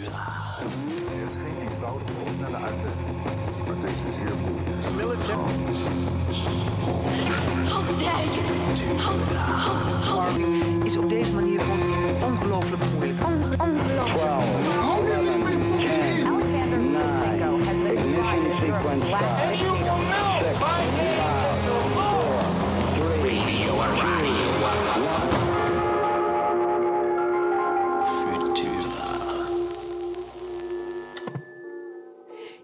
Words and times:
Futura. 0.00 0.26
Er 1.20 1.26
is 1.26 1.34
geen 1.34 1.68
eenvoudige 1.68 2.12
of 2.22 2.32
snelle 2.36 2.56
uitweg. 2.56 2.92
Maar 3.66 3.78
deze 3.80 4.08
is 4.08 4.18
zeer 4.18 4.32
moeilijk. 4.40 4.60
is 10.84 10.96
op 10.96 11.08
deze 11.08 11.34
manier 11.34 11.60
ongelooflijk 12.24 12.82
moeilijk. 12.94 13.20
Alexander 13.20 13.86
Lukashenko 13.86 14.79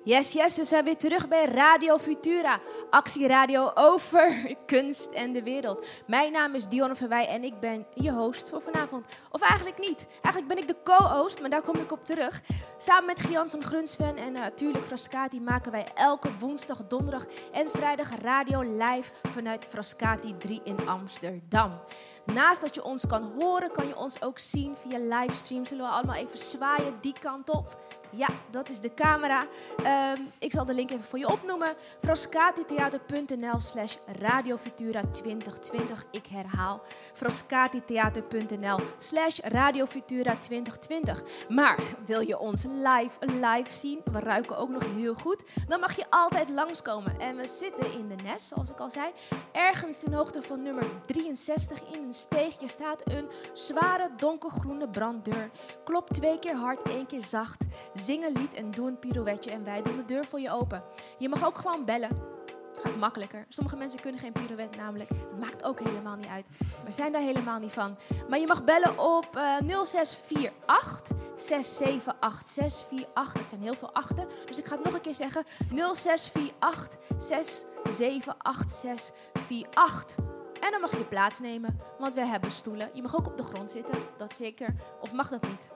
Yes, 0.07 0.33
yes, 0.33 0.57
we 0.57 0.65
zijn 0.65 0.85
weer 0.85 0.97
terug 0.97 1.29
bij 1.29 1.45
Radio 1.45 1.99
Futura. 1.99 2.59
Actieradio 2.91 3.71
over 3.75 4.37
kunst 4.67 5.11
en 5.11 5.33
de 5.33 5.43
wereld. 5.43 5.87
Mijn 6.07 6.33
naam 6.33 6.55
is 6.55 6.69
Dionne 6.69 6.95
Verwij 6.95 7.29
en 7.29 7.45
ik 7.45 7.61
ben 7.61 7.87
je 7.95 8.13
host 8.13 8.51
voor 8.51 8.63
vanavond. 8.63 9.07
Of 9.31 9.41
eigenlijk 9.41 9.79
niet. 9.79 10.07
Eigenlijk 10.23 10.47
ben 10.55 10.59
ik 10.59 10.67
de 10.67 10.77
co-host, 10.85 11.41
maar 11.41 11.51
daar 11.51 11.63
kom 11.63 11.77
ik 11.77 11.93
op 11.93 12.05
terug. 12.05 12.43
Samen 12.79 13.07
met 13.07 13.21
Gian 13.21 13.51
van 13.51 13.63
Grunsven 13.63 14.17
en 14.17 14.33
natuurlijk 14.33 14.87
Frascati 14.87 15.41
maken 15.41 15.73
wij 15.73 15.87
elke 15.95 16.29
woensdag, 16.39 16.87
donderdag 16.89 17.27
en 17.53 17.71
vrijdag 17.71 18.21
radio 18.23 18.61
live 18.61 19.13
vanuit 19.31 19.65
Frascati 19.69 20.37
3 20.39 20.61
in 20.65 20.89
Amsterdam. 20.89 21.81
Naast 22.27 22.61
dat 22.61 22.75
je 22.75 22.85
ons 22.85 23.07
kan 23.07 23.33
horen, 23.39 23.73
kan 23.73 23.87
je 23.87 23.97
ons 23.97 24.23
ook 24.23 24.39
zien 24.39 24.77
via 24.77 24.99
livestream. 24.99 25.65
Zullen 25.65 25.85
we 25.85 25.91
allemaal 25.91 26.17
even 26.17 26.39
zwaaien 26.39 26.99
die 27.01 27.15
kant 27.21 27.51
op? 27.51 27.77
Ja, 28.11 28.29
dat 28.51 28.69
is 28.69 28.81
de 28.81 28.95
camera. 28.95 29.47
Ehm, 29.83 30.21
ik 30.39 30.53
zal 30.53 30.65
de 30.65 30.75
link 30.75 30.91
even 30.91 31.05
voor 31.05 31.19
je 31.19 31.29
opnoemen. 31.29 31.75
frascatitheater.nl 32.01 33.61
slash 33.61 33.97
radiofutura 34.07 35.03
2020. 35.11 36.05
Ik 36.11 36.27
herhaal. 36.27 36.83
frascatitheater.nl 37.13 38.79
slash 38.99 39.39
radiofutura 39.39 40.37
2020. 40.37 41.23
Maar 41.49 41.79
wil 42.07 42.21
je 42.21 42.39
ons 42.39 42.65
live, 42.65 43.19
live 43.21 43.75
zien? 43.75 44.01
We 44.05 44.21
ruiken 44.21 44.57
ook 44.57 44.69
nog 44.69 44.83
heel 44.95 45.15
goed. 45.15 45.43
Dan 45.69 45.81
mag 45.81 45.97
je 45.97 46.05
altijd 46.11 46.49
langskomen. 46.51 47.21
En 47.21 47.37
we 47.37 47.47
zitten 47.47 47.93
in 47.93 48.09
de 48.09 48.15
Nes, 48.23 48.49
zoals 48.49 48.71
ik 48.71 48.79
al 48.79 48.91
zei. 48.91 49.13
Ergens 49.53 49.99
ten 49.99 50.13
hoogte 50.13 50.43
van 50.43 50.63
nummer 50.63 50.85
63 51.07 51.83
in 51.93 52.03
een 52.03 52.13
steegje 52.13 52.69
staat 52.69 53.01
een 53.05 53.29
zware 53.53 54.11
donkergroene 54.17 54.89
branddeur. 54.89 55.51
Klop 55.85 56.09
twee 56.11 56.39
keer 56.39 56.55
hard, 56.55 56.83
één 56.83 57.07
keer 57.07 57.25
zacht. 57.25 57.65
Zing 57.97 58.25
een 58.25 58.33
lied 58.33 58.55
en 58.55 58.71
doe 58.71 58.89
een 58.89 58.99
pirouetje 58.99 59.51
en 59.51 59.65
wij 59.65 59.83
doen 59.83 59.97
de 59.97 60.05
deur 60.05 60.25
voor 60.25 60.41
je 60.41 60.51
open. 60.51 60.83
Je 61.19 61.29
mag 61.29 61.45
ook 61.45 61.59
gewoon 61.59 61.85
bellen. 61.85 62.35
Het 62.75 62.81
gaat 62.81 62.97
makkelijker. 62.97 63.45
Sommige 63.49 63.77
mensen 63.77 64.01
kunnen 64.01 64.21
geen 64.21 64.33
pirouette 64.33 64.79
namelijk. 64.79 65.09
Dat 65.09 65.39
maakt 65.39 65.65
ook 65.65 65.81
helemaal 65.81 66.17
niet 66.17 66.27
uit. 66.27 66.47
We 66.85 66.93
zijn 66.93 67.13
daar 67.13 67.21
helemaal 67.21 67.59
niet 67.59 67.73
van. 67.73 67.99
Maar 68.29 68.39
je 68.39 68.47
mag 68.47 68.65
bellen 68.65 68.99
op 68.99 69.37
eh 69.37 69.57
0648 69.85 71.17
678648. 71.37 73.33
Dat 73.33 73.51
zijn 73.51 73.63
heel 73.63 73.75
veel 73.75 73.93
achten. 73.93 74.29
Dus 74.47 74.59
ik 74.59 74.67
ga 74.67 74.75
het 74.75 74.85
nog 74.85 74.95
een 74.95 75.01
keer 75.01 75.15
zeggen. 75.15 75.45
0648 75.75 76.99
678648. 77.19 80.17
En 80.61 80.71
dan 80.71 80.81
mag 80.81 80.91
je 80.91 81.05
plaatsnemen, 81.05 81.81
want 81.99 82.15
we 82.15 82.27
hebben 82.27 82.51
stoelen. 82.51 82.91
Je 82.93 83.03
mag 83.03 83.17
ook 83.17 83.27
op 83.27 83.37
de 83.37 83.43
grond 83.43 83.73
zitten, 83.73 83.99
dat 84.17 84.35
zeker. 84.35 84.75
Of 85.01 85.13
mag 85.13 85.29
dat 85.29 85.43
niet? 85.43 85.71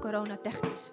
Corona-technisch. 0.00 0.90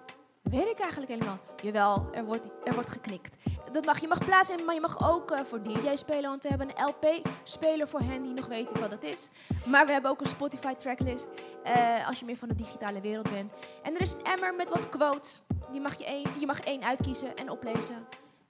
Weet 0.50 0.68
ik 0.68 0.78
eigenlijk 0.78 1.10
helemaal. 1.12 1.38
Jawel, 1.62 2.08
er 2.12 2.24
wordt, 2.24 2.48
er 2.64 2.74
wordt 2.74 2.90
geknikt. 2.90 3.36
Dat 3.72 3.84
mag. 3.84 4.00
Je 4.00 4.08
mag 4.08 4.24
plaatsnemen, 4.24 4.64
maar 4.64 4.74
je 4.74 4.80
mag 4.80 5.10
ook 5.10 5.30
eh, 5.30 5.44
voor 5.44 5.62
DJ 5.62 5.94
spelen. 5.96 6.30
Want 6.30 6.42
we 6.42 6.48
hebben 6.48 6.68
een 6.68 6.84
LP-speler 6.86 7.88
voor 7.88 8.00
hen 8.00 8.22
die 8.22 8.34
nog 8.34 8.46
weten 8.46 8.80
wat 8.80 8.90
dat 8.90 9.02
is. 9.02 9.28
Maar 9.66 9.86
we 9.86 9.92
hebben 9.92 10.10
ook 10.10 10.20
een 10.20 10.26
Spotify-tracklist. 10.26 11.28
eh, 11.62 12.06
als 12.08 12.18
je 12.18 12.24
meer 12.24 12.36
van 12.36 12.48
de 12.48 12.54
digitale 12.54 13.00
wereld 13.00 13.30
bent. 13.30 13.52
En 13.82 13.94
er 13.94 14.00
is 14.00 14.12
een 14.12 14.22
emmer 14.22 14.54
met 14.54 14.70
wat 14.70 14.88
quotes. 14.88 15.40
Die 15.70 15.80
mag 15.80 15.98
je, 15.98 16.04
één, 16.04 16.28
je 16.38 16.46
mag 16.46 16.60
één 16.60 16.82
uitkiezen 16.84 17.36
en 17.36 17.50
oplezen. 17.50 18.06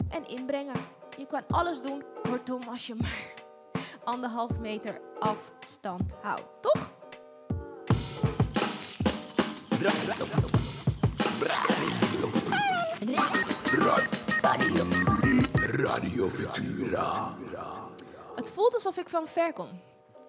En 0.08 0.26
inbrengen. 0.28 0.86
Je 1.16 1.26
kan 1.26 1.42
alles 1.48 1.82
doen, 1.82 2.02
kortom, 2.22 2.62
als 2.68 2.86
je 2.86 2.94
maar 2.94 3.32
anderhalf 4.04 4.58
meter 4.58 5.00
afstand 5.18 6.14
houdt. 6.22 6.44
Toch? 6.60 6.92
Radio 15.60 16.28
Futura. 16.28 17.34
Het 18.36 18.50
voelt 18.50 18.74
alsof 18.74 18.96
ik 18.96 19.08
van 19.08 19.26
ver 19.28 19.52
kom. 19.52 19.68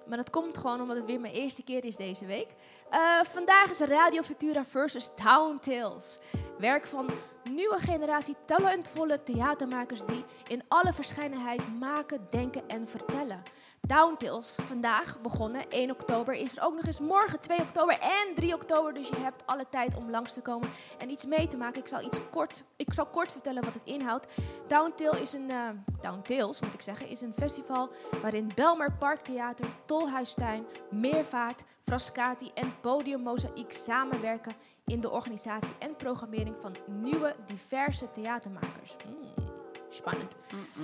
Maar 0.08 0.18
dat 0.18 0.30
komt 0.30 0.58
gewoon 0.58 0.82
omdat 0.82 0.98
het 0.98 1.06
weer 1.06 1.20
mijn 1.20 1.34
eerste 1.34 1.64
keer 1.64 1.86
is 1.86 1.96
deze 1.96 2.26
week. 2.26 2.48
Eh, 2.90 3.24
vandaag 3.24 3.70
is 3.70 3.80
Radio 3.80 4.22
Futura 4.22 4.66
versus 4.66 5.12
Town 5.16 5.60
Tales. 5.60 6.20
Werk 6.58 6.86
van 6.86 7.10
nieuwe 7.44 7.80
generatie 7.80 8.36
talentvolle 8.46 9.24
theatermakers 9.24 10.06
die 10.06 10.26
in 10.48 10.64
alle 10.68 10.94
verscheidenheid 10.94 11.80
maken, 11.80 12.28
denken 12.30 12.68
en 12.68 12.88
vertellen. 12.88 13.44
Town 13.88 14.16
Tales, 14.18 14.58
vandaag 14.66 15.22
begonnen, 15.22 15.66
1 15.70 15.92
oktober, 15.92 16.34
is 16.34 16.58
er 16.58 16.64
ook 16.64 16.76
nog 16.76 16.86
eens 16.86 17.00
morgen 17.00 17.40
2 17.40 17.60
oktober 17.60 18.00
en 18.00 18.36
3 18.36 18.54
oktober. 18.54 18.94
Dus 18.94 19.08
je 19.08 19.18
hebt 19.18 19.44
alle 19.46 19.66
tijd 19.70 19.96
om 19.96 20.10
langs 20.10 20.34
te 20.34 20.42
komen 20.42 20.70
en 20.98 21.10
iets 21.10 21.26
mee 21.26 21.48
te 21.48 21.58
maken. 21.58 21.82
Ik 21.82 21.88
zal, 21.88 22.02
iets 22.02 22.20
kort, 22.32 22.64
ik 22.76 22.94
zal 22.94 23.06
kort 23.06 23.32
vertellen 23.32 23.64
wat 23.64 23.74
het 23.74 23.86
inhoudt. 23.86 24.28
Tale 24.68 25.22
is 25.22 25.34
een, 25.34 25.50
eh, 25.50 26.14
Tales 26.24 26.62
moet 26.62 26.74
ik 26.74 26.82
zeggen, 26.82 27.08
is 27.08 27.22
een 27.22 27.34
festival 27.38 27.90
waarin 28.22 28.52
Belmer 28.56 28.92
Parktheater, 28.92 29.68
Tolhuistuin, 29.86 30.66
Meervaart, 30.90 31.64
Frascati 31.86 32.52
en 32.54 32.75
Podium 32.82 33.22
Mozaïek 33.22 33.74
samenwerken 33.74 34.54
in 34.86 35.00
de 35.00 35.10
organisatie 35.10 35.74
en 35.80 35.96
programmering 35.96 36.56
van 36.62 36.76
nieuwe, 36.88 37.36
diverse 37.46 38.12
theatermakers. 38.12 38.96
Hmm, 39.04 39.46
spannend. 39.90 40.36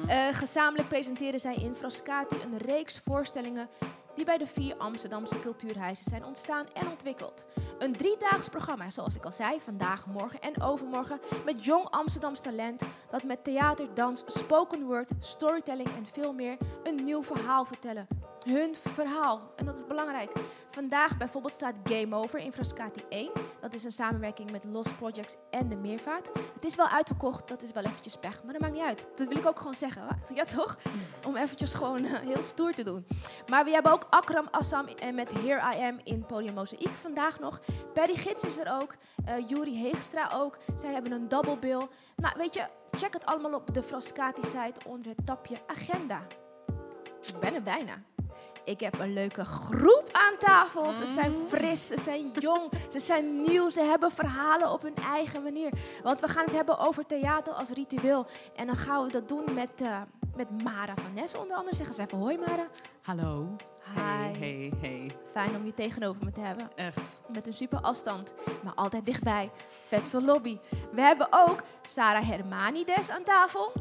Eh, 0.07 0.27
gezamenlijk 0.31 0.87
presenteren 0.87 1.39
zij 1.39 1.55
in 1.55 1.75
Frascati 1.75 2.35
een 2.41 2.57
reeks 2.57 2.99
voorstellingen 2.99 3.69
die 4.15 4.25
bij 4.25 4.37
de 4.37 4.47
vier 4.47 4.75
Amsterdamse 4.77 5.39
cultuurhuizen 5.39 6.09
zijn 6.09 6.25
ontstaan 6.25 6.65
en 6.73 6.87
ontwikkeld. 6.87 7.45
Een 7.79 7.95
driedaags 7.95 8.49
programma, 8.49 8.89
zoals 8.89 9.15
ik 9.15 9.25
al 9.25 9.31
zei, 9.31 9.59
vandaag, 9.59 10.05
morgen 10.05 10.41
en 10.41 10.61
overmorgen, 10.61 11.19
met 11.45 11.65
jong 11.65 11.89
Amsterdams 11.89 12.39
talent 12.39 12.81
dat 13.09 13.23
met 13.23 13.43
theater, 13.43 13.93
dans, 13.93 14.23
spoken 14.25 14.83
word, 14.83 15.09
storytelling 15.19 15.89
en 15.95 16.05
veel 16.05 16.33
meer 16.33 16.57
een 16.83 17.03
nieuw 17.03 17.23
verhaal 17.23 17.65
vertellen. 17.65 18.07
Hun 18.45 18.75
verhaal, 18.75 19.51
en 19.55 19.65
dat 19.65 19.75
is 19.75 19.85
belangrijk. 19.87 20.31
Vandaag 20.69 21.17
bijvoorbeeld 21.17 21.53
staat 21.53 21.75
Game 21.83 22.15
Over 22.15 22.39
in 22.39 22.53
Frascati 22.53 23.03
1. 23.09 23.31
Dat 23.59 23.73
is 23.73 23.83
een 23.83 23.91
samenwerking 23.91 24.51
met 24.51 24.63
Lost 24.63 24.97
Projects 24.97 25.35
en 25.49 25.69
de 25.69 25.75
Meervaart. 25.75 26.29
Het 26.53 26.65
is 26.65 26.75
wel 26.75 26.87
uitverkocht, 26.87 27.47
dat 27.47 27.63
is 27.63 27.71
wel 27.71 27.83
eventjes 27.83 28.15
pech, 28.15 28.43
maar 28.43 28.53
dat 28.53 28.61
maakt 28.61 28.73
niet 28.73 28.83
uit. 28.83 29.07
Dat 29.15 29.27
wil 29.27 29.37
ik 29.37 29.45
ook 29.45 29.57
gewoon 29.57 29.75
zeggen, 29.75 30.03
ja 30.33 30.43
toch? 30.43 30.77
Om 31.27 31.35
eventjes 31.35 31.73
gewoon 31.73 32.05
eh, 32.05 32.19
heel 32.19 32.43
stoer 32.43 32.73
te 32.73 32.83
doen. 32.83 33.07
Maar 33.47 33.63
we 33.65 33.71
hebben 33.71 33.91
ook 33.91 34.07
Akram 34.09 34.47
Assam 34.51 34.87
en 34.87 35.15
met 35.15 35.33
Here 35.33 35.75
I 35.75 35.81
Am 35.81 35.99
in 36.03 36.25
Podium 36.25 36.53
Mozaïek 36.53 36.93
vandaag 36.93 37.39
nog. 37.39 37.59
Perry 37.93 38.15
Gids 38.15 38.43
is 38.43 38.57
er 38.57 38.71
ook, 38.81 38.95
eh 39.25 39.49
Juri 39.49 39.75
Heegstra 39.75 40.29
ook. 40.33 40.57
Zij 40.75 40.93
hebben 40.93 41.11
een 41.11 41.27
double 41.27 41.57
bill. 41.57 41.87
Maar 42.15 42.33
weet 42.37 42.53
je, 42.53 42.67
check 42.91 43.13
het 43.13 43.25
allemaal 43.25 43.53
op 43.53 43.73
de 43.73 43.83
Frascati-site 43.83 44.79
onder 44.87 45.11
het 45.15 45.25
tapje 45.25 45.57
Agenda. 45.67 46.21
Ik 47.27 47.39
ben 47.39 47.53
er 47.53 47.61
bijna. 47.61 47.93
Ik 48.63 48.79
heb 48.79 48.99
een 48.99 49.13
leuke 49.13 49.43
groep 49.43 50.09
aan 50.11 50.37
tafel. 50.37 50.93
Ze 50.93 51.07
zijn 51.07 51.33
fris, 51.33 51.87
ze 51.87 51.99
zijn 51.99 52.31
jong, 52.31 52.71
ze 52.91 52.99
zijn 52.99 53.41
nieuw, 53.41 53.69
ze 53.69 53.81
hebben 53.81 54.11
verhalen 54.11 54.71
op 54.71 54.81
hun 54.81 54.95
eigen 54.95 55.43
manier. 55.43 55.71
Want 56.03 56.19
we 56.19 56.27
gaan 56.27 56.45
het 56.45 56.55
hebben 56.55 56.77
over 56.79 57.05
theater 57.05 57.53
als 57.53 57.69
ritueel. 57.69 58.25
En 58.55 58.65
dan 58.65 58.75
gaan 58.75 59.05
we 59.05 59.11
dat 59.11 59.29
doen 59.29 59.53
met, 59.53 59.81
eh, 59.81 60.01
met 60.35 60.63
Mara 60.63 60.93
van 60.95 61.13
Ness 61.13 61.35
onder 61.35 61.57
andere. 61.57 61.75
Zeggen 61.75 61.95
ze 61.95 62.01
even 62.01 62.17
hoi 62.17 62.37
Mara. 62.37 62.67
Hallo. 63.01 63.55
Hey, 63.79 64.31
Hi. 64.31 64.39
hey, 64.39 64.71
hey. 64.81 65.11
Fijn 65.33 65.55
om 65.55 65.65
je 65.65 65.73
tegenover 65.73 66.23
me 66.25 66.31
te 66.31 66.41
hebben. 66.41 66.69
Echt. 66.75 66.99
Met 67.27 67.47
een 67.47 67.53
super 67.53 67.79
afstand, 67.81 68.33
maar 68.63 68.73
altijd 68.73 69.05
dichtbij. 69.05 69.51
Vet 69.85 70.07
veel 70.07 70.21
lobby. 70.21 70.59
We 70.91 71.01
hebben 71.01 71.27
ook 71.29 71.63
Sarah 71.85 72.27
Hermanides 72.27 73.09
aan 73.09 73.23
tafel. 73.23 73.71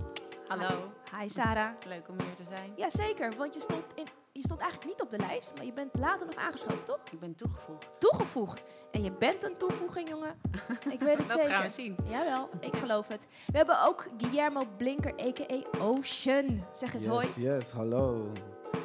Hallo. 0.49 0.93
Hi 1.19 1.29
Sarah. 1.29 1.71
Leuk 1.87 2.09
om 2.09 2.21
hier 2.21 2.35
te 2.35 2.45
zijn. 2.49 2.73
Jazeker, 2.77 3.37
want 3.37 3.55
je 3.55 3.61
stond, 3.61 3.85
in, 3.95 4.07
je 4.33 4.41
stond 4.43 4.61
eigenlijk 4.61 4.91
niet 4.91 5.03
op 5.03 5.11
de 5.11 5.19
lijst, 5.19 5.53
maar 5.57 5.65
je 5.65 5.73
bent 5.73 5.91
later 5.99 6.27
nog 6.27 6.35
aangeschoven, 6.37 6.85
toch? 6.85 6.99
Ik 7.11 7.21
ben 7.21 7.35
toegevoegd. 7.35 8.01
Toegevoegd. 8.01 8.63
En 8.91 9.03
je 9.05 9.13
bent 9.13 9.45
een 9.45 9.57
toevoeging, 9.57 10.09
jongen. 10.09 10.41
Ik 10.91 11.01
weet 11.01 11.19
het 11.19 11.29
Dat 11.29 11.37
zeker. 11.41 11.51
gaan 11.57 11.63
we 11.67 11.71
zien. 11.71 11.97
Jawel, 12.09 12.49
ik 12.61 12.77
geloof 12.77 13.09
het. 13.09 13.27
We 13.47 13.57
hebben 13.57 13.83
ook 13.85 14.07
Guillermo 14.19 14.65
Blinker, 14.77 15.13
a.k.a. 15.21 15.79
Ocean. 15.79 16.65
Zeg 16.75 16.95
eens 16.95 17.07
hoi. 17.07 17.27
Yes, 17.27 17.35
yes, 17.37 17.71
hallo. 17.71 18.33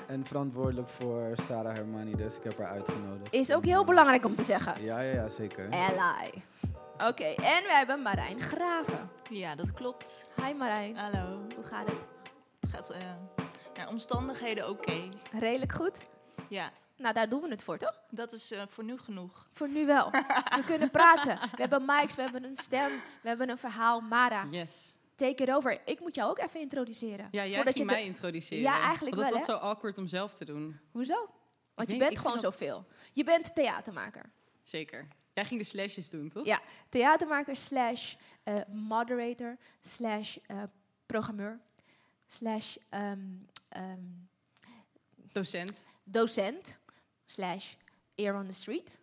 En 0.07 0.25
verantwoordelijk 0.25 0.89
voor 0.89 1.31
Sarah 1.41 1.73
Hermanides. 1.75 2.37
Ik 2.37 2.43
heb 2.43 2.57
haar 2.57 2.67
uitgenodigd. 2.71 3.33
Is 3.33 3.53
ook 3.53 3.65
heel 3.65 3.83
belangrijk 3.83 4.25
om 4.25 4.35
te 4.35 4.43
zeggen. 4.43 4.83
Ja, 4.83 4.99
ja, 4.99 5.13
ja, 5.13 5.27
zeker. 5.27 5.69
Ally. 5.71 6.31
Oké, 6.97 7.23
en 7.25 7.63
we 7.63 7.71
hebben 7.71 8.01
Marijn 8.01 8.41
Graven. 8.41 9.09
Ja, 9.29 9.55
dat 9.55 9.73
klopt. 9.73 10.27
Hi 10.35 10.53
Marijn, 10.53 10.97
Hallo. 10.97 11.39
hoe 11.55 11.63
gaat 11.63 11.87
het? 11.87 12.05
Het 12.59 12.69
gaat 12.69 12.89
eh, 12.89 12.99
naar 13.77 13.87
omstandigheden 13.89 14.69
oké. 14.69 15.09
Redelijk 15.31 15.71
goed? 15.71 15.97
Ja, 16.49 16.71
Nou, 16.97 17.13
daar 17.13 17.29
doen 17.29 17.41
we 17.41 17.49
het 17.49 17.63
voor, 17.63 17.77
toch? 17.77 17.99
dat 18.09 18.31
is 18.33 18.51
eh, 18.51 18.61
voor 18.69 18.83
nu 18.83 18.97
genoeg. 18.97 19.47
Voor 19.51 19.69
nu 19.69 19.85
wel. 19.85 20.11
We 20.11 20.63
kunnen 20.65 20.91
praten. 20.91 21.39
We 21.39 21.57
hebben 21.61 21.85
mics, 21.85 22.15
we 22.15 22.21
hebben 22.21 22.43
een 22.43 22.55
stem, 22.55 22.89
we 23.21 23.27
hebben 23.27 23.49
een 23.49 23.57
verhaal. 23.57 23.99
Mara, 24.01 24.47
Yes. 24.51 24.95
take 25.15 25.43
it 25.43 25.51
over. 25.51 25.81
Ik 25.85 25.99
moet 25.99 26.15
jou 26.15 26.29
ook 26.29 26.39
even 26.39 26.59
introduceren. 26.59 27.27
Ja, 27.31 27.45
jij 27.45 27.55
Voordat 27.55 27.77
je 27.77 27.85
mij 27.85 27.95
de- 27.95 28.03
introduceren. 28.03 28.63
Ja, 28.63 28.79
eigenlijk 28.81 29.15
Want 29.15 29.29
dat 29.29 29.39
is 29.41 29.47
altijd 29.47 29.59
zo 29.63 29.67
awkward 29.67 29.97
om 29.97 30.07
zelf 30.07 30.33
te 30.33 30.45
doen. 30.45 30.79
Hoezo? 30.91 31.29
Want 31.73 31.91
je 31.91 31.97
bent 31.97 32.17
gewoon 32.17 32.31
dat- 32.33 32.41
zoveel. 32.41 32.85
Je 33.13 33.23
bent 33.23 33.55
theatermaker. 33.55 34.29
Zeker. 34.63 35.07
Jij 35.33 35.45
ging 35.45 35.59
de 35.59 35.65
slashes 35.65 36.09
doen, 36.09 36.29
toch? 36.29 36.45
Ja, 36.45 36.59
theatermaker 36.89 37.55
slash 37.55 38.15
eh, 38.43 38.55
moderator 38.67 39.57
slash 39.81 40.37
eh, 40.47 40.63
programmeur 41.05 41.59
slash 42.27 42.75
ehm, 42.89 43.19
ehm, 43.75 43.99
Docent. 45.31 45.85
docent 46.03 46.79
slash 47.25 47.73
ear 48.15 48.35
on 48.35 48.47
the 48.47 48.53
street. 48.53 48.97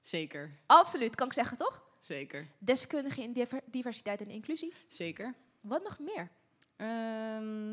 Zeker. 0.00 0.50
Absoluut, 0.66 1.14
kan 1.14 1.26
ik 1.26 1.32
zeggen 1.32 1.56
toch? 1.56 1.82
Zeker. 2.00 2.46
Deskundige 2.58 3.22
in 3.22 3.32
diver- 3.32 3.62
diversiteit 3.64 4.20
en 4.20 4.30
inclusie. 4.30 4.72
Zeker. 4.88 5.34
Wat 5.60 5.82
nog 5.82 5.98
meer? 5.98 6.30
Ehm, 6.76 7.70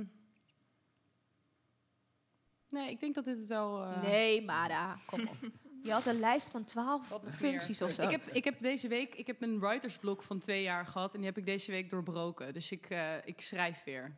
nee, 2.69 2.89
ik 2.89 3.00
denk 3.00 3.15
dat 3.15 3.25
dit 3.25 3.38
het 3.38 3.47
wel... 3.47 3.83
eh, 3.83 4.01
Nee, 4.01 4.41
Mara, 4.41 5.00
kom 5.06 5.27
op. 5.27 5.38
Je 5.83 5.91
had 5.91 6.06
een 6.06 6.19
lijst 6.19 6.50
van 6.50 6.63
twaalf 6.63 7.19
functies 7.31 7.80
meer? 7.80 7.89
of 7.89 7.95
zo. 7.95 8.03
Ik 8.03 8.09
heb, 8.12 8.27
ik 8.27 8.44
heb 8.44 8.59
deze 8.62 8.88
week 8.88 9.15
ik 9.15 9.27
heb 9.27 9.41
een 9.41 9.59
writersblok 9.59 10.21
van 10.24 10.39
twee 10.39 10.62
jaar 10.63 10.85
gehad 10.85 11.12
en 11.13 11.18
die 11.19 11.27
heb 11.30 11.38
ik 11.38 11.45
deze 11.45 11.71
week 11.71 11.89
doorbroken. 11.89 12.53
Dus 12.53 12.71
ik, 12.71 12.89
eh, 12.89 13.15
ik 13.27 13.41
schrijf 13.41 13.83
weer. 13.83 14.15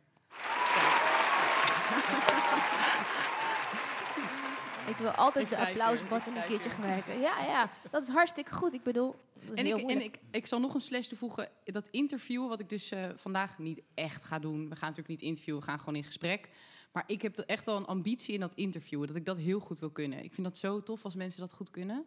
Ik 4.86 4.96
wil 4.96 5.10
altijd 5.10 5.48
de 5.48 5.58
applausbutton 5.58 6.36
een 6.36 6.44
keertje 6.44 6.70
gebruiken. 6.70 7.20
Ja, 7.20 7.44
ja, 7.44 7.70
dat 7.90 8.02
is 8.02 8.08
hartstikke 8.08 8.52
goed. 8.54 8.74
Ik 8.74 8.82
bedoel, 8.82 9.14
dat 9.34 9.52
is 9.52 9.58
En, 9.58 9.64
heel 9.64 9.78
ik, 9.78 9.90
en 9.90 10.02
ik, 10.02 10.18
ik 10.30 10.46
zal 10.46 10.60
nog 10.60 10.74
een 10.74 10.80
slash 10.80 11.06
toevoegen. 11.06 11.48
Dat 11.64 11.88
interview, 11.90 12.48
wat 12.48 12.60
ik 12.60 12.68
dus 12.68 12.90
eh, 12.90 13.08
vandaag 13.16 13.58
niet 13.58 13.80
echt 13.94 14.24
ga 14.24 14.38
doen. 14.38 14.68
We 14.68 14.76
gaan 14.76 14.88
natuurlijk 14.88 15.08
niet 15.08 15.22
interviewen, 15.22 15.60
we 15.62 15.68
gaan 15.68 15.78
gewoon 15.78 15.96
in 15.96 16.04
gesprek. 16.04 16.50
Maar 16.92 17.04
ik 17.06 17.22
heb 17.22 17.38
echt 17.38 17.64
wel 17.64 17.76
een 17.76 17.86
ambitie 17.86 18.34
in 18.34 18.40
dat 18.40 18.54
interviewen. 18.54 19.06
Dat 19.06 19.16
ik 19.16 19.24
dat 19.24 19.36
heel 19.36 19.60
goed 19.60 19.78
wil 19.78 19.90
kunnen. 19.90 20.24
Ik 20.24 20.32
vind 20.34 20.46
dat 20.46 20.56
zo 20.56 20.82
tof 20.82 21.04
als 21.04 21.14
mensen 21.14 21.40
dat 21.40 21.52
goed 21.52 21.70
kunnen. 21.70 22.04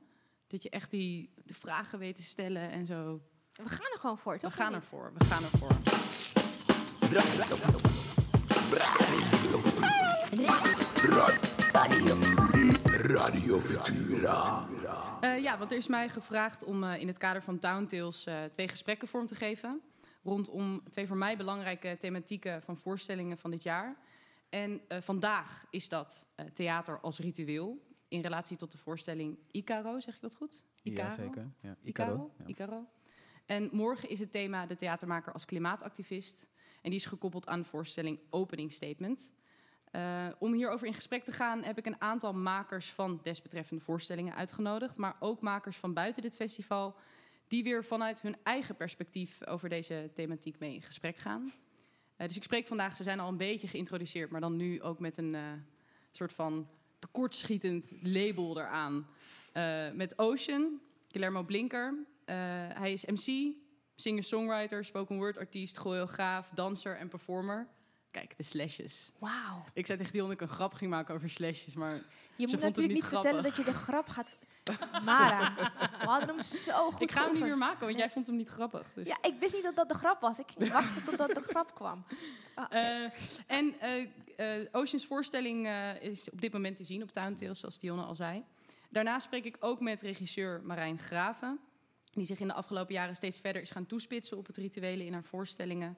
Dat 0.47 0.63
je 0.63 0.69
echt 0.69 0.91
die 0.91 1.33
de 1.45 1.53
vragen 1.53 1.99
weet 1.99 2.15
te 2.15 2.23
stellen 2.23 2.69
en 2.71 2.85
zo. 2.85 3.21
We 3.53 3.69
gaan 3.69 3.91
er 3.93 3.99
gewoon 3.99 4.17
voor, 4.17 4.33
We 4.33 4.39
toch? 4.39 4.55
gaan 4.55 4.67
Of 4.67 4.73
niet? 4.73 4.81
ervoor, 4.81 5.13
we 5.17 5.25
gaan 5.25 5.43
ervoor. 5.43 5.77
Radio 13.07 13.59
Futura. 13.59 14.67
Eh, 15.21 15.41
ja, 15.41 15.57
want 15.57 15.71
er 15.71 15.77
is 15.77 15.87
mij 15.87 16.09
gevraagd 16.09 16.63
om 16.63 16.83
eh, 16.83 17.01
in 17.01 17.07
het 17.07 17.17
kader 17.17 17.43
van 17.43 17.59
Town 17.59 17.85
Tales 17.85 18.25
eh, 18.25 18.43
twee 18.43 18.67
gesprekken 18.67 19.07
vorm 19.07 19.25
te 19.25 19.35
geven. 19.35 19.81
Rondom 20.23 20.83
twee 20.89 21.07
voor 21.07 21.17
mij 21.17 21.37
belangrijke 21.37 21.97
thematieken 21.99 22.61
van 22.61 22.77
voorstellingen 22.77 23.37
van 23.37 23.51
dit 23.51 23.63
jaar. 23.63 23.97
En 24.49 24.81
eh, 24.87 25.01
vandaag 25.01 25.65
is 25.69 25.89
dat 25.89 26.25
eh, 26.35 26.45
theater 26.45 26.99
als 26.99 27.19
ritueel. 27.19 27.87
In 28.07 28.21
relatie 28.21 28.57
tot 28.57 28.71
de 28.71 28.77
voorstelling 28.77 29.37
Icaro, 29.51 29.99
zeg 29.99 30.15
ik 30.15 30.21
dat 30.21 30.35
goed? 30.35 30.63
Ja, 30.81 31.11
zeker. 31.11 31.51
Ja. 31.61 31.75
Icaro? 31.83 32.11
Icaro. 32.11 32.31
Ja. 32.37 32.45
Icaro. 32.45 32.85
En 33.45 33.69
morgen 33.71 34.09
is 34.09 34.19
het 34.19 34.31
thema 34.31 34.65
de 34.65 34.75
theatermaker 34.75 35.33
als 35.33 35.45
klimaatactivist. 35.45 36.47
En 36.81 36.89
die 36.89 36.99
is 36.99 37.05
gekoppeld 37.05 37.47
aan 37.47 37.59
de 37.59 37.65
voorstelling 37.65 38.19
Opening 38.29 38.71
Statement. 38.71 39.31
Eh, 39.91 40.27
om 40.39 40.53
hierover 40.53 40.88
in 40.88 40.94
gesprek 40.94 41.24
te 41.24 41.31
gaan 41.31 41.63
heb 41.63 41.77
ik 41.77 41.86
een 41.86 42.01
aantal 42.01 42.33
makers 42.33 42.89
van 42.89 43.19
desbetreffende 43.24 43.83
voorstellingen 43.83 44.36
uitgenodigd. 44.36 44.97
Maar 44.97 45.15
ook 45.19 45.41
makers 45.41 45.77
van 45.77 45.94
buiten 45.94 46.21
dit 46.21 46.36
festival. 46.36 46.95
Die 47.47 47.63
weer 47.63 47.83
vanuit 47.83 48.21
hun 48.21 48.38
eigen 48.44 48.75
perspectief 48.75 49.45
over 49.45 49.69
deze 49.69 50.12
thematiek 50.13 50.59
mee 50.59 50.74
in 50.74 50.81
gesprek 50.81 51.18
gaan. 51.18 51.51
Eh, 52.15 52.27
dus 52.27 52.36
ik 52.36 52.44
spreek 52.44 52.68
vandaag, 52.68 52.95
ze 52.95 53.03
zijn 53.03 53.19
al 53.19 53.27
een 53.27 53.38
beetje 53.38 53.68
geïntroduceerd. 53.68 54.31
Maar 54.31 54.41
dan 54.41 54.56
nu 54.56 54.81
ook 54.81 55.00
met 55.00 55.18
een 55.18 55.36
eh, 55.36 55.41
soort 56.12 56.33
van 56.33 56.69
tekortschietend 57.00 57.88
label 58.01 58.59
eraan. 58.59 59.07
Met 59.94 60.18
Ocean, 60.18 60.80
Guillermo 61.07 61.44
Blinker. 61.44 62.06
Hij 62.74 62.94
is 62.94 63.06
MC, 63.06 63.56
singer-songwriter, 63.95 64.85
spoken 64.85 65.18
word 65.18 65.38
artiest, 65.38 65.77
choreograaf, 65.77 66.50
danser 66.50 66.97
en 66.97 67.07
performer. 67.07 67.68
Kijk, 68.11 68.38
de 68.38 68.44
slashes. 68.44 69.11
Wauw. 69.17 69.63
Ik 69.73 69.85
zei 69.85 69.97
tegen 69.97 70.13
Dion 70.13 70.25
dat 70.25 70.35
ik 70.35 70.41
een 70.41 70.56
grap 70.56 70.73
ging 70.73 70.91
maken 70.91 71.15
over 71.15 71.29
slashes, 71.29 71.75
maar 71.75 71.94
Je 71.94 72.01
moet 72.38 72.50
vond 72.50 72.51
het 72.51 72.61
natuurlijk 72.61 72.94
niet 72.94 73.03
niet 73.03 73.11
vertellen 73.11 73.44
dat 73.44 73.56
je 73.56 73.63
de 73.63 73.73
grap 73.88 74.07
gaat... 74.07 74.35
Mara, 75.03 75.53
we 76.00 76.06
hadden 76.06 76.27
hem 76.27 76.41
zo 76.41 76.91
goed 76.91 77.01
ik 77.01 77.11
ga 77.11 77.23
hem 77.23 77.33
niet 77.33 77.41
meer 77.41 77.57
maken, 77.57 77.85
want 77.85 77.97
jij 77.97 78.09
vond 78.09 78.27
hem 78.27 78.35
niet 78.35 78.47
grappig. 78.47 78.88
Dus. 78.94 79.07
Ja, 79.07 79.17
ik 79.21 79.39
wist 79.39 79.53
niet 79.53 79.63
dat 79.63 79.75
dat 79.75 79.89
de 79.89 79.94
grap 79.94 80.21
was. 80.21 80.39
Ik 80.39 80.51
ging 80.57 80.71
wachten 80.71 81.03
totdat 81.03 81.29
de 81.29 81.41
grap 81.41 81.75
kwam. 81.75 82.06
Ah. 82.56 82.65
Eh, 82.69 83.11
en 83.47 83.79
eh, 83.79 84.61
eh, 84.61 84.67
Ocean's 84.71 85.06
voorstelling 85.06 85.69
is 86.01 86.29
op 86.29 86.41
dit 86.41 86.53
moment 86.53 86.77
te 86.77 86.83
zien 86.83 87.03
op 87.03 87.11
Town 87.11 87.33
Tales, 87.33 87.59
zoals 87.59 87.79
Dionne 87.79 88.03
al 88.03 88.15
zei. 88.15 88.44
Daarna 88.89 89.19
spreek 89.19 89.45
ik 89.45 89.57
ook 89.59 89.79
met 89.79 90.01
regisseur 90.01 90.61
Marijn 90.63 91.00
Graven, 91.00 91.59
die 92.11 92.25
zich 92.25 92.39
in 92.39 92.47
de 92.47 92.53
afgelopen 92.53 92.94
jaren 92.94 93.15
steeds 93.15 93.39
verder 93.39 93.61
is 93.61 93.69
gaan 93.69 93.85
toespitsen 93.85 94.38
op 94.38 94.47
het 94.47 94.57
rituele 94.57 95.06
in 95.06 95.13
haar 95.13 95.23
voorstellingen. 95.23 95.97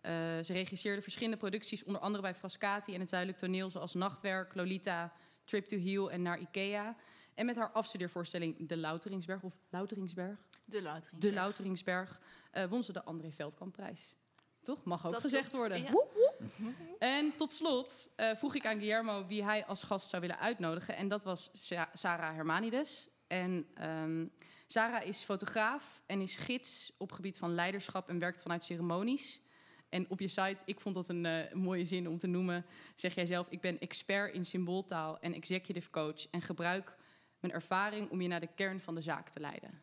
Eh, 0.00 0.12
ze 0.44 0.52
regisseerde 0.52 1.02
verschillende 1.02 1.36
producties, 1.36 1.84
onder 1.84 2.02
andere 2.02 2.22
bij 2.22 2.34
Frascati 2.34 2.94
en 2.94 3.00
het 3.00 3.08
Zuidelijk 3.08 3.38
Toneel, 3.38 3.70
zoals 3.70 3.94
Nachtwerk, 3.94 4.54
Lolita, 4.54 5.12
Trip 5.44 5.68
to 5.68 5.78
Heal 5.78 6.10
en 6.10 6.22
Naar 6.22 6.38
Ikea. 6.40 6.96
En 7.34 7.46
met 7.46 7.56
haar 7.56 7.70
afstudeervoorstelling 7.70 8.68
De 8.68 8.76
Louteringsberg, 8.76 9.42
of 9.42 9.54
Louteringsberg, 9.70 10.38
De 10.64 10.82
loutering. 10.82 11.20
De 11.22 11.32
Louteringsberg, 11.32 12.20
eh, 12.50 12.64
won 12.64 12.82
ze 12.82 12.92
de 12.92 13.02
André 13.04 13.30
Veldkampprijs. 13.30 14.14
Toch? 14.62 14.84
Mag 14.84 15.06
ook 15.06 15.12
Dat 15.12 15.20
gezegd 15.20 15.48
klopt, 15.48 15.56
worden. 15.68 15.82
ja. 15.82 15.92
En 16.98 17.36
tot 17.36 17.52
slot 17.52 18.08
eh, 18.16 18.36
vroeg 18.36 18.54
ik 18.54 18.66
aan 18.66 18.78
Guillermo 18.78 19.26
wie 19.26 19.44
hij 19.44 19.64
als 19.66 19.82
gast 19.82 20.08
zou 20.08 20.22
willen 20.22 20.38
uitnodigen. 20.38 20.96
En 20.96 21.08
dat 21.08 21.24
was 21.24 21.50
Sa- 21.52 21.90
Sarah 21.92 22.34
Hermanides. 22.34 23.08
En 23.26 23.66
ehm, 23.74 24.26
Sarah 24.66 25.06
is 25.06 25.22
fotograaf 25.22 26.02
en 26.06 26.20
is 26.20 26.36
gids 26.36 26.92
op 26.98 27.12
gebied 27.12 27.38
van 27.38 27.54
leiderschap 27.54 28.08
en 28.08 28.18
werkt 28.18 28.42
vanuit 28.42 28.64
ceremonies. 28.64 29.40
En 29.90 30.10
op 30.10 30.20
je 30.20 30.28
site, 30.28 30.62
ik 30.64 30.80
vond 30.80 30.94
dat 30.94 31.08
een 31.08 31.26
eh, 31.26 31.52
mooie 31.52 31.84
zin 31.84 32.08
om 32.08 32.18
te 32.18 32.26
noemen, 32.26 32.66
zeg 32.94 33.14
jij 33.14 33.26
zelf: 33.26 33.46
Ik 33.50 33.60
ben 33.60 33.78
expert 33.78 34.34
in 34.34 34.44
symbooltaal 34.44 35.20
en 35.20 35.34
executive 35.34 35.90
coach 35.90 36.30
en 36.30 36.42
gebruik 36.42 36.96
mijn 37.40 37.52
ervaring 37.52 38.10
om 38.10 38.20
je 38.20 38.28
naar 38.28 38.40
de 38.40 38.54
kern 38.54 38.80
van 38.80 38.94
de 38.94 39.02
zaak 39.02 39.28
te 39.28 39.40
leiden. 39.40 39.82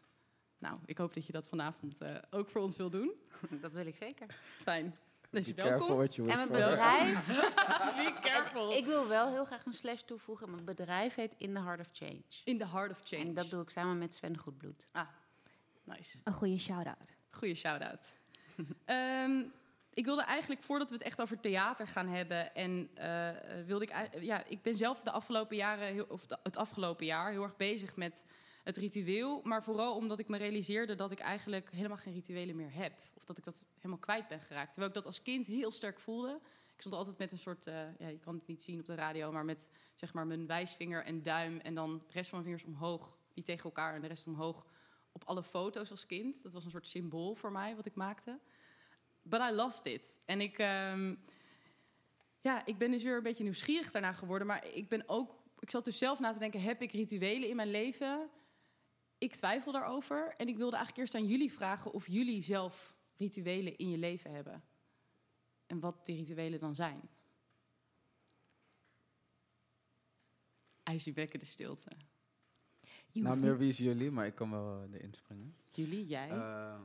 Nou, 0.57 0.77
ik 0.85 0.97
hoop 0.97 1.13
dat 1.13 1.25
je 1.25 1.31
dat 1.31 1.47
vanavond 1.47 1.97
eh, 1.97 2.15
ook 2.29 2.49
voor 2.49 2.61
ons 2.61 2.77
wil 2.77 2.89
doen. 2.89 3.11
Dat 3.61 3.71
wil 3.71 3.85
ik 3.85 3.95
zeker. 3.95 4.27
Fijn. 4.61 4.95
Dus 5.29 5.47
je 5.47 5.53
Be 5.53 5.61
careful 5.61 5.79
welkom. 5.79 5.97
what 5.97 6.15
you 6.15 6.29
En 6.29 6.37
mijn 6.37 6.49
bedrijf, 6.49 7.27
Be 8.05 8.13
careful. 8.21 8.73
ik 8.73 8.85
wil 8.85 9.07
wel 9.07 9.31
heel 9.31 9.45
graag 9.45 9.65
een 9.65 9.73
slash 9.73 10.01
toevoegen. 10.01 10.51
Mijn 10.51 10.65
bedrijf 10.65 11.15
heet 11.15 11.35
In 11.37 11.53
the 11.53 11.61
Heart 11.61 11.79
of 11.79 11.89
Change. 11.91 12.23
In 12.43 12.57
the 12.57 12.67
heart 12.67 12.91
of 12.91 13.01
change. 13.03 13.23
En 13.23 13.33
dat 13.33 13.49
doe 13.49 13.61
ik 13.61 13.69
samen 13.69 13.97
met 13.97 14.13
Sven 14.13 14.37
Goedbloed. 14.37 14.87
Ah, 14.91 15.07
nice. 15.83 16.17
Een 16.23 16.33
goede 16.33 16.57
shout-out. 16.57 17.15
Goeie 17.29 17.55
shout-out. 17.55 18.15
Ehm, 18.85 19.43
ik 19.97 20.05
wilde 20.05 20.23
eigenlijk, 20.23 20.63
voordat 20.63 20.89
we 20.89 20.95
het 20.95 21.03
echt 21.03 21.21
over 21.21 21.39
theater 21.39 21.87
gaan 21.87 22.07
hebben... 22.07 22.55
en 22.55 22.89
eh, 22.93 23.65
wilde 23.65 23.85
ik... 23.85 24.09
Ja, 24.19 24.43
ik 24.45 24.61
ben 24.61 24.75
zelf 24.75 25.01
de 25.01 25.11
afgelopen 25.11 25.55
jaren, 25.55 26.09
of 26.09 26.25
het 26.43 26.57
afgelopen 26.57 27.05
jaar... 27.05 27.31
heel 27.31 27.43
erg 27.43 27.55
bezig 27.55 27.95
met 27.95 28.25
het 28.63 28.77
ritueel. 28.77 29.41
Maar 29.43 29.63
vooral 29.63 29.95
omdat 29.95 30.19
ik 30.19 30.27
me 30.27 30.37
realiseerde 30.37 30.95
dat 30.95 31.11
ik 31.11 31.19
eigenlijk 31.19 31.71
helemaal 31.71 31.97
geen 31.97 32.13
rituelen 32.13 32.55
meer 32.55 32.73
heb. 32.73 32.93
Of 33.13 33.25
dat 33.25 33.37
ik 33.37 33.43
dat 33.43 33.63
helemaal 33.75 33.97
kwijt 33.97 34.27
ben 34.27 34.39
geraakt. 34.39 34.67
Terwijl 34.67 34.87
ik 34.87 34.93
dat 34.93 35.05
als 35.05 35.21
kind 35.21 35.47
heel 35.47 35.71
sterk 35.71 35.99
voelde. 35.99 36.39
Ik 36.73 36.81
stond 36.81 36.95
altijd 36.95 37.17
met 37.17 37.31
een 37.31 37.37
soort, 37.37 37.67
eh, 37.67 37.99
ja, 37.99 38.07
je 38.07 38.19
kan 38.19 38.35
het 38.35 38.47
niet 38.47 38.63
zien 38.63 38.79
op 38.79 38.85
de 38.85 38.95
radio... 38.95 39.31
maar 39.31 39.45
met 39.45 39.69
zeg 39.95 40.13
maar 40.13 40.27
mijn 40.27 40.47
wijsvinger 40.47 41.03
en 41.05 41.21
duim... 41.21 41.59
en 41.59 41.75
dan 41.75 41.97
de 41.97 42.13
rest 42.13 42.29
van 42.29 42.39
mijn 42.39 42.57
vingers 42.57 42.75
omhoog, 42.75 43.17
die 43.33 43.43
tegen 43.43 43.63
elkaar... 43.63 43.95
en 43.95 44.01
de 44.01 44.07
rest 44.07 44.27
omhoog 44.27 44.65
op 45.11 45.23
alle 45.23 45.43
foto's 45.43 45.91
als 45.91 46.05
kind. 46.05 46.43
Dat 46.43 46.53
was 46.53 46.65
een 46.65 46.71
soort 46.71 46.87
symbool 46.87 47.35
voor 47.35 47.51
mij 47.51 47.75
wat 47.75 47.85
ik 47.85 47.95
maakte. 47.95 48.39
But 49.29 49.41
I 49.51 49.51
lost 49.51 49.85
it. 49.85 50.19
En 50.25 50.41
ik, 50.41 50.57
ehm, 50.57 51.15
ja, 52.41 52.65
ik 52.65 52.77
ben 52.77 52.91
dus 52.91 53.03
weer 53.03 53.17
een 53.17 53.23
beetje 53.23 53.43
nieuwsgierig 53.43 53.91
daarna 53.91 54.13
geworden. 54.13 54.47
Maar 54.47 54.67
ik 54.73 54.89
ben 54.89 55.03
ook, 55.05 55.35
ik 55.59 55.69
zat 55.69 55.85
dus 55.85 55.97
zelf 55.97 56.19
na 56.19 56.33
te 56.33 56.39
denken: 56.39 56.61
heb 56.61 56.81
ik 56.81 56.91
rituelen 56.91 57.49
in 57.49 57.55
mijn 57.55 57.71
leven? 57.71 58.29
Ik 59.17 59.35
twijfel 59.35 59.71
daarover. 59.71 60.33
En 60.37 60.47
ik 60.47 60.57
wilde 60.57 60.75
eigenlijk 60.75 60.97
eerst 60.97 61.23
aan 61.23 61.29
jullie 61.29 61.51
vragen 61.51 61.91
of 61.91 62.07
jullie 62.07 62.43
zelf 62.43 62.95
rituelen 63.17 63.77
in 63.77 63.89
je 63.89 63.97
leven 63.97 64.31
hebben. 64.31 64.63
En 65.65 65.79
wat 65.79 66.05
die 66.05 66.15
rituelen 66.15 66.59
dan 66.59 66.75
zijn. 66.75 67.09
IJzierwekkende 70.83 71.45
stilte. 71.45 71.89
Je 73.11 73.21
Nou, 73.21 73.39
meer 73.39 73.57
wie 73.57 73.69
is 73.69 73.77
jullie, 73.77 74.11
maar 74.11 74.25
ik 74.25 74.35
kan 74.35 74.51
wel 74.51 74.81
eh, 74.81 74.93
erin 74.93 75.13
springen. 75.13 75.55
Jullie, 75.71 76.07
jij. 76.07 76.29
Eh, 76.29 76.79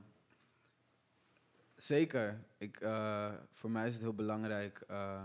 zeker. 1.82 2.44
Ik, 2.58 2.80
eh, 2.80 3.32
voor 3.52 3.70
mij 3.70 3.86
is 3.86 3.92
het 3.92 4.02
heel 4.02 4.14
belangrijk. 4.14 4.80
eh, 4.88 5.24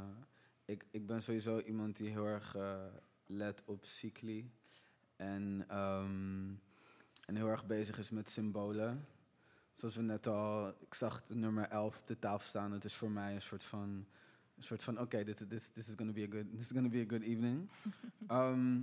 ik, 0.66 0.86
ik 0.92 1.08
ben 1.08 1.22
sowieso 1.22 1.60
iemand 1.60 1.98
die 1.98 2.10
heel 2.10 2.26
erg 2.26 2.56
eh, 2.56 2.86
let 3.26 3.64
op 3.66 3.86
cycli. 3.86 4.52
En, 5.16 5.66
ehm, 5.68 6.50
en 7.26 7.36
heel 7.36 7.48
erg 7.48 7.66
bezig 7.66 7.98
is 7.98 8.10
met 8.10 8.30
symbolen. 8.30 9.08
Zoals 9.74 9.96
we 9.96 10.02
net 10.02 10.28
al... 10.28 10.68
Ik 10.68 10.94
zag 10.94 11.24
de 11.24 11.36
nummer 11.36 11.68
11 11.68 11.98
op 11.98 12.08
de 12.08 12.20
tafel 12.20 12.48
staan. 12.48 12.72
Het 12.72 12.86
is 12.86 12.94
voor 12.96 13.12
mij 13.12 13.36
een 13.36 13.42
soort 13.42 13.64
van... 13.64 14.06
Een 14.58 14.64
soort 14.64 14.84
van, 14.84 15.00
oké, 15.00 15.24
this, 15.24 15.44
this, 15.48 15.70
this 15.70 15.88
is 15.88 15.94
gonna 15.96 16.12
be 16.12 16.24
a 16.24 16.32
good, 16.32 16.52
this 16.52 16.60
is 16.60 16.72
gonna 16.72 16.90
be 16.90 17.06
a 17.06 17.10
good 17.10 17.22
evening. 17.22 17.70
Ehm, 18.28 18.82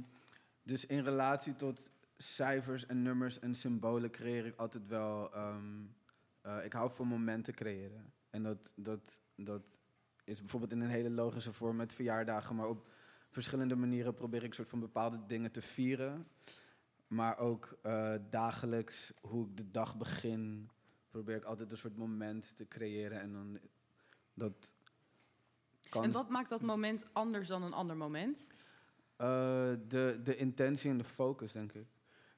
dus 0.62 0.86
in 0.86 1.04
relatie 1.04 1.54
tot 1.54 1.90
cijfers 2.16 2.86
en 2.86 3.02
nummers 3.02 3.38
en 3.38 3.54
symbolen 3.54 4.10
creëer 4.10 4.46
ik 4.46 4.56
altijd 4.56 4.86
wel. 4.86 5.34
ehm, 5.34 5.82
eh, 6.44 6.64
ik 6.64 6.72
hou 6.72 6.90
van 6.90 7.06
momenten 7.06 7.54
creëren. 7.54 8.12
En 8.30 8.42
dat, 8.42 8.72
dat, 8.74 9.20
dat 9.36 9.78
is 10.24 10.40
bijvoorbeeld 10.40 10.72
in 10.72 10.80
een 10.80 10.88
hele 10.88 11.10
logische 11.10 11.52
vorm 11.52 11.76
met 11.76 11.92
verjaardagen, 11.92 12.56
maar 12.56 12.68
op 12.68 12.88
verschillende 13.30 13.76
manieren 13.76 14.14
probeer 14.14 14.44
ik 14.44 14.54
soort 14.54 14.68
van 14.68 14.80
bepaalde 14.80 15.26
dingen 15.26 15.50
te 15.50 15.62
vieren. 15.62 16.28
Maar 17.06 17.38
ook 17.38 17.78
eh, 17.82 18.14
dagelijks, 18.30 19.12
hoe 19.20 19.46
ik 19.46 19.56
de 19.56 19.70
dag 19.70 19.96
begin, 19.96 20.70
probeer 21.10 21.36
ik 21.36 21.44
altijd 21.44 21.70
een 21.70 21.76
soort 21.76 21.96
moment 21.96 22.56
te 22.56 22.68
creëren. 22.68 23.20
En 23.20 23.32
dan 23.32 23.58
dat 24.34 24.74
kan 25.88 26.02
en 26.02 26.12
wat 26.12 26.28
maakt 26.28 26.50
dat 26.50 26.62
moment 26.62 27.04
anders 27.12 27.48
dan 27.48 27.62
een 27.62 27.72
ander 27.72 27.96
moment? 27.96 28.46
Eh, 29.16 29.26
de, 29.88 30.20
de 30.22 30.36
intentie 30.36 30.90
en 30.90 30.98
de 30.98 31.04
focus, 31.04 31.52
denk 31.52 31.72
ik. 31.72 31.86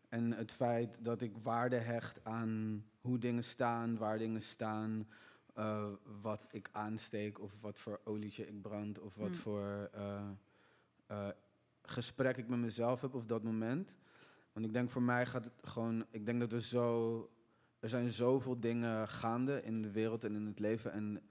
En 0.09 0.33
het 0.33 0.53
feit 0.53 1.05
dat 1.05 1.21
ik 1.21 1.37
waarde 1.43 1.77
hecht 1.77 2.25
aan 2.25 2.85
hoe 3.07 3.19
dingen 3.19 3.45
staan, 3.45 3.97
waar 3.97 4.19
dingen 4.19 4.43
staan, 4.43 5.09
eh, 5.55 5.87
wat 6.21 6.47
ik 6.51 6.69
aansteek 6.73 7.41
of 7.41 7.61
wat 7.61 7.79
voor 7.79 8.01
olietje 8.05 8.47
ik 8.47 8.63
brand 8.63 8.99
of 8.99 9.15
wat 9.15 9.27
Hmm. 9.27 9.37
voor 9.37 9.91
eh, 9.93 10.29
eh, 11.07 11.29
gesprek 11.83 12.37
ik 12.37 12.49
met 12.49 12.59
mezelf 12.59 13.01
heb 13.01 13.15
op 13.15 13.29
dat 13.29 13.43
moment. 13.43 13.95
Want 14.53 14.67
ik 14.67 14.73
denk 14.73 14.91
voor 14.91 15.03
mij 15.03 15.27
gaat 15.27 15.45
het 15.45 15.61
gewoon, 15.63 16.05
ik 16.11 16.27
denk 16.27 16.41
dat 16.41 16.53
we 16.53 16.61
zo, 16.61 17.31
er 17.81 17.89
zijn 17.89 18.11
zoveel 18.11 18.61
dingen 18.61 19.09
gaande 19.09 19.63
in 19.63 19.83
de 19.83 19.91
wereld 19.91 20.25
en 20.25 20.35
in 20.35 20.47
het 20.47 20.59
leven 20.59 20.93
en 20.93 21.23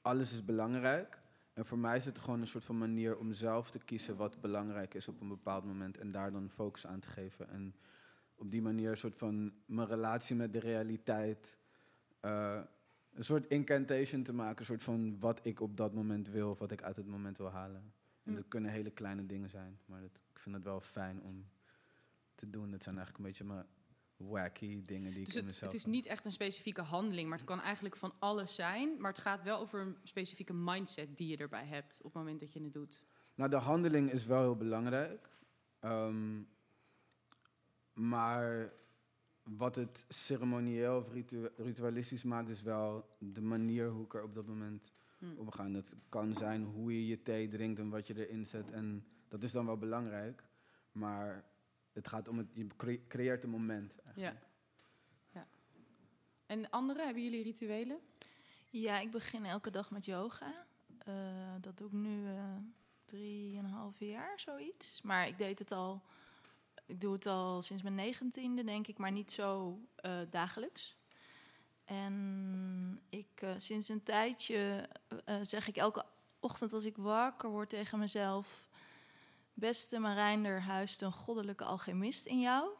alles 0.00 0.32
is 0.32 0.44
belangrijk. 0.44 1.20
En 1.52 1.66
voor 1.66 1.78
mij 1.78 1.96
is 1.96 2.04
het 2.04 2.18
gewoon 2.18 2.40
een 2.40 2.46
soort 2.46 2.64
van 2.64 2.78
manier 2.78 3.18
om 3.18 3.32
zelf 3.32 3.70
te 3.70 3.78
kiezen 3.78 4.16
wat 4.16 4.40
belangrijk 4.40 4.94
is 4.94 5.08
op 5.08 5.20
een 5.20 5.28
bepaald 5.28 5.64
moment 5.64 5.98
en 5.98 6.12
daar 6.12 6.32
dan 6.32 6.50
focus 6.50 6.86
aan 6.86 7.00
te 7.00 7.08
geven. 7.08 7.48
En 7.48 7.74
op 8.42 8.50
die 8.50 8.62
manier 8.62 8.90
een 8.90 8.96
soort 8.96 9.16
van 9.16 9.52
mijn 9.66 9.88
relatie 9.88 10.36
met 10.36 10.52
de 10.52 10.58
realiteit, 10.58 11.56
eh, 12.20 12.60
een 13.12 13.24
soort 13.24 13.46
incantation 13.46 14.22
te 14.22 14.32
maken, 14.34 14.58
een 14.58 14.64
soort 14.66 14.82
van 14.82 15.18
wat 15.20 15.46
ik 15.46 15.60
op 15.60 15.76
dat 15.76 15.92
moment 15.94 16.28
wil 16.28 16.50
of 16.50 16.58
wat 16.58 16.70
ik 16.72 16.82
uit 16.82 16.96
het 16.96 17.06
moment 17.06 17.38
wil 17.38 17.50
halen. 17.50 17.92
En 18.22 18.30
Hm. 18.32 18.34
dat 18.34 18.48
kunnen 18.48 18.70
hele 18.70 18.90
kleine 18.90 19.26
dingen 19.26 19.50
zijn, 19.50 19.78
maar 19.84 20.00
dat, 20.00 20.20
ik 20.32 20.38
vind 20.38 20.54
het 20.54 20.64
wel 20.64 20.80
fijn 20.80 21.22
om 21.22 21.48
te 22.34 22.50
doen. 22.50 22.70
Dat 22.70 22.82
zijn 22.82 22.96
eigenlijk 22.96 23.24
een 23.24 23.30
beetje 23.30 23.44
mijn 23.54 23.66
wacky 24.16 24.82
dingen 24.84 25.12
die 25.12 25.24
Dus 25.24 25.28
ik 25.34 25.40
in 25.40 25.46
het, 25.46 25.46
mezelf 25.46 25.72
het 25.72 25.74
is 25.80 25.82
heb. 25.82 25.92
niet 25.92 26.06
echt 26.06 26.24
een 26.24 26.32
specifieke 26.32 26.82
handeling, 26.82 27.28
maar 27.28 27.38
het 27.38 27.46
kan 27.46 27.60
eigenlijk 27.60 27.96
van 27.96 28.12
alles 28.18 28.54
zijn. 28.54 29.00
Maar 29.00 29.12
het 29.12 29.20
gaat 29.20 29.42
wel 29.42 29.58
over 29.58 29.80
een 29.80 29.96
specifieke 30.02 30.52
mindset 30.52 31.16
die 31.16 31.28
je 31.28 31.36
erbij 31.36 31.66
hebt 31.66 31.98
op 31.98 32.04
het 32.04 32.14
moment 32.14 32.40
dat 32.40 32.52
je 32.52 32.62
het 32.62 32.72
doet. 32.72 33.04
Nou, 33.34 33.50
de 33.50 33.56
handeling 33.56 34.10
is 34.10 34.26
wel 34.26 34.40
heel 34.40 34.56
belangrijk. 34.56 35.28
Ehm, 35.80 36.40
maar 37.92 38.72
wat 39.42 39.74
het 39.74 40.04
ceremonieel 40.08 40.96
of 40.98 41.12
ritu- 41.12 41.50
ritualistisch 41.56 42.22
maakt, 42.22 42.48
is 42.48 42.62
wel 42.62 43.16
de 43.18 43.40
manier 43.40 43.88
hoe 43.90 44.04
ik 44.04 44.14
er 44.14 44.22
op 44.22 44.34
dat 44.34 44.46
moment 44.46 44.92
Hm. 45.18 45.36
omga. 45.38 45.68
Dat 45.68 45.92
kan 46.08 46.34
zijn 46.34 46.64
hoe 46.64 46.92
je 46.94 47.06
je 47.06 47.22
thee 47.22 47.48
drinkt 47.48 47.80
en 47.80 47.88
wat 47.88 48.06
je 48.06 48.26
erin 48.26 48.46
zet. 48.46 48.70
En 48.70 49.06
dat 49.28 49.42
is 49.42 49.52
dan 49.52 49.66
wel 49.66 49.76
belangrijk. 49.78 50.44
Maar 50.92 51.44
het 51.92 52.08
gaat 52.08 52.28
om 52.28 52.38
het, 52.38 52.46
je 52.52 52.66
cre- 52.76 53.06
creëert 53.08 53.44
een 53.44 53.50
moment. 53.50 53.94
Ja. 53.94 54.02
eigenlijk. 54.04 54.46
ja. 55.30 55.46
En 56.46 56.70
anderen, 56.70 57.04
hebben 57.04 57.22
jullie 57.22 57.42
rituelen? 57.42 57.98
Ja, 58.70 59.00
ik 59.00 59.10
begin 59.10 59.44
elke 59.44 59.70
dag 59.70 59.90
met 59.90 60.04
yoga. 60.04 60.66
Eh, 60.98 61.54
dat 61.60 61.78
doe 61.78 61.86
ik 61.86 61.92
nu 61.92 62.26
eh 62.26 62.56
drieënhalf 63.04 63.98
jaar, 63.98 64.40
zoiets. 64.40 65.02
Maar 65.02 65.28
ik 65.28 65.38
deed 65.38 65.58
het 65.58 65.72
al, 65.72 66.02
ik 66.86 67.00
doe 67.00 67.12
het 67.12 67.26
al 67.26 67.62
sinds 67.62 67.82
mijn 67.82 67.94
negentiende, 67.94 68.64
denk 68.64 68.86
ik, 68.86 68.98
maar 68.98 69.12
niet 69.12 69.32
zo 69.32 69.78
eh, 69.96 70.20
dagelijks. 70.30 70.96
En 71.84 73.00
ik, 73.08 73.28
eh, 73.34 73.50
sinds 73.56 73.88
een 73.88 74.02
tijdje 74.02 74.88
eh, 75.24 75.36
zeg 75.42 75.68
ik 75.68 75.76
elke 75.76 76.04
ochtend 76.40 76.72
als 76.72 76.84
ik 76.84 76.96
wakker 76.96 77.50
word 77.50 77.68
tegen 77.68 77.98
mezelf... 77.98 78.70
Beste 79.54 79.98
Marijn, 79.98 80.44
er 80.44 80.62
huist 80.62 81.02
een 81.02 81.12
goddelijke 81.12 81.64
alchemist 81.64 82.26
in 82.26 82.40
jou. 82.40 82.70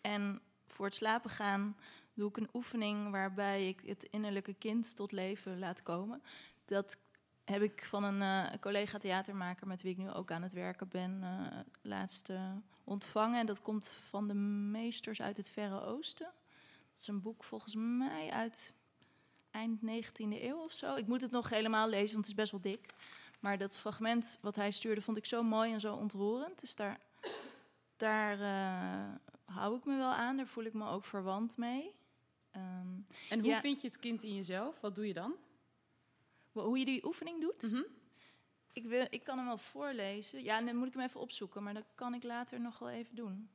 En 0.00 0.40
voor 0.66 0.84
het 0.84 0.94
slapen 0.94 1.30
gaan 1.30 1.76
doe 2.14 2.28
ik 2.28 2.36
een 2.36 2.48
oefening 2.52 3.10
waarbij 3.10 3.68
ik 3.68 3.80
het 3.86 4.04
innerlijke 4.04 4.54
kind 4.54 4.96
tot 4.96 5.12
leven 5.12 5.58
laat 5.58 5.82
komen. 5.82 6.22
Dat 6.64 6.96
heb 7.50 7.62
ik 7.62 7.84
van 7.84 8.04
een 8.04 8.22
eh, 8.22 8.58
collega 8.60 8.98
theatermaker 8.98 9.66
met 9.66 9.82
wie 9.82 9.90
ik 9.92 9.98
nu 9.98 10.10
ook 10.10 10.30
aan 10.30 10.42
het 10.42 10.52
werken 10.52 10.88
ben, 10.88 11.18
eh, 11.22 11.58
laatst 11.82 12.28
eh, 12.30 12.50
ontvangen. 12.84 13.40
En 13.40 13.46
dat 13.46 13.62
komt 13.62 13.88
van 13.88 14.28
de 14.28 14.34
meesters 14.34 15.22
uit 15.22 15.36
het 15.36 15.48
Verre 15.48 15.80
Oosten. 15.80 16.26
Dat 16.92 17.00
is 17.00 17.06
een 17.06 17.22
boek 17.22 17.44
volgens 17.44 17.74
mij 17.74 18.30
uit 18.30 18.72
eind 19.50 19.80
19e 19.82 20.42
eeuw 20.42 20.58
of 20.58 20.72
zo. 20.72 20.94
Ik 20.94 21.06
moet 21.06 21.22
het 21.22 21.30
nog 21.30 21.48
helemaal 21.48 21.88
lezen, 21.88 22.12
want 22.12 22.26
het 22.26 22.26
is 22.26 22.34
best 22.34 22.50
wel 22.50 22.60
dik. 22.60 22.94
Maar 23.40 23.58
dat 23.58 23.78
fragment 23.78 24.38
wat 24.40 24.56
hij 24.56 24.70
stuurde 24.70 25.00
vond 25.02 25.16
ik 25.16 25.26
zo 25.26 25.42
mooi 25.42 25.72
en 25.72 25.80
zo 25.80 25.94
ontroerend. 25.94 26.60
Dus 26.60 26.74
daar, 26.76 27.00
daar 27.96 28.38
hou 29.44 29.76
ik 29.76 29.84
me 29.84 29.96
wel 29.96 30.12
aan. 30.12 30.36
Daar 30.36 30.46
voel 30.46 30.64
ik 30.64 30.72
me 30.72 30.88
ook 30.88 31.04
verwant 31.04 31.56
mee. 31.56 31.94
Ehm, 32.50 32.86
En 33.28 33.40
hoe 33.40 33.48
Ja. 33.48 33.60
vind 33.60 33.80
je 33.80 33.86
het 33.86 33.98
kind 33.98 34.22
in 34.22 34.34
jezelf? 34.34 34.80
Wat 34.80 34.94
doe 34.94 35.06
je 35.06 35.14
dan? 35.14 35.34
Hoe- 36.52 36.62
Hoe 36.62 36.78
je 36.78 36.84
die 36.84 37.04
oefening 37.06 37.40
doet? 37.40 37.62
Mhm. 37.72 37.82
ik, 38.72 38.84
wil, 38.84 39.06
ik 39.10 39.24
kan 39.24 39.36
hem 39.36 39.46
wel 39.46 39.58
voorlezen. 39.58 40.42
Ja, 40.42 40.62
dan 40.62 40.76
moet 40.76 40.86
ik 40.88 40.94
hem 40.94 41.02
even 41.02 41.20
opzoeken, 41.20 41.62
maar 41.62 41.74
dat 41.74 41.86
kan 41.94 42.14
ik 42.14 42.22
later 42.22 42.60
nog 42.60 42.78
wel 42.78 42.90
even 42.90 43.14
doen. 43.14 43.50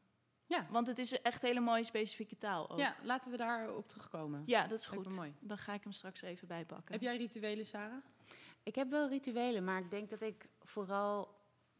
Ja. 0.48 0.68
Want 0.70 0.88
het 0.88 1.00
is 1.00 1.22
echt 1.22 1.42
hele 1.42 1.60
mooie 1.60 1.84
specifieke 1.84 2.38
taal 2.38 2.70
ook. 2.70 2.80
Ja, 2.80 2.96
laten 3.04 3.32
we 3.32 3.38
daarop 3.38 3.88
terugkomen. 3.88 4.44
Ja, 4.46 4.68
dat 4.68 4.80
is 4.80 4.86
goed. 4.86 5.16
mooi. 5.16 5.34
Dan 5.40 5.58
ga 5.58 5.74
ik 5.74 5.84
hem 5.84 5.92
straks 5.92 6.22
even 6.22 6.48
bijpakken. 6.48 6.92
Heb 6.94 7.02
jij 7.02 7.18
rituelen, 7.18 7.66
Sarah? 7.66 8.04
Ik 8.64 8.76
heb 8.76 8.90
wel 8.90 9.08
rituelen, 9.08 9.64
maar 9.64 9.80
ik 9.80 9.90
denk 9.92 10.10
dat 10.10 10.22
ik 10.22 10.50
vooral 10.62 11.36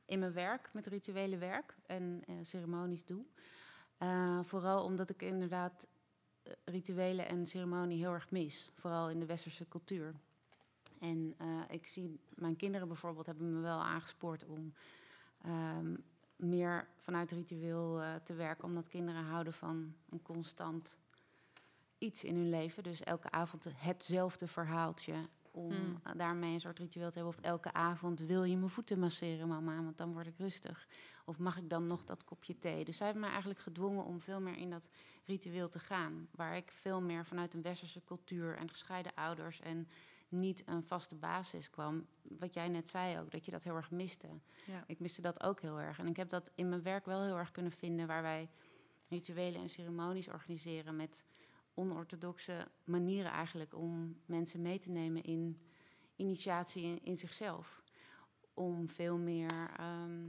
in 0.06 0.20
mijn 0.20 0.34
werk 0.34 0.70
met 0.74 0.88
rituelen 0.88 1.40
werk 1.40 1.76
en 1.86 2.22
eh, 2.28 2.36
ceremonies 2.42 3.06
doe. 3.06 3.26
Eh, 3.98 4.40
vooral 4.44 4.84
omdat 4.84 5.10
ik 5.10 5.22
inderdaad 5.22 5.88
eh, 6.44 6.54
rituelen 6.66 7.28
en 7.28 7.46
ceremonie 7.46 7.98
heel 8.00 8.14
erg 8.14 8.32
mis. 8.32 8.70
Vooral 8.74 9.10
in 9.10 9.20
de 9.20 9.26
westerse 9.26 9.68
cultuur. 9.68 10.16
En 11.00 11.34
eh, 11.38 11.48
ik 11.70 11.88
zie, 11.88 12.20
mijn 12.36 12.56
kinderen 12.56 12.88
bijvoorbeeld 12.88 13.26
hebben 13.26 13.54
me 13.54 13.62
wel 13.62 13.80
aangespoord 13.80 14.46
om 14.46 14.74
ehm, 15.42 15.96
meer 16.36 16.88
vanuit 16.98 17.32
ritueel 17.32 18.02
eh, 18.02 18.16
te 18.16 18.34
werken. 18.34 18.64
Omdat 18.64 18.88
kinderen 18.88 19.24
houden 19.24 19.54
van 19.54 19.94
een 20.10 20.22
constant 20.22 20.98
iets 21.98 22.24
in 22.24 22.36
hun 22.36 22.50
leven. 22.50 22.84
Dus 22.84 23.04
elke 23.04 23.32
avond 23.32 23.68
hetzelfde 23.76 24.48
verhaaltje. 24.48 25.14
Om 25.52 25.72
Mm. 25.72 26.18
daarmee 26.18 26.54
een 26.54 26.60
soort 26.60 26.80
ritueel 26.80 27.10
te 27.10 27.18
hebben. 27.18 27.38
Of 27.38 27.44
elke 27.44 27.74
avond 27.74 28.20
wil 28.20 28.44
je 28.44 28.58
mijn 28.58 28.70
voeten 28.70 29.00
masseren, 29.00 29.48
mama, 29.48 29.84
want 29.84 29.98
dan 29.98 30.14
word 30.14 30.28
ik 30.28 30.38
rustig. 30.38 30.88
Of 31.26 31.38
mag 31.38 31.58
ik 31.58 31.70
dan 31.70 31.88
nog 31.88 32.06
dat 32.06 32.24
kopje 32.24 32.60
thee? 32.60 32.86
Dus 32.86 32.98
zij 32.98 33.06
hebben 33.06 33.24
me 33.24 33.30
eigenlijk 33.30 33.60
gedwongen 33.60 34.06
om 34.06 34.22
veel 34.22 34.42
meer 34.42 34.58
in 34.58 34.70
dat 34.70 34.90
ritueel 35.26 35.70
te 35.70 35.80
gaan. 35.80 36.28
Waar 36.32 36.56
ik 36.56 36.72
veel 36.72 37.02
meer 37.02 37.26
vanuit 37.26 37.54
een 37.54 37.62
westerse 37.62 38.04
cultuur 38.04 38.56
en 38.56 38.70
gescheiden 38.70 39.14
ouders 39.16 39.62
en 39.62 39.88
niet 40.40 40.64
een 40.66 40.84
vaste 40.84 41.16
basis 41.16 41.70
kwam. 41.70 42.08
Wat 42.22 42.54
jij 42.54 42.68
net 42.68 42.90
zei 42.90 43.20
ook, 43.20 43.32
dat 43.32 43.46
je 43.46 43.52
dat 43.52 43.64
heel 43.64 43.76
erg 43.76 43.92
miste. 43.92 44.28
Ja. 44.66 44.84
Ik 44.88 45.00
miste 45.00 45.22
dat 45.22 45.44
ook 45.44 45.62
heel 45.62 45.80
erg. 45.80 46.00
En 46.00 46.08
ik 46.08 46.18
heb 46.18 46.30
dat 46.30 46.52
in 46.56 46.70
mijn 46.70 46.82
werk 46.82 47.06
wel 47.06 47.24
heel 47.24 47.38
erg 47.38 47.52
kunnen 47.52 47.72
vinden, 47.72 48.08
waar 48.08 48.22
wij 48.22 48.50
rituelen 49.08 49.62
en 49.62 49.70
ceremonies 49.70 50.28
organiseren 50.28 50.96
met 50.96 51.26
onorthodoxe 51.74 52.68
manieren 52.84 53.32
eigenlijk 53.32 53.74
om 53.74 54.22
mensen 54.26 54.62
mee 54.62 54.80
te 54.80 54.90
nemen 54.90 55.24
in 55.24 55.62
initiatie 56.16 56.84
in, 56.84 57.04
in 57.04 57.18
zichzelf. 57.18 57.84
Om 58.54 58.90
veel 58.90 59.18
meer 59.18 59.70
ehm, 59.78 60.24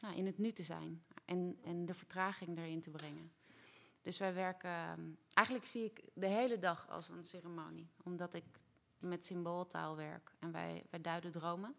nou, 0.00 0.16
in 0.16 0.26
het 0.26 0.38
nu 0.38 0.52
te 0.52 0.62
zijn 0.62 1.04
en, 1.24 1.58
en 1.62 1.84
de 1.86 1.94
vertraging 1.94 2.58
erin 2.58 2.80
te 2.80 2.90
brengen. 2.90 3.32
Dus 4.02 4.18
wij 4.18 4.34
werken, 4.34 4.70
ehm, 4.70 5.00
eigenlijk 5.32 5.66
zie 5.66 5.84
ik 5.84 6.02
de 6.14 6.26
hele 6.26 6.58
dag 6.58 6.90
als 6.90 7.08
een 7.08 7.24
ceremonie, 7.24 7.90
omdat 8.02 8.34
ik 8.34 8.44
met 9.02 9.24
symbooltaal 9.24 9.96
werk 9.96 10.32
en 10.38 10.52
wij, 10.52 10.86
wij 10.90 11.00
duiden 11.00 11.30
dromen. 11.30 11.74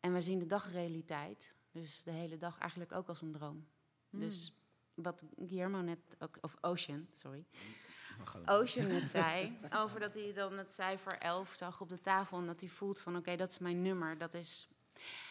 En 0.00 0.12
wij 0.12 0.20
zien 0.20 0.38
de 0.38 0.46
dagrealiteit, 0.46 1.54
dus 1.70 2.02
de 2.02 2.10
hele 2.10 2.38
dag 2.38 2.58
eigenlijk 2.58 2.92
ook 2.92 3.08
als 3.08 3.20
een 3.20 3.32
droom. 3.32 3.66
Mm. 4.10 4.20
Dus 4.20 4.58
wat 4.94 5.24
Guillermo 5.36 5.80
net 5.80 6.16
ook, 6.18 6.38
of 6.40 6.56
Ocean, 6.60 7.08
sorry. 7.12 7.44
Ocean 8.44 8.88
net 8.88 9.10
zei. 9.20 9.58
Over 9.70 10.00
dat 10.00 10.14
hij 10.14 10.32
dan 10.32 10.58
het 10.58 10.72
cijfer 10.72 11.18
11 11.18 11.52
zag 11.52 11.80
op 11.80 11.88
de 11.88 12.00
tafel 12.00 12.38
en 12.38 12.46
dat 12.46 12.60
hij 12.60 12.68
voelt 12.68 13.00
van 13.00 13.16
oké, 13.16 13.36
dat 13.36 13.50
is 13.50 13.58
mijn 13.58 13.82
nummer. 13.82 14.18
Dat 14.18 14.34
is, 14.34 14.68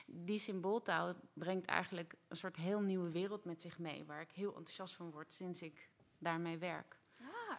die 0.06 0.40
symbooltaal 0.40 1.16
brengt 1.34 1.66
eigenlijk 1.66 2.16
een 2.28 2.36
soort 2.36 2.56
heel 2.56 2.82
nieuwe 2.82 3.10
wereld 3.10 3.46
met 3.46 3.62
zich 3.62 3.80
mee. 3.80 4.06
Waar 4.06 4.22
ik 4.22 4.32
heel 4.32 4.56
enthousiast 4.56 4.96
van 4.96 5.12
word 5.12 5.34
sinds 5.34 5.62
ik 5.62 5.90
daarmee 6.18 6.58
werk. 6.58 7.02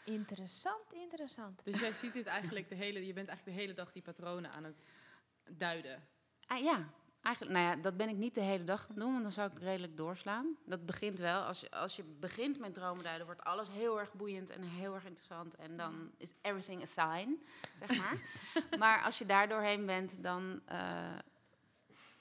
Interessant, 0.05 0.93
interessant. 0.93 1.61
Dus 1.65 1.81
jij 1.81 1.93
ziet 1.93 2.13
dit 2.13 2.27
eigenlijk 2.27 2.69
de 2.69 2.75
hele, 2.75 3.07
je 3.07 3.13
bent 3.13 3.29
eigenlijk 3.29 3.57
de 3.57 3.63
hele 3.63 3.75
dag 3.75 3.93
die 3.93 4.03
patronen 4.03 4.53
aan 4.53 4.65
het 4.65 5.03
duiden. 5.49 6.09
Ah, 6.47 6.63
ja, 6.63 6.89
eigenlijk, 7.23 7.57
nou 7.57 7.77
ja, 7.77 7.83
dat 7.83 7.97
ben 7.97 8.09
ik 8.09 8.17
niet 8.17 8.35
de 8.35 8.41
hele 8.41 8.65
dag 8.65 8.83
gaan 8.83 8.95
doen, 8.95 9.11
want 9.11 9.23
dan 9.23 9.33
zou 9.33 9.51
ik 9.51 9.59
redelijk 9.59 9.97
doorslaan. 9.97 10.57
Dat 10.67 10.87
begint 10.87 11.19
wel, 11.19 11.43
als 11.43 11.61
je, 11.61 11.71
als 11.71 11.97
je 11.97 12.05
begint 12.05 12.59
met 12.59 12.75
dromenduiden, 12.75 13.27
wordt 13.27 13.45
alles 13.45 13.71
heel 13.71 14.01
erg 14.01 14.13
boeiend 14.13 14.51
en 14.51 14.63
heel 14.63 14.95
erg 14.95 15.05
interessant. 15.05 15.55
En 15.55 15.77
dan 15.77 16.11
is 16.17 16.35
everything 16.43 16.83
a 16.83 16.87
sign, 16.87 17.45
zeg 17.79 17.99
maar. 17.99 18.19
maar 18.79 19.03
als 19.03 19.19
je 19.19 19.27
daar 19.27 19.49
doorheen 19.49 19.87
bent, 19.87 20.23
dan, 20.23 20.61
eh 20.67 21.17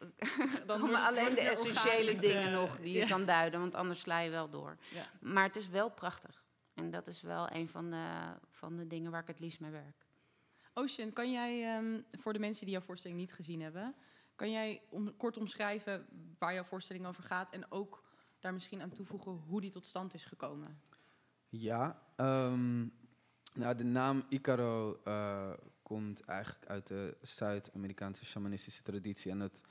dan 0.68 0.80
komen 0.80 1.06
alleen 1.06 1.36
de 1.36 1.42
essentiële 1.42 2.14
dingen 2.14 2.48
eh, 2.48 2.54
nog 2.54 2.80
die 2.80 2.94
je 2.94 3.00
ja. 3.00 3.08
kan 3.08 3.26
duiden, 3.26 3.60
want 3.60 3.76
anders 3.76 4.00
sla 4.00 4.20
je 4.20 4.30
wel 4.30 4.50
door. 4.50 4.78
Ja. 4.90 5.06
Maar 5.20 5.44
het 5.44 5.56
is 5.56 5.70
wel 5.70 5.90
prachtig. 5.90 6.44
En 6.74 6.92
dat 6.92 7.08
is 7.08 7.22
wel 7.22 7.52
een 7.52 7.70
van 7.70 7.92
de, 7.92 8.34
van 8.50 8.78
de 8.78 8.88
dingen 8.88 9.12
waar 9.12 9.22
ik 9.22 9.28
het 9.28 9.40
liefst 9.40 9.60
mee 9.60 9.72
werk. 9.72 10.06
Ocean, 10.74 11.14
kan 11.14 11.32
jij 11.32 11.76
ehm, 11.76 12.02
voor 12.12 12.34
de 12.34 12.40
mensen 12.40 12.66
die 12.66 12.74
jouw 12.74 12.84
voorstelling 12.84 13.20
niet 13.20 13.34
gezien 13.34 13.62
hebben, 13.62 13.96
kan 14.36 14.52
jij 14.52 14.82
om, 14.90 15.18
kort 15.18 15.38
omschrijven 15.38 16.06
waar 16.38 16.54
jouw 16.54 16.64
voorstelling 16.64 17.06
over 17.06 17.24
gaat 17.24 17.54
en 17.54 17.72
ook 17.72 18.04
daar 18.40 18.54
misschien 18.54 18.82
aan 18.82 18.92
toevoegen 18.92 19.32
hoe 19.32 19.62
die 19.62 19.70
tot 19.70 19.86
stand 19.86 20.14
is 20.14 20.26
gekomen? 20.26 20.82
Ja, 21.50 22.02
ehm, 22.16 22.80
nou, 23.54 23.76
de 23.76 23.84
naam 23.84 24.24
Icaro 24.30 25.00
eh, 25.04 25.54
komt 25.82 26.22
eigenlijk 26.22 26.66
uit 26.66 26.88
de 26.88 27.18
Zuid-Amerikaanse 27.22 28.26
shamanistische 28.26 28.84
traditie. 28.84 29.32
En 29.32 29.40
dat 29.40 29.62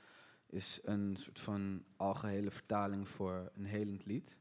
is 0.47 0.79
een 0.83 1.15
soort 1.15 1.39
van 1.39 1.85
algehele 1.97 2.51
vertaling 2.51 3.09
voor 3.09 3.51
een 3.53 3.65
helend 3.65 4.05
lied. 4.05 4.37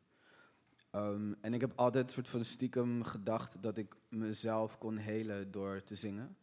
Ehm, 0.93 1.33
en 1.41 1.55
ik 1.55 1.61
heb 1.61 1.73
altijd 1.77 2.11
soort 2.11 2.29
van 2.29 2.45
stiekem 2.45 3.05
gedacht 3.05 3.63
dat 3.63 3.77
ik 3.77 3.97
mezelf 4.09 4.79
kon 4.79 4.97
helen 4.97 5.51
door 5.51 5.83
te 5.83 5.95
zingen. 5.95 6.37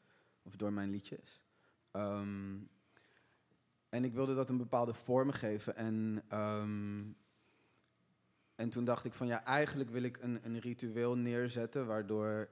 Of 0.44 0.56
door 0.56 0.74
mijn 0.74 0.90
liedjes. 0.90 1.42
Ehm, 1.92 2.58
en 3.90 4.04
ik 4.04 4.14
wilde 4.14 4.36
dat 4.36 4.50
een 4.50 4.58
bepaalde 4.58 4.94
vorm 4.94 5.32
geven. 5.32 5.76
En 5.76 6.24
ehm, 6.28 7.02
en 8.56 8.70
toen 8.70 8.86
dacht 8.86 9.06
ik 9.06 9.14
van 9.14 9.28
ja, 9.28 9.44
eigenlijk 9.44 9.90
wil 9.90 10.04
ik 10.04 10.18
een, 10.22 10.40
een 10.44 10.60
ritueel 10.60 11.16
neerzetten 11.16 11.86
waardoor 11.86 12.50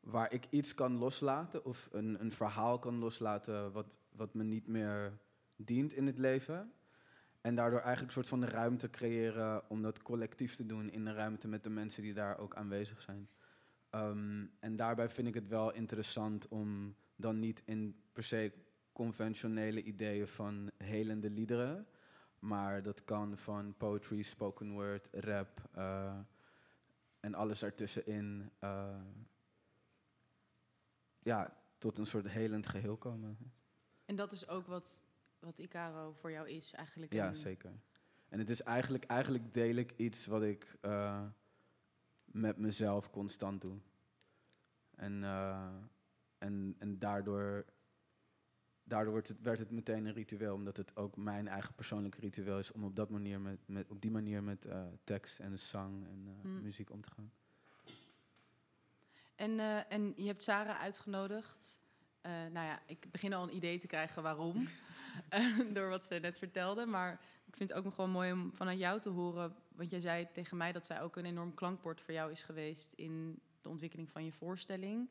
waar 0.00 0.32
ik 0.32 0.46
iets 0.50 0.74
kan 0.74 0.96
loslaten 0.96 1.64
of 1.64 1.88
een, 1.92 2.20
een 2.20 2.32
verhaal 2.32 2.78
kan 2.78 2.98
loslaten 2.98 3.72
wat, 3.72 3.86
wat 4.12 4.34
me 4.34 4.42
niet 4.42 4.66
meer 4.66 5.18
dient 5.56 5.92
in 5.92 6.06
het 6.06 6.18
leven. 6.18 6.72
En 7.40 7.54
daardoor 7.54 7.78
eigenlijk 7.80 8.06
een 8.06 8.24
soort 8.24 8.28
van 8.28 8.40
de 8.40 8.56
ruimte 8.56 8.90
creëren 8.90 9.70
om 9.70 9.82
dat 9.82 10.02
collectief 10.02 10.56
te 10.56 10.66
doen 10.66 10.90
in 10.90 11.04
de 11.04 11.12
ruimte 11.12 11.48
met 11.48 11.62
de 11.62 11.70
mensen 11.70 12.02
die 12.02 12.14
daar 12.14 12.38
ook 12.38 12.54
aanwezig 12.54 13.02
zijn. 13.02 13.28
Ehm, 13.90 14.46
en 14.60 14.76
daarbij 14.76 15.08
vind 15.08 15.28
ik 15.28 15.34
het 15.34 15.48
wel 15.48 15.72
interessant 15.72 16.48
om 16.48 16.96
dan 17.16 17.38
niet 17.38 17.62
in 17.64 18.02
per 18.12 18.24
se 18.24 18.52
conventionele 18.92 19.82
ideeën 19.82 20.28
van 20.28 20.70
helende 20.76 21.30
liederen, 21.30 21.86
maar 22.38 22.82
dat 22.82 23.04
kan 23.04 23.36
van 23.38 23.76
poetry, 23.76 24.22
spoken 24.22 24.72
word, 24.72 25.08
rap 25.10 25.68
eh, 25.72 26.18
en 27.20 27.34
alles 27.34 27.62
ertussenin. 27.62 28.50
eh, 28.58 29.00
ja, 31.22 31.56
tot 31.78 31.98
een 31.98 32.06
soort 32.06 32.28
helend 32.28 32.66
geheel 32.66 32.96
komen. 32.96 33.52
En 34.04 34.16
dat 34.16 34.32
is 34.32 34.48
ook 34.48 34.66
wat, 34.66 35.04
wat 35.40 35.58
Icaro 35.58 36.12
voor 36.12 36.30
jou 36.30 36.48
is 36.48 36.72
eigenlijk. 36.72 37.12
Ja, 37.12 37.26
een- 37.28 37.34
zeker. 37.34 37.72
En 38.28 38.38
het 38.38 38.50
is 38.50 38.62
eigenlijk, 38.62 39.04
eigenlijk 39.04 39.54
deel 39.54 39.74
ik 39.76 39.92
iets 39.96 40.26
wat 40.26 40.42
ik 40.42 40.76
eh, 40.80 41.22
met 42.24 42.56
mezelf 42.56 43.10
constant 43.10 43.60
doe. 43.60 43.78
En, 44.96 45.24
eh, 45.24 45.74
en, 46.38 46.74
en 46.78 46.98
daardoor, 46.98 47.64
daardoor 48.84 49.12
wordt 49.12 49.28
het, 49.28 49.40
werd 49.40 49.58
het 49.58 49.70
meteen 49.70 50.06
een 50.06 50.12
ritueel, 50.12 50.54
omdat 50.54 50.76
het 50.76 50.96
ook 50.96 51.16
mijn 51.16 51.48
eigen 51.48 51.74
persoonlijke 51.74 52.20
ritueel 52.20 52.58
is 52.58 52.72
om 52.72 52.84
op, 52.84 52.96
dat 52.96 53.10
manier 53.10 53.40
met, 53.40 53.58
met, 53.66 53.90
op 53.90 54.00
die 54.00 54.10
manier 54.10 54.42
met 54.42 54.64
eh, 54.64 54.86
tekst 55.04 55.40
en 55.40 55.58
zang 55.58 56.06
en 56.06 56.38
Hmm. 56.42 56.62
muziek 56.62 56.90
om 56.90 57.00
te 57.02 57.10
gaan. 57.10 57.32
En, 59.34 59.58
en 59.88 60.12
je 60.16 60.26
hebt 60.26 60.42
Sarah 60.42 60.78
uitgenodigd. 60.80 61.80
Nou 62.22 62.52
ja, 62.66 62.82
ik 62.86 63.10
begin 63.10 63.32
al 63.32 63.42
een 63.42 63.54
idee 63.56 63.78
te 63.78 63.86
krijgen 63.86 64.22
waarom. 64.22 64.68
Door 65.74 65.88
wat 65.88 66.04
ze 66.04 66.14
net 66.14 66.38
vertelde. 66.38 66.86
Maar 66.86 67.12
ik 67.46 67.56
vind 67.56 67.68
het 67.68 67.78
ook 67.78 67.84
nog 67.84 67.96
wel 67.96 68.08
mooi 68.08 68.32
om 68.32 68.54
vanuit 68.54 68.78
jou 68.78 69.00
te 69.00 69.08
horen. 69.08 69.54
Want 69.68 69.90
jij 69.90 70.00
zei 70.00 70.28
tegen 70.32 70.56
mij 70.56 70.72
dat 70.72 70.86
zij 70.86 71.00
ook 71.02 71.16
een 71.16 71.24
enorm 71.24 71.54
klankbord 71.54 72.00
voor 72.00 72.14
jou 72.14 72.30
is 72.30 72.42
geweest 72.42 72.92
in 72.94 73.40
de 73.60 73.68
ontwikkeling 73.68 74.10
van 74.10 74.24
je 74.24 74.32
voorstelling. 74.32 75.08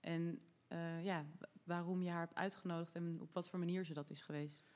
En 0.00 0.40
eh, 0.68 1.04
ja, 1.04 1.24
wa- 1.38 1.48
waarom 1.64 2.02
je 2.02 2.10
haar 2.10 2.20
hebt 2.20 2.34
uitgenodigd 2.34 2.94
en 2.94 3.18
op 3.20 3.32
wat 3.32 3.48
voor 3.48 3.58
manier 3.58 3.84
ze 3.84 3.92
dat 3.94 4.10
is 4.10 4.22
geweest. 4.22 4.72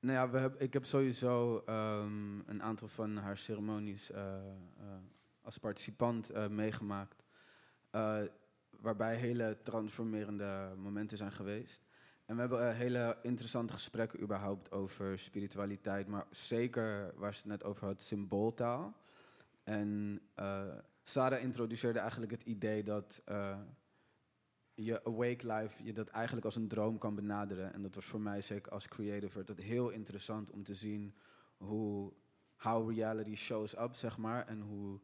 Nou 0.00 0.14
ja, 0.14 0.30
we 0.30 0.38
heb, 0.38 0.60
ik 0.60 0.72
heb 0.72 0.84
sowieso 0.84 1.62
ehm, 1.66 2.38
een 2.46 2.62
aantal 2.62 2.88
van 2.88 3.16
haar 3.16 3.36
ceremonies 3.36 4.10
eh, 4.10 4.36
eh, 4.36 4.54
als 5.42 5.58
participant 5.58 6.48
meegemaakt. 6.50 7.24
waarbij 8.70 9.16
hele 9.16 9.58
transformerende 9.62 10.74
momenten 10.76 11.16
zijn 11.16 11.32
geweest. 11.32 11.87
En 12.28 12.34
we 12.34 12.40
hebben 12.40 12.68
eh, 12.68 12.76
hele 12.76 13.18
interessante 13.22 13.72
gesprekken 13.72 14.20
überhaupt 14.20 14.72
over 14.72 15.18
spiritualiteit, 15.18 16.06
maar 16.06 16.26
zeker 16.30 17.12
waar 17.16 17.32
ze 17.32 17.38
het 17.38 17.48
net 17.48 17.64
over 17.64 17.86
had, 17.86 18.02
symbooltaal. 18.02 18.96
En 19.64 20.20
eh, 20.34 20.76
Sarah 21.02 21.42
introduceerde 21.42 21.98
eigenlijk 21.98 22.32
het 22.32 22.42
idee 22.42 22.82
dat 22.82 23.22
eh, 23.24 23.58
je 24.74 25.04
awake 25.04 25.52
life, 25.52 25.84
je 25.84 25.92
dat 25.92 26.08
eigenlijk 26.08 26.44
als 26.44 26.56
een 26.56 26.68
droom 26.68 26.98
kan 26.98 27.14
benaderen. 27.14 27.72
En 27.72 27.82
dat 27.82 27.94
was 27.94 28.04
voor 28.04 28.20
mij, 28.20 28.42
zeker 28.42 28.72
als 28.72 28.88
creative, 28.88 29.44
werd 29.44 29.60
heel 29.60 29.88
interessant 29.88 30.50
om 30.50 30.62
te 30.62 30.74
zien 30.74 31.14
hoe, 31.56 32.12
how 32.56 32.90
reality 32.90 33.34
shows 33.34 33.78
up, 33.78 33.94
zeg 33.94 34.18
maar. 34.18 34.46
En 34.46 34.60
hoe 34.60 35.00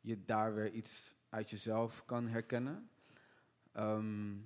je 0.00 0.24
daar 0.24 0.54
weer 0.54 0.70
iets 0.70 1.14
uit 1.28 1.50
jezelf 1.50 2.04
kan 2.04 2.28
herkennen. 2.28 2.90
Ehm, 3.72 4.36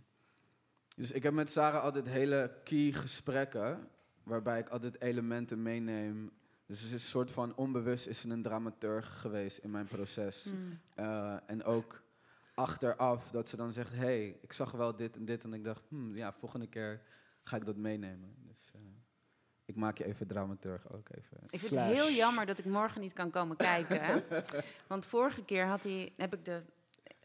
dus 0.95 1.13
ik 1.13 1.23
heb 1.23 1.33
met 1.33 1.51
Sarah 1.51 1.83
altijd 1.83 2.09
hele 2.09 2.61
key 2.65 2.93
gesprekken, 2.93 3.89
waarbij 4.23 4.59
ik 4.59 4.69
altijd 4.69 5.01
elementen 5.01 5.63
meeneem. 5.63 6.31
Dus 6.67 6.79
het 6.79 6.87
is 6.87 6.93
een 6.93 7.01
soort 7.01 7.31
van 7.31 7.57
onbewust 7.57 8.07
is 8.07 8.21
ze 8.21 8.29
een 8.29 8.43
dramaturg 8.43 9.21
geweest 9.21 9.59
in 9.59 9.71
mijn 9.71 9.87
proces. 9.87 10.47
Eh, 10.95 11.37
en 11.47 11.65
ook 11.65 12.03
achteraf 12.55 13.31
dat 13.31 13.49
ze 13.49 13.57
dan 13.57 13.73
zegt: 13.73 13.91
Hé, 13.91 13.97
hey, 13.97 14.39
ik 14.43 14.53
zag 14.53 14.71
wel 14.71 14.97
dit 14.97 15.17
en 15.17 15.25
dit. 15.25 15.45
En 15.45 15.53
ik 15.53 15.65
dacht: 15.65 15.83
hmm, 15.89 16.17
ja, 16.17 16.33
volgende 16.33 16.67
keer 16.67 17.01
ga 17.43 17.57
ik 17.57 17.65
dat 17.65 17.77
meenemen. 17.77 18.35
Dus 18.47 18.71
eh, 18.75 18.81
ik 19.65 19.77
maak 19.77 19.99
je 19.99 20.05
even 20.05 20.27
dramaturg 20.27 20.93
ook 20.93 21.09
even. 21.17 21.39
Ik 21.51 21.61
vind 21.61 21.75
het 21.75 21.95
heel 21.95 22.11
jammer 22.11 22.47
dat 22.47 22.59
ik 22.59 22.65
morgen 22.65 23.01
niet 23.01 23.13
kan 23.13 23.31
komen 23.31 23.57
kijken. 23.57 24.05
hè. 24.05 24.23
Want 24.89 25.07
vorige 25.07 25.45
keer 25.45 25.67
had 25.67 25.83
hij, 25.83 26.13
heb, 26.17 26.35
ik 26.35 26.45
de, 26.45 26.63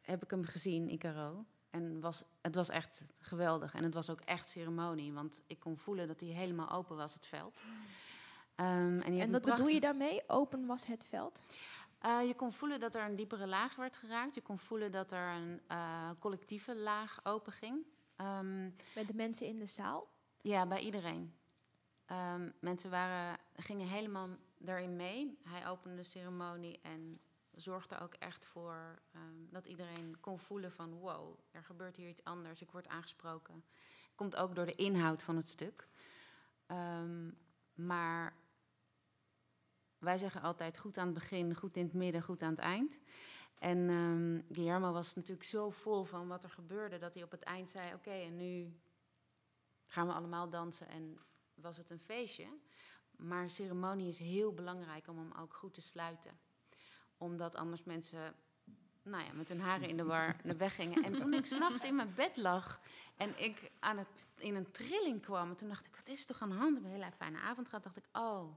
heb 0.01 0.23
ik 0.23 0.29
hem 0.29 0.45
gezien, 0.45 0.89
Icaro. 0.89 1.45
En 1.69 1.99
was, 1.99 2.23
het 2.41 2.55
was 2.55 2.69
echt 2.69 3.05
geweldig. 3.19 3.73
En 3.73 3.83
het 3.83 3.93
was 3.93 4.09
ook 4.09 4.21
echt 4.21 4.49
ceremonie. 4.49 5.13
Want 5.13 5.43
ik 5.47 5.59
kon 5.59 5.77
voelen 5.77 6.07
dat 6.07 6.19
hij 6.19 6.29
helemaal 6.29 6.71
open 6.71 6.95
was, 6.95 7.13
het 7.13 7.25
veld. 7.27 7.61
Ehm, 8.55 8.99
en 8.99 9.31
wat 9.31 9.41
bedoel 9.41 9.67
je 9.67 9.79
daarmee? 9.79 10.23
Open 10.27 10.65
was 10.65 10.85
het 10.85 11.05
veld? 11.05 11.43
Eh, 11.99 12.19
je 12.27 12.35
kon 12.35 12.51
voelen 12.51 12.79
dat 12.79 12.95
er 12.95 13.05
een 13.05 13.15
diepere 13.15 13.47
laag 13.47 13.75
werd 13.75 13.97
geraakt. 13.97 14.35
Je 14.35 14.41
kon 14.41 14.59
voelen 14.59 14.91
dat 14.91 15.11
er 15.11 15.35
een 15.35 15.61
eh, 15.67 16.09
collectieve 16.19 16.75
laag 16.75 17.19
open 17.23 17.51
ging. 17.51 17.85
Ehm, 18.15 18.63
Met 18.95 19.07
de 19.07 19.13
mensen 19.13 19.47
in 19.47 19.59
de 19.59 19.65
zaal? 19.65 20.07
ja, 20.41 20.65
bij 20.67 20.79
iedereen. 20.79 21.33
Ehm, 22.05 22.49
mensen 22.59 22.89
waren, 22.89 23.37
gingen 23.55 23.87
helemaal 23.87 24.29
daarin 24.57 24.95
mee. 24.95 25.37
Hij 25.43 25.67
opende 25.67 25.95
de 25.95 26.03
ceremonie 26.03 26.79
en 26.81 27.19
zorgde 27.59 27.99
ook 27.99 28.13
echt 28.13 28.45
voor 28.45 29.01
ehm, 29.11 29.49
dat 29.49 29.65
iedereen 29.65 30.19
kon 30.19 30.39
voelen 30.39 30.71
van... 30.71 30.93
wow, 30.93 31.39
er 31.51 31.63
gebeurt 31.63 31.95
hier 31.95 32.09
iets 32.09 32.23
anders, 32.23 32.61
ik 32.61 32.71
word 32.71 32.87
aangesproken. 32.87 33.63
Komt 34.15 34.35
ook 34.35 34.55
door 34.55 34.65
de 34.65 34.75
inhoud 34.75 35.23
van 35.23 35.35
het 35.35 35.47
stuk. 35.47 35.87
Ehm, 36.65 37.31
maar 37.73 38.33
wij 39.97 40.17
zeggen 40.17 40.41
altijd 40.41 40.77
goed 40.77 40.97
aan 40.97 41.05
het 41.05 41.13
begin, 41.13 41.55
goed 41.55 41.77
in 41.77 41.83
het 41.83 41.93
midden, 41.93 42.21
goed 42.21 42.41
aan 42.41 42.51
het 42.51 42.59
eind. 42.59 42.99
En 43.59 43.89
ehm 43.89 44.41
Guillermo 44.51 44.91
was 44.91 45.15
natuurlijk 45.15 45.47
zo 45.47 45.69
vol 45.69 46.03
van 46.03 46.27
wat 46.27 46.43
er 46.43 46.49
gebeurde... 46.49 46.97
dat 46.97 47.13
hij 47.13 47.23
op 47.23 47.31
het 47.31 47.43
eind 47.43 47.69
zei, 47.69 47.93
oké, 47.93 48.11
en 48.11 48.35
nu 48.35 48.79
gaan 49.87 50.07
we 50.07 50.13
allemaal 50.13 50.49
dansen 50.49 50.87
en 50.87 51.19
was 51.53 51.77
het 51.77 51.89
een 51.89 51.99
feestje. 51.99 52.47
maar 53.11 53.49
ceremonie 53.49 54.07
is 54.07 54.19
heel 54.19 54.53
belangrijk 54.53 55.07
om 55.07 55.17
hem 55.17 55.31
ook 55.39 55.53
goed 55.53 55.73
te 55.73 55.81
sluiten. 55.81 56.39
Omdat 57.19 57.55
anders 57.55 57.83
mensen 57.83 58.33
nou 59.03 59.23
ja, 59.23 59.33
met 59.33 59.49
hun 59.49 59.59
haren 59.59 59.89
in 59.89 59.97
de 59.97 60.03
war 60.03 60.35
naar 60.43 60.57
weg 60.57 60.75
gingen. 60.75 61.03
En 61.03 61.17
toen 61.17 61.33
ik 61.33 61.45
s'nachts 61.45 61.83
in 61.83 61.95
mijn 61.95 62.13
bed 62.15 62.37
lag 62.37 62.79
en 63.17 63.43
ik 63.43 63.71
aan 63.79 63.97
het, 63.97 64.07
in 64.37 64.55
een 64.55 64.71
trilling 64.71 65.21
kwam... 65.21 65.55
toen 65.55 65.67
dacht 65.67 65.85
ik, 65.85 65.95
wat 65.95 66.07
is 66.07 66.19
er 66.19 66.25
toch 66.25 66.41
aan 66.41 66.49
de 66.49 66.55
hand? 66.55 66.77
Ik 66.77 66.83
heb 66.83 66.91
een 66.91 66.99
hele 66.99 67.11
fijne 67.11 67.39
avond 67.39 67.69
gehad. 67.69 67.83
dacht 67.83 67.97
ik, 67.97 68.05
oh, 68.11 68.53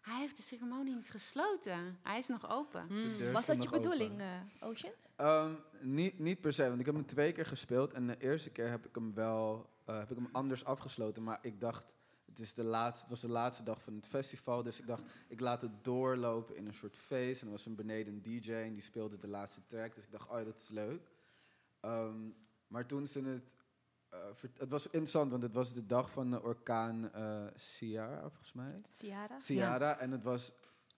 hij 0.00 0.18
heeft 0.18 0.36
de 0.36 0.42
ceremonie 0.42 0.94
niet 0.94 1.10
gesloten. 1.10 1.98
Hij 2.02 2.18
is 2.18 2.28
nog 2.28 2.50
open. 2.50 2.88
De 2.88 3.30
Was 3.32 3.46
dat 3.46 3.62
je 3.62 3.68
bedoeling, 3.68 4.20
eh, 4.20 4.68
Ocean? 4.68 4.92
Ehm, 5.16 5.54
niet, 5.80 6.18
niet 6.18 6.40
per 6.40 6.52
se, 6.52 6.68
want 6.68 6.80
ik 6.80 6.86
heb 6.86 6.94
hem 6.94 7.06
twee 7.06 7.32
keer 7.32 7.46
gespeeld. 7.46 7.92
En 7.92 8.06
de 8.06 8.16
eerste 8.18 8.50
keer 8.50 8.70
heb 8.70 8.86
ik 8.86 8.94
hem 8.94 9.14
wel 9.14 9.72
eh, 9.84 9.98
heb 9.98 10.10
ik 10.10 10.16
hem 10.16 10.28
anders 10.32 10.64
afgesloten. 10.64 11.22
Maar 11.22 11.38
ik 11.42 11.60
dacht, 11.60 11.84
het, 12.34 12.42
is 12.46 12.54
de 12.54 12.62
laatste, 12.62 13.00
het 13.00 13.10
was 13.10 13.20
de 13.20 13.28
laatste 13.28 13.62
dag 13.62 13.82
van 13.82 13.94
het 13.94 14.06
festival. 14.06 14.62
Dus 14.62 14.80
ik 14.80 14.86
dacht, 14.86 15.02
ik 15.28 15.40
laat 15.40 15.62
het 15.62 15.84
doorlopen 15.84 16.56
in 16.56 16.66
een 16.66 16.74
soort 16.74 16.96
feest. 16.96 17.40
En 17.40 17.46
er 17.46 17.52
was 17.52 17.66
een 17.66 17.74
beneden 17.74 18.14
een 18.14 18.22
DJ 18.22 18.52
en 18.52 18.72
die 18.72 18.82
speelde 18.82 19.18
de 19.18 19.28
laatste 19.28 19.60
track. 19.66 19.94
Dus 19.94 20.04
ik 20.04 20.10
dacht, 20.12 20.28
oh 20.28 20.38
ja, 20.38 20.44
dat 20.44 20.56
is 20.60 20.68
leuk. 20.68 21.10
Ehm, 21.80 22.28
maar 22.66 22.86
toen 22.86 23.06
ze 23.06 23.20
het... 23.22 23.50
eh, 24.08 24.18
het 24.58 24.70
was 24.70 24.84
interessant, 24.84 25.30
want 25.30 25.42
het 25.42 25.54
was 25.54 25.72
de 25.72 25.86
dag 25.86 26.10
van 26.10 26.30
de 26.30 26.42
orkaan 26.42 27.12
eh 27.12 27.46
Ciara, 27.54 28.20
volgens 28.20 28.52
mij. 28.52 28.82
Ciara? 28.88 29.40
Ciara. 29.40 29.98
En 29.98 30.10
het 30.10 30.22
was. 30.22 30.52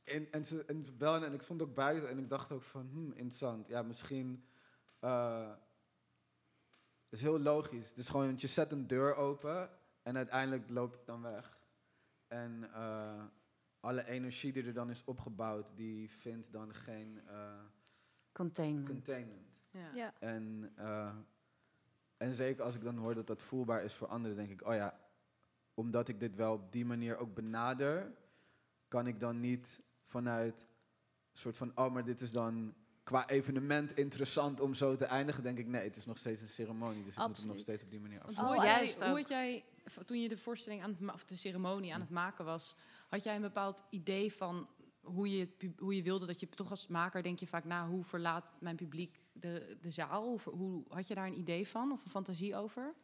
In, 0.05 0.31
en, 0.31 0.45
ze, 0.45 0.65
en 0.65 0.85
ze 0.85 0.93
belden 0.93 1.29
en 1.29 1.35
ik 1.35 1.43
stond 1.43 1.63
ook 1.63 1.75
buiten 1.75 2.09
en 2.09 2.19
ik 2.19 2.29
dacht 2.29 2.53
ook 2.53 2.63
van, 2.63 2.89
hmm, 2.91 3.13
interessant. 3.13 3.69
Ja, 3.69 3.83
misschien. 3.83 4.45
eh 5.01 5.51
het 7.09 7.19
is 7.19 7.21
heel 7.21 7.41
logisch. 7.41 7.89
Het 7.89 7.99
is 7.99 8.09
gewoon, 8.09 8.27
want 8.27 8.41
je 8.41 8.47
zet 8.47 8.73
een 8.73 8.87
deur 8.87 9.15
open 9.15 9.71
en 10.07 10.17
uiteindelijk 10.17 10.71
loop 10.71 10.95
ik 10.95 11.05
dan 11.05 11.23
weg. 11.23 11.59
En 12.27 12.71
eh, 12.73 13.25
alle 13.81 14.05
energie 14.05 14.53
die 14.53 14.65
er 14.65 14.73
dan 14.73 14.91
is 14.91 15.05
opgebouwd, 15.05 15.77
die 15.77 16.11
vindt 16.11 16.53
dan 16.53 16.75
geen 16.75 17.21
eh, 17.27 17.61
Containment. 18.33 18.89
containment. 18.89 19.47
Ja. 19.71 19.91
Ja. 19.95 20.15
En, 20.19 20.73
eh, 20.77 21.15
en 22.17 22.35
zeker 22.35 22.65
als 22.65 22.75
ik 22.75 22.83
dan 22.83 22.97
hoor 22.97 23.15
dat 23.15 23.27
dat 23.27 23.43
voelbaar 23.43 23.85
is 23.85 23.95
voor 23.95 24.09
anderen, 24.09 24.37
denk 24.37 24.51
ik, 24.51 24.67
oh 24.67 24.75
ja, 24.75 25.01
omdat 25.75 26.09
ik 26.09 26.21
dit 26.21 26.35
wel 26.35 26.53
op 26.53 26.73
die 26.73 26.85
manier 26.85 27.17
ook 27.17 27.35
benader, 27.35 28.13
kan 28.89 29.07
ik 29.07 29.21
dan 29.21 29.41
niet 29.41 29.83
vanuit 30.05 30.61
een 31.31 31.39
soort 31.39 31.57
van, 31.57 31.73
oh, 31.75 31.93
maar 31.93 32.05
dit 32.05 32.21
is 32.21 32.33
dan 32.33 32.75
qua 33.07 33.29
evenement 33.29 33.93
interessant 33.93 34.61
om 34.61 34.75
zo 34.75 34.97
te 34.97 35.05
eindigen, 35.05 35.43
denk 35.43 35.59
ik, 35.59 35.67
nee, 35.67 35.85
het 35.85 35.97
is 35.97 36.07
nog 36.07 36.19
steeds 36.19 36.43
een 36.43 36.49
ceremonie, 36.49 37.05
dus 37.05 37.17
ik 37.17 37.27
moet 37.27 37.37
het 37.37 37.47
nog 37.47 37.59
steeds 37.59 37.83
op 37.83 37.91
die 37.91 38.01
manier 38.01 38.21
afsluiten. 38.21 38.47
hoe, 38.47 38.55
Oh, 38.55 38.61
had 38.61 38.79
juist 38.79 38.99
jij, 38.99 39.09
hoe 39.09 39.19
had 39.19 39.29
jij, 39.29 39.65
toen 40.07 40.21
je 40.21 40.29
de 40.29 40.37
voorstelling 40.37 40.83
aan 40.83 40.97
het 40.99 41.15
of 41.15 41.25
de 41.25 41.37
ceremonie 41.37 41.95
aan 41.95 42.01
het 42.01 42.11
maken 42.11 42.45
was, 42.45 42.75
had 43.09 43.23
jij 43.23 43.35
een 43.35 43.41
bepaald 43.41 43.83
idee 43.91 44.33
van 44.33 44.69
hoe 45.01 45.31
je, 45.31 45.73
hoe 45.79 45.97
je 45.97 46.03
wilde 46.03 46.27
dat 46.27 46.41
je 46.41 46.49
toch 46.49 46.71
als 46.71 46.87
maker 46.87 47.23
denk 47.23 47.39
je 47.39 47.47
vaak 47.47 47.65
na 47.65 47.89
hoe 47.89 48.05
verlaat 48.05 48.61
mijn 48.61 48.77
publiek 48.77 49.21
de, 49.33 49.77
de 49.81 49.91
zaal? 49.91 50.25
Hoe, 50.25 50.55
hoe 50.55 50.85
had 50.89 51.09
je 51.09 51.15
daar 51.15 51.27
een 51.27 51.39
idee 51.39 51.69
van 51.69 51.93
of 51.93 52.05
een 52.05 52.11
fantasie 52.11 52.57
over? 52.57 52.95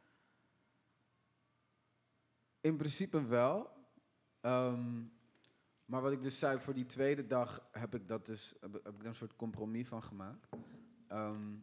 In 2.60 2.76
principe 2.76 3.26
wel. 3.26 3.70
Ehm, 4.40 5.04
maar 5.84 6.00
wat 6.02 6.12
ik 6.12 6.22
dus 6.22 6.38
zei, 6.38 6.60
voor 6.60 6.74
die 6.74 6.86
tweede 6.86 7.26
dag 7.26 7.68
heb 7.72 7.94
ik, 7.94 8.08
dat 8.08 8.26
dus, 8.26 8.54
heb, 8.60 8.76
ik 8.76 9.04
een 9.04 9.14
soort 9.14 9.36
compromis 9.36 9.88
van 9.88 10.02
gemaakt. 10.02 10.48
Ehm, 11.08 11.56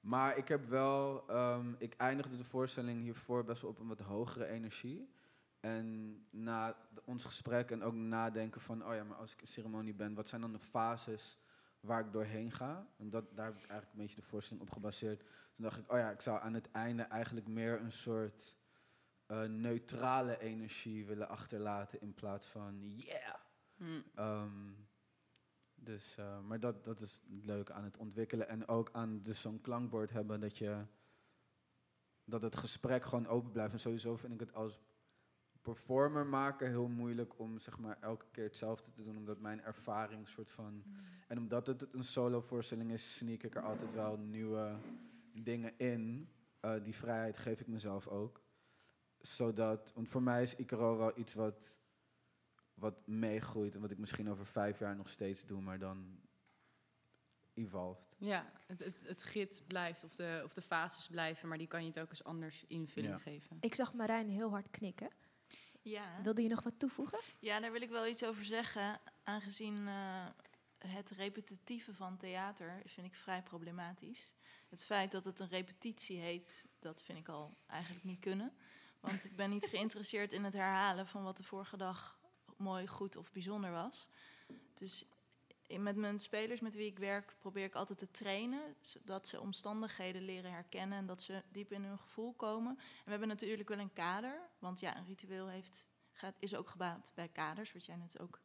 maar 0.00 0.36
ik 0.36 0.48
heb 0.48 0.68
wel, 0.68 1.28
ehm, 1.28 1.74
ik 1.78 1.94
eindigde 1.94 2.36
de 2.36 2.44
voorstelling 2.44 3.02
hiervoor 3.02 3.44
best 3.44 3.62
wel 3.62 3.70
op 3.70 3.78
een 3.78 3.88
wat 3.88 4.00
hogere 4.00 4.46
energie. 4.46 5.12
En 5.60 6.18
na 6.30 6.76
ons 7.04 7.24
gesprek 7.24 7.70
en 7.70 7.82
ook 7.82 7.94
nadenken 7.94 8.60
van, 8.60 8.86
oh 8.86 8.94
ja, 8.94 9.04
maar 9.04 9.16
als 9.16 9.32
ik 9.32 9.40
in 9.40 9.46
ceremonie 9.46 9.94
ben, 9.94 10.14
wat 10.14 10.28
zijn 10.28 10.40
dan 10.40 10.52
de 10.52 10.58
fases 10.58 11.38
waar 11.80 12.00
ik 12.00 12.12
doorheen 12.12 12.50
ga? 12.50 12.86
En 12.96 13.10
dat, 13.10 13.24
daar 13.36 13.46
heb 13.46 13.54
ik 13.54 13.70
eigenlijk 13.70 13.92
een 13.92 13.98
beetje 13.98 14.20
de 14.20 14.26
voorstelling 14.26 14.62
op 14.62 14.70
gebaseerd. 14.72 15.20
Toen 15.52 15.64
dacht 15.64 15.78
ik, 15.78 15.92
oh 15.92 15.98
ja, 15.98 16.10
ik 16.10 16.20
zou 16.20 16.40
aan 16.40 16.54
het 16.54 16.70
einde 16.70 17.02
eigenlijk 17.02 17.46
meer 17.46 17.80
een 17.80 17.92
soort 17.92 18.56
eh, 19.26 19.42
neutrale 19.42 20.40
energie 20.40 21.06
willen 21.06 21.28
achterlaten 21.28 22.00
in 22.00 22.14
plaats 22.14 22.46
van 22.46 22.80
yeah. 22.80 23.34
Ehm, 24.14 24.72
dus, 25.74 26.16
eh, 26.16 26.40
maar 26.40 26.60
dat, 26.60 26.84
dat 26.84 27.00
is 27.00 27.14
het 27.14 27.44
leuke 27.44 27.72
aan 27.72 27.84
het 27.84 27.96
ontwikkelen 27.96 28.48
en 28.48 28.68
ook 28.68 28.90
aan 28.92 29.22
dus 29.22 29.40
zo'n 29.40 29.60
klankbord 29.60 30.10
hebben 30.10 30.40
dat 30.40 30.58
je 30.58 30.84
dat 32.24 32.42
het 32.42 32.56
gesprek 32.56 33.04
gewoon 33.04 33.26
open 33.26 33.50
blijft. 33.50 33.72
En 33.72 33.78
sowieso 33.78 34.16
vind 34.16 34.32
ik 34.32 34.40
het 34.40 34.54
als 34.54 34.80
performer 35.62 36.26
maken 36.26 36.68
heel 36.68 36.88
moeilijk 36.88 37.38
om 37.38 37.58
zeg 37.58 37.78
maar 37.78 37.98
elke 38.00 38.26
keer 38.30 38.44
hetzelfde 38.44 38.92
te 38.92 39.02
doen, 39.02 39.16
omdat 39.16 39.40
mijn 39.40 39.62
ervaring 39.62 40.28
soort 40.28 40.50
van 40.50 40.84
en 41.28 41.38
omdat 41.38 41.66
het 41.66 41.94
een 41.94 42.04
solo 42.04 42.40
voorstelling 42.40 42.90
is, 42.90 43.16
sneak 43.16 43.42
ik 43.42 43.54
er 43.54 43.62
altijd 43.62 43.92
wel 43.92 44.16
nieuwe 44.16 44.76
dingen 45.32 45.78
in. 45.78 46.28
Eh, 46.60 46.74
die 46.82 46.94
vrijheid 46.94 47.38
geef 47.38 47.60
ik 47.60 47.66
mezelf 47.66 48.08
ook 48.08 48.44
zodat, 49.26 49.92
want 49.94 50.08
voor 50.08 50.22
mij 50.22 50.42
is 50.42 50.56
Icaro 50.56 50.96
wel 50.96 51.18
iets 51.18 51.34
wat, 51.34 51.78
wat 52.74 53.06
meegroeit 53.06 53.74
en 53.74 53.80
wat 53.80 53.90
ik 53.90 53.98
misschien 53.98 54.30
over 54.30 54.46
vijf 54.46 54.78
jaar 54.78 54.96
nog 54.96 55.08
steeds 55.08 55.44
doe, 55.46 55.60
maar 55.60 55.78
dan 55.78 56.20
evolved. 57.54 58.14
Ja, 58.18 58.52
het, 58.66 58.84
het, 58.84 58.96
het 59.02 59.22
gid 59.22 59.62
blijft 59.66 60.04
of 60.04 60.14
de, 60.14 60.40
of 60.44 60.54
de 60.54 60.62
fases 60.62 61.08
blijven, 61.08 61.48
maar 61.48 61.58
die 61.58 61.66
kan 61.66 61.80
je 61.82 61.86
het 61.88 61.98
ook 62.00 62.08
eens 62.10 62.24
anders 62.24 62.64
invulling 62.66 63.12
Ja. 63.12 63.18
geven. 63.18 63.56
Ik 63.60 63.74
zag 63.74 63.92
Marijn 63.94 64.28
heel 64.28 64.50
hard 64.50 64.70
knikken. 64.70 65.10
Ja. 65.82 66.22
Wilde 66.22 66.42
je 66.42 66.48
nog 66.48 66.62
wat 66.62 66.78
toevoegen? 66.78 67.18
ja, 67.40 67.60
daar 67.60 67.72
wil 67.72 67.80
ik 67.82 67.90
wel 67.90 68.06
iets 68.06 68.24
over 68.24 68.44
zeggen. 68.44 69.00
Aangezien 69.22 69.86
eh, 69.88 70.26
het 70.78 71.10
repetitieve 71.10 71.94
van 71.94 72.16
theater 72.16 72.82
vind 72.84 73.06
ik 73.06 73.14
vrij 73.14 73.42
problematisch. 73.42 74.32
Het 74.68 74.84
feit 74.84 75.10
dat 75.12 75.24
het 75.24 75.38
een 75.40 75.48
repetitie 75.48 76.18
heet, 76.18 76.66
dat 76.78 77.02
vind 77.02 77.18
ik 77.18 77.28
al 77.28 77.56
eigenlijk 77.66 78.04
niet 78.04 78.20
kunnen. 78.20 78.52
Want 79.00 79.24
ik 79.24 79.36
ben 79.36 79.50
niet 79.50 79.66
geïnteresseerd 79.66 80.32
in 80.32 80.44
het 80.44 80.52
herhalen 80.52 81.06
van 81.06 81.22
wat 81.22 81.36
de 81.36 81.42
vorige 81.42 81.76
dag 81.76 82.18
mooi, 82.56 82.86
goed 82.86 83.16
of 83.16 83.32
bijzonder 83.32 83.70
was. 83.70 84.08
Dus 84.74 85.06
met 85.78 85.96
mijn 85.96 86.18
spelers 86.18 86.60
met 86.60 86.74
wie 86.74 86.86
ik 86.86 86.98
werk 86.98 87.36
probeer 87.38 87.64
ik 87.64 87.74
altijd 87.74 87.98
te 87.98 88.10
trainen, 88.10 88.74
zodat 88.82 89.28
ze 89.28 89.40
omstandigheden 89.40 90.22
leren 90.22 90.52
herkennen 90.52 90.98
en 90.98 91.06
dat 91.06 91.22
ze 91.22 91.42
diep 91.52 91.72
in 91.72 91.84
hun 91.84 91.98
gevoel 91.98 92.32
komen. 92.32 92.70
En 92.78 93.04
we 93.04 93.10
hebben 93.10 93.28
natuurlijk 93.28 93.68
wel 93.68 93.78
een 93.78 93.92
kader, 93.92 94.40
want 94.58 94.80
ja, 94.80 94.96
een 94.96 95.04
ritueel 95.04 95.48
heeft, 95.48 95.86
gaat, 96.12 96.34
is 96.38 96.54
ook 96.54 96.68
gebaat 96.68 97.12
bij 97.14 97.28
kaders, 97.28 97.72
wat 97.72 97.84
jij 97.84 97.96
net 97.96 98.20
ook 98.20 98.40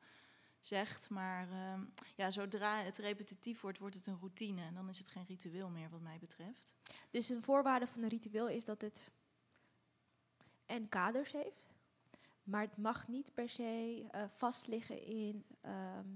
zegt. 0.60 1.10
Maar 1.10 1.50
ehm, 1.50 1.86
ja, 2.16 2.32
zodra 2.32 2.84
het 2.84 2.98
repetitief 2.98 3.62
wordt, 3.62 3.78
wordt 3.78 3.96
het 3.96 4.08
een 4.08 4.20
routine 4.20 4.62
en 4.62 4.74
dan 4.74 4.90
is 4.90 4.98
het 4.98 5.08
geen 5.08 5.26
ritueel 5.28 5.70
meer 5.70 5.90
wat 5.90 6.02
mij 6.02 6.18
betreft. 6.20 6.74
Dus 7.10 7.30
een 7.30 7.44
voorwaarde 7.44 7.88
van 7.88 8.04
een 8.04 8.10
ritueel 8.10 8.48
is 8.48 8.66
dat 8.66 8.82
het 8.82 9.12
en 10.66 10.90
kaders 10.90 11.32
heeft, 11.32 11.70
maar 12.50 12.62
het 12.62 12.78
mag 12.78 13.08
niet 13.08 13.34
per 13.34 13.50
se 13.50 14.06
eh, 14.12 14.24
vastliggen 14.36 15.06
in, 15.06 15.46
ehm, 15.62 16.08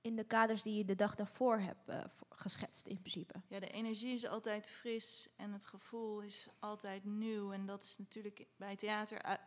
in 0.00 0.16
de 0.16 0.24
kaders 0.24 0.62
die 0.62 0.76
je 0.76 0.84
de 0.84 0.94
dag 0.94 1.14
daarvoor 1.14 1.58
hebt 1.58 1.88
eh, 1.88 2.04
geschetst 2.28 2.86
in 2.86 2.98
principe. 2.98 3.42
Ja, 3.48 3.60
de 3.60 3.70
energie 3.70 4.12
is 4.12 4.26
altijd 4.26 4.70
fris 4.70 5.28
en 5.36 5.52
het 5.52 5.64
gevoel 5.64 6.20
is 6.20 6.48
altijd 6.58 7.04
nieuw. 7.04 7.52
En 7.52 7.66
dat 7.66 7.82
is 7.82 7.98
natuurlijk 7.98 8.46
bij 8.56 8.76
theater 8.76 9.38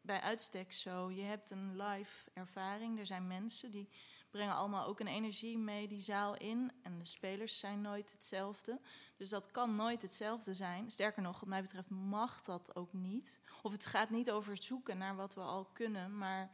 bij 0.00 0.20
uitstek 0.20 0.72
zo. 0.72 1.10
Je 1.10 1.22
hebt 1.22 1.50
een 1.50 1.76
live 1.76 2.30
ervaring. 2.32 2.98
Er 2.98 3.06
zijn 3.06 3.26
mensen 3.26 3.70
die 3.70 3.88
brengen 4.36 4.54
allemaal 4.54 4.86
ook 4.86 5.00
een 5.00 5.06
energie 5.06 5.58
mee 5.58 5.88
die 5.88 6.00
zaal 6.00 6.36
in. 6.36 6.72
En 6.82 6.98
de 6.98 7.06
spelers 7.06 7.58
zijn 7.58 7.80
nooit 7.80 8.12
hetzelfde. 8.12 8.80
Dus 9.16 9.28
dat 9.28 9.50
kan 9.50 9.76
nooit 9.76 10.02
hetzelfde 10.02 10.54
zijn. 10.54 10.90
Sterker 10.90 11.22
nog, 11.22 11.40
wat 11.40 11.48
mij 11.48 11.62
betreft 11.62 11.90
mag 11.90 12.42
dat 12.42 12.76
ook 12.76 12.92
niet. 12.92 13.40
Of 13.62 13.72
het 13.72 13.86
gaat 13.86 14.10
niet 14.10 14.30
over 14.30 14.62
zoeken 14.62 14.98
naar 14.98 15.16
wat 15.16 15.34
we 15.34 15.40
al 15.40 15.64
kunnen, 15.64 16.18
maar 16.18 16.50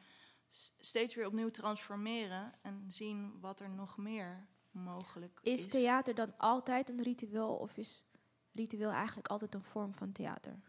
steeds 0.80 1.14
weer 1.14 1.26
opnieuw 1.26 1.50
transformeren 1.50 2.52
en 2.62 2.84
zien 2.88 3.40
wat 3.40 3.60
er 3.60 3.70
nog 3.70 3.96
meer 3.96 4.46
mogelijk 4.70 5.38
is. 5.42 5.60
Is 5.60 5.66
theater 5.66 6.14
dan 6.14 6.38
altijd 6.38 6.88
een 6.88 7.02
ritueel 7.02 7.54
of 7.54 7.76
is 7.76 8.04
ritueel 8.52 8.90
eigenlijk 8.90 9.28
altijd 9.28 9.54
een 9.54 9.64
vorm 9.64 9.94
van 9.94 10.12
theater? 10.12 10.60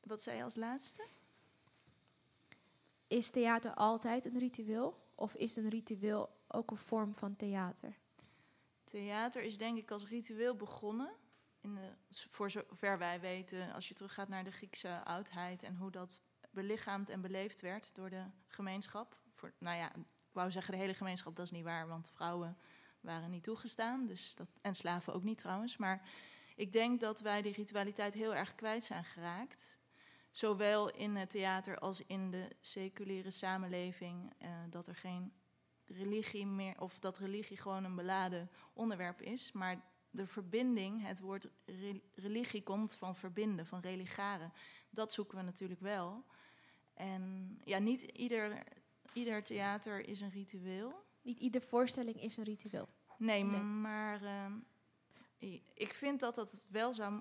Wat 0.00 0.22
zei 0.22 0.36
je 0.36 0.42
als 0.42 0.54
laatste? 0.54 1.06
Is 3.10 3.30
theater 3.30 3.74
altijd 3.74 4.26
een 4.26 4.38
ritueel 4.38 5.10
of 5.14 5.34
is 5.34 5.56
een 5.56 5.68
ritueel 5.68 6.30
ook 6.48 6.70
een 6.70 6.76
vorm 6.76 7.14
van 7.14 7.36
theater? 7.36 7.96
Theater 8.84 9.42
is 9.42 9.58
denk 9.58 9.78
ik 9.78 9.90
als 9.90 10.08
ritueel 10.08 10.56
begonnen. 10.56 11.10
In 11.60 11.78
voor 12.08 12.50
zover 12.50 12.98
wij 12.98 13.20
weten, 13.20 13.72
als 13.72 13.88
je 13.88 13.94
teruggaat 13.94 14.28
naar 14.28 14.44
de 14.44 14.50
Griekse 14.50 15.04
oudheid 15.04 15.62
en 15.62 15.76
hoe 15.76 15.90
dat 15.90 16.20
belichaamd 16.50 17.08
en 17.08 17.20
beleefd 17.20 17.60
werd 17.60 17.94
door 17.94 18.10
de 18.10 18.24
gemeenschap. 18.46 19.16
Voor, 19.34 19.52
nou 19.58 19.76
ja, 19.76 19.94
ik 19.94 20.32
wou 20.32 20.50
zeggen 20.50 20.72
de 20.72 20.80
hele 20.80 20.94
gemeenschap, 20.94 21.36
dat 21.36 21.44
is 21.44 21.50
niet 21.50 21.64
waar, 21.64 21.88
want 21.88 22.10
vrouwen 22.10 22.58
waren 23.00 23.30
niet 23.30 23.44
toegestaan. 23.44 24.06
Dus 24.06 24.34
dat, 24.34 24.48
en 24.60 24.74
slaven 24.74 25.12
ook 25.12 25.22
niet 25.22 25.38
trouwens. 25.38 25.76
Maar 25.76 26.08
ik 26.56 26.72
denk 26.72 27.00
dat 27.00 27.20
wij 27.20 27.42
die 27.42 27.52
ritualiteit 27.52 28.14
heel 28.14 28.34
erg 28.34 28.54
kwijt 28.54 28.84
zijn 28.84 29.04
geraakt. 29.04 29.78
Zowel 30.30 30.90
in 30.90 31.16
het 31.16 31.30
theater 31.30 31.78
als 31.78 32.02
in 32.06 32.30
de 32.30 32.50
seculiere 32.60 33.30
samenleving, 33.30 34.32
eh, 34.38 34.48
dat 34.70 34.86
er 34.86 34.94
geen 34.96 35.32
religie 35.84 36.46
meer, 36.46 36.80
of 36.80 36.98
dat 36.98 37.18
religie 37.18 37.56
gewoon 37.56 37.84
een 37.84 37.94
beladen 37.94 38.48
onderwerp 38.72 39.20
is. 39.20 39.52
Maar 39.52 39.80
de 40.10 40.26
verbinding, 40.26 41.06
het 41.06 41.20
woord 41.20 41.48
re- 41.64 42.00
religie 42.14 42.62
komt 42.62 42.94
van 42.94 43.16
verbinden, 43.16 43.66
van 43.66 43.80
religaren. 43.80 44.52
Dat 44.90 45.12
zoeken 45.12 45.36
we 45.38 45.42
natuurlijk 45.44 45.80
wel. 45.80 46.24
En 46.94 47.56
ja, 47.64 47.78
niet 47.78 48.02
ieder, 48.02 48.62
ieder 49.12 49.42
theater 49.44 50.08
is 50.08 50.20
een 50.20 50.30
ritueel. 50.30 51.04
Niet 51.22 51.38
iedere 51.38 51.64
voorstelling 51.64 52.22
is 52.22 52.36
een 52.36 52.44
ritueel. 52.44 52.88
Nee, 53.18 53.44
Nee. 53.44 53.60
maar 53.60 54.20
i- 55.42 55.62
ik 55.74 55.92
vind 55.94 56.20
dat 56.20 56.34
dat 56.34 56.64
wel 56.68 56.94
zou 56.94 57.20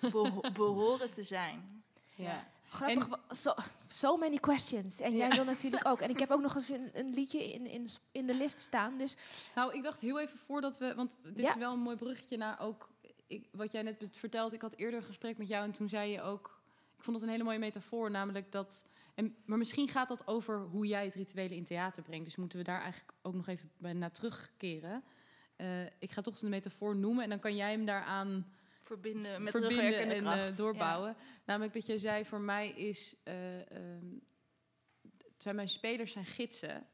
beho- 0.00 0.50
behoren 0.52 1.10
te 1.10 1.22
zijn. 1.22 1.79
Ja. 2.22 2.44
Grappig, 2.68 3.08
En- 3.08 3.36
so, 3.36 3.54
so 3.88 4.16
many 4.16 4.36
questions. 4.38 5.00
En 5.00 5.16
jij 5.16 5.28
Ja. 5.28 5.34
wil 5.34 5.44
natuurlijk 5.44 5.86
ook. 5.86 6.00
En 6.00 6.10
ik 6.10 6.18
heb 6.18 6.30
ook 6.30 6.40
nog 6.48 6.54
eens 6.54 6.68
een, 6.68 6.90
een 6.92 7.14
liedje 7.14 7.52
in, 7.52 7.66
in, 7.66 7.88
in 8.12 8.26
de 8.26 8.34
list 8.34 8.60
staan. 8.60 8.98
Dus 8.98 9.16
Nou, 9.54 9.74
ik 9.74 9.82
dacht 9.82 10.00
heel 10.00 10.20
even 10.20 10.38
voordat 10.38 10.78
we... 10.78 10.94
Want 10.94 11.16
dit 11.22 11.36
Ja. 11.36 11.50
is 11.50 11.56
wel 11.58 11.72
een 11.72 11.78
mooi 11.80 11.96
bruggetje 11.96 12.36
naar 12.36 12.60
ook... 12.60 12.88
Ik, 13.26 13.48
wat 13.52 13.72
jij 13.72 13.82
net 13.82 14.08
vertelde, 14.12 14.54
ik 14.54 14.60
had 14.62 14.74
eerder 14.76 15.00
een 15.00 15.06
gesprek 15.06 15.38
met 15.38 15.48
jou... 15.48 15.64
en 15.64 15.72
toen 15.72 15.88
zei 15.88 16.10
je 16.10 16.22
ook... 16.22 16.58
Ik 16.96 17.02
vond 17.02 17.16
het 17.16 17.24
een 17.24 17.32
hele 17.32 17.44
mooie 17.44 17.58
metafoor, 17.58 18.10
namelijk 18.10 18.52
dat... 18.52 18.84
En, 19.14 19.36
maar 19.44 19.58
misschien 19.58 19.88
gaat 19.88 20.08
dat 20.08 20.26
over 20.26 20.60
hoe 20.60 20.86
jij 20.86 21.04
het 21.04 21.14
rituele 21.14 21.54
in 21.56 21.64
theater 21.64 22.02
brengt. 22.02 22.24
Dus 22.24 22.36
moeten 22.36 22.58
we 22.58 22.64
daar 22.64 22.80
eigenlijk 22.80 23.12
ook 23.22 23.34
nog 23.34 23.46
even 23.48 23.98
naar 23.98 24.10
terugkeren. 24.12 25.02
Eh, 25.56 25.82
ik 25.98 26.10
ga 26.12 26.20
toch 26.22 26.38
de 26.38 26.48
metafoor 26.48 26.96
noemen 26.96 27.24
en 27.24 27.30
dan 27.30 27.38
kan 27.38 27.56
jij 27.56 27.70
hem 27.70 27.84
daaraan 27.84 28.46
Verbinden 28.90 29.42
met 29.42 29.52
verbinden 29.52 30.08
en 30.08 30.22
kracht. 30.22 30.50
eh, 30.50 30.56
doorbouwen. 30.56 31.16
Namelijk 31.44 31.72
dat 31.72 31.86
jij 31.86 31.98
zei, 31.98 32.24
voor 32.24 32.40
mij 32.40 32.68
is... 32.68 33.14
eh, 33.22 33.70
ehm, 33.70 34.06
zijn 35.38 35.54
mijn 35.54 35.68
spelers 35.68 36.12
zijn 36.12 36.24
gidsen. 36.24 36.86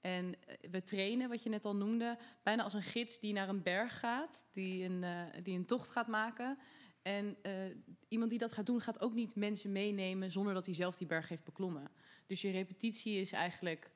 En 0.00 0.34
eh, 0.46 0.70
we 0.70 0.84
trainen, 0.84 1.28
wat 1.28 1.42
je 1.42 1.48
net 1.48 1.64
al 1.64 1.76
noemde, 1.76 2.18
bijna 2.42 2.62
als 2.62 2.72
een 2.72 2.82
gids 2.82 3.20
die 3.20 3.32
naar 3.32 3.48
een 3.48 3.62
berg 3.62 3.98
gaat, 3.98 4.44
die 4.52 4.84
een, 4.84 5.04
die 5.42 5.58
een 5.58 5.66
tocht 5.66 5.88
gaat 5.88 6.08
maken. 6.08 6.58
En 7.02 7.36
iemand 8.08 8.30
die 8.30 8.38
dat 8.38 8.52
gaat 8.52 8.66
doen, 8.66 8.80
gaat 8.80 9.00
ook 9.00 9.14
niet 9.14 9.34
mensen 9.34 9.72
meenemen 9.72 10.30
zonder 10.32 10.54
dat 10.54 10.66
hij 10.66 10.74
zelf 10.74 10.96
die 10.96 11.06
berg 11.06 11.28
heeft 11.28 11.44
beklommen. 11.44 11.90
Dus 12.26 12.40
je 12.40 12.50
repetitie 12.50 13.20
is 13.20 13.32
eigenlijk 13.32 13.90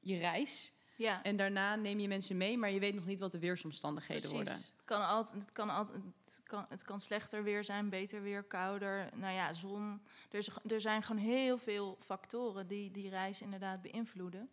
je 0.00 0.16
reis. 0.16 0.72
Ja. 0.96 1.22
En 1.22 1.36
daarna 1.36 1.74
neem 1.74 1.98
je 2.00 2.08
mensen 2.08 2.36
mee, 2.36 2.58
maar 2.58 2.70
je 2.70 2.80
weet 2.80 2.94
nog 2.94 3.06
niet 3.06 3.20
wat 3.20 3.32
de 3.32 3.38
weersomstandigheden 3.38 4.30
Precies. 4.30 4.36
worden. 4.48 4.54
Het 4.54 4.84
kan, 4.84 5.06
altijd, 5.06 5.40
het, 5.40 5.52
kan 5.52 5.70
altijd, 5.70 6.02
het, 6.24 6.40
kan, 6.44 6.66
het 6.68 6.82
kan 6.82 7.00
slechter 7.00 7.42
weer 7.42 7.64
zijn, 7.64 7.88
beter 7.88 8.22
weer, 8.22 8.42
kouder. 8.42 9.08
Nou 9.14 9.34
ja, 9.34 9.52
zon. 9.52 10.02
Er, 10.30 10.38
is, 10.38 10.48
er 10.68 10.80
zijn 10.80 11.02
gewoon 11.02 11.22
heel 11.22 11.58
veel 11.58 11.98
factoren 12.04 12.66
die 12.66 12.90
die 12.90 13.08
reis 13.08 13.42
inderdaad 13.42 13.82
beïnvloeden. 13.82 14.50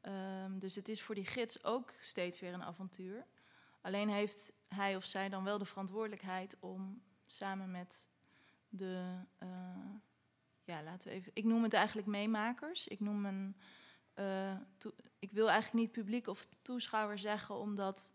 Ehm, 0.00 0.58
dus 0.58 0.74
het 0.74 0.88
is 0.88 1.02
voor 1.02 1.14
die 1.14 1.26
gids 1.26 1.64
ook 1.64 1.92
steeds 1.98 2.40
weer 2.40 2.52
een 2.52 2.62
avontuur. 2.64 3.26
Alleen 3.80 4.08
heeft 4.08 4.52
hij 4.68 4.96
of 4.96 5.04
zij 5.04 5.28
dan 5.28 5.44
wel 5.44 5.58
de 5.58 5.64
verantwoordelijkheid 5.64 6.56
om 6.60 7.02
samen 7.26 7.70
met 7.70 8.08
de. 8.68 9.14
eh, 9.38 9.48
ja, 10.64 10.82
laten 10.82 11.08
we 11.08 11.14
even. 11.14 11.30
Ik 11.34 11.44
noem 11.44 11.62
het 11.62 11.72
eigenlijk 11.74 12.06
meemakers. 12.06 12.88
Ik 12.88 13.00
noem 13.00 13.24
een. 13.26 13.56
Eh, 14.14 14.56
toe- 14.78 14.94
ik 15.18 15.32
wil 15.32 15.50
eigenlijk 15.50 15.84
niet 15.84 15.92
publiek 15.92 16.26
of 16.26 16.46
toeschouwer 16.62 17.18
zeggen, 17.18 17.54
omdat 17.54 18.10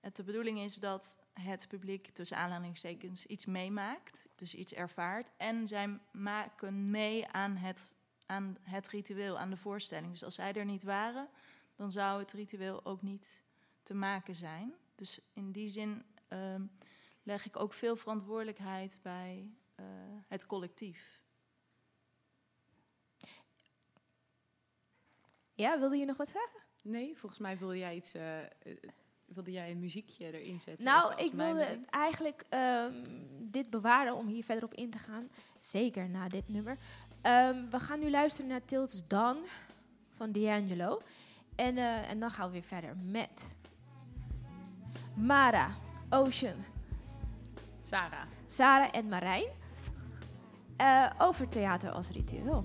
het 0.00 0.16
de 0.16 0.24
bedoeling 0.24 0.58
is 0.58 0.74
dat 0.74 1.16
het 1.32 1.68
publiek 1.68 2.08
tussen 2.12 2.36
aanhalingstekens 2.36 3.26
iets 3.26 3.46
meemaakt, 3.46 4.26
dus 4.34 4.54
iets 4.54 4.72
ervaart. 4.72 5.32
En 5.36 5.68
zij 5.68 5.98
maken 6.12 6.90
mee 6.90 7.26
aan 7.26 7.56
het, 7.56 7.94
aan 8.26 8.56
het 8.62 8.88
ritueel, 8.88 9.38
aan 9.38 9.50
de 9.50 9.56
voorstelling. 9.56 10.12
Dus 10.12 10.24
als 10.24 10.34
zij 10.34 10.52
er 10.52 10.64
niet 10.64 10.82
waren, 10.82 11.28
dan 11.76 11.92
zou 11.92 12.20
het 12.20 12.32
ritueel 12.32 12.84
ook 12.84 13.02
niet 13.02 13.42
te 13.82 13.94
maken 13.94 14.34
zijn. 14.34 14.74
Dus 14.94 15.20
in 15.32 15.52
die 15.52 15.68
zin 15.68 16.04
ehm, 16.28 16.62
leg 17.22 17.46
ik 17.46 17.56
ook 17.56 17.72
veel 17.72 17.96
verantwoordelijkheid 17.96 18.98
bij 19.02 19.50
eh, 19.74 19.84
het 20.28 20.46
collectief. 20.46 21.19
Ja, 25.60 25.78
wilde 25.78 25.96
je 25.96 26.04
nog 26.04 26.16
wat 26.16 26.30
vragen? 26.30 26.60
Nee, 26.82 27.16
volgens 27.16 27.40
mij 27.40 27.58
wilde 27.58 27.78
jij 27.78 27.94
iets. 27.96 28.14
eh, 28.14 28.40
eh, 28.40 28.46
wilde 29.24 29.50
jij 29.52 29.70
een 29.70 29.78
muziekje 29.78 30.40
erin 30.40 30.60
zetten? 30.60 30.84
Nou, 30.84 31.14
ik 31.14 31.32
wilde 31.32 31.78
eigenlijk 31.90 32.44
ehm, 32.48 32.92
dit 33.38 33.70
bewaren 33.70 34.14
om 34.14 34.26
hier 34.26 34.44
verder 34.44 34.64
op 34.64 34.74
in 34.74 34.90
te 34.90 34.98
gaan. 34.98 35.28
Zeker 35.58 36.08
na 36.08 36.28
dit 36.28 36.48
nummer. 36.48 36.78
Ehm, 37.22 37.68
we 37.70 37.78
gaan 37.80 37.98
nu 38.00 38.10
luisteren 38.10 38.50
naar 38.50 38.64
Tilt's 38.64 39.06
Dawn 39.06 39.38
van 40.16 40.32
D'Angelo. 40.32 41.02
En, 41.56 41.76
eh, 41.78 42.10
en 42.10 42.20
dan 42.20 42.30
gaan 42.30 42.46
we 42.46 42.52
weer 42.52 42.62
verder 42.62 42.96
met 42.96 43.56
Mara, 45.16 45.70
Ocean, 46.10 46.56
Sarah. 47.80 48.26
Sarah 48.46 48.88
en 48.92 49.08
Marijn. 49.08 49.58
over 51.18 51.48
theater 51.48 51.90
als 51.90 52.10
ritueel. 52.10 52.64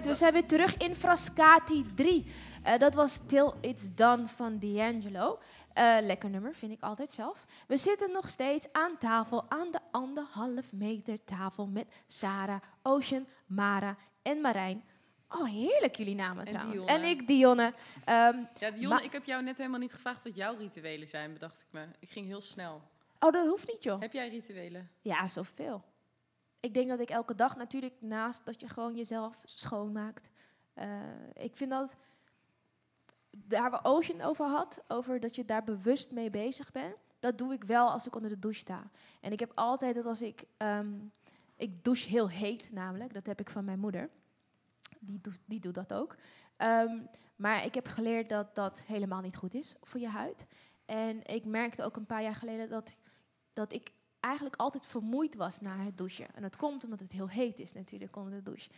We 0.00 0.14
zijn 0.14 0.32
weer 0.32 0.46
terug 0.46 0.76
in 0.76 0.94
Frascati 0.96 1.86
3. 1.94 2.26
Eh, 2.62 2.78
dat 2.78 2.94
was 2.94 3.20
Till 3.26 3.52
It's 3.60 3.94
Done 3.94 4.28
van 4.28 4.58
D'Angelo. 4.58 5.38
Eh, 5.72 5.96
lekker 6.00 6.30
nummer, 6.30 6.54
vind 6.54 6.72
ik 6.72 6.80
altijd 6.82 7.12
zelf. 7.12 7.46
We 7.66 7.76
zitten 7.76 8.10
nog 8.12 8.28
steeds 8.28 8.66
aan 8.72 8.98
tafel, 8.98 9.44
aan 9.50 9.70
de 9.70 9.78
anderhalf 9.90 10.72
meter 10.72 11.24
tafel 11.24 11.66
met 11.66 11.94
Sarah, 12.06 12.60
Ocean, 12.82 13.26
Mara 13.46 13.96
en 14.22 14.40
Marijn. 14.40 14.84
Oh, 15.28 15.44
heerlijk 15.46 15.96
jullie 15.96 16.14
namen 16.14 16.44
En 16.46 16.52
trouwens. 16.52 16.84
Dionne. 16.84 17.04
En 17.04 17.10
ik, 17.10 17.26
Dionne. 17.26 17.74
Ehm, 18.04 18.36
Ja, 18.58 18.70
Dionne, 18.70 19.02
ik 19.02 19.12
heb 19.12 19.24
jou 19.24 19.42
net 19.42 19.58
helemaal 19.58 19.78
niet 19.80 19.92
gevraagd 19.92 20.24
wat 20.24 20.36
jouw 20.36 20.56
rituelen 20.56 21.08
zijn, 21.08 21.32
bedacht 21.32 21.60
ik 21.60 21.66
me. 21.70 21.86
Ik 21.98 22.10
ging 22.10 22.26
heel 22.26 22.40
snel. 22.40 22.82
oh, 23.20 23.32
dat 23.32 23.46
hoeft 23.46 23.68
niet, 23.68 23.82
joh. 23.82 24.00
Heb 24.00 24.12
jij 24.12 24.28
rituelen? 24.28 24.90
Ja, 25.00 25.26
zoveel. 25.26 25.82
Ik 26.62 26.74
denk 26.74 26.88
dat 26.88 27.00
ik 27.00 27.10
elke 27.10 27.34
dag 27.34 27.56
natuurlijk 27.56 27.94
naast 28.00 28.44
dat 28.44 28.60
je 28.60 28.68
gewoon 28.68 28.96
jezelf 28.96 29.42
schoonmaakt. 29.44 30.28
eh, 30.74 31.00
ik 31.34 31.56
vind 31.56 31.70
dat 31.70 31.96
daar 33.36 33.70
waar 33.70 33.84
Ocean 33.84 34.20
over 34.20 34.46
had, 34.46 34.82
over 34.88 35.20
dat 35.20 35.36
je 35.36 35.44
daar 35.44 35.64
bewust 35.64 36.10
mee 36.10 36.30
bezig 36.30 36.72
bent, 36.72 36.96
dat 37.18 37.38
doe 37.38 37.52
ik 37.52 37.64
wel 37.64 37.90
als 37.90 38.06
ik 38.06 38.14
onder 38.14 38.30
de 38.30 38.38
douche 38.38 38.58
sta. 38.58 38.90
En 39.20 39.32
ik 39.32 39.40
heb 39.40 39.52
altijd 39.54 39.94
dat 39.94 40.06
als 40.06 40.22
ik, 40.22 40.44
ehm, 40.56 40.92
ik 41.56 41.84
douche 41.84 42.08
heel 42.08 42.28
heet 42.28 42.72
namelijk, 42.72 43.12
dat 43.14 43.26
heb 43.26 43.40
ik 43.40 43.50
van 43.50 43.64
mijn 43.64 43.78
moeder. 43.78 44.10
Die, 45.00 45.20
doet- 45.20 45.42
die 45.44 45.60
doet 45.60 45.74
dat 45.74 45.92
ook. 45.92 46.16
Ehm, 46.56 46.98
maar 47.36 47.64
ik 47.64 47.74
heb 47.74 47.86
geleerd 47.86 48.28
dat 48.28 48.54
dat 48.54 48.82
helemaal 48.82 49.20
niet 49.20 49.36
goed 49.36 49.54
is 49.54 49.76
voor 49.80 50.00
je 50.00 50.08
huid. 50.08 50.46
En 50.84 51.26
ik 51.26 51.44
merkte 51.44 51.82
ook 51.82 51.96
een 51.96 52.06
paar 52.06 52.22
jaar 52.22 52.34
geleden 52.34 52.68
dat, 52.68 52.96
dat 53.52 53.72
ik 53.72 53.92
eigenlijk 54.22 54.56
altijd 54.56 54.86
vermoeid 54.86 55.34
was 55.36 55.60
na 55.60 55.76
het 55.78 55.98
douchen. 55.98 56.26
En 56.34 56.42
dat 56.42 56.56
komt 56.56 56.84
omdat 56.84 57.00
het 57.00 57.12
heel 57.12 57.28
heet 57.28 57.58
is 57.58 57.72
natuurlijk 57.72 58.16
onder 58.16 58.32
de 58.32 58.42
douche. 58.42 58.70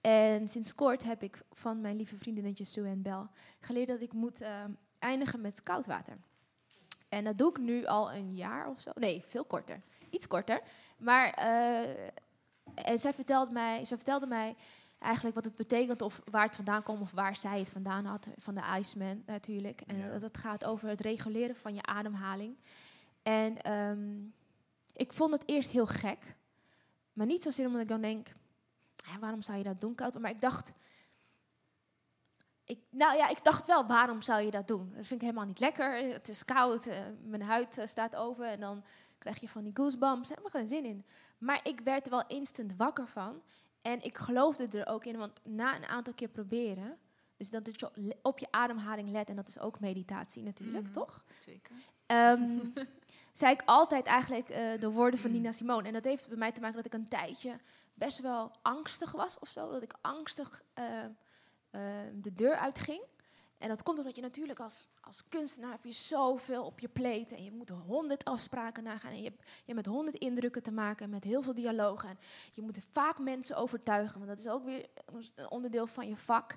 En 0.00 0.48
sinds 0.48 0.74
kort 0.74 1.02
heb 1.02 1.22
ik 1.22 1.42
van 1.52 1.80
mijn 1.80 1.96
lieve 1.96 2.16
vriendinnetje 2.16 2.64
Sue 2.64 2.86
en 2.88 3.02
Bel 3.02 3.28
geleerd 3.60 3.88
dat 3.88 4.00
ik 4.00 4.12
moet 4.12 4.40
eh, 4.40 4.64
eindigen 4.98 5.40
met 5.40 5.60
koud 5.62 5.86
water. 5.86 6.16
En 7.08 7.24
dat 7.24 7.38
doe 7.38 7.50
ik 7.50 7.58
nu 7.58 7.84
al 7.86 8.12
een 8.12 8.34
jaar 8.34 8.68
of 8.68 8.80
zo. 8.80 8.90
Nee, 8.94 9.22
veel 9.26 9.44
korter. 9.44 9.80
Iets 10.10 10.26
korter. 10.26 10.60
Maar 10.96 11.30
eh, 11.30 12.06
en 12.74 12.98
zij, 12.98 13.12
vertelde 13.14 13.52
mij, 13.52 13.84
zij 13.84 13.96
vertelde 13.96 14.26
mij 14.26 14.56
eigenlijk 14.98 15.34
wat 15.34 15.44
het 15.44 15.56
betekent 15.56 16.02
of 16.02 16.22
waar 16.30 16.46
het 16.46 16.56
vandaan 16.56 16.82
komt 16.82 17.00
of 17.00 17.12
waar 17.12 17.36
zij 17.36 17.58
het 17.58 17.70
vandaan 17.70 18.04
had. 18.04 18.28
Van 18.36 18.54
de 18.54 18.62
Iceman 18.78 19.22
natuurlijk. 19.26 19.80
En 19.80 19.96
Ja. 19.96 20.10
dat 20.10 20.22
het 20.22 20.36
gaat 20.36 20.64
over 20.64 20.88
het 20.88 21.00
reguleren 21.00 21.56
van 21.56 21.74
je 21.74 21.82
ademhaling. 21.82 22.56
En 23.22 23.62
ehm, 23.62 23.98
ik 24.92 25.12
vond 25.12 25.32
het 25.32 25.48
eerst 25.48 25.70
heel 25.70 25.86
gek. 25.86 26.36
Maar 27.12 27.26
niet 27.26 27.42
zozeer 27.42 27.66
omdat 27.66 27.80
ik 27.80 27.88
dan 27.88 28.00
denk, 28.00 28.28
"Ja, 28.96 29.18
waarom 29.18 29.42
zou 29.42 29.58
je 29.58 29.64
dat 29.64 29.80
doen, 29.80 29.94
koud? 29.94 30.18
Maar 30.18 30.30
ik 30.30 30.40
dacht, 30.40 30.72
ik, 32.64 32.78
nou 32.90 33.16
ja, 33.16 33.28
ik 33.28 33.44
dacht 33.44 33.66
wel, 33.66 33.86
waarom 33.86 34.22
zou 34.22 34.40
je 34.42 34.50
dat 34.50 34.68
doen? 34.68 34.86
Dat 34.94 35.06
vind 35.06 35.20
ik 35.20 35.26
helemaal 35.26 35.46
niet 35.46 35.60
lekker. 35.60 36.12
Het 36.12 36.28
is 36.28 36.44
koud, 36.44 36.86
eh, 36.86 36.98
mijn 37.24 37.42
huid 37.42 37.78
eh, 37.78 37.86
staat 37.86 38.16
open 38.16 38.46
en 38.50 38.60
dan 38.60 38.84
krijg 39.18 39.40
je 39.40 39.48
van 39.48 39.62
die 39.64 39.76
goosebumps. 39.76 40.28
Daar 40.28 40.36
heb 40.36 40.46
ik 40.46 40.52
geen 40.52 40.68
zin 40.68 40.84
in. 40.84 41.04
Maar 41.38 41.60
ik 41.62 41.80
werd 41.80 42.04
er 42.04 42.10
wel 42.10 42.26
instant 42.26 42.76
wakker 42.76 43.08
van. 43.08 43.42
En 43.82 44.02
ik 44.02 44.18
geloofde 44.18 44.78
er 44.78 44.86
ook 44.86 45.04
in, 45.04 45.16
want 45.16 45.40
na 45.44 45.76
een 45.76 45.84
aantal 45.86 46.14
keer 46.14 46.28
proberen, 46.28 46.98
dus 47.36 47.50
dat 47.50 47.80
je 47.94 48.16
op 48.22 48.38
je 48.38 48.46
ademhaling 48.50 49.10
let, 49.10 49.28
en 49.28 49.36
dat 49.36 49.48
is 49.48 49.58
ook 49.58 49.80
meditatie 49.80 50.42
natuurlijk, 50.42 50.84
Mhm. 50.84 50.92
toch? 50.92 51.24
Zeker. 51.38 51.74
Ehm, 52.06 52.58
zei 53.32 53.52
ik 53.52 53.62
altijd 53.64 54.06
eigenlijk 54.06 54.48
eh, 54.48 54.80
de 54.80 54.90
woorden 54.90 55.20
van 55.20 55.30
Nina 55.30 55.52
Simone. 55.52 55.86
En 55.86 55.92
dat 55.92 56.04
heeft 56.04 56.28
bij 56.28 56.36
mij 56.36 56.52
te 56.52 56.60
maken 56.60 56.76
dat 56.76 56.86
ik 56.86 56.94
een 56.94 57.08
tijdje 57.08 57.58
best 57.94 58.20
wel 58.20 58.52
angstig 58.62 59.12
was 59.12 59.38
of 59.38 59.48
zo. 59.48 59.70
Dat 59.70 59.82
ik 59.82 59.94
angstig 60.00 60.62
eh, 60.72 61.04
eh, 61.04 61.10
de 62.14 62.34
deur 62.34 62.56
uitging. 62.56 63.02
En 63.58 63.68
dat 63.68 63.82
komt 63.82 63.98
omdat 63.98 64.16
je 64.16 64.22
natuurlijk 64.22 64.60
als, 64.60 64.88
als 65.00 65.28
kunstenaar 65.28 65.70
heb 65.70 65.84
je 65.84 65.92
zoveel 65.92 66.64
op 66.64 66.80
je 66.80 66.88
plate. 66.88 67.36
En 67.36 67.44
je 67.44 67.52
moet 67.52 67.68
honderd 67.68 68.24
afspraken 68.24 68.82
nagaan. 68.82 69.10
En 69.10 69.16
je 69.16 69.24
hebt, 69.24 69.42
je 69.42 69.72
hebt 69.72 69.76
met 69.76 69.86
honderd 69.86 70.16
indrukken 70.16 70.62
te 70.62 70.72
maken. 70.72 71.10
Met 71.10 71.24
heel 71.24 71.42
veel 71.42 71.54
dialogen. 71.54 72.08
En 72.08 72.18
je 72.52 72.62
moet 72.62 72.78
vaak 72.92 73.18
mensen 73.18 73.56
overtuigen. 73.56 74.14
Want 74.14 74.28
dat 74.28 74.38
is 74.38 74.48
ook 74.48 74.64
weer 74.64 74.88
een 75.34 75.50
onderdeel 75.50 75.86
van 75.86 76.08
je 76.08 76.16
vak. 76.16 76.56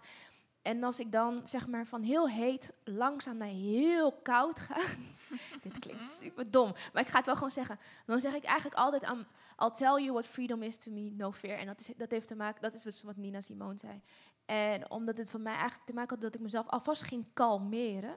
En 0.66 0.84
als 0.84 1.00
ik 1.00 1.12
dan 1.12 1.48
zeg 1.48 1.68
maar 1.68 1.86
van 1.86 2.04
heel 2.04 2.30
heet 2.30 2.74
langzaam 2.84 3.38
naar 3.38 3.48
heel 3.48 4.12
koud 4.12 4.60
ga. 4.60 4.76
dit 5.64 5.80
klinkt 5.80 6.10
super 6.10 6.52
dom. 6.52 6.74
Maar 6.94 7.02
ik 7.02 7.08
ga 7.08 7.18
het 7.18 7.26
wel 7.26 7.36
gewoon 7.36 7.52
zeggen. 7.52 7.80
Dan 8.06 8.20
zeg 8.20 8.34
ik 8.34 8.44
eigenlijk 8.44 8.78
altijd 8.78 9.04
aan. 9.04 9.28
I'll 9.58 9.72
tell 9.72 10.04
you 10.04 10.12
what 10.12 10.28
freedom 10.28 10.64
is 10.64 10.78
to 10.78 10.92
me, 10.92 11.12
no 11.12 11.32
fear. 11.32 11.58
En 11.58 11.66
dat, 11.66 11.80
is, 11.80 11.92
dat 11.98 12.12
heeft 12.12 12.28
te 12.28 12.36
maken, 12.36 12.62
dat 12.62 12.74
is 12.74 12.82
dus 12.82 13.04
wat 13.04 13.16
Nina 13.16 13.42
Simone 13.42 13.78
zei. 13.78 14.02
En 14.46 14.92
omdat 14.92 15.18
het 15.18 15.30
voor 15.30 15.40
mij 15.40 15.54
eigenlijk 15.54 15.86
te 15.86 15.94
maken 15.94 16.10
had 16.14 16.22
dat 16.22 16.36
ik 16.36 16.42
mezelf 16.42 16.68
alvast 16.68 17.02
ging 17.04 17.26
kalmeren. 17.34 18.16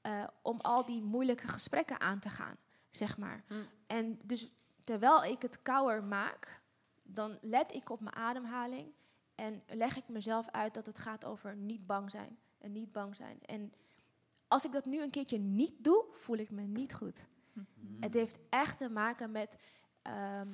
eh, 0.00 0.24
om 0.42 0.60
al 0.60 0.84
die 0.84 1.02
moeilijke 1.02 1.48
gesprekken 1.48 2.00
aan 2.00 2.18
te 2.18 2.28
gaan, 2.28 2.56
zeg 2.90 3.16
maar. 3.16 3.44
Hm. 3.46 3.54
En 3.86 4.18
dus 4.22 4.52
terwijl 4.84 5.24
ik 5.24 5.42
het 5.42 5.62
kouder 5.62 6.04
maak, 6.04 6.60
dan 7.02 7.38
let 7.40 7.74
ik 7.74 7.90
op 7.90 8.00
mijn 8.00 8.14
ademhaling. 8.16 8.92
En 9.42 9.62
leg 9.66 9.96
ik 9.96 10.08
mezelf 10.08 10.48
uit 10.50 10.74
dat 10.74 10.86
het 10.86 10.98
gaat 10.98 11.24
over 11.24 11.56
niet 11.56 11.86
bang 11.86 12.10
zijn. 12.10 12.38
En 12.58 12.72
niet 12.72 12.92
bang 12.92 13.16
zijn. 13.16 13.38
En 13.46 13.72
als 14.48 14.64
ik 14.64 14.72
dat 14.72 14.84
nu 14.84 15.02
een 15.02 15.10
keertje 15.10 15.38
niet 15.38 15.72
doe, 15.84 16.04
voel 16.12 16.36
ik 16.36 16.50
me 16.50 16.62
niet 16.62 16.94
goed. 16.94 17.26
Het 18.00 18.14
heeft 18.14 18.38
echt 18.48 18.78
te 18.78 18.88
maken 18.88 19.30
met 19.30 19.58
ehm, 20.02 20.48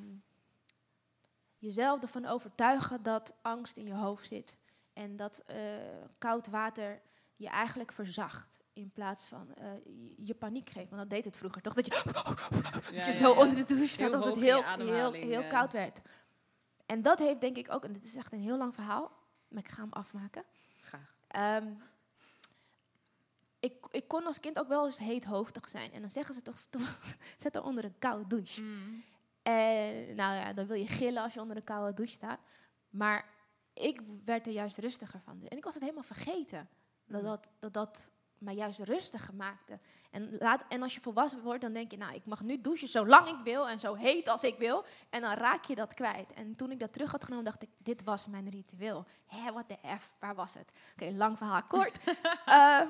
jezelf 1.59 2.03
ervan 2.03 2.27
overtuigen 2.27 3.03
dat 3.03 3.35
angst 3.42 3.77
in 3.77 3.85
je 3.85 3.94
hoofd 3.94 4.27
zit. 4.27 4.59
En 4.92 5.16
dat 5.16 5.42
eh, 5.46 5.57
koud 6.18 6.46
water 6.46 7.01
je 7.37 7.48
eigenlijk 7.48 7.92
verzacht. 7.92 8.59
In 8.72 8.90
plaats 8.90 9.24
van 9.24 9.55
eh, 9.55 9.70
je, 10.16 10.35
paniek 10.35 10.70
geeft. 10.70 10.90
Want 10.90 11.03
dat 11.03 11.11
deed 11.11 11.24
het 11.24 11.37
vroeger 11.37 11.62
toch? 11.62 11.74
Dat 11.74 11.87
je, 11.87 11.90
dat 12.62 12.88
je 12.90 12.94
ja, 12.94 13.12
zo 13.12 13.33
ja. 13.33 13.40
onder 13.40 13.57
de 13.57 13.64
douche 13.64 13.87
staat 13.87 14.14
als 14.14 14.24
het 14.24 14.35
heel, 14.35 14.62
heel, 14.62 15.12
heel 15.12 15.48
koud 15.48 15.72
werd. 15.72 16.01
En 16.89 17.03
dat 17.03 17.19
heeft 17.19 17.41
denk 17.41 17.57
ik 17.57 17.73
ook, 17.73 17.85
en 17.85 17.93
dit 17.93 18.05
is 18.05 18.17
echt 18.17 18.33
een 18.33 18.41
heel 18.41 18.59
lang 18.59 18.75
verhaal, 18.75 19.13
maar 19.49 19.63
ik 19.63 19.69
ga 19.69 19.81
hem 19.81 19.93
afmaken. 19.93 20.45
Graag. 20.81 21.15
Ehm, 21.29 21.73
ik, 23.61 23.87
ik 23.91 24.09
kon 24.09 24.27
als 24.27 24.41
kind 24.41 24.59
ook 24.59 24.69
wel 24.69 24.85
eens 24.85 24.99
heethoofdig 24.99 25.69
zijn. 25.69 25.93
En 25.93 26.01
dan 26.01 26.11
zeggen 26.11 26.35
ze 26.35 26.43
toch, 26.43 26.59
zet 27.43 27.57
er 27.57 27.63
onder 27.63 27.85
een 27.85 27.99
koude 27.99 28.27
douche. 28.27 28.63
Mm. 28.63 29.05
En 29.43 30.15
nou 30.15 30.35
ja, 30.35 30.53
dan 30.53 30.67
wil 30.67 30.77
je 30.77 30.87
gillen 30.87 31.23
als 31.23 31.35
je 31.35 31.41
onder 31.41 31.57
een 31.57 31.65
koude 31.65 31.95
douche 31.95 32.13
staat. 32.13 32.41
Maar 32.91 33.29
ik 33.73 34.01
werd 34.25 34.47
er 34.47 34.53
juist 34.53 34.79
rustiger 34.79 35.21
van. 35.21 35.43
En 35.49 35.57
ik 35.57 35.65
was 35.65 35.75
het 35.75 35.83
helemaal 35.83 36.03
vergeten. 36.03 36.69
Dat 37.07 37.23
dat, 37.23 37.47
dat, 37.59 37.73
dat 37.73 38.11
mij 38.39 38.55
juist 38.55 38.79
rustiger 38.81 39.35
maakte. 39.35 39.79
En, 40.11 40.37
laat, 40.39 40.65
en 40.69 40.83
als 40.83 40.95
je 40.95 41.01
volwassen 41.01 41.43
wordt, 41.43 41.61
dan 41.61 41.73
denk 41.73 41.91
je, 41.91 41.97
nou, 41.97 42.15
ik 42.15 42.27
mag 42.27 42.41
nu 42.43 42.61
douchen 42.61 42.89
zolang 42.89 43.29
ik 43.29 43.39
wil 43.45 43.69
en 43.69 43.81
zo 43.81 43.95
heet 43.95 44.29
als 44.29 44.43
ik 44.43 44.59
wil. 44.59 44.85
En 45.11 45.21
dan 45.21 45.35
raak 45.35 45.65
je 45.65 45.75
dat 45.75 45.95
kwijt. 45.95 46.33
En 46.33 46.57
toen 46.57 46.71
ik 46.71 46.79
dat 46.81 46.93
terug 46.93 47.11
had 47.11 47.25
genomen, 47.25 47.45
dacht 47.45 47.63
ik, 47.63 47.69
dit 47.79 48.05
was 48.05 48.27
mijn 48.27 48.49
ritueel. 48.49 49.07
Hé, 49.27 49.53
wat 49.53 49.69
de 49.69 49.77
F, 49.99 50.13
waar 50.19 50.35
was 50.35 50.55
het? 50.55 50.71
Oké, 50.93 51.11
lang 51.17 51.37
verhaal 51.39 51.63
kort. 51.63 51.97
Eh, 52.45 52.81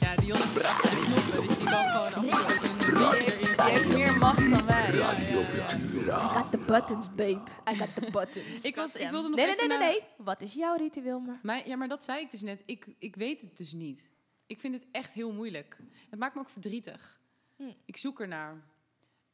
Ja, 0.00 0.14
Dionne 0.16 0.44
heeft 0.44 0.66
die 0.66 1.06
knoppen, 1.06 1.46
dus 1.46 1.58
die 1.58 1.68
kan 1.68 1.84
gewoon 1.84 2.14
afsluiten. 2.14 2.75
Heeft 2.98 3.88
meer 3.88 4.18
macht 4.18 4.50
dan 4.50 4.66
wij. 4.66 4.90
Radio 4.90 5.42
Futura. 5.42 6.24
I 6.24 6.28
got 6.28 6.50
the 6.50 6.64
buttons, 6.66 7.14
babe. 7.14 7.42
I 7.70 7.74
got 7.74 7.94
the 7.94 8.10
buttons. 8.10 8.62
Ik, 8.62 8.74
was, 8.74 8.94
ik 8.94 9.10
wilde 9.10 9.28
nog 9.28 9.36
nee, 9.36 9.46
nee, 9.46 9.54
even 9.54 9.68
nee, 9.68 9.78
nee, 9.78 9.88
nee. 9.88 10.02
Wat 10.16 10.40
is 10.40 10.54
jouw 10.54 10.76
ritueel, 10.76 11.20
maar? 11.20 11.40
Maar, 11.42 11.68
ja, 11.68 11.76
maar 11.76 11.88
dat 11.88 12.04
zei 12.04 12.20
ik 12.20 12.30
dus 12.30 12.40
net. 12.40 12.62
Ik, 12.66 12.86
ik 12.98 13.16
weet 13.16 13.40
het 13.40 13.56
dus 13.56 13.72
niet. 13.72 14.10
Ik 14.46 14.60
vind 14.60 14.74
het 14.74 14.86
echt 14.92 15.12
heel 15.12 15.32
moeilijk. 15.32 15.78
Het 16.10 16.18
maakt 16.18 16.34
me 16.34 16.40
ook 16.40 16.48
verdrietig. 16.48 17.20
Hm. 17.56 17.72
Ik 17.84 17.96
zoek 17.96 18.20
ernaar. 18.20 18.64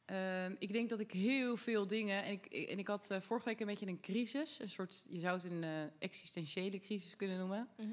Ehm, 0.05 0.55
ik 0.59 0.73
denk 0.73 0.89
dat 0.89 0.99
ik 0.99 1.11
heel 1.11 1.57
veel 1.57 1.87
dingen... 1.87 2.23
En 2.23 2.31
ik, 2.31 2.45
en 2.45 2.79
ik 2.79 2.87
had 2.87 3.09
eh, 3.09 3.21
vorige 3.21 3.45
week 3.45 3.59
een 3.59 3.65
beetje 3.67 3.87
een 3.87 4.01
crisis. 4.01 4.59
Een 4.59 4.69
soort, 4.69 5.05
je 5.09 5.19
zou 5.19 5.33
het 5.33 5.43
een 5.43 5.63
eh, 5.63 5.69
existentiële 5.99 6.79
crisis 6.79 7.15
kunnen 7.15 7.37
noemen. 7.37 7.67
Mhm. 7.77 7.87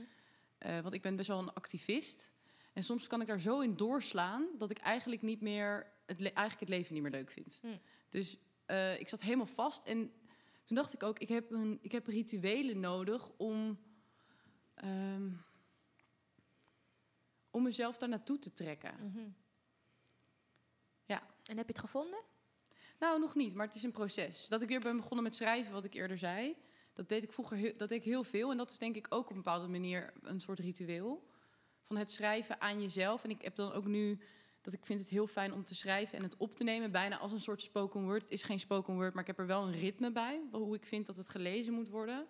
Eh, 0.59 0.81
want 0.81 0.95
ik 0.95 1.03
ben 1.03 1.17
best 1.17 1.29
wel 1.29 1.39
een 1.39 1.53
activist. 1.53 2.31
En 2.73 2.83
soms 2.83 3.07
kan 3.07 3.21
ik 3.21 3.27
daar 3.27 3.41
zo 3.41 3.61
in 3.61 3.77
doorslaan... 3.77 4.49
dat 4.59 4.71
ik 4.71 4.79
eigenlijk, 4.79 5.23
niet 5.23 5.41
meer 5.41 5.93
het, 6.07 6.23
eigenlijk 6.23 6.61
het 6.61 6.69
leven 6.69 6.95
niet 6.95 7.03
meer 7.03 7.13
leuk 7.13 7.31
vind. 7.31 7.59
Hm. 7.63 7.77
Dus 8.09 8.39
eh, 8.67 9.01
ik 9.01 9.09
zat 9.09 9.21
helemaal 9.21 9.47
vast. 9.47 9.87
En 9.87 10.13
toen 10.65 10.77
dacht 10.77 10.95
ik 10.95 11.03
ook, 11.03 11.19
ik 11.19 11.29
heb, 11.29 11.51
een, 11.51 11.79
ik 11.83 11.93
heb 11.93 12.07
rituelen 12.07 12.81
nodig 12.81 13.31
om... 13.37 13.79
ehm, 14.75 15.29
om 17.51 17.63
mezelf 17.63 17.97
daar 17.97 18.09
naartoe 18.09 18.39
te 18.39 18.53
trekken. 18.53 18.95
Mhm. 19.01 19.29
Ja. 21.05 21.23
En 21.45 21.57
heb 21.57 21.67
je 21.67 21.73
het 21.73 21.79
gevonden? 21.79 22.21
Nou, 22.99 23.21
nog 23.21 23.35
niet, 23.35 23.55
maar 23.55 23.67
het 23.67 23.75
is 23.75 23.83
een 23.83 23.91
proces. 23.91 24.49
Dat 24.49 24.63
ik 24.63 24.69
weer 24.69 24.81
ben 24.81 24.97
begonnen 24.97 25.23
met 25.23 25.35
schrijven, 25.35 25.73
wat 25.73 25.85
ik 25.85 25.95
eerder 25.95 26.19
zei. 26.19 26.57
Dat 26.93 27.09
deed 27.09 27.23
ik 27.23 27.33
vroeger 27.33 27.57
heel, 27.57 27.77
dat 27.77 27.89
deed 27.89 27.99
ik 27.99 28.05
heel 28.05 28.25
veel. 28.25 28.51
En 28.51 28.57
dat 28.57 28.71
is 28.71 28.79
denk 28.79 28.97
ik 28.97 29.07
ook 29.09 29.25
op 29.25 29.31
een 29.31 29.37
bepaalde 29.37 29.69
manier 29.69 30.13
een 30.23 30.41
soort 30.41 30.59
ritueel. 30.59 31.30
Van 31.91 31.99
het 31.99 32.11
schrijven 32.11 32.61
aan 32.61 32.81
jezelf. 32.81 33.25
En 33.25 33.31
ik 33.31 33.43
heb 33.43 33.55
dan 33.55 33.73
ook 33.73 33.87
nu 33.87 34.19
dat 34.61 34.73
ik 34.73 34.85
vind 34.85 35.01
het 35.01 35.09
heel 35.09 35.27
fijn 35.27 35.53
om 35.53 35.65
te 35.65 35.75
schrijven 35.75 36.19
en 36.19 36.23
het 36.23 36.37
op 36.37 36.55
te 36.55 36.65
nemen. 36.65 36.91
Bijna 36.91 37.19
als 37.19 37.33
een 37.33 37.41
soort 37.41 37.63
spoken 37.63 38.03
word. 38.05 38.23
Het 38.23 38.31
is 38.31 38.43
geen 38.43 38.61
spoken 38.61 38.95
word, 38.95 39.13
maar 39.13 39.21
ik 39.23 39.27
heb 39.27 39.39
er 39.39 39.47
wel 39.47 39.63
een 39.63 39.79
ritme 39.79 40.13
bij. 40.13 40.41
Hoe 40.51 40.75
ik 40.75 40.85
vind 40.85 41.07
dat 41.07 41.17
het 41.17 41.29
gelezen 41.29 41.73
moet 41.73 41.89
worden. 41.89 42.27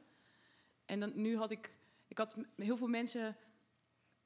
En 0.85 1.01
dan, 1.01 1.13
nu 1.15 1.37
had 1.37 1.51
ik... 1.51 1.73
Ik 2.09 2.19
had 2.19 2.37
heel 2.57 2.77
veel 2.77 2.87
mensen 2.87 3.37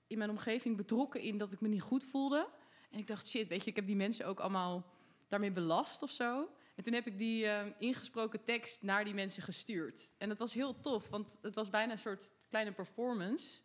in 0.06 0.18
mijn 0.18 0.30
omgeving 0.30 0.76
betrokken 0.76 1.20
in 1.20 1.38
dat 1.38 1.52
ik 1.52 1.60
me 1.60 1.68
niet 1.68 1.82
goed 1.82 2.04
voelde. 2.04 2.48
En 2.90 2.98
ik 2.98 3.06
dacht, 3.06 3.28
shit, 3.28 3.48
weet 3.48 3.64
je, 3.64 3.70
ik 3.70 3.76
heb 3.76 3.86
die 3.86 3.96
mensen 3.96 4.26
ook 4.26 4.40
allemaal 4.40 4.86
daarmee 5.28 5.52
belast 5.52 6.02
of 6.02 6.10
zo. 6.10 6.48
En 6.74 6.82
toen 6.82 6.92
heb 6.92 7.06
ik 7.06 7.18
die 7.18 7.46
eh, 7.46 7.66
ingesproken 7.78 8.44
tekst 8.44 8.82
naar 8.82 9.04
die 9.04 9.14
mensen 9.14 9.42
gestuurd. 9.42 10.14
En 10.18 10.28
dat 10.28 10.38
was 10.38 10.54
heel 10.54 10.80
tof, 10.80 11.08
want 11.08 11.38
het 11.42 11.54
was 11.54 11.70
bijna 11.70 11.92
een 11.92 11.98
soort 11.98 12.30
kleine 12.48 12.72
performance... 12.72 13.62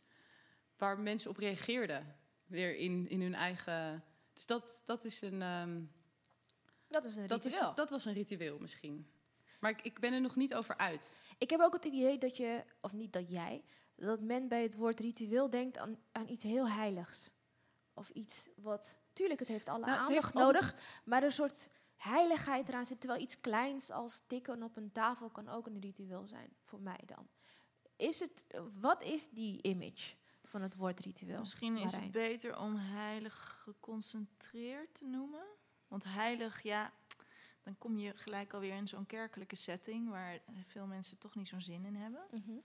waar 0.79 0.99
mensen 0.99 1.29
op 1.29 1.37
reageerden, 1.37 2.15
weer 2.45 2.75
in, 2.75 3.09
in 3.09 3.21
hun 3.21 3.35
eigen... 3.35 4.03
Dus 4.33 4.45
dat, 4.45 4.81
dat 4.85 5.05
is 5.05 5.21
een... 5.21 5.41
ehm, 5.41 5.81
Dat 6.87 7.05
is 7.05 7.15
een 7.15 7.27
dat, 7.27 7.45
is, 7.45 7.59
dat 7.75 7.89
was 7.89 8.05
een 8.05 8.13
ritueel 8.13 8.59
misschien. 8.59 9.11
Maar 9.59 9.71
ik, 9.71 9.81
ik 9.81 9.99
ben 9.99 10.13
er 10.13 10.21
nog 10.21 10.35
niet 10.35 10.55
over 10.55 10.77
uit. 10.77 11.15
Ik 11.37 11.49
heb 11.49 11.59
ook 11.59 11.73
het 11.73 11.85
idee 11.85 12.17
dat 12.17 12.37
je, 12.37 12.63
of 12.81 12.93
niet 12.93 13.13
dat 13.13 13.29
jij, 13.29 13.63
dat 13.95 14.19
men 14.21 14.47
bij 14.47 14.61
het 14.63 14.75
woord 14.75 14.99
ritueel 14.99 15.49
denkt 15.49 15.77
aan, 15.77 15.97
aan 16.11 16.27
iets 16.29 16.43
heel 16.43 16.69
heiligs. 16.69 17.29
Of 17.93 18.09
iets 18.09 18.49
wat, 18.55 18.95
tuurlijk, 19.13 19.39
het 19.39 19.49
heeft 19.49 19.69
alle 19.69 19.85
Nou, 19.85 19.91
aandacht 19.91 20.13
heeft 20.13 20.35
altijd- 20.35 20.45
nodig, 20.63 20.75
maar 21.03 21.23
een 21.23 21.31
soort 21.31 21.69
heiligheid 21.95 22.69
eraan 22.69 22.85
zit. 22.85 22.99
Terwijl 22.99 23.21
iets 23.21 23.39
kleins 23.39 23.91
als 23.91 24.21
tikken 24.27 24.63
op 24.63 24.75
een 24.75 24.91
tafel 24.91 25.29
kan 25.29 25.49
ook 25.49 25.67
een 25.67 25.79
ritueel 25.79 26.27
zijn, 26.27 26.55
voor 26.63 26.81
mij 26.81 26.99
dan. 27.05 27.27
Is 27.95 28.19
het, 28.19 28.45
wat 28.79 29.03
is 29.03 29.29
die 29.29 29.61
image 29.61 30.15
van 30.49 30.61
het 30.61 30.75
woord 30.75 30.99
ritueel? 30.99 31.39
Misschien 31.39 31.77
is 31.77 31.83
Marijn? 31.83 32.03
het 32.03 32.11
beter 32.11 32.59
om 32.59 32.75
heilig 32.75 33.61
geconcentreerd 33.63 34.93
te 34.93 35.05
noemen. 35.05 35.45
Want 35.87 36.03
heilig, 36.03 36.61
ja, 36.63 36.93
dan 37.63 37.77
kom 37.77 37.97
je 37.97 38.13
gelijk 38.15 38.53
alweer 38.53 38.75
in 38.75 38.87
zo'n 38.87 39.05
kerkelijke 39.05 39.55
setting... 39.55 40.09
waar 40.09 40.39
veel 40.65 40.85
mensen 40.85 41.17
toch 41.17 41.35
niet 41.35 41.47
zo'n 41.47 41.61
zin 41.61 41.85
in 41.85 41.95
hebben. 41.95 42.27
Mhm. 42.31 42.57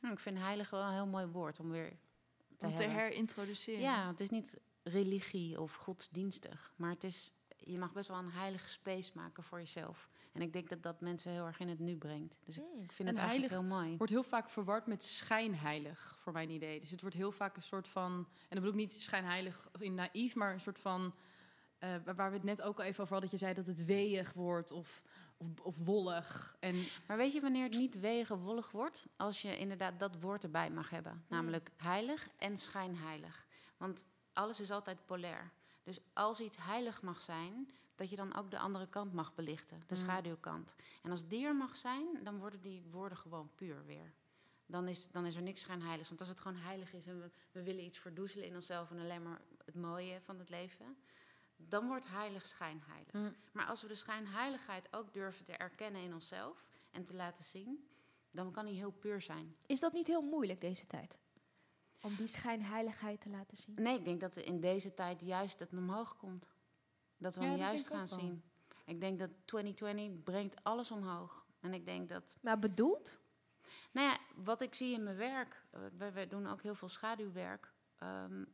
Nou, 0.00 0.14
ik 0.14 0.20
vind 0.20 0.38
heilig 0.38 0.70
wel 0.70 0.82
een 0.82 0.92
heel 0.92 1.06
mooi 1.06 1.26
woord 1.26 1.60
om 1.60 1.70
weer 1.70 1.96
te 2.56 2.66
om 2.66 2.74
te 2.74 2.82
herintroduceren. 2.82 3.80
Ja, 3.80 4.06
het 4.06 4.20
is 4.20 4.30
niet 4.30 4.56
religie 4.82 5.60
of 5.60 5.74
godsdienstig, 5.74 6.72
maar 6.76 6.90
het 6.90 7.04
is, 7.04 7.32
je 7.64 7.78
mag 7.78 7.92
best 7.92 8.08
wel 8.08 8.18
een 8.18 8.30
heilige 8.30 8.68
space 8.68 9.10
maken 9.14 9.42
voor 9.42 9.58
jezelf. 9.58 10.08
En 10.32 10.42
ik 10.42 10.52
denk 10.52 10.68
dat 10.68 10.82
dat 10.82 11.00
mensen 11.00 11.32
heel 11.32 11.46
erg 11.46 11.60
in 11.60 11.68
het 11.68 11.78
nu 11.78 11.96
brengt. 11.96 12.40
Dus 12.44 12.58
ik, 12.58 12.62
Mm. 12.74 12.82
ik 12.82 12.92
vind 12.92 13.08
En 13.08 13.14
het 13.14 13.24
eigenlijk 13.24 13.52
heilig 13.52 13.68
heel 13.70 13.78
mooi. 13.84 13.96
wordt 13.96 14.12
heel 14.12 14.22
vaak 14.22 14.50
verward 14.50 14.86
met 14.86 15.04
schijnheilig, 15.04 16.18
voor 16.20 16.32
mijn 16.32 16.50
idee. 16.50 16.80
Dus 16.80 16.90
het 16.90 17.00
wordt 17.00 17.16
heel 17.16 17.32
vaak 17.32 17.56
een 17.56 17.62
soort 17.62 17.88
van... 17.88 18.12
En 18.12 18.26
dan 18.48 18.58
bedoel 18.58 18.68
ik 18.70 18.74
niet 18.74 18.92
schijnheilig 19.02 19.68
in 19.78 19.94
naïef, 19.94 20.34
maar 20.34 20.52
een 20.52 20.60
soort 20.60 20.78
van... 20.78 21.14
eh, 21.78 21.94
waar- 22.04 22.30
we 22.30 22.36
het 22.36 22.42
net 22.44 22.62
ook 22.62 22.78
al 22.78 22.84
even 22.84 23.02
over 23.02 23.12
hadden, 23.12 23.30
dat 23.30 23.40
je 23.40 23.46
zei 23.46 23.54
dat 23.54 23.66
het 23.66 23.84
weeig 23.84 24.32
wordt 24.32 24.70
of, 24.70 25.02
of, 25.36 25.60
of 25.60 25.76
wollig. 25.78 26.56
En 26.60 26.84
Maar 27.06 27.16
weet 27.16 27.32
je 27.32 27.40
wanneer 27.40 27.64
het 27.64 27.76
niet 27.78 28.00
wegen 28.00 28.38
wollig 28.38 28.70
wordt? 28.70 29.06
Als 29.16 29.42
je 29.42 29.58
inderdaad 29.58 29.98
dat 29.98 30.20
woord 30.20 30.42
erbij 30.44 30.70
mag 30.70 30.90
hebben. 30.90 31.24
Namelijk 31.28 31.70
heilig 31.76 32.28
en 32.38 32.56
schijnheilig. 32.56 33.46
Want 33.76 34.06
alles 34.32 34.60
is 34.60 34.70
altijd 34.70 35.06
polair. 35.06 35.50
Dus 35.82 36.00
als 36.12 36.40
iets 36.40 36.56
heilig 36.56 37.02
mag 37.02 37.20
zijn, 37.20 37.70
dat 37.94 38.10
je 38.10 38.16
dan 38.16 38.34
ook 38.34 38.50
de 38.50 38.58
andere 38.58 38.88
kant 38.88 39.12
mag 39.12 39.34
belichten. 39.34 39.82
De 39.86 39.94
Mm. 39.94 40.00
schaduwkant. 40.00 40.74
En 41.02 41.10
als 41.10 41.26
die 41.28 41.44
er 41.44 41.56
mag 41.56 41.76
zijn, 41.76 42.24
dan 42.24 42.38
worden 42.38 42.60
die 42.60 42.82
woorden 42.90 43.18
gewoon 43.18 43.50
puur 43.54 43.84
weer. 43.84 44.12
Dan 44.66 44.88
is, 44.88 45.10
dan 45.10 45.26
is 45.26 45.34
er 45.34 45.42
niks 45.42 45.60
schijnheiligs. 45.60 46.08
Want 46.08 46.20
als 46.20 46.28
het 46.28 46.40
gewoon 46.40 46.56
heilig 46.56 46.92
is 46.92 47.06
en 47.06 47.20
we, 47.20 47.30
we 47.52 47.62
willen 47.62 47.84
iets 47.84 47.98
verdoezelen 47.98 48.46
in 48.46 48.54
onszelf... 48.54 48.90
en 48.90 48.98
alleen 48.98 49.22
maar 49.22 49.40
het 49.64 49.74
mooie 49.74 50.20
van 50.20 50.38
het 50.38 50.48
leven... 50.48 50.96
dan 51.56 51.86
wordt 51.86 52.08
heilig 52.08 52.46
schijnheilig. 52.46 53.12
Mm. 53.12 53.36
Maar 53.52 53.66
als 53.66 53.82
we 53.82 53.88
de 53.88 53.94
schijnheiligheid 53.94 54.88
ook 54.90 55.12
durven 55.12 55.44
te 55.44 55.52
erkennen 55.52 56.02
in 56.02 56.14
onszelf 56.14 56.64
en 56.90 57.04
te 57.04 57.14
laten 57.14 57.44
zien, 57.44 57.88
dan 58.30 58.52
kan 58.52 58.64
die 58.64 58.74
heel 58.74 58.90
puur 58.90 59.20
zijn. 59.20 59.56
Is 59.66 59.80
dat 59.80 59.92
niet 59.92 60.06
heel 60.06 60.22
moeilijk 60.22 60.60
deze 60.60 60.86
tijd? 60.86 61.18
Om 62.02 62.14
die 62.16 62.26
schijnheiligheid 62.26 63.20
te 63.20 63.28
laten 63.28 63.56
zien? 63.56 63.74
Nee, 63.74 63.98
ik 63.98 64.04
denk 64.04 64.20
dat 64.20 64.36
er 64.36 64.44
in 64.44 64.60
deze 64.60 64.94
tijd 64.94 65.20
juist 65.20 65.60
het 65.60 65.72
omhoog 65.72 66.16
komt. 66.16 66.48
Dat 67.16 67.34
we 67.34 67.40
Ja, 67.40 67.46
hem 67.48 67.58
dat 67.58 67.66
juist 67.66 67.86
gaan 67.88 68.08
zien. 68.08 68.42
Ik 68.86 69.00
denk 69.00 69.18
dat 69.18 69.30
2020 69.44 70.22
brengt 70.22 70.64
alles 70.64 70.90
omhoog. 70.90 71.46
En 71.60 71.74
ik 71.74 71.84
denk 71.86 72.08
dat, 72.08 72.36
Maar 72.40 72.58
bedoeld? 72.58 73.18
nou 73.92 74.08
ja, 74.08 74.18
wat 74.34 74.60
ik 74.60 74.74
zie 74.74 74.94
in 74.94 75.02
mijn 75.02 75.16
werk, 75.16 75.64
eh, 75.70 75.80
we, 75.96 76.12
we 76.12 76.26
doen 76.26 76.46
ook 76.46 76.62
heel 76.62 76.74
veel 76.74 76.88
schaduwwerk. 76.88 77.72
Ehm, 77.98 78.44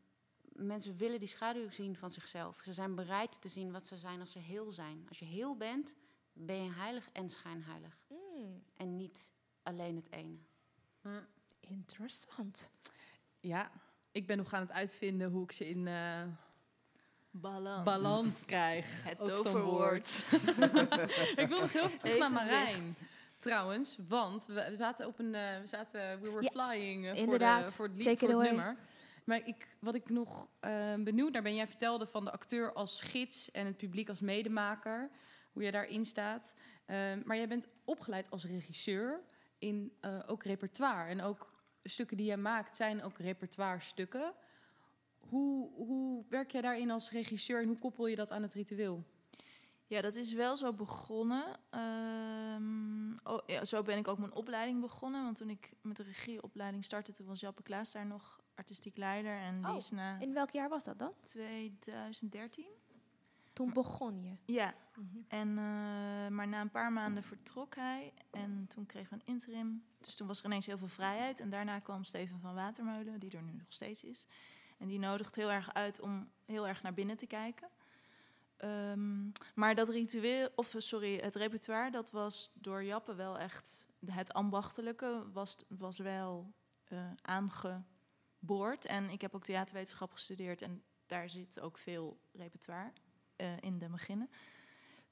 mensen 0.52 0.96
willen 0.96 1.18
die 1.18 1.28
schaduw 1.28 1.70
zien 1.70 1.96
van 1.96 2.10
zichzelf. 2.10 2.60
Ze 2.62 2.72
zijn 2.72 2.94
bereid 2.94 3.40
te 3.40 3.48
zien 3.48 3.72
wat 3.72 3.86
ze 3.86 3.96
zijn 3.98 4.20
als 4.20 4.32
ze 4.32 4.38
heel 4.38 4.70
zijn. 4.70 5.04
Als 5.08 5.18
je 5.18 5.24
heel 5.24 5.56
bent, 5.56 5.94
ben 6.32 6.62
je 6.64 6.70
heilig 6.70 7.10
en 7.12 7.28
schijnheilig. 7.30 7.98
Mm, 8.08 8.62
En 8.76 8.96
niet 8.96 9.30
alleen 9.62 9.96
het 9.96 10.10
ene. 10.10 10.36
interessant. 11.60 12.70
Ja, 13.46 13.70
ik 14.12 14.26
ben 14.26 14.36
nog 14.36 14.52
aan 14.52 14.60
het 14.60 14.72
uitvinden 14.72 15.30
hoe 15.30 15.42
ik 15.42 15.52
ze 15.52 15.68
in 15.68 15.86
eh, 15.86 16.22
Balans. 17.30 17.84
balans 17.84 18.44
krijg. 18.44 18.86
Het 19.08 19.20
Ook 19.20 19.28
toverwoord. 19.28 20.26
ik 21.42 21.46
wil 21.48 21.60
nog 21.60 21.72
heel 21.72 21.88
veel 21.88 21.98
terug 21.98 22.18
naar. 22.18 22.30
Marijn. 22.30 22.96
Trouwens, 23.38 23.98
want 24.08 24.46
we 24.46 24.74
zaten 24.76 25.06
op 25.06 25.18
een, 25.18 25.34
eh, 25.34 25.60
we 25.60 25.66
zaten, 25.66 26.20
we 26.20 26.30
were 26.30 26.42
Ja, 26.42 26.50
flying 26.50 27.06
eh, 27.06 27.24
voor, 27.24 27.38
de, 27.38 27.70
voor 27.72 27.86
het 27.86 27.96
lied, 27.96 28.18
voor 28.18 28.28
het 28.28 28.38
nummer. 28.38 28.76
Maar 29.24 29.46
ik, 29.46 29.76
wat 29.80 29.94
ik 29.94 30.08
nog 30.08 30.48
benieuwd 30.98 31.32
naar 31.32 31.42
ben, 31.42 31.54
jij 31.54 31.66
vertelde 31.66 32.06
van 32.06 32.24
de 32.24 32.30
acteur 32.30 32.72
als 32.72 33.00
gids 33.00 33.50
en 33.50 33.66
het 33.66 33.76
publiek 33.76 34.08
als 34.08 34.20
medemaker, 34.20 35.10
hoe 35.52 35.62
jij 35.62 35.70
daarin 35.70 36.04
staat. 36.04 36.54
Maar 37.24 37.36
jij 37.36 37.48
bent 37.48 37.68
opgeleid 37.84 38.30
als 38.30 38.44
regisseur 38.44 39.20
in 39.58 39.92
ook 40.26 40.42
repertoire. 40.42 41.08
En 41.08 41.22
ook 41.22 41.55
stukken 41.88 42.16
die 42.16 42.26
jij 42.26 42.36
maakt 42.36 42.76
zijn 42.76 43.02
ook 43.02 43.18
repertoire 43.18 43.80
stukken. 43.80 44.32
Hoe, 45.18 45.70
hoe 45.74 46.24
werk 46.28 46.50
jij 46.50 46.60
daarin 46.60 46.90
als 46.90 47.10
regisseur 47.10 47.60
en 47.62 47.68
hoe 47.68 47.78
koppel 47.78 48.06
je 48.06 48.16
dat 48.16 48.30
aan 48.30 48.42
het 48.42 48.54
ritueel? 48.54 49.04
Ja, 49.88 50.00
dat 50.00 50.14
is 50.14 50.32
wel 50.32 50.56
zo 50.56 50.72
begonnen. 50.72 51.44
Ehm, 51.70 53.12
oh, 53.24 53.38
ja, 53.46 53.64
zo 53.64 53.82
ben 53.82 53.98
ik 53.98 54.08
ook 54.08 54.18
mijn 54.18 54.34
opleiding 54.34 54.80
begonnen. 54.80 55.22
Want 55.22 55.36
toen 55.36 55.50
ik 55.50 55.72
met 55.80 55.96
de 55.96 56.02
regieopleiding 56.02 56.84
startte, 56.84 57.12
toen 57.12 57.26
was 57.26 57.40
Jappe 57.40 57.62
Klaas 57.62 57.92
daar 57.92 58.06
nog 58.06 58.40
artistiek 58.54 58.96
leider. 58.96 59.36
En 59.36 59.60
die 59.62 59.70
Oh, 59.70 59.76
is 59.76 59.90
na 59.90 60.18
In 60.20 60.32
welk 60.32 60.50
jaar 60.50 60.68
was 60.68 60.84
dat 60.84 60.98
dan? 60.98 61.12
2013. 61.24 62.66
Toen 63.56 63.72
begon 63.72 64.22
je. 64.22 64.36
Ja, 64.52 64.74
Mhm. 64.96 65.16
en, 65.28 65.48
eh, 65.48 66.28
maar 66.28 66.48
na 66.48 66.60
een 66.60 66.70
paar 66.70 66.92
maanden 66.92 67.22
vertrok 67.22 67.74
hij. 67.74 68.12
En 68.30 68.66
toen 68.68 68.86
kregen 68.86 69.10
we 69.10 69.14
een 69.24 69.34
interim. 69.34 69.84
Dus 70.00 70.14
toen 70.16 70.26
was 70.26 70.38
er 70.38 70.44
ineens 70.44 70.66
heel 70.66 70.78
veel 70.78 70.88
vrijheid. 70.88 71.40
En 71.40 71.50
daarna 71.50 71.78
kwam 71.78 72.04
Steven 72.04 72.40
van 72.40 72.54
Watermeulen, 72.54 73.20
die 73.20 73.36
er 73.36 73.42
nu 73.42 73.52
nog 73.52 73.66
steeds 73.68 74.04
is. 74.04 74.26
En 74.78 74.86
die 74.88 74.98
nodigt 74.98 75.34
heel 75.36 75.50
erg 75.52 75.74
uit 75.74 76.00
om 76.00 76.30
heel 76.44 76.68
erg 76.68 76.82
naar 76.82 76.94
binnen 76.94 77.16
te 77.16 77.26
kijken. 77.26 77.68
Ehm, 78.56 79.28
maar 79.54 79.74
dat 79.74 79.88
ritueel, 79.88 80.48
of 80.54 80.74
eh, 80.74 80.80
sorry, 80.80 81.16
het 81.18 81.34
repertoire, 81.34 81.90
dat 81.90 82.10
was 82.10 82.50
door 82.54 82.84
Jappe 82.84 83.14
wel 83.14 83.38
echt. 83.38 83.86
Het 84.06 84.32
ambachtelijke 84.32 85.24
was, 85.32 85.56
was 85.68 85.98
wel 85.98 86.52
eh, 86.84 87.10
aangeboord. 87.22 88.86
En 88.86 89.10
ik 89.10 89.20
heb 89.20 89.34
ook 89.34 89.44
theaterwetenschap 89.44 90.12
gestudeerd 90.12 90.62
en 90.62 90.82
daar 91.06 91.28
zit 91.30 91.60
ook 91.60 91.78
veel 91.78 92.20
repertoire. 92.32 92.92
Eh, 93.36 93.46
in 93.60 93.78
de 93.78 93.88
beginnen. 93.88 94.30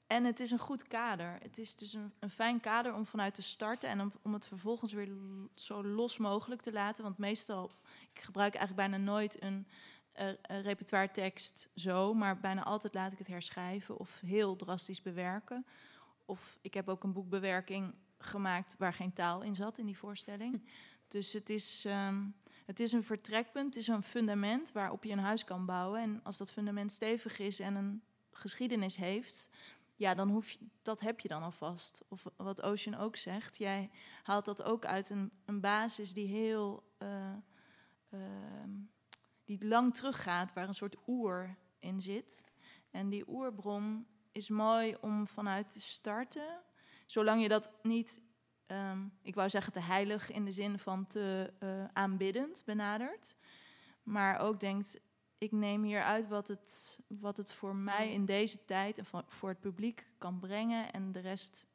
En 0.07 0.23
het 0.23 0.39
is 0.39 0.51
een 0.51 0.59
goed 0.59 0.87
kader. 0.87 1.37
Het 1.41 1.57
is 1.57 1.75
dus 1.75 1.93
een, 1.93 2.13
een 2.19 2.29
fijn 2.29 2.59
kader 2.59 2.93
om 2.93 3.05
vanuit 3.05 3.33
te 3.33 3.41
starten 3.41 3.89
en 3.89 4.01
om, 4.01 4.13
om 4.21 4.33
het 4.33 4.47
vervolgens 4.47 4.93
weer 4.93 5.09
zo 5.55 5.83
los 5.83 6.17
mogelijk 6.17 6.61
te 6.61 6.71
laten. 6.71 7.03
Want 7.03 7.17
meestal, 7.17 7.71
ik 8.13 8.21
gebruik 8.21 8.55
eigenlijk 8.55 8.89
bijna 8.89 9.03
nooit 9.03 9.41
een, 9.41 9.67
eh 10.11 10.27
een 10.41 10.61
repertoire 10.61 11.11
tekst 11.11 11.69
zo, 11.75 12.13
maar 12.13 12.39
bijna 12.39 12.63
altijd 12.63 12.93
laat 12.93 13.11
ik 13.11 13.17
het 13.17 13.27
herschrijven 13.27 13.97
of 13.97 14.19
heel 14.19 14.55
drastisch 14.55 15.01
bewerken. 15.01 15.65
Of 16.25 16.57
ik 16.61 16.73
heb 16.73 16.89
ook 16.89 17.03
een 17.03 17.13
boekbewerking 17.13 17.93
gemaakt 18.17 18.77
waar 18.77 18.93
geen 18.93 19.13
taal 19.13 19.41
in 19.41 19.55
zat 19.55 19.77
in 19.77 19.85
die 19.85 19.97
voorstelling. 19.97 20.61
Dus 21.07 21.33
het 21.33 21.49
is, 21.49 21.85
ehm, 21.85 22.23
het 22.65 22.79
is 22.79 22.91
een 22.91 23.03
vertrekpunt, 23.03 23.65
het 23.65 23.75
is 23.75 23.87
een 23.87 24.03
fundament 24.03 24.71
waarop 24.71 25.03
je 25.03 25.11
een 25.11 25.19
huis 25.19 25.43
kan 25.43 25.65
bouwen. 25.65 26.01
En 26.01 26.19
als 26.23 26.37
dat 26.37 26.51
fundament 26.51 26.91
stevig 26.91 27.39
is 27.39 27.59
en 27.59 27.75
een 27.75 28.03
geschiedenis 28.35 28.95
heeft, 28.95 29.49
ja, 29.95 30.13
dan 30.13 30.29
hoef 30.29 30.49
je, 30.49 30.57
dat 30.81 30.99
heb 30.99 31.19
je 31.19 31.27
dan 31.27 31.43
alvast. 31.43 32.01
Of 32.07 32.25
wat 32.35 32.61
Ocean 32.61 32.95
ook 32.95 33.15
zegt, 33.15 33.57
jij 33.57 33.89
haalt 34.23 34.45
dat 34.45 34.63
ook 34.63 34.85
uit 34.85 35.09
een, 35.09 35.31
een 35.45 35.59
basis 35.59 36.13
die 36.13 36.27
heel, 36.27 36.83
eh, 36.97 37.33
ehm, 38.09 38.69
die 39.45 39.65
lang 39.65 39.95
teruggaat, 39.95 40.53
waar 40.53 40.67
een 40.67 40.75
soort 40.75 40.95
oer 41.07 41.55
in 41.79 42.01
zit. 42.01 42.43
En 42.91 43.09
die 43.09 43.23
oerbron 43.27 44.07
is 44.31 44.49
mooi 44.49 44.97
om 45.01 45.27
vanuit 45.27 45.69
te 45.69 45.81
starten, 45.81 46.61
zolang 47.05 47.41
je 47.41 47.47
dat 47.47 47.69
niet, 47.81 48.21
ehm, 48.65 49.07
ik 49.21 49.35
wou 49.35 49.49
zeggen 49.49 49.73
te 49.73 49.79
heilig 49.79 50.31
in 50.31 50.45
de 50.45 50.51
zin 50.51 50.79
van 50.79 51.07
te 51.07 51.53
eh, 51.59 51.85
aanbiddend 51.93 52.61
benadert, 52.65 53.35
maar 54.03 54.39
ook 54.39 54.59
denkt, 54.59 54.99
ik 55.45 55.51
neem 55.51 55.83
hier 55.83 56.03
uit 56.03 56.27
wat 56.27 56.47
het, 56.47 56.99
wat 57.19 57.37
het 57.37 57.53
voor 57.53 57.75
mij 57.75 58.11
in 58.11 58.25
deze 58.25 58.65
tijd 58.65 58.97
en 58.97 59.05
voor- 59.27 59.49
het 59.49 59.59
publiek 59.59 60.07
kan 60.17 60.39
brengen. 60.39 60.93
En 60.93 61.11
de 61.11 61.19
rest 61.19 61.65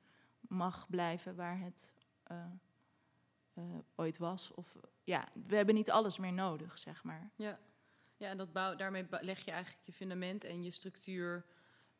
mag 0.40 0.86
blijven 0.88 1.36
waar 1.36 1.58
het 1.60 1.92
eh, 2.22 2.44
eh, 3.54 3.64
ooit 3.94 4.18
was. 4.18 4.50
Of 4.54 4.76
ja, 5.04 5.28
we 5.46 5.56
hebben 5.56 5.74
niet 5.74 5.90
alles 5.90 6.18
meer 6.18 6.32
nodig, 6.32 6.78
zeg 6.78 7.04
maar. 7.04 7.30
Ja, 7.36 7.58
ja 8.16 8.28
en 8.28 8.36
dat 8.36 8.52
bouw, 8.52 8.74
daarmee 8.74 9.06
leg 9.20 9.44
je 9.44 9.50
eigenlijk 9.50 9.86
je 9.86 9.92
fundament 9.92 10.44
en 10.44 10.62
je 10.62 10.70
structuur. 10.70 11.44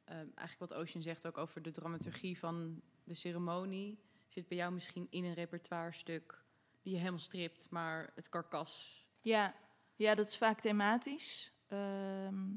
ehm, 0.05 0.29
eigenlijk 0.35 0.59
wat 0.59 0.75
Ocean 0.75 1.03
zegt 1.03 1.27
ook 1.27 1.39
over 1.39 1.63
de 1.63 1.71
dramaturgie 1.71 2.39
van 2.39 2.83
de 3.05 3.15
ceremonie. 3.15 3.99
Zit 4.29 4.49
bij 4.49 4.57
jou 4.57 4.73
misschien 4.73 5.07
in 5.11 5.25
een 5.25 5.35
repertoirestuk 5.35 6.45
die 6.83 6.93
je 6.93 6.99
helemaal 6.99 7.19
stript, 7.19 7.71
maar 7.71 8.13
het 8.15 8.29
karkas. 8.29 9.05
Ja, 9.21 9.55
ja 9.97 10.15
dat 10.15 10.27
is 10.27 10.37
vaak 10.37 10.61
thematisch. 10.61 11.53
Ehm, 11.71 12.55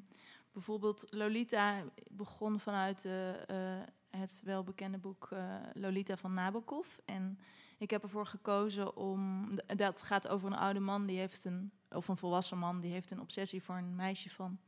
bijvoorbeeld 0.51 1.05
Lolita 1.09 1.83
begon 2.09 2.59
vanuit 2.59 3.05
eh, 3.05 3.79
eh, 3.79 3.87
het 4.09 4.41
welbekende 4.43 4.97
boek 4.97 5.27
eh, 5.31 5.55
Lolita 5.73 6.17
van 6.17 6.33
Nabokov. 6.33 6.87
En 7.05 7.39
ik 7.77 7.89
heb 7.89 8.03
ervoor 8.03 8.25
gekozen 8.25 8.95
om... 8.95 9.45
Dat 9.75 10.01
gaat 10.01 10.27
over 10.27 10.47
een 10.47 10.57
oude 10.57 10.79
man, 10.79 11.05
die 11.05 11.17
heeft 11.17 11.45
een... 11.45 11.71
Of 11.89 12.07
een 12.07 12.17
volwassen 12.17 12.57
man, 12.57 12.79
die 12.79 12.91
heeft 12.91 13.11
een 13.11 13.21
obsessie 13.21 13.63
voor 13.63 13.75
een 13.75 13.95
meisje 13.95 14.29
van 14.29 14.59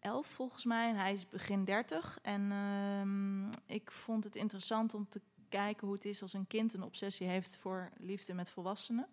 elf 0.00 0.26
volgens 0.26 0.64
mij. 0.64 0.88
En 0.88 0.96
hij 0.96 1.12
is 1.12 1.28
begin 1.28 1.64
dertig. 1.64 2.18
En 2.22 2.50
ehm, 2.52 3.48
ik 3.66 3.90
vond 3.90 4.24
het 4.24 4.36
interessant 4.36 4.94
om 4.94 5.08
te 5.08 5.20
kijken 5.48 5.86
hoe 5.86 5.96
het 5.96 6.04
is 6.04 6.22
als 6.22 6.32
een 6.32 6.46
kind 6.46 6.74
een 6.74 6.82
obsessie 6.82 7.26
heeft 7.26 7.56
voor 7.56 7.90
liefde 7.96 8.34
met 8.34 8.50
volwassenen. 8.50 9.08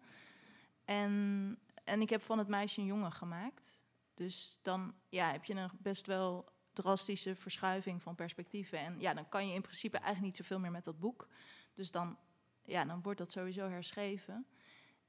En, 0.86 1.58
en 1.84 2.02
ik 2.02 2.10
heb 2.10 2.22
van 2.22 2.38
het 2.38 2.48
meisje 2.48 2.80
een 2.80 2.86
jongen 2.86 3.12
gemaakt. 3.12 3.83
Dus 4.14 4.60
dan 4.62 4.96
ja, 5.10 5.32
heb 5.32 5.44
je 5.44 5.54
een 5.54 5.70
best 5.80 6.08
wel 6.08 6.52
drastische 6.74 7.36
verschuiving 7.36 8.02
van 8.02 8.16
perspectieven. 8.16 8.80
En 8.80 9.00
ja, 9.00 9.14
dan 9.14 9.30
kan 9.30 9.48
je 9.48 9.54
in 9.54 9.62
principe 9.62 9.98
eigenlijk 9.98 10.26
niet 10.26 10.38
zoveel 10.38 10.60
meer 10.60 10.72
met 10.72 10.84
dat 10.84 11.00
boek. 11.00 11.28
Dus 11.74 11.92
dan, 11.92 12.18
ja, 12.64 12.86
dan 12.86 13.02
wordt 13.02 13.20
dat 13.20 13.32
sowieso 13.32 13.70
herschreven. 13.70 14.48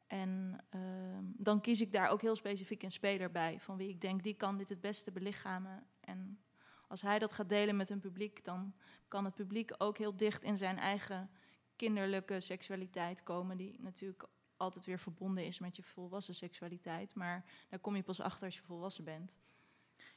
En 0.06 0.64
ehm, 0.70 1.24
dan 1.24 1.60
kies 1.60 1.80
ik 1.80 1.92
daar 1.92 2.08
ook 2.08 2.22
heel 2.22 2.36
specifiek 2.36 2.82
een 2.82 2.92
speler 2.92 3.30
bij, 3.30 3.60
van 3.60 3.76
wie 3.76 3.88
ik 3.88 4.00
denk, 4.00 4.22
die 4.22 4.34
kan 4.34 4.58
dit 4.58 4.68
het 4.68 4.80
beste 4.80 5.12
belichamen. 5.12 5.86
En 6.00 6.40
als 6.88 7.02
hij 7.02 7.18
dat 7.18 7.32
gaat 7.32 7.48
delen 7.48 7.76
met 7.76 7.90
een 7.90 8.00
publiek, 8.00 8.44
dan 8.44 8.74
kan 9.08 9.24
het 9.24 9.34
publiek 9.34 9.70
ook 9.78 9.98
heel 9.98 10.16
dicht 10.16 10.42
in 10.42 10.56
zijn 10.56 10.78
eigen 10.78 11.30
kinderlijke 11.76 12.40
seksualiteit 12.40 13.22
komen, 13.22 13.56
die 13.56 13.80
natuurlijk 13.80 14.26
altijd 14.64 14.84
weer 14.84 14.98
verbonden 14.98 15.46
is 15.46 15.58
met 15.58 15.76
je 15.76 15.82
volwassen 15.82 16.34
seksualiteit. 16.34 17.14
Maar 17.14 17.44
daar 17.68 17.78
kom 17.78 17.96
je 17.96 18.02
pas 18.02 18.20
achter 18.20 18.44
als 18.44 18.56
je 18.56 18.62
volwassen 18.62 19.04
bent. 19.04 19.38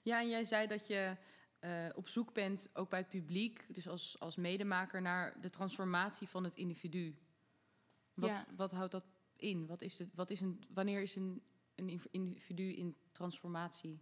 Ja, 0.01 0.19
en 0.19 0.29
jij 0.29 0.45
zei 0.45 0.67
dat 0.67 0.87
je 0.87 1.17
eh, 1.59 1.85
op 1.95 2.07
zoek 2.07 2.33
bent, 2.33 2.69
ook 2.73 2.89
bij 2.89 2.99
het 2.99 3.09
publiek, 3.09 3.65
dus 3.73 3.87
als, 3.87 4.19
als 4.19 4.35
medemaker, 4.35 5.01
naar 5.01 5.41
de 5.41 5.49
transformatie 5.49 6.27
van 6.27 6.43
het 6.43 6.55
individu. 6.55 7.15
Wat, 8.13 8.29
Ja. 8.29 8.45
wat 8.55 8.71
houdt 8.71 8.91
dat 8.91 9.05
in? 9.35 9.65
Wat 9.67 9.81
is 9.81 9.99
het, 9.99 10.09
wat 10.13 10.29
is 10.29 10.41
een, 10.41 10.63
wanneer 10.69 11.01
is 11.01 11.15
een, 11.15 11.41
een 11.75 12.01
individu 12.11 12.73
in 12.73 12.95
transformatie? 13.11 13.99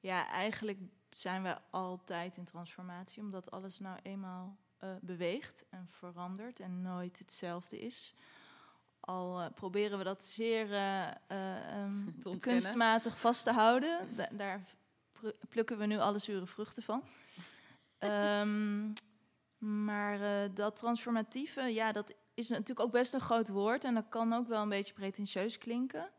Ja, 0.00 0.28
eigenlijk 0.28 0.78
zijn 1.10 1.42
we 1.42 1.58
altijd 1.70 2.36
in 2.36 2.44
transformatie, 2.44 3.22
omdat 3.22 3.50
alles 3.50 3.78
nou 3.78 3.98
eenmaal 4.02 4.58
eh, 4.76 4.94
beweegt 5.00 5.66
en 5.70 5.88
verandert 5.88 6.60
en 6.60 6.82
nooit 6.82 7.18
hetzelfde 7.18 7.78
is. 7.78 8.14
Al 9.06 9.40
eh, 9.40 9.46
proberen 9.54 9.98
we 9.98 10.04
dat 10.04 10.24
zeer 10.24 10.72
eh, 10.72 11.06
eh, 11.06 11.80
ehm, 11.82 12.38
kunstmatig 12.40 13.20
vast 13.20 13.44
te 13.44 13.52
houden, 13.52 13.98
Da- 14.16 14.28
daar 14.32 14.60
plukken 15.48 15.78
we 15.78 15.86
nu 15.86 15.98
alle 15.98 16.18
zure 16.18 16.46
vruchten 16.46 16.82
van. 16.82 17.02
Ehm, 17.98 18.92
maar 19.58 20.54
dat 20.54 20.76
transformatieve, 20.76 21.60
ja, 21.62 21.92
dat 21.92 22.14
is 22.34 22.48
natuurlijk 22.48 22.80
ook 22.80 22.92
best 22.92 23.14
een 23.14 23.20
groot 23.20 23.48
woord 23.48 23.84
en 23.84 23.94
dat 23.94 24.08
kan 24.08 24.32
ook 24.32 24.48
wel 24.48 24.62
een 24.62 24.68
beetje 24.68 24.92
pretentieus 24.92 25.58
klinken. 25.58 26.10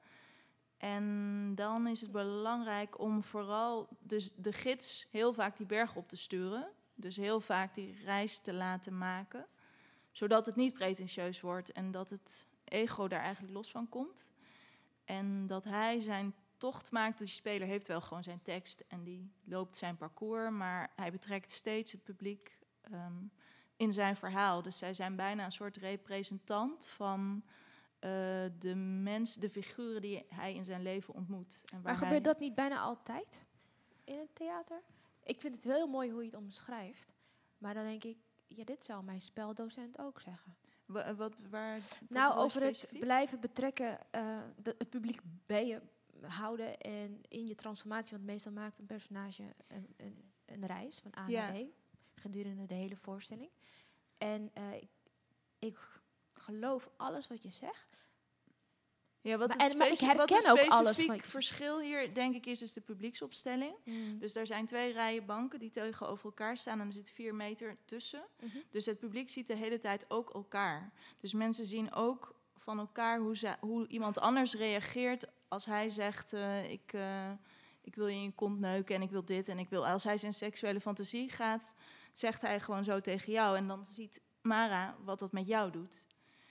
En 0.78 1.52
dan 1.56 1.88
is 1.88 2.02
het 2.02 2.12
belangrijk 2.12 3.00
om 3.00 3.24
vooral 3.24 3.88
dus 4.00 4.34
de 4.36 4.54
gids 4.54 5.08
heel 5.12 5.34
vaak 5.34 5.58
die 5.58 5.66
berg 5.66 5.96
op 5.96 6.08
te 6.08 6.16
sturen. 6.16 6.68
Dus 6.96 7.16
heel 7.16 7.40
vaak 7.40 7.76
die 7.76 8.02
reis 8.04 8.40
te 8.40 8.54
laten 8.54 8.98
maken. 8.98 9.46
Zodat 10.12 10.46
het 10.46 10.56
niet 10.56 10.74
pretentieus 10.74 11.42
wordt 11.42 11.72
en 11.72 11.92
dat 11.92 12.10
het 12.10 12.48
ego 12.68 13.08
daar 13.08 13.22
eigenlijk 13.22 13.54
los 13.54 13.72
van 13.72 13.90
komt. 13.90 14.30
En 15.06 15.48
dat 15.48 15.64
hij 15.64 16.00
zijn 16.00 16.34
tocht 16.58 16.92
maakt. 16.92 17.18
Dus 17.18 17.28
die 17.28 17.36
speler 17.38 17.68
heeft 17.68 17.88
wel 17.88 18.02
gewoon 18.02 18.24
zijn 18.24 18.42
tekst 18.42 18.84
en 18.88 19.04
die 19.04 19.32
loopt 19.44 19.78
zijn 19.78 19.98
parcours. 19.98 20.50
Maar 20.52 20.92
hij 20.96 21.12
betrekt 21.12 21.52
steeds 21.52 21.92
het 21.92 22.04
publiek 22.04 22.58
ehm, 22.82 23.14
in 23.76 23.94
zijn 23.94 24.16
verhaal. 24.16 24.62
Dus 24.62 24.78
zij 24.78 24.94
zijn 24.94 25.16
bijna 25.16 25.46
een 25.46 25.52
soort 25.52 25.78
representant 25.78 26.86
van 26.88 27.44
eh, 28.00 28.10
de 28.60 28.76
mensen, 29.02 29.42
de 29.42 29.50
figuren 29.50 30.02
die 30.02 30.26
hij 30.30 30.54
in 30.56 30.66
zijn 30.66 30.82
leven 30.82 31.14
ontmoet. 31.14 31.62
En 31.66 31.72
waar 31.72 31.82
Maar 31.82 31.96
hij- 31.98 32.04
gebeurt 32.04 32.24
dat 32.24 32.40
niet 32.40 32.56
bijna 32.56 32.80
altijd 32.80 33.46
in 34.04 34.20
het 34.20 34.36
theater? 34.36 34.82
Ik 35.24 35.42
vind 35.42 35.56
het 35.56 35.66
wel 35.66 35.76
heel 35.76 35.88
mooi 35.88 36.12
hoe 36.12 36.20
je 36.24 36.30
het 36.30 36.40
omschrijft. 36.40 37.14
Maar 37.58 37.74
dan 37.74 37.84
denk 37.84 38.04
ik, 38.04 38.18
ja, 38.48 38.64
dit 38.64 38.86
zou 38.86 39.04
mijn 39.04 39.22
speldocent 39.22 40.00
ook 40.00 40.22
zeggen. 40.22 40.56
Wa- 40.88 41.16
wat, 41.16 41.36
waar, 41.50 41.74
wat 41.80 42.00
Nou, 42.10 42.28
bedoel 42.28 42.40
je 42.40 42.46
over 42.46 42.62
het 42.64 42.88
blijven 43.00 43.40
betrekken, 43.40 44.00
eh, 44.12 44.40
de- 44.62 44.76
het 44.78 44.90
publiek 44.90 45.20
bij 45.46 45.68
je 45.68 45.82
houden 46.22 46.78
en 46.80 47.22
in 47.28 47.48
je 47.48 47.56
transformatie. 47.56 48.12
Want 48.16 48.26
meestal 48.26 48.52
maakt 48.52 48.80
een 48.80 48.86
personage 48.86 49.44
een, 49.68 49.94
een, 49.98 50.32
een 50.46 50.66
reis 50.66 51.00
van 51.00 51.12
A 51.18 51.28
Ja. 51.28 51.52
naar 51.52 51.62
B 51.64 51.66
gedurende 52.16 52.66
de 52.66 52.74
hele 52.74 52.96
voorstelling. 52.96 53.50
En 54.18 54.50
eh, 54.54 54.74
ik, 54.74 54.90
ik 55.60 55.78
geloof 56.32 56.90
alles 56.98 57.28
wat 57.28 57.44
je 57.44 57.50
zegt. 57.50 57.98
Ja, 59.28 59.38
wat 59.38 59.48
Maar- 59.48 59.58
het 59.58 59.72
en- 59.72 59.78
maar 59.78 59.88
ik 59.92 60.00
wat 60.00 60.10
herken 60.30 60.46
een 60.46 60.52
ook 60.52 60.70
alles 60.72 61.06
wat 61.06 61.16
je- 61.24 61.30
verschil 61.30 61.80
hier, 61.82 62.14
denk 62.14 62.36
ik, 62.36 62.46
is, 62.46 62.62
is 62.62 62.74
de 62.74 62.82
publieksopstelling. 62.82 63.74
Dus 64.20 64.36
er 64.36 64.48
zijn 64.48 64.66
twee 64.66 64.92
rijen 64.94 65.26
banken 65.26 65.60
die 65.60 65.72
tegenover 65.72 66.26
elkaar 66.26 66.58
staan 66.58 66.80
en 66.80 66.88
er 66.88 66.94
zit 66.94 67.10
vier 67.12 67.36
meter 67.36 67.78
tussen. 67.86 68.24
Mhm. 68.40 68.58
Dus 68.72 68.86
het 68.86 69.00
publiek 69.00 69.30
ziet 69.30 69.48
de 69.48 69.56
hele 69.56 69.78
tijd 69.80 70.06
ook 70.08 70.34
elkaar. 70.34 70.92
Dus 71.20 71.34
mensen 71.34 71.66
zien 71.66 71.94
ook 71.94 72.36
van 72.58 72.80
elkaar 72.80 73.20
hoe, 73.20 73.38
ze, 73.38 73.56
hoe 73.60 73.88
iemand 73.88 74.20
anders 74.20 74.54
reageert 74.54 75.26
als 75.48 75.66
hij 75.66 75.90
zegt: 75.90 76.34
eh, 76.34 76.72
ik, 76.72 76.94
eh, 76.94 77.32
ik 77.82 77.96
wil 77.96 78.08
je 78.08 78.16
in 78.16 78.24
je 78.24 78.32
kont 78.32 78.60
neuken 78.60 78.96
en 78.96 79.02
ik 79.02 79.10
wil 79.12 79.26
dit 79.26 79.48
en 79.48 79.60
ik 79.60 79.70
wil. 79.70 79.88
Als 79.88 80.04
hij 80.04 80.18
zijn 80.18 80.34
seksuele 80.34 80.82
fantasie 80.82 81.30
gaat, 81.30 81.74
zegt 82.14 82.42
hij 82.42 82.60
gewoon 82.60 82.84
zo 82.84 83.02
tegen 83.02 83.32
jou. 83.32 83.58
En 83.58 83.68
dan 83.68 83.86
ziet 83.86 84.22
Mara 84.42 84.96
wat 85.04 85.20
dat 85.20 85.32
met 85.32 85.48
jou 85.48 85.72
doet. 85.72 86.06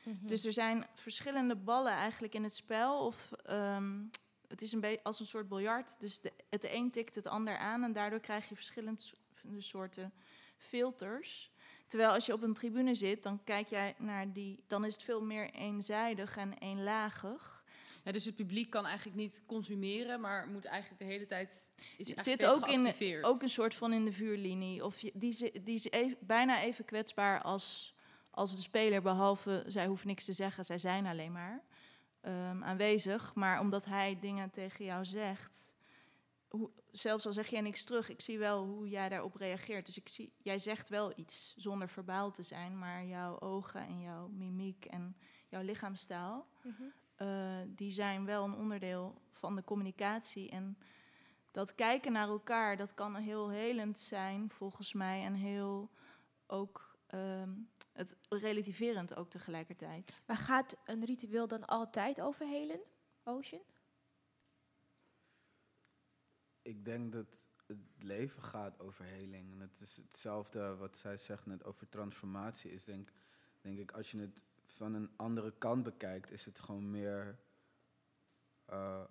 Mhm. 0.06 0.26
Dus 0.26 0.44
er 0.44 0.52
zijn 0.52 0.86
verschillende 0.94 1.56
ballen 1.56 1.92
eigenlijk 1.92 2.34
in 2.34 2.44
het 2.44 2.54
spel. 2.54 3.06
Of 3.06 3.32
ehm, 3.32 4.02
het 4.48 4.62
is 4.62 4.72
een 4.72 4.80
beetje 4.80 5.02
als 5.04 5.20
een 5.20 5.26
soort 5.26 5.48
biljart. 5.48 6.00
Dus 6.00 6.20
de, 6.20 6.32
het 6.50 6.64
een 6.64 6.90
tikt 6.90 7.14
het 7.14 7.26
ander 7.26 7.56
aan. 7.56 7.82
En 7.82 7.92
daardoor 7.92 8.20
krijg 8.20 8.48
je 8.48 8.54
verschillende 8.54 9.00
so- 9.00 9.16
soorten 9.58 10.12
filters. 10.56 11.50
Terwijl 11.88 12.10
als 12.10 12.26
je 12.26 12.32
op 12.32 12.42
een 12.42 12.54
tribune 12.54 12.94
zit, 12.94 13.22
dan 13.22 13.44
kijk 13.44 13.68
jij 13.68 13.94
naar 13.98 14.32
die. 14.32 14.64
Dan 14.66 14.84
is 14.84 14.94
het 14.94 15.02
veel 15.02 15.22
meer 15.22 15.50
eenzijdig 15.50 16.36
en 16.36 16.52
eenlagig. 16.58 17.64
Ja, 18.04 18.12
dus 18.12 18.24
het 18.24 18.36
publiek 18.36 18.70
kan 18.70 18.86
eigenlijk 18.86 19.16
niet 19.16 19.42
consumeren, 19.46 20.20
maar 20.20 20.48
moet 20.48 20.64
eigenlijk 20.64 21.00
de 21.00 21.06
hele 21.06 21.26
tijd. 21.26 21.70
Is 21.96 22.08
zit 22.14 22.44
ook, 22.44 22.66
in, 22.68 23.24
ook 23.24 23.42
een 23.42 23.48
soort 23.48 23.74
van 23.74 23.92
in 23.92 24.04
de 24.04 24.12
vuurlinie. 24.12 24.84
Of 24.84 24.98
je, 25.00 25.10
die, 25.14 25.62
die 25.62 25.74
is 25.74 25.90
even- 25.90 26.16
bijna 26.20 26.62
even 26.62 26.84
kwetsbaar 26.84 27.42
als, 27.42 27.94
als 28.36 28.56
de 28.56 28.62
speler, 28.62 29.02
behalve 29.02 29.64
zij 29.66 29.86
hoeft 29.86 30.04
niks 30.04 30.24
te 30.24 30.32
zeggen, 30.32 30.64
zij 30.64 30.78
zijn 30.78 31.06
alleen 31.06 31.32
maar 31.32 31.62
ehm, 32.20 32.64
aanwezig. 32.64 33.34
Maar 33.34 33.60
omdat 33.60 33.84
hij 33.84 34.18
dingen 34.20 34.50
tegen 34.50 34.84
jou 34.84 35.04
zegt, 35.04 35.74
hoe, 36.48 36.70
zelfs 36.90 37.26
al 37.26 37.32
zeg 37.32 37.48
jij 37.48 37.60
niks 37.60 37.84
terug, 37.84 38.08
ik 38.08 38.20
zie 38.20 38.38
wel 38.38 38.64
hoe 38.64 38.88
jij 38.88 39.08
daarop 39.08 39.36
reageert. 39.36 39.86
Dus 39.86 39.96
ik 39.96 40.08
zie, 40.08 40.32
jij 40.42 40.58
zegt 40.58 40.88
wel 40.88 41.12
iets 41.16 41.54
zonder 41.56 41.88
verbaal 41.88 42.30
te 42.30 42.42
zijn, 42.42 42.78
maar 42.78 43.04
jouw 43.04 43.40
ogen 43.40 43.80
en 43.80 44.00
jouw 44.00 44.28
mimiek 44.28 44.84
en 44.84 45.16
jouw 45.48 45.62
lichaamstaal, 45.62 46.46
eh, 47.14 47.58
die 47.66 47.92
zijn 47.92 48.24
wel 48.24 48.44
een 48.44 48.54
onderdeel 48.54 49.20
van 49.32 49.56
de 49.56 49.64
communicatie. 49.64 50.50
En 50.50 50.78
dat 51.50 51.74
kijken 51.74 52.12
naar 52.12 52.28
elkaar, 52.28 52.76
dat 52.76 52.94
kan 52.94 53.14
heel 53.14 53.50
helend 53.50 53.98
zijn, 53.98 54.50
volgens 54.50 54.92
mij. 54.92 55.24
En 55.24 55.34
heel 55.34 55.90
ook 56.46 56.96
ehm, 57.06 57.50
het 57.96 58.16
relativerend 58.28 59.14
ook 59.14 59.30
tegelijkertijd. 59.30 60.12
Maar 60.26 60.36
gaat 60.36 60.76
een 60.84 61.04
ritueel 61.04 61.48
dan 61.48 61.64
altijd 61.64 62.20
over 62.20 62.46
helen, 62.46 62.80
Ocean? 63.24 63.62
Ik 66.62 66.84
denk 66.84 67.12
dat 67.12 67.44
het 67.66 67.78
leven 67.98 68.42
gaat 68.42 68.80
over 68.80 69.04
heling. 69.04 69.52
En 69.52 69.60
het 69.60 69.80
is 69.80 69.96
hetzelfde 69.96 70.76
wat 70.76 70.96
zij 70.96 71.16
zegt 71.16 71.46
net 71.46 71.64
over 71.64 71.88
transformatie. 71.88 72.72
Is 72.72 72.84
denk, 72.84 73.08
denk 73.60 73.78
ik, 73.78 73.90
als 73.92 74.10
je 74.10 74.18
het 74.18 74.42
van 74.66 74.94
een 74.94 75.10
andere 75.16 75.52
kant 75.58 75.82
bekijkt, 75.82 76.30
is 76.30 76.44
het 76.44 76.58
gewoon 76.60 76.90
meer. 76.90 77.38
eh, 78.64 79.04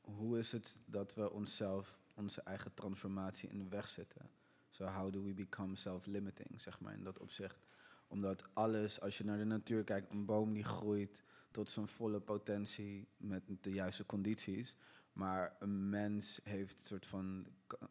hoe 0.00 0.38
is 0.38 0.52
het 0.52 0.78
dat 0.84 1.14
we 1.14 1.30
onszelf, 1.30 1.98
onze 2.14 2.40
eigen 2.42 2.74
transformatie 2.74 3.48
in 3.48 3.58
de 3.58 3.68
weg 3.68 3.88
zetten? 3.88 4.30
So 4.70 4.84
how 4.84 5.12
do 5.12 5.22
we 5.22 5.34
become 5.34 5.76
self-limiting, 5.76 6.60
zeg 6.60 6.80
maar, 6.80 6.92
in 6.92 7.04
dat 7.04 7.18
opzicht. 7.18 7.65
Omdat 8.08 8.44
alles, 8.52 9.00
als 9.00 9.18
je 9.18 9.24
naar 9.24 9.38
de 9.38 9.44
natuur 9.44 9.84
kijkt, 9.84 10.10
een 10.10 10.24
boom 10.24 10.52
die 10.52 10.64
groeit 10.64 11.22
tot 11.50 11.70
zijn 11.70 11.88
volle 11.88 12.20
potentie 12.20 13.08
met 13.16 13.42
de 13.60 13.72
juiste 13.72 14.06
condities. 14.06 14.76
Maar 15.12 15.56
een 15.58 15.88
mens 15.88 16.40
heeft 16.42 16.74
een 16.78 16.84
soort 16.86 17.06
van, 17.06 17.46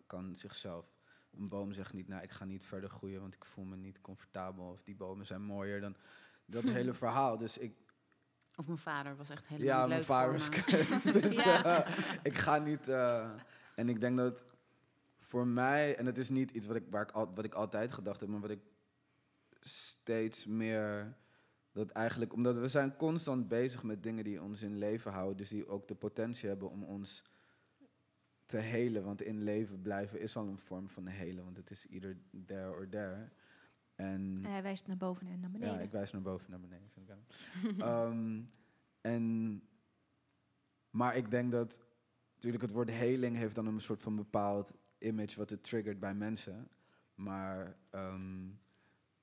kan, 0.07 0.35
zichzelf. 0.35 0.85
Een 1.37 1.49
boom 1.49 1.71
zegt 1.71 1.93
niet, 1.93 2.07
nou 2.07 2.23
ik 2.23 2.31
ga 2.31 2.45
niet 2.45 2.65
verder 2.65 2.89
groeien, 2.89 3.21
want 3.21 3.33
ik 3.33 3.45
voel 3.45 3.65
me 3.65 3.75
niet 3.75 4.01
comfortabel. 4.01 4.65
Of 4.69 4.83
die 4.83 4.95
bomen 4.95 5.25
zijn 5.25 5.41
mooier 5.41 5.81
dan 5.81 5.95
dat 6.45 6.63
hele 6.63 6.93
verhaal. 7.03 7.37
Dus 7.37 7.57
ik, 7.57 7.75
Of 8.55 8.67
mijn 8.67 8.79
vader 8.79 9.15
was 9.15 9.29
echt 9.29 9.47
helemaal 9.47 9.67
ja, 9.67 9.79
niet 9.79 9.87
mijn 9.87 9.99
leuk 9.99 10.07
vader 10.07 10.49
me. 10.75 11.03
kut. 11.03 11.13
Dus 11.21 11.35
Ja. 11.43 11.83
eh, 11.85 12.19
ik 12.23 12.37
ga 12.37 12.57
niet. 12.57 12.89
eh, 12.89 13.29
en 13.75 13.89
ik 13.89 13.99
denk 14.01 14.17
dat 14.17 14.45
voor 15.19 15.47
mij, 15.47 15.95
en 15.97 16.05
het 16.05 16.17
is 16.17 16.29
niet 16.29 16.51
iets 16.51 16.65
wat 16.67 16.75
ik, 16.75 16.83
waar 16.89 17.01
ik, 17.01 17.11
al, 17.11 17.33
wat 17.33 17.45
ik 17.45 17.53
altijd 17.53 17.91
gedacht 17.91 18.19
heb, 18.19 18.29
maar 18.29 18.39
wat 18.41 18.49
ik 18.49 18.59
steeds 19.67 20.45
meer. 20.45 21.17
Dat 21.71 21.89
eigenlijk, 21.89 22.33
omdat 22.33 22.57
we 22.57 22.69
zijn 22.69 22.95
constant 22.95 23.47
bezig 23.47 23.83
met 23.83 24.03
dingen 24.03 24.23
die 24.23 24.41
ons 24.41 24.61
in 24.61 24.77
leven 24.77 25.11
houden, 25.11 25.37
dus 25.37 25.49
die 25.49 25.67
ook 25.67 25.87
de 25.87 25.95
potentie 25.95 26.49
hebben 26.49 26.69
om 26.69 26.83
ons 26.83 27.23
te 28.45 28.57
helen. 28.57 29.03
Want 29.03 29.21
in 29.21 29.43
leven 29.43 29.81
blijven 29.81 30.19
is 30.19 30.35
al 30.35 30.47
een 30.47 30.57
vorm 30.57 30.89
van 30.89 31.07
helen, 31.07 31.43
want 31.43 31.57
het 31.57 31.71
is 31.71 31.87
either 31.87 32.17
there 32.45 32.69
or 32.69 32.89
there. 32.89 33.29
En 33.95 34.45
hij 34.45 34.63
wijst 34.63 34.87
naar 34.87 34.97
boven 34.97 35.27
en 35.27 35.39
naar 35.39 35.51
beneden. 35.51 35.75
ja, 35.75 35.81
ik 35.81 35.91
wijs 35.91 36.11
naar 36.11 36.21
boven 36.21 36.45
en 36.45 36.51
naar 36.51 36.59
beneden. 36.59 36.89
Vind 36.89 37.09
ik 37.09 37.15
wel. 37.15 37.87
Ehm, 37.87 38.41
en, 39.01 39.63
maar 40.89 41.15
ik 41.15 41.31
denk 41.31 41.51
dat, 41.51 41.79
natuurlijk, 42.33 42.63
het 42.63 42.71
woord 42.71 42.89
heling 42.89 43.35
heeft 43.35 43.55
dan 43.55 43.65
een 43.65 43.81
soort 43.81 44.01
van 44.01 44.15
bepaald 44.15 44.73
image 44.97 45.37
wat 45.37 45.49
het 45.49 45.63
triggert 45.63 45.99
bij 45.99 46.13
mensen. 46.13 46.67
Maar 47.15 47.77
ehm, 47.89 48.47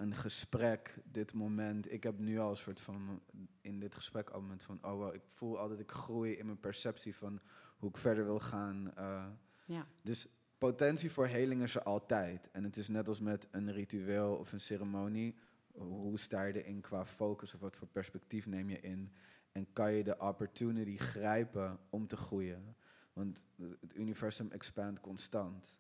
een 0.03 0.15
gesprek, 0.15 0.99
dit 1.05 1.33
moment, 1.33 1.93
ik 1.93 2.03
heb 2.03 2.19
nu 2.19 2.39
al 2.39 2.51
een 2.51 2.57
soort 2.57 2.81
van, 2.81 3.23
in 3.61 3.81
dit 3.81 3.95
gesprek 3.95 4.31
al 4.31 4.41
moment 4.41 4.63
van, 4.63 4.79
oh 4.83 4.93
wow, 4.93 5.15
ik 5.15 5.23
voel 5.27 5.59
altijd, 5.59 5.81
ik 5.81 5.91
groei 5.91 6.33
in 6.33 6.47
mijn 6.47 6.61
perceptie 6.61 7.15
van 7.15 7.41
hoe 7.79 7.89
ik 7.89 7.97
verder 7.97 8.25
wil 8.25 8.41
gaan. 8.41 8.95
eh. 8.97 9.27
Ja. 9.65 9.87
Dus 10.03 10.27
potentie 10.59 11.11
voor 11.11 11.27
heling 11.27 11.63
is 11.63 11.75
er 11.75 11.83
altijd. 11.83 12.51
En 12.51 12.65
het 12.65 12.77
is 12.77 12.89
net 12.89 13.09
als 13.09 13.21
met 13.21 13.49
een 13.51 13.73
ritueel 13.73 14.35
of 14.35 14.53
een 14.53 14.61
ceremonie. 14.61 15.35
Hoe 15.73 16.19
sta 16.19 16.43
je 16.43 16.63
erin 16.63 16.81
qua 16.81 17.07
focus 17.07 17.55
of 17.55 17.61
wat 17.61 17.77
voor 17.77 17.89
perspectief 17.89 18.47
neem 18.47 18.71
je 18.71 18.81
in? 18.81 19.13
En 19.53 19.73
kan 19.73 19.93
je 19.93 20.05
de 20.05 20.19
opportunity 20.19 20.97
grijpen 20.97 21.79
om 21.91 22.07
te 22.07 22.17
groeien? 22.17 22.77
Want 23.13 23.45
het 23.81 23.97
universum 23.97 24.51
expand 24.51 25.01
constant. 25.01 25.79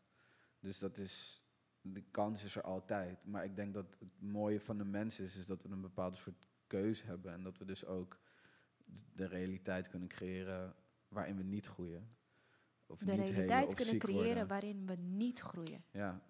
Dus 0.61 0.79
dat 0.79 0.99
is, 0.99 1.41
de 1.83 2.03
kans 2.11 2.45
is 2.45 2.57
er 2.57 2.62
altijd. 2.62 3.24
Maar 3.24 3.45
ik 3.45 3.57
denk 3.57 3.74
dat 3.74 3.97
het 3.99 4.20
mooie 4.20 4.61
van 4.61 4.78
de 4.78 4.85
mens 4.85 5.20
is, 5.20 5.37
is 5.37 5.47
dat 5.47 5.62
we 5.62 5.68
een 5.68 5.80
bepaalde 5.80 6.16
soort 6.16 6.47
keus 6.66 7.03
hebben. 7.03 7.33
En 7.33 7.43
dat 7.43 7.59
we 7.59 7.64
dus 7.64 7.87
ook 7.87 8.18
de 9.14 9.26
realiteit 9.26 9.89
kunnen 9.89 10.09
creëren 10.09 10.74
waarin 11.09 11.37
we 11.37 11.43
niet 11.43 11.66
groeien. 11.66 12.16
Of 12.87 12.99
de 12.99 13.05
niet 13.05 13.14
helen 13.14 13.33
realiteit 13.35 13.66
of 13.68 13.74
kunnen 13.74 13.93
ziek 13.95 14.03
creëren 14.03 14.24
worden. 14.26 14.47
waarin 14.49 14.87
we 14.87 14.95
niet 14.97 15.41
groeien. 15.41 15.85
Ja, 15.91 16.22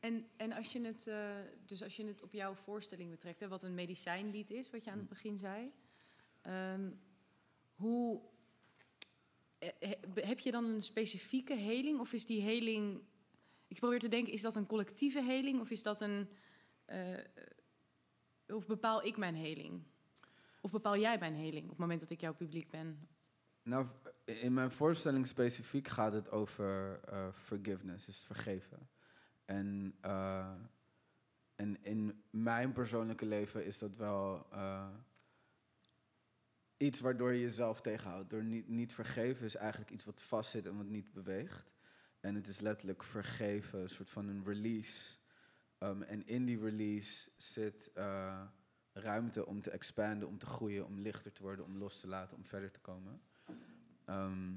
En, 0.00 0.26
en 0.36 0.52
als, 0.52 0.72
je 0.72 0.80
het, 0.80 1.06
eh, 1.06 1.30
dus 1.66 1.82
als 1.82 1.96
je 1.96 2.06
het 2.06 2.22
op 2.22 2.32
jouw 2.32 2.54
voorstelling 2.54 3.10
betrekt, 3.10 3.40
hè, 3.40 3.48
wat 3.48 3.62
een 3.62 3.74
medicijnlied 3.74 4.50
is, 4.50 4.70
wat 4.70 4.84
je 4.84 4.90
aan 4.90 4.98
het 4.98 5.08
begin 5.08 5.38
zei. 5.38 5.72
ehm, 6.42 6.90
hoe 7.74 8.20
eh, 9.58 9.68
he- 9.78 10.20
heb 10.26 10.38
je 10.38 10.50
dan 10.50 10.64
een 10.64 10.82
specifieke 10.82 11.54
heling? 11.54 12.00
Of 12.00 12.12
is 12.12 12.26
die 12.26 12.42
heling. 12.42 13.00
Ik 13.68 13.76
probeer 13.78 13.98
te 13.98 14.08
denken, 14.08 14.32
is 14.32 14.40
dat 14.40 14.54
een 14.54 14.66
collectieve 14.66 15.22
heling? 15.22 15.60
Of 15.60 15.70
is 15.70 15.82
dat 15.82 16.00
een. 16.00 16.28
eh, 16.84 17.18
of 18.46 18.66
bepaal 18.66 19.04
ik 19.04 19.16
mijn 19.16 19.34
heling? 19.34 19.82
Of 20.60 20.70
bepaal 20.70 20.96
jij 20.96 21.18
mijn 21.18 21.34
heling 21.34 21.62
op 21.64 21.70
het 21.70 21.78
moment 21.78 22.00
dat 22.00 22.10
ik 22.10 22.20
jouw 22.20 22.34
publiek 22.34 22.70
ben? 22.70 23.08
Nou, 23.62 23.86
in 24.24 24.54
mijn 24.54 24.70
voorstelling 24.70 25.26
specifiek 25.26 25.88
gaat 25.88 26.12
het 26.12 26.30
over 26.30 27.00
eh, 27.04 27.32
forgiveness, 27.32 28.06
dus 28.06 28.18
vergeven. 28.18 28.88
En, 29.44 29.96
eh, 30.00 30.54
en 31.54 31.82
in 31.82 32.22
mijn 32.30 32.72
persoonlijke 32.72 33.26
leven 33.26 33.64
is 33.64 33.78
dat 33.78 33.96
wel 33.96 34.46
iets 36.76 37.00
waardoor 37.00 37.32
je 37.32 37.40
jezelf 37.40 37.80
tegenhoudt. 37.80 38.30
Door 38.30 38.44
niet, 38.44 38.68
niet 38.68 38.92
vergeven 38.92 39.44
is 39.44 39.54
eigenlijk 39.54 39.90
iets 39.90 40.04
wat 40.04 40.20
vastzit 40.20 40.66
en 40.66 40.76
wat 40.76 40.86
niet 40.86 41.12
beweegt. 41.12 41.70
En 42.20 42.34
het 42.34 42.46
is 42.46 42.60
letterlijk 42.60 43.02
vergeven, 43.02 43.80
een 43.80 43.88
soort 43.88 44.10
van 44.10 44.28
een 44.28 44.44
release. 44.44 45.16
Um, 45.78 46.02
en 46.02 46.26
in 46.26 46.44
die 46.44 46.60
release 46.60 47.30
zit 47.36 47.90
eh, 47.94 48.42
ruimte 48.92 49.46
om 49.46 49.60
te 49.60 49.70
expanden, 49.70 50.28
om 50.28 50.38
te 50.38 50.46
groeien, 50.46 50.86
om 50.86 50.98
lichter 50.98 51.32
te 51.32 51.42
worden, 51.42 51.64
om 51.64 51.76
los 51.76 52.00
te 52.00 52.06
laten, 52.06 52.36
om 52.36 52.44
verder 52.44 52.70
te 52.70 52.80
komen. 52.80 53.20
Ehm, 54.04 54.52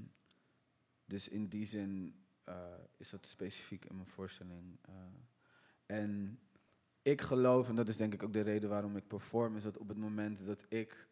dus 1.05 1.27
in 1.27 1.47
die 1.47 1.65
zin 1.65 2.15
eh, 2.43 2.73
is 2.97 3.09
dat 3.09 3.25
specifiek 3.27 3.85
in 3.85 3.95
mijn 3.95 4.07
voorstelling. 4.07 4.79
eh. 4.81 4.93
en 5.85 6.39
ik 7.01 7.21
geloof, 7.21 7.69
en 7.69 7.75
dat 7.75 7.87
is 7.87 7.97
denk 7.97 8.13
ik 8.13 8.23
ook 8.23 8.33
de 8.33 8.41
reden 8.41 8.69
waarom 8.69 8.97
ik 8.97 9.07
perform, 9.07 9.55
is 9.55 9.63
dat 9.63 9.77
op 9.77 9.87
het 9.87 9.97
moment 9.97 10.45
dat 10.45 10.65
ik 10.69 11.09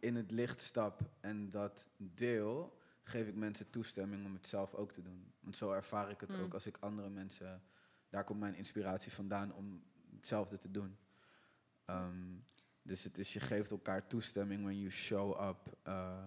in 0.00 0.16
het 0.16 0.30
licht 0.30 0.60
stap 0.60 1.00
en 1.20 1.50
dat 1.50 1.88
deel, 1.96 2.77
geef 3.08 3.26
ik 3.26 3.34
mensen 3.34 3.70
toestemming 3.70 4.24
om 4.24 4.34
het 4.34 4.46
zelf 4.46 4.74
ook 4.74 4.92
te 4.92 5.02
doen. 5.02 5.32
Want 5.40 5.56
zo 5.56 5.72
ervaar 5.72 6.10
ik 6.10 6.20
het 6.20 6.30
Mm. 6.30 6.40
ook 6.40 6.54
als 6.54 6.66
ik 6.66 6.76
andere 6.80 7.08
mensen, 7.08 7.62
daar 8.08 8.24
komt 8.24 8.40
mijn 8.40 8.54
inspiratie 8.54 9.12
vandaan 9.12 9.54
om 9.54 9.82
hetzelfde 10.14 10.58
te 10.58 10.70
doen. 10.70 10.98
Ehm, 11.84 12.36
dus 12.82 13.04
het 13.04 13.18
is, 13.18 13.32
je 13.32 13.40
geeft 13.40 13.70
elkaar 13.70 14.06
toestemming 14.06 14.62
when 14.62 14.78
you 14.78 14.90
show 14.90 15.48
up 15.48 15.78
uh, 15.86 16.26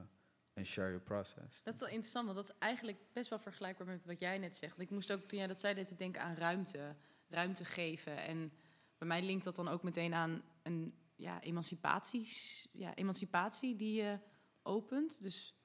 and 0.53 0.65
share 0.65 0.87
your 0.87 1.03
process. 1.03 1.63
Dat 1.63 1.73
is 1.73 1.79
wel 1.79 1.89
interessant, 1.89 2.25
want 2.25 2.37
dat 2.37 2.49
is 2.49 2.55
eigenlijk 2.59 2.97
best 3.13 3.29
wel 3.29 3.39
vergelijkbaar 3.39 3.87
met 3.87 4.05
wat 4.05 4.19
jij 4.19 4.37
net 4.37 4.55
zegt. 4.55 4.79
Ik 4.79 4.89
moest 4.89 5.11
ook, 5.11 5.21
toen 5.21 5.37
jij 5.37 5.47
dat 5.47 5.59
zei, 5.59 5.75
ik 5.75 5.97
denken 5.97 6.21
aan 6.21 6.35
ruimte. 6.35 6.95
Ruimte 7.27 7.65
geven. 7.65 8.17
En 8.17 8.51
bij 8.97 9.07
mij 9.07 9.21
linkt 9.21 9.43
dat 9.43 9.55
dan 9.55 9.67
ook 9.67 9.83
meteen 9.83 10.13
aan 10.13 10.43
een 10.63 10.93
ja, 11.15 11.41
emancipaties, 11.41 12.67
ja, 12.71 12.95
emancipatie 12.95 13.75
die 13.75 13.93
je 13.93 14.19
opent. 14.61 15.23
Dus 15.23 15.55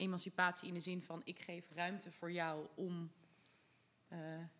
emancipatie 0.00 0.68
in 0.68 0.74
de 0.74 0.80
zin 0.80 1.02
van, 1.02 1.20
ik 1.24 1.38
geef 1.38 1.70
ruimte 1.70 2.10
voor 2.12 2.32
jou 2.32 2.66
om 2.74 3.12
eh, 4.08 4.18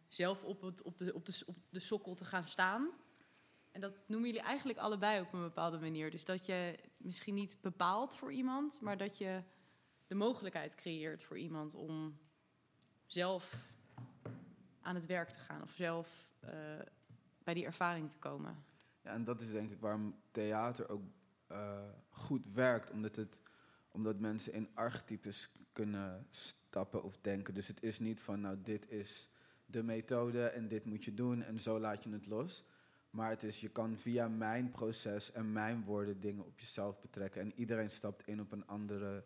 zelf 0.09 0.45
op, 0.45 0.63
op, 0.63 0.99
de, 0.99 1.15
op, 1.15 1.27
de, 1.27 1.43
op 1.47 1.57
de 1.71 1.81
sokkel 1.81 2.15
te 2.15 2.25
gaan 2.25 2.43
staan. 2.43 2.91
En 3.71 3.81
dat 3.81 4.09
noemen 4.09 4.29
jullie 4.29 4.45
eigenlijk 4.45 4.79
allebei 4.79 5.21
op 5.21 5.33
een 5.33 5.43
bepaalde 5.43 5.79
manier. 5.79 6.11
Dus 6.11 6.25
dat 6.25 6.47
je 6.47 6.79
misschien 6.97 7.35
niet 7.35 7.57
bepaalt 7.61 8.17
voor 8.17 8.33
iemand, 8.33 8.81
maar 8.81 8.97
dat 8.97 9.19
je 9.19 9.43
de 10.07 10.15
mogelijkheid 10.15 10.75
creëert 10.75 11.25
voor 11.25 11.39
iemand 11.39 11.75
om 11.75 12.19
zelf 13.07 13.69
aan 14.81 14.95
het 14.95 15.07
werk 15.07 15.31
te 15.31 15.39
gaan 15.39 15.63
of 15.63 15.71
zelf 15.71 16.29
eh, 16.41 16.53
bij 17.45 17.55
die 17.55 17.65
ervaring 17.65 18.11
te 18.11 18.19
komen. 18.19 18.65
Ja, 19.03 19.13
en 19.13 19.25
dat 19.25 19.41
is 19.41 19.51
denk 19.51 19.71
ik 19.71 19.81
waarom 19.81 20.21
theater 20.31 20.89
ook 20.89 21.03
eh, 21.47 21.89
goed 22.09 22.47
werkt, 22.53 22.91
omdat 22.91 23.17
het 23.17 23.41
Omdat 23.91 24.19
mensen 24.19 24.53
in 24.53 24.69
archetypes 24.75 25.51
kunnen 25.73 26.27
stappen 26.31 27.03
of 27.03 27.19
denken. 27.21 27.55
Dus 27.55 27.69
het 27.69 27.83
is 27.83 27.99
niet 27.99 28.21
van, 28.21 28.41
nou, 28.41 28.57
dit 28.63 28.91
is 28.91 29.29
de 29.67 29.83
methode 29.83 30.47
en 30.47 30.69
dit 30.69 30.85
moet 30.85 31.05
je 31.05 31.15
doen 31.15 31.43
en 31.43 31.61
zo 31.61 31.79
laat 31.79 32.05
je 32.05 32.11
het 32.11 32.27
los. 32.27 32.65
Maar 33.11 33.31
het 33.31 33.43
is, 33.43 33.61
je 33.61 33.69
kan 33.69 33.97
via 33.97 34.29
mijn 34.29 34.71
proces 34.71 35.33
en 35.33 35.53
mijn 35.53 35.85
woorden 35.85 36.21
dingen 36.21 36.45
op 36.45 36.61
jezelf 36.61 37.01
betrekken. 37.01 37.41
En 37.41 37.53
iedereen 37.55 37.91
stapt 37.91 38.27
in 38.27 38.41
op 38.41 38.53
een 38.53 38.67
andere 38.67 39.25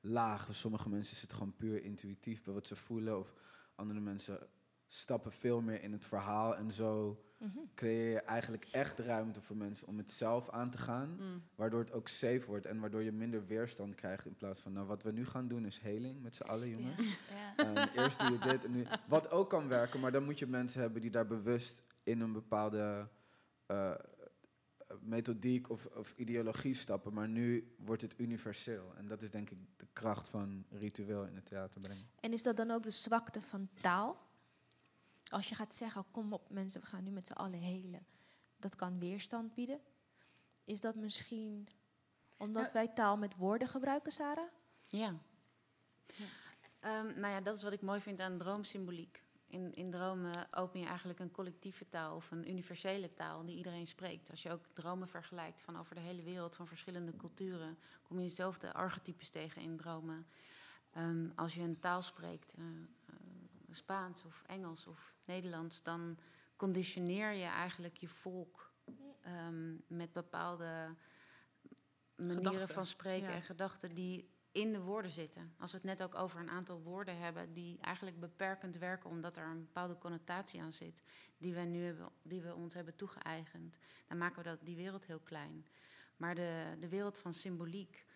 laag. 0.00 0.44
Voor 0.44 0.54
sommige 0.54 0.88
mensen 0.88 1.14
is 1.14 1.22
het 1.22 1.32
gewoon 1.32 1.56
puur 1.56 1.82
intuïtief 1.82 2.42
bij 2.42 2.54
wat 2.54 2.66
ze 2.66 2.76
voelen. 2.76 3.18
Of 3.18 3.34
andere 3.74 4.00
mensen 4.00 4.38
stappen 4.88 5.32
veel 5.32 5.60
meer 5.60 5.82
in 5.82 5.92
het 5.92 6.04
verhaal. 6.04 6.56
En 6.56 6.72
zo 6.72 7.22
Mhm. 7.42 7.58
creëer 7.74 8.10
je 8.10 8.20
eigenlijk 8.20 8.68
echt 8.70 8.98
ruimte 8.98 9.40
voor 9.40 9.56
mensen 9.56 9.86
om 9.86 9.98
het 9.98 10.12
zelf 10.12 10.50
aan 10.50 10.70
te 10.70 10.78
gaan. 10.78 11.16
Mm. 11.18 11.42
Waardoor 11.54 11.80
het 11.80 11.92
ook 11.92 12.08
safe 12.08 12.42
wordt 12.46 12.66
en 12.66 12.80
waardoor 12.80 13.02
je 13.02 13.12
minder 13.12 13.46
weerstand 13.46 13.94
krijgt. 13.94 14.26
In 14.26 14.36
plaats 14.36 14.60
van, 14.60 14.72
nou 14.72 14.86
wat 14.86 15.02
we 15.02 15.12
nu 15.12 15.26
gaan 15.26 15.48
doen 15.48 15.66
is 15.66 15.78
heling 15.78 16.22
met 16.22 16.34
z'n 16.34 16.42
allen 16.42 16.68
jongens. 16.68 17.18
Ja. 17.30 17.56
En 17.64 17.88
eerst 17.88 18.18
doe 18.18 18.30
je 18.30 18.38
dit 18.38 18.64
en 18.64 18.70
nu. 18.70 18.86
Wat 19.08 19.30
ook 19.30 19.50
kan 19.50 19.68
werken, 19.68 20.00
maar 20.00 20.12
dan 20.12 20.24
moet 20.24 20.38
je 20.38 20.46
mensen 20.46 20.80
hebben 20.80 21.00
die 21.00 21.10
daar 21.10 21.26
bewust 21.26 21.82
in 22.02 22.20
een 22.20 22.32
bepaalde 22.32 23.08
eh, 23.66 23.94
methodiek 25.00 25.70
of, 25.70 25.86
of 25.86 26.14
ideologie 26.16 26.74
stappen. 26.74 27.12
Maar 27.12 27.28
nu 27.28 27.74
wordt 27.76 28.02
het 28.02 28.14
universeel. 28.16 28.92
En 28.96 29.08
dat 29.08 29.22
is 29.22 29.30
denk 29.30 29.50
ik 29.50 29.58
de 29.76 29.86
kracht 29.92 30.28
van 30.28 30.64
ritueel 30.70 31.24
in 31.24 31.34
het 31.34 31.46
theater 31.46 31.80
brengen. 31.80 32.06
En 32.20 32.32
is 32.32 32.42
dat 32.42 32.56
dan 32.56 32.70
ook 32.70 32.82
de 32.82 32.90
zwakte 32.90 33.40
van 33.40 33.68
taal? 33.80 34.30
Als 35.32 35.48
je 35.48 35.54
gaat 35.54 35.74
zeggen, 35.74 36.04
kom 36.10 36.32
op 36.32 36.50
mensen, 36.50 36.80
we 36.80 36.86
gaan 36.86 37.04
nu 37.04 37.10
met 37.10 37.26
z'n 37.26 37.32
allen 37.32 37.58
helen. 37.58 38.06
Dat 38.56 38.76
kan 38.76 38.98
weerstand 38.98 39.54
bieden. 39.54 39.80
Is 40.64 40.80
dat 40.80 40.94
misschien 40.94 41.68
omdat 42.36 42.72
wij 42.72 42.88
taal 42.88 43.16
met 43.16 43.36
woorden 43.36 43.68
gebruiken, 43.68 44.12
Sarah? 44.12 44.48
Ja. 44.84 45.18
Ehm, 46.80 47.20
nou 47.20 47.32
ja, 47.32 47.40
dat 47.40 47.56
is 47.56 47.62
wat 47.62 47.72
ik 47.72 47.80
mooi 47.82 48.00
vind 48.00 48.20
aan 48.20 48.38
droomsymboliek. 48.38 49.22
In, 49.46 49.74
in 49.74 49.90
dromen 49.90 50.54
open 50.54 50.80
je 50.80 50.86
eigenlijk 50.86 51.18
een 51.18 51.30
collectieve 51.30 51.88
taal 51.88 52.16
of 52.16 52.30
een 52.30 52.50
universele 52.50 53.14
taal 53.14 53.44
die 53.44 53.56
iedereen 53.56 53.86
spreekt. 53.86 54.30
Als 54.30 54.42
je 54.42 54.50
ook 54.50 54.66
dromen 54.72 55.08
vergelijkt 55.08 55.60
van 55.60 55.78
over 55.78 55.94
de 55.94 56.00
hele 56.00 56.22
wereld, 56.22 56.56
van 56.56 56.66
verschillende 56.66 57.16
culturen, 57.16 57.78
kom 58.02 58.18
je 58.20 58.28
dezelfde 58.28 58.72
archetypes 58.72 59.30
tegen 59.30 59.62
in 59.62 59.76
dromen. 59.76 60.26
Ehm, 60.92 61.28
als 61.34 61.54
je 61.54 61.60
een 61.60 61.78
taal 61.78 62.02
spreekt, 62.02 62.54
eh, 62.58 62.64
Spaans 63.74 64.24
of 64.24 64.42
Engels 64.46 64.86
of 64.86 65.14
Nederlands, 65.24 65.82
dan 65.82 66.18
conditioneer 66.56 67.32
je 67.32 67.44
eigenlijk 67.44 67.96
je 67.96 68.08
volk 68.08 68.72
ehm, 69.22 69.74
met 69.86 70.12
bepaalde 70.12 70.96
manieren 72.16 72.44
Gedachten, 72.44 72.74
van 72.74 72.86
spreken 72.86 73.28
ja. 73.28 73.34
en 73.34 73.42
gedachten 73.42 73.94
die 73.94 74.30
in 74.52 74.72
de 74.72 74.80
woorden 74.80 75.10
zitten. 75.10 75.54
Als 75.58 75.70
we 75.70 75.76
het 75.76 75.86
net 75.86 76.02
ook 76.02 76.14
over 76.14 76.40
een 76.40 76.50
aantal 76.50 76.82
woorden 76.82 77.18
hebben 77.18 77.52
die 77.52 77.78
eigenlijk 77.80 78.20
beperkend 78.20 78.78
werken 78.78 79.10
omdat 79.10 79.36
er 79.36 79.46
een 79.46 79.64
bepaalde 79.64 79.98
connotatie 79.98 80.62
aan 80.62 80.72
zit, 80.72 81.02
die 81.38 81.54
we 81.54 81.60
nu 81.60 81.84
hebben, 81.84 82.08
die 82.22 82.40
we 82.40 82.54
ons 82.54 82.74
hebben 82.74 82.96
toegeëigend, 82.96 83.78
dan 84.08 84.18
maken 84.18 84.42
we 84.42 84.48
dat, 84.48 84.58
die 84.62 84.76
wereld 84.76 85.06
heel 85.06 85.20
klein. 85.20 85.66
Maar 86.16 86.34
de, 86.34 86.76
de 86.80 86.88
wereld 86.88 87.18
van 87.18 87.34
symboliek 87.34 88.06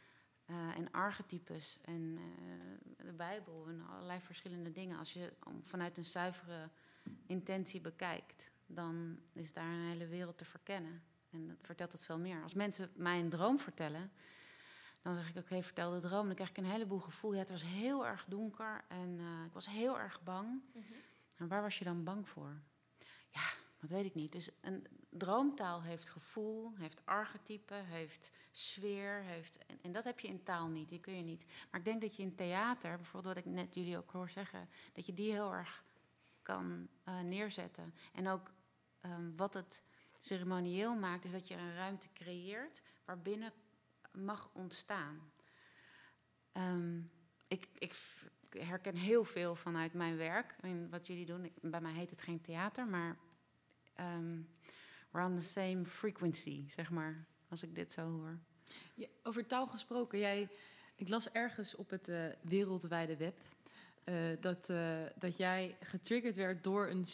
eh, 0.47 0.77
en 0.77 0.91
archetypes 0.91 1.79
en 1.85 2.19
eh, 2.19 3.07
de 3.07 3.13
Bijbel 3.13 3.67
en 3.69 3.87
allerlei 3.89 4.21
verschillende 4.21 4.73
dingen, 4.73 4.99
als 4.99 5.13
je 5.13 5.33
vanuit 5.63 5.97
een 5.97 6.05
zuivere 6.05 6.69
intentie 7.27 7.81
bekijkt, 7.81 8.51
dan 8.67 9.19
is 9.33 9.53
daar 9.53 9.73
een 9.73 9.89
hele 9.89 10.07
wereld 10.07 10.39
te 10.39 10.45
verkennen. 10.45 11.03
En 11.31 11.47
dat 11.47 11.57
vertelt 11.61 11.93
het 11.93 12.05
veel 12.05 12.19
meer. 12.19 12.43
Als 12.43 12.55
mensen 12.55 12.91
mij 12.95 13.21
een 13.21 13.29
droom 13.29 13.59
vertellen, 13.59 14.11
dan 15.03 15.15
zeg 15.15 15.29
ik, 15.29 15.37
oké, 15.37 15.63
vertel 15.63 15.91
de 15.91 15.99
droom. 15.99 16.27
Dan 16.27 16.35
krijg 16.35 16.51
ik 16.51 16.57
een 16.57 16.65
heleboel 16.65 16.99
gevoel. 16.99 17.33
Ja, 17.33 17.39
het 17.39 17.51
was 17.51 17.63
heel 17.63 18.07
erg 18.07 18.25
donker 18.29 18.85
en 18.89 19.19
eh, 19.19 19.45
ik 19.47 19.53
was 19.53 19.67
heel 19.67 19.99
erg 19.99 20.23
bang. 20.23 20.63
En 21.37 21.49
waar 21.49 21.63
was 21.63 21.79
je 21.79 21.85
dan 21.85 22.05
bang 22.05 22.29
voor? 22.29 22.61
Ja, 23.31 23.43
dat 23.87 23.97
weet 23.97 24.07
ik 24.07 24.15
niet. 24.15 24.33
Dus 24.33 24.51
een 24.61 24.87
droomtaal 25.11 25.83
heeft 25.83 26.09
gevoel, 26.09 26.73
heeft 26.77 27.01
archetypen, 27.05 27.85
heeft 27.85 28.33
sfeer. 28.51 29.23
Heeft, 29.23 29.59
en, 29.83 29.93
dat 29.93 30.05
heb 30.05 30.21
je 30.21 30.29
in 30.29 30.43
taal 30.43 30.69
niet, 30.69 30.89
die 30.89 31.01
kun 31.01 31.17
je 31.17 31.23
niet. 31.23 31.45
Maar 31.71 31.81
ik 31.81 31.87
denk 31.87 32.01
dat 32.01 32.17
je 32.17 32.23
in 32.23 32.35
theater, 32.35 32.97
bijvoorbeeld 32.97 33.35
wat 33.35 33.45
ik 33.45 33.53
net 33.53 33.75
jullie 33.75 33.97
ook 33.97 34.11
hoor 34.11 34.31
zeggen... 34.31 34.69
dat 34.93 35.07
je 35.07 35.15
die 35.15 35.33
heel 35.33 35.53
erg 35.53 35.85
kan 36.43 36.89
eh, 37.05 37.21
neerzetten. 37.21 37.95
En 38.13 38.29
ook 38.29 38.51
ehm, 39.01 39.37
wat 39.37 39.55
het 39.55 39.83
ceremonieel 40.19 40.95
maakt, 40.95 41.25
is 41.25 41.33
dat 41.33 41.49
je 41.49 41.55
een 41.55 41.75
ruimte 41.75 42.09
creëert... 42.13 42.83
waarbinnen 43.05 43.53
mag 44.13 44.51
ontstaan. 44.53 45.33
Ehm, 46.53 47.01
ik, 47.49 47.69
ik 47.79 47.95
herken 48.49 48.97
heel 48.97 49.25
veel 49.25 49.55
vanuit 49.55 49.93
mijn 49.93 50.17
werk 50.17 50.57
en 50.61 50.91
wat 50.91 51.07
jullie 51.07 51.27
doen. 51.27 51.53
Bij 51.61 51.81
mij 51.81 51.93
heet 51.93 52.11
het 52.11 52.21
geen 52.21 52.41
theater, 52.41 52.87
maar 52.87 53.17
ehm 53.97 54.41
we're 55.11 55.25
on 55.27 55.37
the 55.41 55.47
same 55.47 55.85
frequency, 55.85 56.65
zeg 56.69 56.91
maar, 56.91 57.27
als 57.49 57.63
ik 57.63 57.75
dit 57.75 57.93
zo 57.93 58.03
hoor. 58.11 58.39
Ja, 58.95 59.07
over 59.23 59.47
taal 59.47 59.67
gesproken, 59.67 60.19
jij, 60.19 60.49
ik 60.97 61.09
las 61.09 61.31
ergens 61.31 61.75
op 61.75 61.91
het 61.91 62.09
eh, 62.09 62.25
wereldwijde 62.43 63.17
web 63.17 63.39
eh, 64.05 64.15
dat, 64.41 64.69
eh, 64.69 64.99
dat 65.19 65.37
jij 65.37 65.77
getriggerd 65.81 66.37
werd 66.37 66.65
door 66.65 66.89
een. 66.89 67.07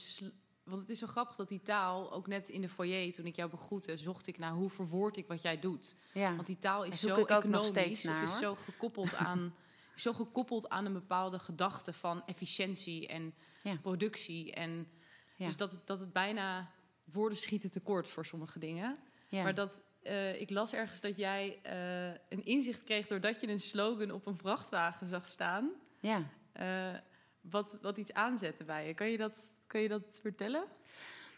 Want 0.62 0.80
het 0.80 0.90
is 0.90 0.98
zo 0.98 1.06
grappig 1.06 1.36
dat 1.36 1.48
die 1.48 1.62
taal, 1.62 2.12
ook 2.12 2.26
net 2.26 2.48
in 2.48 2.60
de 2.60 2.68
foyer 2.68 3.12
toen 3.12 3.26
ik 3.26 3.36
jou 3.36 3.50
begroette, 3.50 3.96
zocht 3.96 4.26
ik 4.26 4.38
naar 4.38 4.52
hoe 4.52 4.70
verwoord 4.70 5.16
ik 5.16 5.26
wat 5.26 5.42
jij 5.42 5.58
doet. 5.58 5.94
Ja, 6.12 6.34
Want 6.34 6.46
die 6.46 6.58
taal 6.58 6.84
is 6.84 7.00
zo 7.00 7.16
ik 7.16 7.30
ook 7.30 7.44
nog 7.44 7.68
of 7.68 7.74
naar, 8.02 8.22
is 8.22 8.38
zo 8.38 8.54
gekoppeld 8.54 9.14
aan, 9.14 9.54
zo 9.94 10.12
gekoppeld 10.12 10.68
aan 10.68 10.84
een 10.84 10.92
bepaalde 10.92 11.38
gedachte 11.38 11.92
van 11.92 12.26
efficiëntie 12.26 13.06
en 13.08 13.34
Ja. 13.62 13.76
productie. 13.76 14.52
En 14.52 14.88
Ja. 15.36 15.46
Dus 15.46 15.56
dat, 15.56 15.72
het- 15.72 15.86
dat 15.86 16.00
het 16.00 16.12
bijna 16.12 16.70
woorden 17.04 17.38
schieten 17.38 17.70
tekort 17.70 18.08
voor 18.08 18.26
sommige 18.26 18.58
dingen. 18.58 18.98
ja. 19.28 19.42
Maar 19.42 19.54
dat, 19.54 19.82
eh, 20.02 20.40
ik 20.40 20.50
las 20.50 20.72
ergens 20.72 21.00
dat 21.00 21.16
jij 21.16 21.58
eh, 21.62 22.06
een 22.28 22.44
inzicht 22.44 22.82
kreeg 22.82 23.06
doordat 23.06 23.40
je 23.40 23.48
een 23.48 23.60
slogan 23.60 24.10
op 24.10 24.26
een 24.26 24.36
vrachtwagen 24.38 25.06
zag 25.06 25.28
staan. 25.28 25.70
ja. 26.00 26.22
eh, 26.52 26.94
wat, 27.40 27.78
wat 27.80 27.96
iets 27.98 28.12
aanzette 28.12 28.64
bij 28.64 28.86
je. 28.86 28.94
Kan 28.94 29.08
je 29.10 29.16
dat, 29.16 29.58
kan 29.66 29.80
je 29.80 29.88
dat 29.88 30.18
vertellen? 30.22 30.64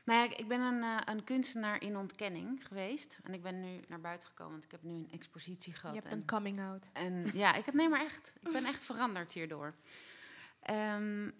Nou 0.05 0.29
ja, 0.29 0.37
ik- 0.37 0.49
ben 0.49 0.61
een, 0.61 0.83
eh, 0.83 1.15
een 1.15 1.25
kunstenaar 1.25 1.83
in 1.83 1.97
ontkenning 1.97 2.67
geweest. 2.67 3.21
En 3.23 3.35
ik 3.35 3.43
ben 3.43 3.61
nu 3.61 3.81
naar 3.89 4.01
buiten 4.01 4.29
gekomen, 4.29 4.53
want 4.53 4.65
ik 4.65 4.71
heb 4.71 4.83
nu 4.83 4.93
een 4.95 5.09
expositie 5.11 5.73
Je 5.73 5.79
gehad. 5.79 5.95
hebt 5.95 6.07
en- 6.07 6.19
een 6.19 6.27
coming 6.27 6.61
out. 6.61 6.85
En 6.93 7.31
ja, 7.35 7.55
ik 7.55 7.65
heb 7.65 7.75
nee, 7.75 7.89
maar 7.89 8.01
echt. 8.05 8.33
Ik 8.41 8.53
ben 8.53 8.65
echt 8.65 8.85
veranderd 8.85 9.33
hierdoor. 9.33 9.75
Ehm, 10.63 11.31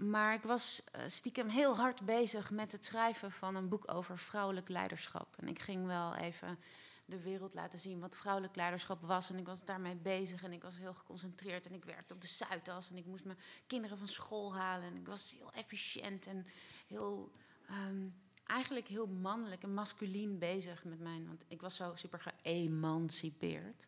maar 0.00 0.34
ik 0.34 0.42
was 0.42 0.82
eh, 0.92 1.02
stiekem 1.06 1.48
heel 1.48 1.76
hard 1.76 2.02
bezig 2.02 2.50
met 2.50 2.72
het 2.72 2.84
schrijven 2.84 3.32
van 3.32 3.54
een 3.54 3.68
boek 3.68 3.92
over 3.92 4.18
vrouwelijk 4.18 4.68
leiderschap. 4.68 5.34
En 5.36 5.48
ik 5.48 5.60
ging 5.60 5.86
wel 5.86 6.14
even 6.14 6.58
de 7.04 7.20
wereld 7.20 7.54
laten 7.54 7.78
zien 7.78 8.00
wat 8.00 8.16
vrouwelijk 8.16 8.56
leiderschap 8.56 9.02
was. 9.02 9.30
En 9.30 9.38
ik 9.38 9.46
was 9.46 9.64
daarmee 9.64 9.96
bezig 9.96 10.42
en 10.42 10.52
ik 10.52 10.62
was 10.62 10.78
heel 10.78 10.94
geconcentreerd. 10.94 11.66
En 11.66 11.74
ik 11.74 11.84
werkte 11.84 12.14
op 12.14 12.20
de 12.20 12.26
Zuidas 12.26 12.90
en 12.90 12.96
ik 12.96 13.06
moest 13.06 13.24
mijn 13.24 13.38
kinderen 13.66 13.98
van 13.98 14.08
school 14.08 14.54
halen. 14.54 14.86
En 14.88 14.96
ik 14.96 15.06
was 15.06 15.34
heel 15.38 15.52
efficiënt 15.52 16.26
en 16.26 16.46
heel, 16.86 17.32
ehm, 17.68 18.08
eigenlijk 18.46 18.88
heel 18.88 19.06
mannelijk 19.06 19.62
en 19.62 19.74
masculien 19.74 20.38
bezig 20.38 20.84
met 20.84 21.00
mijn... 21.00 21.26
Want 21.26 21.44
ik 21.48 21.60
was 21.60 21.76
zo 21.76 21.92
super 21.94 22.20
geëmancipeerd. 22.20 23.86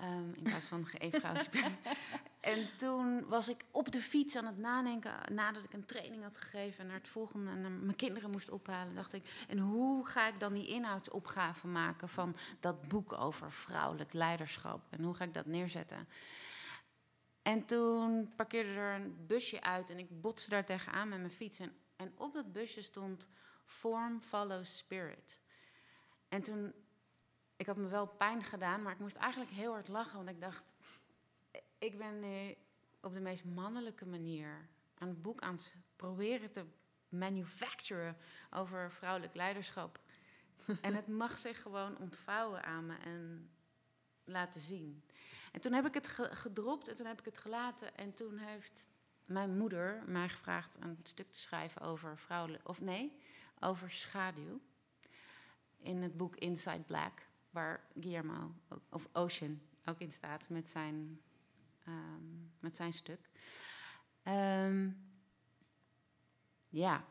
Ehm, 0.00 0.32
in 0.32 0.42
plaats 0.42 0.66
van 0.66 0.86
geëvrouwspeerd. 0.86 1.72
en 2.40 2.68
toen 2.76 3.28
was 3.28 3.48
ik 3.48 3.64
op 3.70 3.92
de 3.92 4.00
fiets 4.00 4.36
aan 4.36 4.46
het 4.46 4.58
nadenken, 4.58 5.12
nadat 5.32 5.64
ik 5.64 5.72
een 5.72 5.84
training 5.84 6.22
had 6.22 6.36
gegeven 6.36 6.80
en 6.80 6.86
naar 6.86 6.98
het 6.98 7.08
volgende 7.08 7.50
en 7.50 7.60
naar 7.60 7.70
mijn 7.70 7.96
kinderen 7.96 8.30
moest 8.30 8.50
ophalen, 8.50 8.94
dacht 8.94 9.12
ik, 9.12 9.44
en 9.48 9.58
hoe 9.58 10.06
ga 10.06 10.28
ik 10.28 10.40
dan 10.40 10.52
die 10.52 10.66
inhoudsopgave 10.66 11.66
maken 11.66 12.08
van 12.08 12.36
dat 12.60 12.88
boek 12.88 13.12
over 13.12 13.52
vrouwelijk 13.52 14.12
leiderschap? 14.12 14.80
En 14.90 15.02
hoe 15.02 15.14
ga 15.14 15.24
ik 15.24 15.34
dat 15.34 15.46
neerzetten? 15.46 16.08
En 17.42 17.64
toen 17.64 18.32
parkeerde 18.36 18.72
er 18.72 18.94
een 18.94 19.26
busje 19.26 19.62
uit 19.62 19.90
en 19.90 19.98
ik 19.98 20.20
botste 20.20 20.50
daar 20.50 20.64
tegenaan 20.64 21.08
met 21.08 21.18
mijn 21.18 21.30
fiets. 21.30 21.58
En, 21.58 21.72
en 21.96 22.12
op 22.16 22.34
dat 22.34 22.52
busje 22.52 22.82
stond 22.82 23.28
Form 23.64 24.20
Follows 24.20 24.76
Spirit. 24.76 25.38
En 26.28 26.42
toen 26.42 26.72
ik 27.56 27.66
had 27.66 27.76
me 27.76 27.88
wel 27.88 28.06
pijn 28.06 28.42
gedaan, 28.42 28.82
maar 28.82 28.92
ik 28.92 28.98
moest 28.98 29.16
eigenlijk 29.16 29.50
heel 29.50 29.72
hard 29.72 29.88
lachen. 29.88 30.16
Want 30.16 30.28
ik 30.28 30.40
dacht, 30.40 30.72
ik 31.78 31.98
ben 31.98 32.18
nu 32.18 32.54
op 33.00 33.12
de 33.14 33.20
meest 33.20 33.44
mannelijke 33.44 34.06
manier 34.06 34.68
aan 34.98 35.08
het 35.08 35.22
boek 35.22 35.40
aan 35.40 35.54
het 35.54 35.76
proberen 35.96 36.50
te 36.50 36.64
manufacturen 37.08 38.16
over 38.50 38.92
vrouwelijk 38.92 39.34
leiderschap. 39.34 40.00
en 40.80 40.94
het 40.94 41.06
mag 41.06 41.38
zich 41.38 41.62
gewoon 41.62 41.98
ontvouwen 41.98 42.64
aan 42.64 42.86
me 42.86 42.96
en 42.96 43.50
laten 44.24 44.60
zien. 44.60 45.04
En 45.52 45.60
toen 45.60 45.72
heb 45.72 45.86
ik 45.86 45.94
het 45.94 46.08
ge- 46.08 46.34
gedropt 46.36 46.88
en 46.88 46.94
toen 46.94 47.06
heb 47.06 47.18
ik 47.18 47.24
het 47.24 47.38
gelaten. 47.38 47.96
En 47.96 48.14
toen 48.14 48.36
heeft 48.36 48.88
mijn 49.24 49.56
moeder 49.58 50.02
mij 50.06 50.28
gevraagd 50.28 50.76
een 50.80 50.98
stuk 51.02 51.32
te 51.32 51.40
schrijven 51.40 51.80
over 51.80 52.18
vrouwelijk, 52.18 52.68
of 52.68 52.80
nee, 52.80 53.18
over 53.60 53.90
schaduw. 53.90 54.60
In 55.78 56.02
het 56.02 56.16
boek 56.16 56.36
Inside 56.36 56.82
Black 56.82 57.26
waar 57.56 57.80
Guillermo, 58.00 58.54
of 58.90 59.08
Ocean, 59.12 59.60
ook 59.84 60.00
in 60.00 60.12
staat 60.12 60.48
met 60.48 60.68
zijn, 60.68 61.20
ehm, 61.84 62.24
met 62.60 62.76
zijn 62.76 62.92
stuk. 62.92 63.30
Ehm, 64.22 64.90
ja, 66.68 67.04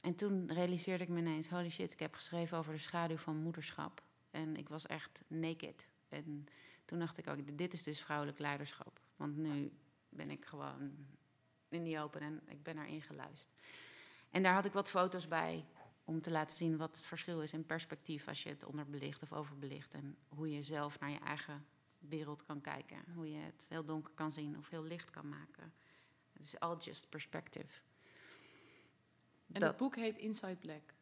en 0.00 0.14
toen 0.14 0.52
realiseerde 0.52 1.04
ik 1.04 1.10
me 1.10 1.18
ineens: 1.18 1.48
holy 1.48 1.70
shit, 1.70 1.92
ik 1.92 1.98
heb 1.98 2.14
geschreven 2.14 2.58
over 2.58 2.72
de 2.72 2.78
schaduw 2.78 3.16
van 3.16 3.36
moederschap. 3.36 4.02
En 4.30 4.56
ik 4.56 4.68
was 4.68 4.86
echt 4.86 5.22
naked. 5.26 5.86
En 6.08 6.46
toen 6.84 6.98
dacht 6.98 7.18
ik 7.18 7.26
ook: 7.26 7.58
dit 7.58 7.72
is 7.72 7.82
dus 7.82 8.00
vrouwelijk 8.00 8.38
leiderschap. 8.38 9.00
Want 9.16 9.36
nu 9.36 9.72
ben 10.08 10.30
ik 10.30 10.44
gewoon 10.44 11.06
in 11.68 11.82
die 11.82 12.00
open 12.00 12.20
en 12.20 12.42
ik 12.48 12.62
ben 12.62 12.78
erin 12.78 13.02
geluisterd. 13.02 13.60
En 14.30 14.42
daar 14.42 14.54
had 14.54 14.64
ik 14.64 14.72
wat 14.72 14.90
foto's 14.90 15.28
bij 15.28 15.64
om 16.04 16.20
te 16.20 16.30
laten 16.30 16.56
zien 16.56 16.76
wat 16.76 16.96
het 16.96 17.06
verschil 17.06 17.42
is 17.42 17.52
in 17.52 17.66
perspectief 17.66 18.28
als 18.28 18.42
je 18.42 18.48
het 18.48 18.64
onderbelicht 18.64 19.22
of 19.22 19.32
overbelicht. 19.32 19.94
En 19.94 20.16
hoe 20.28 20.50
je 20.50 20.62
zelf 20.62 20.98
naar 21.00 21.10
je 21.10 21.18
eigen 21.18 21.66
wereld 21.98 22.42
kan 22.44 22.60
kijken. 22.60 23.04
Hoe 23.14 23.30
je 23.30 23.38
het 23.38 23.66
heel 23.68 23.84
donker 23.84 24.12
kan 24.14 24.32
zien 24.32 24.58
of 24.58 24.68
heel 24.68 24.82
licht 24.84 25.10
kan 25.10 25.28
maken. 25.28 25.72
Het 26.32 26.46
is 26.46 26.58
all 26.60 26.76
just 26.76 27.08
perspective. 27.08 27.80
En 29.52 29.60
Dat- 29.60 29.62
het 29.68 29.76
boek 29.76 29.96
heet 29.96 30.16
Inside 30.16 30.56
Black. 30.56 30.94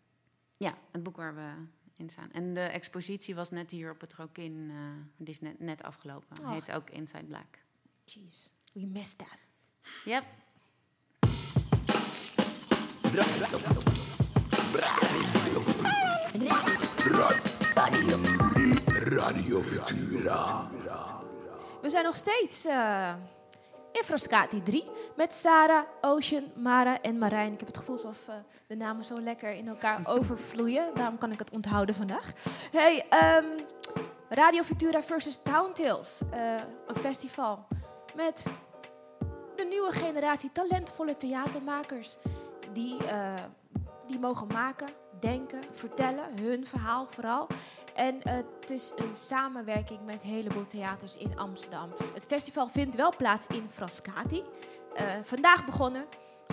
Ja, 0.57 0.79
het 0.91 1.03
boek 1.03 1.17
waar 1.17 1.35
we 1.35 1.53
in 1.97 2.11
staan. 2.11 2.33
En 2.33 2.55
de 2.55 2.61
expositie 2.61 3.35
was 3.35 3.51
net 3.51 3.71
hier 3.71 3.91
op 3.91 4.01
het 4.01 4.15
Rokin. 4.15 4.71
eh 4.71 4.77
die 5.17 5.29
is 5.35 5.41
net, 5.41 5.61
net 5.61 5.83
afgelopen. 5.83 6.39
Oh. 6.41 6.53
Heet 6.53 6.73
ook 6.73 6.91
Inside 6.91 7.25
Black. 7.25 7.59
Jeez, 8.05 8.49
we 8.73 8.87
missed 8.87 9.19
that. 9.19 9.39
Yep. 10.05 10.25
Radio, 17.75 18.17
Radio 19.19 19.61
Futura. 19.63 20.69
We 21.83 21.91
zijn 21.91 22.05
nog 22.05 22.17
steeds 22.17 22.65
eh, 22.65 23.13
in 23.93 24.03
Frascati 24.05 24.63
3 24.63 24.85
met 25.17 25.35
Sarah, 25.35 25.85
Ocean, 26.01 26.45
Mara 26.55 27.01
en 27.03 27.19
Marijn. 27.19 27.53
Ik 27.53 27.59
heb 27.59 27.69
het 27.69 27.77
gevoel 27.77 27.95
alsof 27.95 28.29
eh, 28.29 28.35
de 28.67 28.77
namen 28.77 29.05
zo 29.05 29.21
lekker 29.21 29.53
in 29.53 29.69
elkaar 29.69 30.01
overvloeien. 30.17 30.91
Daarom 30.95 31.19
kan 31.19 31.33
ik 31.33 31.39
het 31.39 31.51
onthouden 31.51 31.95
vandaag. 31.95 32.33
Hey, 32.73 33.07
ehm, 33.09 33.45
Radio 34.29 34.63
Futura 34.63 35.03
versus 35.03 35.39
Town 35.43 35.73
Tales. 35.73 36.21
eh, 36.31 36.55
een 36.87 36.95
festival 37.01 37.67
met 38.15 38.45
de 39.57 39.65
nieuwe 39.65 39.93
generatie 39.93 40.53
talentvolle 40.53 41.17
theatermakers. 41.17 42.17
Die, 42.73 43.05
eh, 43.07 43.35
die 44.11 44.19
mogen 44.19 44.47
maken, 44.47 44.89
denken, 45.21 45.61
vertellen, 45.73 46.39
hun 46.39 46.67
verhaal 46.67 47.07
vooral. 47.07 47.47
En 47.95 48.19
het 48.23 48.71
is 48.71 48.93
een 48.97 49.15
samenwerking 49.15 50.05
met 50.05 50.23
een 50.23 50.29
heleboel 50.29 50.67
theaters 50.67 51.17
in 51.17 51.39
Amsterdam. 51.39 51.91
Het 52.15 52.27
festival 52.27 52.69
vindt 52.69 52.97
wel 52.97 53.17
plaats 53.17 53.47
in 53.47 53.67
Frascati. 53.71 54.43
Eh, 54.95 55.07
vandaag 55.23 55.65
begonnen. 55.65 56.07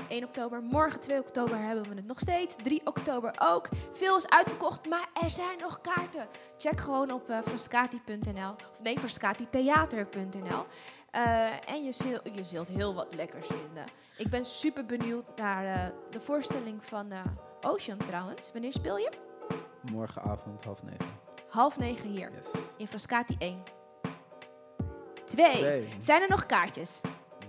1 0.09 0.23
oktober, 0.23 0.61
morgen 0.61 0.99
2 0.99 1.19
oktober 1.19 1.57
hebben 1.57 1.89
we 1.89 1.95
het 1.95 2.05
nog 2.05 2.19
steeds. 2.19 2.55
3 2.63 2.81
oktober 2.85 3.33
ook. 3.39 3.69
Veel 3.91 4.17
is 4.17 4.29
uitverkocht, 4.29 4.89
maar 4.89 5.09
er 5.23 5.31
zijn 5.31 5.57
nog 5.59 5.81
kaarten. 5.81 6.27
Check 6.57 6.79
gewoon 6.79 7.11
op 7.11 7.29
eh, 7.29 7.37
frascati.nl. 7.41 8.51
Of 8.71 8.81
nee, 8.81 8.99
frascatitheater.nl. 8.99 10.65
Eh, 11.11 11.69
en 11.69 11.83
je, 11.83 11.91
zul- 11.91 12.29
je 12.33 12.43
zult 12.43 12.67
heel 12.67 12.93
wat 12.93 13.13
lekkers 13.15 13.47
vinden. 13.47 13.85
Ik 14.17 14.29
ben 14.29 14.45
super 14.45 14.85
benieuwd 14.85 15.27
naar 15.35 15.65
eh, 15.65 15.89
de 16.09 16.19
voorstelling 16.19 16.85
van 16.85 17.11
eh, 17.11 17.21
Ocean 17.61 17.97
trouwens. 17.97 18.51
Wanneer 18.51 18.73
speel 18.73 18.97
je? 18.97 19.11
Morgenavond 19.91 20.63
half 20.63 20.83
negen. 20.83 21.19
Half 21.49 21.77
negen 21.79 22.09
hier. 22.09 22.31
Yes. 22.31 22.61
In 22.77 22.87
Frascati 22.87 23.35
1. 23.39 23.63
Twee. 25.25 25.51
Twee. 25.57 25.87
Zijn 25.99 26.21
er 26.21 26.29
nog 26.29 26.45
kaartjes? 26.45 27.01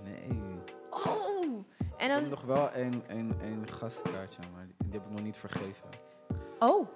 Nee. 0.05 0.61
Oh! 0.91 1.65
En 1.97 2.07
Ik 2.07 2.11
heb 2.13 2.21
dan... 2.21 2.29
nog 2.29 2.43
wel 2.43 2.71
één, 2.71 3.03
één, 3.09 3.41
één 3.41 3.69
gastkaartje, 3.73 4.41
maar 4.55 4.67
die, 4.67 4.75
die 4.85 4.93
heb 5.01 5.09
ik 5.09 5.11
nog 5.15 5.23
niet 5.23 5.37
vergeven. 5.37 5.89
Oh! 6.59 6.87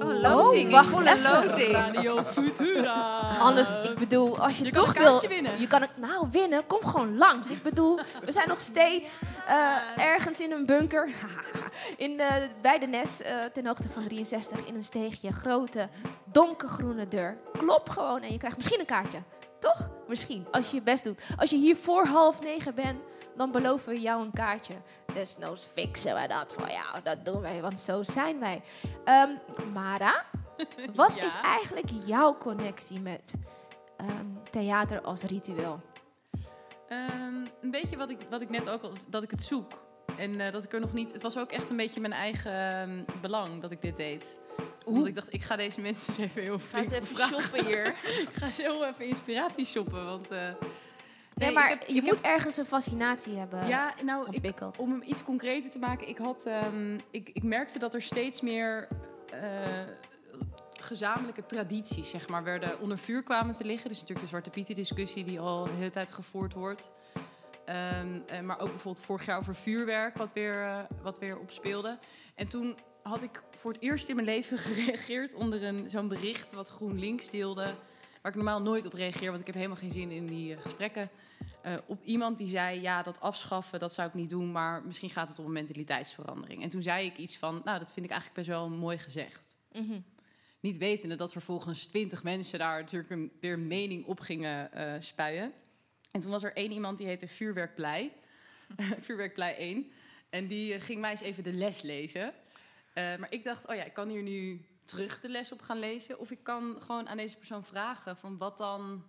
Oh, 0.00 0.20
loting. 0.20 0.66
Oh, 0.66 0.72
wacht 0.72 0.88
volle 0.88 1.10
even. 1.10 1.46
loting. 1.46 1.72
Radio 1.72 2.22
Futura. 2.22 3.20
Anders, 3.38 3.74
ik 3.82 3.98
bedoel, 3.98 4.38
als 4.38 4.58
je, 4.58 4.70
toch 4.70 4.98
wil... 4.98 5.20
winnen. 5.20 5.60
Je 5.60 5.66
kan 5.66 5.80
het 5.80 5.96
nou 5.96 6.26
winnen, 6.30 6.66
kom 6.66 6.84
gewoon 6.84 7.16
langs. 7.16 7.50
Ik 7.50 7.62
bedoel, 7.62 7.98
we 8.24 8.32
zijn 8.32 8.48
nog 8.48 8.60
steeds 8.60 9.18
eh, 9.46 9.76
ergens 9.96 10.40
in 10.40 10.52
een 10.52 10.66
bunker. 10.66 11.10
in 11.96 12.16
de, 12.16 12.48
bij 12.62 12.78
de 12.78 12.86
Nes, 12.86 13.22
eh, 13.22 13.44
ten 13.52 13.66
hoogte 13.66 13.88
van 13.88 14.08
63, 14.08 14.64
in 14.64 14.74
een 14.74 14.84
steegje. 14.84 15.32
Grote, 15.32 15.88
donkergroene 16.24 17.08
deur. 17.08 17.36
Klop 17.58 17.88
gewoon 17.88 18.22
en 18.22 18.32
je 18.32 18.38
krijgt 18.38 18.56
misschien 18.56 18.80
een 18.80 18.86
kaartje. 18.86 19.22
Toch? 19.58 19.90
Misschien, 20.08 20.46
als 20.50 20.70
je 20.70 20.76
je 20.76 20.82
best 20.82 21.04
doet. 21.04 21.20
Als 21.36 21.50
je 21.50 21.56
hier 21.56 21.76
voor 21.76 22.06
half 22.06 22.40
negen 22.42 22.74
bent, 22.74 23.00
dan 23.40 23.50
beloven 23.50 23.92
we 23.92 24.00
jou 24.00 24.22
een 24.24 24.32
kaartje. 24.32 24.74
Desnoods 25.14 25.64
fixen 25.64 26.14
we 26.14 26.28
dat 26.28 26.52
voor 26.52 26.68
jou. 26.70 27.02
Dat 27.02 27.24
doen 27.24 27.40
wij, 27.40 27.60
want 27.60 27.78
zo 27.80 28.02
zijn 28.02 28.38
wij. 28.40 28.62
Ehm, 29.04 29.30
Mara, 29.72 30.24
wat 30.94 31.16
Ja? 31.16 31.24
is 31.24 31.34
eigenlijk 31.42 31.86
jouw 32.04 32.38
connectie 32.38 33.00
met 33.00 33.34
ehm, 33.96 34.26
theater 34.50 35.00
als 35.00 35.22
ritueel? 35.22 35.80
Ehm, 36.88 37.34
een 37.60 37.70
beetje 37.70 37.96
wat 37.96 38.10
ik, 38.10 38.18
wat 38.30 38.40
ik 38.40 38.50
net 38.50 38.68
ook 38.68 38.82
al, 38.82 38.92
dat 39.08 39.22
ik 39.22 39.30
het 39.30 39.42
zoek. 39.42 39.72
En 40.16 40.40
eh, 40.40 40.52
dat 40.52 40.64
ik 40.64 40.72
er 40.72 40.80
nog 40.80 40.92
niet, 40.92 41.12
het 41.12 41.22
was 41.22 41.38
ook 41.38 41.50
echt 41.52 41.70
een 41.70 41.76
beetje 41.76 42.00
mijn 42.00 42.12
eigen 42.12 43.06
belang 43.20 43.62
dat 43.62 43.70
ik 43.70 43.82
dit 43.82 43.96
deed. 43.96 44.40
Omdat 44.86 45.06
ik 45.06 45.14
dacht, 45.14 45.32
ik 45.32 45.42
ga 45.42 45.56
deze 45.56 45.80
mensen 45.80 46.08
eens 46.08 46.18
even 46.18 46.42
heel 46.42 46.58
Ga 46.58 46.78
eens 46.78 46.90
even 46.90 47.16
shoppen 47.16 47.64
hier. 47.66 47.86
ik 48.28 48.30
ga 48.32 48.46
eens 48.46 48.56
heel 48.56 48.86
even 48.86 49.06
inspiratie 49.06 49.64
shoppen, 49.64 50.04
want... 50.06 50.30
eh, 50.30 50.48
Nee, 51.40 51.48
ik 51.48 51.54
maar 51.54 51.68
heb- 51.68 51.82
je 51.86 51.94
ik 51.94 52.02
moet 52.02 52.14
heb- 52.14 52.24
ergens 52.24 52.56
een 52.56 52.64
fascinatie 52.64 53.36
hebben 53.36 53.66
ja, 53.68 53.94
nou, 54.04 54.20
ik, 54.22 54.28
ontwikkeld. 54.28 54.78
om 54.78 54.90
hem 54.90 55.02
iets 55.04 55.22
concreter 55.22 55.70
te 55.70 55.78
maken, 55.78 56.08
ik, 56.08 56.18
had, 56.18 56.46
ehm, 56.46 56.94
ik, 57.10 57.30
ik 57.32 57.42
merkte 57.42 57.78
dat 57.78 57.94
er 57.94 58.02
steeds 58.02 58.40
meer 58.40 58.88
eh, 59.30 59.40
gezamenlijke 60.72 61.46
tradities 61.46 62.10
zeg 62.10 62.28
maar, 62.28 62.44
werden 62.44 62.80
onder 62.80 62.98
vuur 62.98 63.22
kwamen 63.22 63.54
te 63.54 63.64
liggen. 63.64 63.88
Dus 63.88 63.96
natuurlijk 63.98 64.20
de 64.22 64.28
Zwarte 64.28 64.50
Pieten 64.50 64.74
discussie 64.74 65.24
die 65.24 65.40
al 65.40 65.64
de 65.64 65.70
hele 65.70 65.90
tijd 65.90 66.12
gevoerd 66.12 66.52
wordt. 66.54 66.90
Ehm, 67.64 68.20
eh, 68.26 68.40
maar 68.40 68.58
ook 68.60 68.70
bijvoorbeeld 68.70 69.04
vorig 69.04 69.26
jaar 69.26 69.38
over 69.38 69.54
vuurwerk, 69.54 70.16
wat 70.16 70.32
weer, 70.32 70.62
eh, 70.64 70.78
wat 71.02 71.18
weer 71.18 71.38
opspeelde. 71.38 71.98
En 72.34 72.48
toen 72.48 72.78
had 73.02 73.22
ik 73.22 73.42
voor 73.50 73.72
het 73.72 73.82
eerst 73.82 74.08
in 74.08 74.14
mijn 74.14 74.26
leven 74.26 74.58
gereageerd 74.68 75.34
onder 75.34 75.62
een, 75.64 75.90
zo'n 75.90 76.08
bericht 76.08 76.52
wat 76.52 76.68
GroenLinks 76.68 77.30
deelde. 77.30 77.74
Waar 78.22 78.32
ik 78.32 78.34
normaal 78.34 78.62
nooit 78.62 78.86
op 78.86 78.92
reageer, 78.92 79.28
want 79.28 79.40
ik 79.40 79.46
heb 79.46 79.54
helemaal 79.54 79.76
geen 79.76 79.90
zin 79.90 80.10
in 80.10 80.26
die 80.26 80.56
gesprekken. 80.56 81.10
Eh, 81.62 81.74
op 81.86 82.02
iemand 82.02 82.38
die 82.38 82.48
zei, 82.48 82.80
ja, 82.80 83.02
dat 83.02 83.20
afschaffen, 83.20 83.80
dat 83.80 83.94
zou 83.94 84.08
ik 84.08 84.14
niet 84.14 84.30
doen, 84.30 84.52
maar 84.52 84.82
misschien 84.84 85.10
gaat 85.10 85.28
het 85.28 85.38
om 85.38 85.44
een 85.44 85.52
mentaliteitsverandering. 85.52 86.62
En 86.62 86.70
toen 86.70 86.82
zei 86.82 87.06
ik 87.06 87.16
iets 87.16 87.38
van, 87.38 87.60
nou, 87.64 87.78
dat 87.78 87.92
vind 87.92 88.06
ik 88.06 88.12
eigenlijk 88.12 88.40
best 88.40 88.58
wel 88.58 88.68
mooi 88.68 88.98
gezegd. 88.98 89.56
Mhm. 89.72 90.00
Niet 90.60 90.78
wetende 90.78 91.16
dat 91.16 91.32
vervolgens 91.32 91.86
twintig 91.86 92.22
mensen 92.22 92.58
daar 92.58 92.80
natuurlijk 92.80 93.10
een, 93.10 93.32
weer 93.40 93.52
een 93.52 93.66
mening 93.66 94.06
op 94.06 94.20
gingen 94.20 94.72
eh, 94.72 95.00
spuien. 95.00 95.52
En 96.10 96.20
toen 96.20 96.30
was 96.30 96.42
er 96.42 96.56
één 96.56 96.72
iemand 96.72 96.98
die 96.98 97.06
heette 97.06 97.28
Vuurwerkblij. 97.28 98.12
Vuurwerkblij 99.06 99.56
1. 99.56 99.90
En 100.30 100.46
die 100.46 100.80
ging 100.80 101.00
mij 101.00 101.10
eens 101.10 101.20
even 101.20 101.42
de 101.42 101.52
les 101.52 101.82
lezen. 101.82 102.34
Eh, 102.92 103.16
maar 103.16 103.32
ik 103.32 103.44
dacht, 103.44 103.66
oh 103.66 103.74
ja, 103.74 103.84
ik 103.84 103.92
kan 103.92 104.08
hier 104.08 104.22
nu 104.22 104.64
terug 104.84 105.20
de 105.20 105.28
les 105.28 105.52
op 105.52 105.62
gaan 105.62 105.78
lezen. 105.78 106.18
Of 106.18 106.30
ik 106.30 106.42
kan 106.42 106.76
gewoon 106.80 107.08
aan 107.08 107.16
deze 107.16 107.36
persoon 107.36 107.64
vragen 107.64 108.16
van 108.16 108.38
wat 108.38 108.58
dan... 108.58 109.04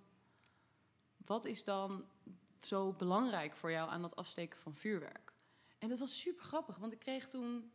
Wat 1.26 1.46
is 1.46 1.64
dan 1.64 2.06
zo 2.66 2.94
belangrijk 2.94 3.56
voor 3.56 3.72
jou 3.72 3.90
aan 3.90 4.02
dat 4.02 4.16
afsteken 4.16 4.60
van 4.60 4.76
vuurwerk? 4.76 5.34
En 5.78 5.90
dat 5.90 6.00
was 6.00 6.20
super 6.20 6.44
grappig, 6.44 6.78
want 6.78 6.94
ik 6.94 7.00
kreeg 7.00 7.30
toen 7.30 7.72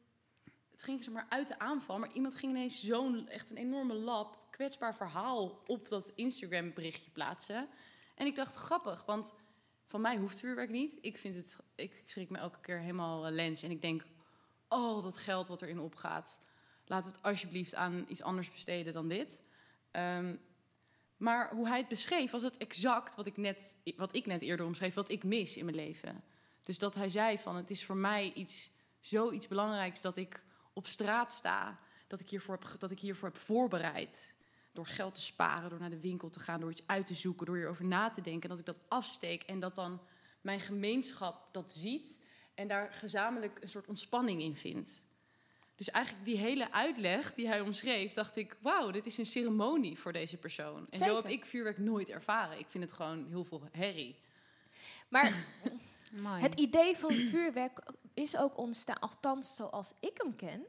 het 0.77 0.85
ging 0.85 1.05
zeg 1.05 1.15
maar 1.15 1.27
uit 1.29 1.49
de 1.49 1.59
aanval, 1.59 1.99
maar 1.99 2.13
iemand 2.13 2.37
ging 2.37 2.53
ineens 2.53 2.85
zo'n 2.85 3.29
echt 3.29 3.51
een 3.51 3.57
enorme 3.57 3.95
lab 3.95 4.47
kwetsbaar 4.51 4.95
verhaal 4.95 5.63
op 5.67 5.89
dat 5.89 6.13
Instagram 6.15 6.75
berichtje 6.75 7.11
plaatsen. 7.11 7.69
En 8.15 8.27
ik 8.27 8.35
dacht 8.35 8.55
grappig, 8.55 9.05
want 9.05 9.35
van 9.87 10.01
mij 10.01 10.17
hoeft 10.17 10.39
vuurwerk 10.39 10.71
niet. 10.71 10.99
Ik 11.01 11.19
vind 11.19 11.37
het, 11.37 11.57
ik 11.75 12.03
schrik 12.05 12.31
me 12.31 12.39
elke 12.39 12.61
keer 12.61 12.79
helemaal 12.79 13.27
eh, 13.27 13.33
lens 13.33 13.63
en 13.63 13.71
ik 13.71 13.81
denk, 13.81 14.07
oh 14.69 15.03
dat 15.03 15.17
geld 15.17 15.49
wat 15.49 15.63
erin 15.63 15.81
opgaat, 15.81 16.41
laten 16.85 17.11
we 17.11 17.17
het 17.17 17.27
alsjeblieft 17.27 17.75
aan 17.75 18.05
iets 18.09 18.23
anders 18.23 18.51
besteden 18.51 18.93
dan 18.93 19.09
dit. 19.09 19.41
Ehm, 19.91 20.37
maar 21.17 21.51
hoe 21.55 21.69
hij 21.69 21.79
het 21.79 21.89
beschreef, 21.89 22.31
was 22.31 22.43
het 22.43 22.57
exact 22.57 23.15
wat 23.15 23.27
ik, 23.27 23.37
net, 23.37 23.77
wat 23.97 24.15
ik 24.15 24.27
net 24.27 24.43
eerder 24.43 24.67
omschreef, 24.67 24.95
wat 24.95 25.11
ik 25.11 25.25
mis 25.25 25.57
in 25.57 25.65
mijn 25.65 25.77
leven. 25.77 26.25
Dus 26.63 26.79
dat 26.79 26.95
hij 26.95 27.09
zei 27.09 27.39
van, 27.39 27.57
het 27.57 27.71
is 27.71 27.85
voor 27.85 27.97
mij 27.97 28.33
iets, 28.33 28.71
zoiets 29.01 29.49
belangrijks 29.49 30.01
dat 30.01 30.17
ik 30.17 30.45
op 30.73 30.87
straat 30.87 31.33
sta, 31.33 31.79
dat 32.07 32.21
ik, 32.21 32.29
hiervoor 32.29 32.59
heb, 32.61 32.81
dat 32.81 32.91
ik 32.91 33.01
hiervoor 33.01 33.29
heb 33.29 33.39
voorbereid. 33.39 34.35
Door 34.73 34.87
geld 34.87 35.15
te 35.15 35.21
sparen, 35.21 35.71
door 35.71 35.79
naar 35.79 35.91
de 35.91 36.01
winkel 36.01 36.29
te 36.29 36.41
gaan, 36.41 36.61
door 36.61 36.71
iets 36.71 36.87
uit 36.87 37.07
te 37.07 37.15
zoeken, 37.15 37.47
door 37.47 37.57
hierover 37.57 37.85
na 37.85 38.11
te 38.11 38.21
denken. 38.21 38.49
Dat 38.49 38.59
ik 38.59 38.65
dat 38.65 38.81
afsteek 38.89 39.43
en 39.43 39.61
dat 39.61 39.75
dan 39.75 40.01
mijn 40.41 40.61
gemeenschap 40.61 41.49
dat 41.53 41.73
ziet 41.73 42.25
en 42.55 42.69
daar 42.69 42.93
gezamenlijk 42.93 43.59
een 43.63 43.69
soort 43.69 43.87
ontspanning 43.87 44.43
in 44.43 44.57
vindt. 44.57 45.05
Dus 45.77 45.91
eigenlijk 45.91 46.25
die 46.25 46.37
hele 46.37 46.73
uitleg 46.73 47.35
die 47.35 47.49
hij 47.49 47.61
omschreef, 47.61 48.13
dacht 48.13 48.37
ik, 48.37 48.57
wauw, 48.61 48.91
dit 48.91 49.07
is 49.07 49.19
een 49.19 49.27
ceremonie 49.27 49.99
voor 49.99 50.13
deze 50.13 50.37
persoon. 50.37 50.87
En 50.91 50.99
zo 50.99 51.17
heb 51.17 51.27
ik 51.27 51.45
vuurwerk 51.45 51.79
nooit 51.79 52.09
ervaren. 52.09 52.59
Ik 52.59 52.67
vind 52.69 52.85
het 52.85 52.93
gewoon 52.93 53.27
heel 53.29 53.45
veel 53.45 53.63
herrie. 53.73 54.17
Maar 55.09 55.33
het 56.47 56.61
idee 56.61 56.97
van 56.97 57.13
vuurwerk 57.13 57.79
is 58.15 58.37
ook 58.37 58.59
ontstaan, 58.59 58.99
althans 58.99 59.57
zoals 59.57 59.93
ik 60.01 60.21
hem 60.23 60.37
ken, 60.37 60.67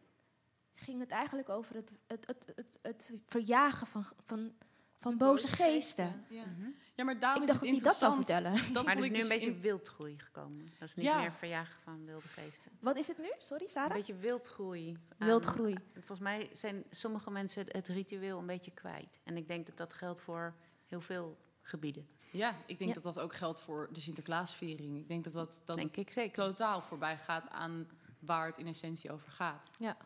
ging 0.76 1.00
het 1.00 1.12
eigenlijk 1.12 1.50
over 1.50 1.76
het, 1.76 1.92
het, 2.08 2.28
het, 2.28 2.54
het, 2.56 2.80
het 2.82 3.14
verjagen 3.26 3.88
van, 3.88 4.06
van, 4.26 4.52
van 5.00 5.18
boze 5.18 5.48
geesten. 5.48 6.26
Ja. 6.30 6.46
Mhm. 6.46 6.70
Ja, 6.96 7.04
maar 7.04 7.20
daarom 7.20 7.44
Ik 7.44 7.48
is 7.48 7.54
dacht 7.54 7.66
het 7.66 7.72
dat 7.74 7.82
hij 7.82 7.90
dat 7.92 8.00
zou 8.00 8.16
vertellen. 8.16 8.74
Dat 8.74 8.86
Maar 8.86 8.98
er 8.98 9.04
is 9.04 9.10
nu 9.10 9.14
een 9.14 9.20
dus 9.20 9.28
beetje 9.30 9.50
in- 9.50 9.62
wildgroei 9.62 10.20
gekomen. 10.20 10.66
Dat 10.80 10.88
is 10.88 10.96
niet 10.96 11.06
Ja. 11.06 11.20
meer 11.20 11.32
verjagen 11.34 11.82
van 11.84 12.06
wilde 12.06 12.28
geesten. 12.28 12.72
Wat 12.80 12.98
is 12.98 13.08
het 13.08 13.18
nu? 13.18 13.32
Sorry, 13.38 13.64
Een 13.64 13.70
Sarah? 13.70 13.94
beetje 13.94 14.16
wildgroei. 14.16 14.98
Wildgroei. 15.18 15.76
Volgens 15.94 16.20
mij 16.20 16.50
zijn 16.54 16.84
sommige 16.90 17.32
mensen 17.32 17.66
het 17.72 17.88
ritueel 17.88 18.40
een 18.40 18.46
beetje 18.46 18.72
kwijt. 18.72 19.20
En 19.24 19.38
ik 19.38 19.48
denk 19.48 19.66
dat 19.66 19.78
dat 19.78 19.94
geldt 19.94 20.22
voor 20.22 20.56
heel 20.86 21.02
veel 21.02 21.38
gebieden. 21.62 22.08
Ja, 22.32 22.56
ik 22.66 22.78
denk 22.78 22.90
Ja. 22.96 23.02
dat 23.02 23.14
dat 23.14 23.20
ook 23.24 23.34
geldt 23.34 23.62
voor 23.62 23.90
de 23.92 24.00
Sinterklaasviering. 24.00 24.98
Ik 24.98 25.08
denk 25.08 25.24
dat 25.24 25.34
dat, 25.34 25.62
dat 25.66 25.78
denk 25.78 25.96
ik 25.98 26.12
zeker. 26.12 26.44
totaal 26.46 26.82
voorbij 26.82 27.18
gaat 27.18 27.50
aan 27.50 27.88
waar 28.20 28.46
het 28.48 28.58
in 28.58 28.68
essentie 28.68 29.12
over 29.12 29.32
gaat. 29.32 29.70
Ja. 29.80 29.98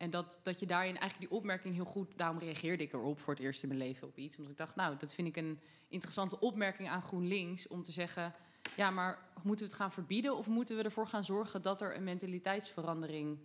En 0.00 0.10
dat, 0.10 0.38
dat 0.42 0.60
je 0.60 0.66
daarin 0.66 0.98
eigenlijk 0.98 1.30
die 1.30 1.38
opmerking 1.38 1.74
heel 1.74 1.84
goed... 1.84 2.12
Daarom 2.16 2.38
reageerde 2.38 2.82
ik 2.82 2.92
erop 2.92 3.20
voor 3.20 3.34
het 3.34 3.42
eerst 3.42 3.62
in 3.62 3.68
mijn 3.68 3.80
leven 3.80 4.08
op 4.08 4.16
iets. 4.16 4.36
Omdat 4.36 4.52
ik 4.52 4.58
dacht, 4.58 4.76
nou, 4.76 4.96
dat 4.96 5.12
vind 5.12 5.28
ik 5.28 5.36
een 5.36 5.60
interessante 5.88 6.40
opmerking 6.40 6.88
aan 6.88 7.02
GroenLinks... 7.02 7.68
om 7.68 7.82
te 7.82 7.92
zeggen, 7.92 8.34
ja, 8.76 8.90
maar 8.90 9.18
moeten 9.42 9.66
we 9.66 9.72
het 9.72 9.80
gaan 9.80 9.92
verbieden... 9.92 10.36
of 10.36 10.46
moeten 10.46 10.76
we 10.76 10.82
ervoor 10.82 11.06
gaan 11.06 11.24
zorgen 11.24 11.62
dat 11.62 11.80
er 11.80 11.96
een 11.96 12.04
mentaliteitsverandering 12.04 13.38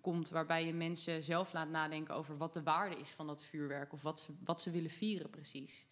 komt... 0.00 0.28
waarbij 0.28 0.66
je 0.66 0.72
mensen 0.72 1.22
zelf 1.22 1.52
laat 1.52 1.68
nadenken 1.68 2.14
over 2.14 2.36
wat 2.36 2.54
de 2.54 2.62
waarde 2.62 2.96
is 2.96 3.10
van 3.10 3.26
dat 3.26 3.44
vuurwerk... 3.44 3.92
of 3.92 4.02
wat 4.02 4.20
ze, 4.20 4.32
wat 4.44 4.62
ze 4.62 4.70
willen 4.70 4.90
vieren 4.90 5.30
precies. 5.30 5.86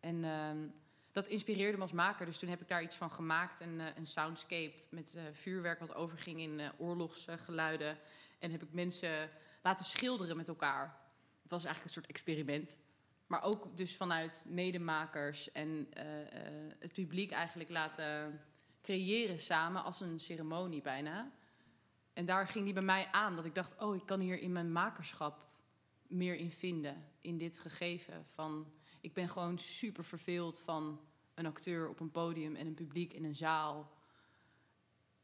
En 0.00 0.24
ehm, 0.24 0.58
dat 1.12 1.26
inspireerde 1.26 1.76
me 1.76 1.82
als 1.82 1.92
maker. 1.92 2.26
Dus 2.26 2.38
toen 2.38 2.48
heb 2.48 2.60
ik 2.60 2.68
daar 2.68 2.82
iets 2.82 2.96
van 2.96 3.10
gemaakt. 3.10 3.60
Een, 3.60 3.80
eh, 3.80 3.86
een 3.96 4.06
soundscape 4.06 4.74
met 4.88 5.14
eh, 5.16 5.22
vuurwerk 5.32 5.80
wat 5.80 5.94
overging 5.94 6.40
in 6.40 6.60
eh, 6.60 6.68
oorlogsgeluiden. 6.78 7.98
En 8.38 8.50
heb 8.50 8.62
ik 8.62 8.72
mensen 8.72 9.30
laten 9.62 9.84
schilderen 9.84 10.36
met 10.36 10.48
elkaar. 10.48 10.98
Het 11.42 11.50
was 11.50 11.64
eigenlijk 11.64 11.84
een 11.84 12.02
soort 12.02 12.14
experiment. 12.14 12.78
Maar 13.26 13.42
ook 13.42 13.76
dus 13.76 13.96
vanuit 13.96 14.44
medemakers 14.46 15.52
en 15.52 15.86
eh, 15.92 16.20
eh, 16.22 16.72
het 16.78 16.92
publiek 16.92 17.30
eigenlijk 17.30 17.70
laten 17.70 18.40
creëren 18.82 19.40
samen 19.40 19.84
als 19.84 20.00
een 20.00 20.20
ceremonie 20.20 20.82
bijna. 20.82 21.32
En 22.12 22.26
daar 22.26 22.48
ging 22.48 22.64
die 22.64 22.74
bij 22.74 22.82
mij 22.82 23.08
aan. 23.12 23.36
Dat 23.36 23.44
ik 23.44 23.54
dacht, 23.54 23.78
oh, 23.78 23.94
ik 23.94 24.06
kan 24.06 24.20
hier 24.20 24.38
in 24.38 24.52
mijn 24.52 24.72
makerschap 24.72 25.46
meer 26.06 26.34
in 26.34 26.50
vinden. 26.50 27.04
In 27.20 27.38
dit 27.38 27.58
gegeven 27.58 28.26
van 28.26 28.72
ik 29.00 29.12
ben 29.12 29.28
gewoon 29.28 29.58
super 29.58 30.04
verveeld 30.04 30.58
van 30.60 31.00
een 31.34 31.46
acteur 31.46 31.88
op 31.88 32.00
een 32.00 32.10
podium 32.10 32.56
en 32.56 32.66
een 32.66 32.74
publiek 32.74 33.12
in 33.12 33.24
een 33.24 33.36
zaal. 33.36 33.92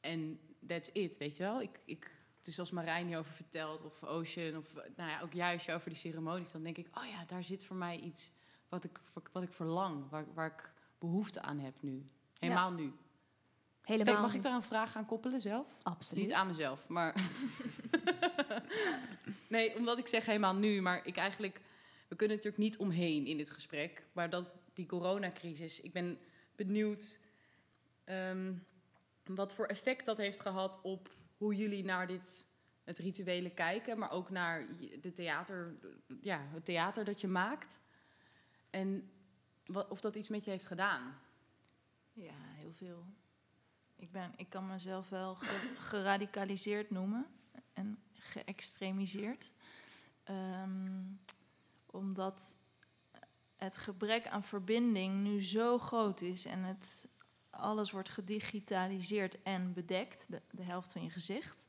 En 0.01 0.41
that's 0.67 0.91
it, 0.93 1.17
weet 1.17 1.37
je 1.37 1.43
wel. 1.43 1.61
Ik, 1.61 1.81
ik, 1.85 2.11
dus 2.43 2.59
als 2.59 2.71
Marijn 2.71 3.07
hierover 3.07 3.33
vertelt, 3.33 3.85
of 3.85 4.03
Ocean, 4.03 4.57
of 4.57 4.75
nou 4.97 5.11
ja, 5.11 5.21
ook 5.21 5.33
juist 5.33 5.71
over 5.71 5.89
die 5.89 5.99
ceremonies, 5.99 6.53
dan 6.53 6.63
denk 6.63 6.77
ik, 6.77 6.89
oh 6.99 7.07
ja, 7.07 7.25
daar 7.25 7.45
zit 7.45 7.65
voor 7.65 7.77
mij 7.77 7.99
iets 7.99 8.33
wat 8.69 8.85
ik, 8.85 9.01
wat 9.33 9.43
ik 9.43 9.53
verlang, 9.53 10.09
waar, 10.11 10.35
waar 10.35 10.47
ik 10.47 10.73
behoefte 10.99 11.43
aan 11.43 11.59
heb 11.59 11.75
nu. 11.83 12.07
Helemaal 12.39 12.73
nu. 12.73 12.93
Helemaal. 13.83 14.15
Kijk, 14.15 14.27
mag 14.27 14.35
ik 14.35 14.43
daar 14.43 14.55
een 14.55 14.63
vraag 14.63 14.97
aan 14.97 15.07
koppelen 15.07 15.41
zelf? 15.41 15.67
Absoluut. 15.83 16.25
Niet 16.25 16.33
aan 16.33 16.47
mezelf, 16.47 16.89
maar. 16.89 17.15
nee, 19.49 19.77
omdat 19.77 19.99
ik 19.99 20.07
zeg 20.07 20.27
helemaal 20.27 20.55
nu, 20.55 20.81
maar 20.81 21.07
ik 21.07 21.17
eigenlijk. 21.17 21.61
We 22.09 22.17
kunnen 22.17 22.37
natuurlijk 22.37 22.63
niet 22.63 22.77
omheen 22.77 23.27
in 23.27 23.37
dit 23.37 23.51
gesprek. 23.51 24.07
Maar 24.13 24.31
dat 24.31 24.55
die 24.75 24.87
coronacrisis. 24.87 25.81
Ik 25.81 25.93
ben 25.93 26.19
benieuwd. 26.57 27.19
ehm, 28.05 28.53
wat 29.25 29.53
voor 29.53 29.67
effect 29.67 30.07
dat 30.07 30.17
heeft 30.17 30.41
gehad 30.41 30.81
op 30.83 31.11
hoe 31.43 31.55
jullie 31.57 31.85
naar 31.85 32.07
dit. 32.07 32.51
Het 32.85 32.99
rituele 32.99 33.51
kijken, 33.51 33.99
maar 33.99 34.11
ook 34.11 34.31
naar 34.31 34.67
de 35.01 35.13
theater, 35.13 35.77
ja, 36.21 36.41
het 36.53 36.65
theater 36.65 37.05
dat 37.05 37.21
je 37.21 37.29
maakt. 37.29 37.79
En 38.71 39.11
wat, 39.65 39.91
of 39.91 40.01
dat 40.01 40.15
iets 40.15 40.29
met 40.29 40.45
je 40.45 40.51
heeft 40.51 40.67
gedaan. 40.67 41.19
Ja, 42.13 42.35
heel 42.37 42.73
veel. 42.73 43.07
Ik, 43.97 44.13
ben, 44.13 44.33
ik 44.37 44.49
kan 44.49 44.67
mezelf 44.67 45.09
wel 45.09 45.35
ge- 45.35 45.75
geradicaliseerd 45.79 46.91
noemen 46.91 47.27
en 47.73 48.03
geëxtremiseerd. 48.13 49.53
Ehm, 50.23 51.03
omdat 51.87 52.57
het 53.57 53.77
gebrek 53.77 54.27
aan 54.27 54.45
verbinding 54.45 55.23
nu 55.23 55.43
zo 55.45 55.79
groot 55.79 56.21
is 56.21 56.45
en 56.45 56.63
het, 56.63 57.09
alles 57.53 57.91
wordt 57.91 58.09
gedigitaliseerd 58.09 59.43
en 59.43 59.73
bedekt, 59.73 60.27
de, 60.29 60.43
de 60.51 60.63
helft 60.63 60.93
van 60.93 61.03
je 61.03 61.11
gezicht. 61.11 61.67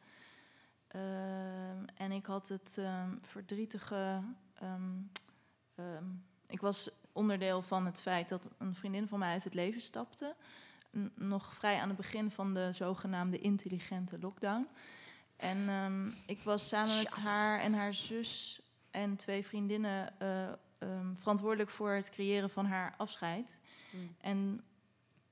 Ehm, 0.87 1.83
en 1.95 2.11
ik 2.11 2.25
had 2.25 2.47
het 2.47 2.75
ehm, 2.77 3.15
verdrietige. 3.21 4.21
ehm, 4.53 6.03
ik 6.47 6.61
was 6.61 6.89
onderdeel 7.11 7.61
van 7.61 7.85
het 7.85 8.01
feit 8.01 8.29
dat 8.29 8.49
een 8.57 8.75
vriendin 8.75 9.07
van 9.07 9.19
mij 9.19 9.31
uit 9.33 9.43
het 9.43 9.53
leven 9.53 9.81
stapte. 9.81 10.35
N- 10.97 11.11
nog 11.15 11.53
vrij 11.55 11.79
aan 11.79 11.87
het 11.87 11.97
begin 11.97 12.31
van 12.31 12.53
de 12.53 12.69
zogenaamde 12.73 13.39
intelligente 13.39 14.19
lockdown. 14.19 14.67
En 15.35 15.69
ik 16.25 16.41
was 16.41 16.67
samen 16.67 16.97
met 16.97 17.07
haar 17.09 17.59
en 17.59 17.73
haar 17.73 17.93
zus 17.93 18.61
en 18.91 19.15
twee 19.15 19.45
vriendinnen 19.45 20.19
eh, 20.19 20.49
verantwoordelijk 21.17 21.69
voor 21.69 21.91
het 21.91 22.09
creëren 22.09 22.49
van 22.49 22.65
haar 22.65 22.93
afscheid. 22.97 23.59
Mm. 23.91 24.15
En 24.21 24.63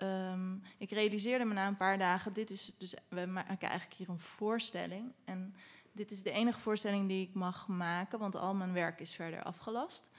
ehm, 0.02 0.56
ik 0.78 0.92
realiseerde 0.92 1.46
me 1.46 1.54
na 1.54 1.68
een 1.68 1.78
paar 1.78 1.98
dagen, 1.98 2.34
dit 2.34 2.50
is 2.50 2.76
dus, 2.78 2.94
we 3.10 3.26
maken 3.26 3.70
eigenlijk 3.70 3.94
hier 3.94 4.10
een 4.10 4.20
voorstelling. 4.20 5.12
En 5.26 5.56
dit 5.92 6.12
is 6.12 6.22
de 6.22 6.32
enige 6.32 6.60
voorstelling 6.60 7.08
die 7.08 7.28
ik 7.28 7.34
mag 7.34 7.68
maken, 7.68 8.20
want 8.20 8.36
al 8.36 8.56
mijn 8.56 8.74
werk 8.74 9.00
is 9.00 9.14
verder 9.14 9.44
afgelast. 9.44 10.10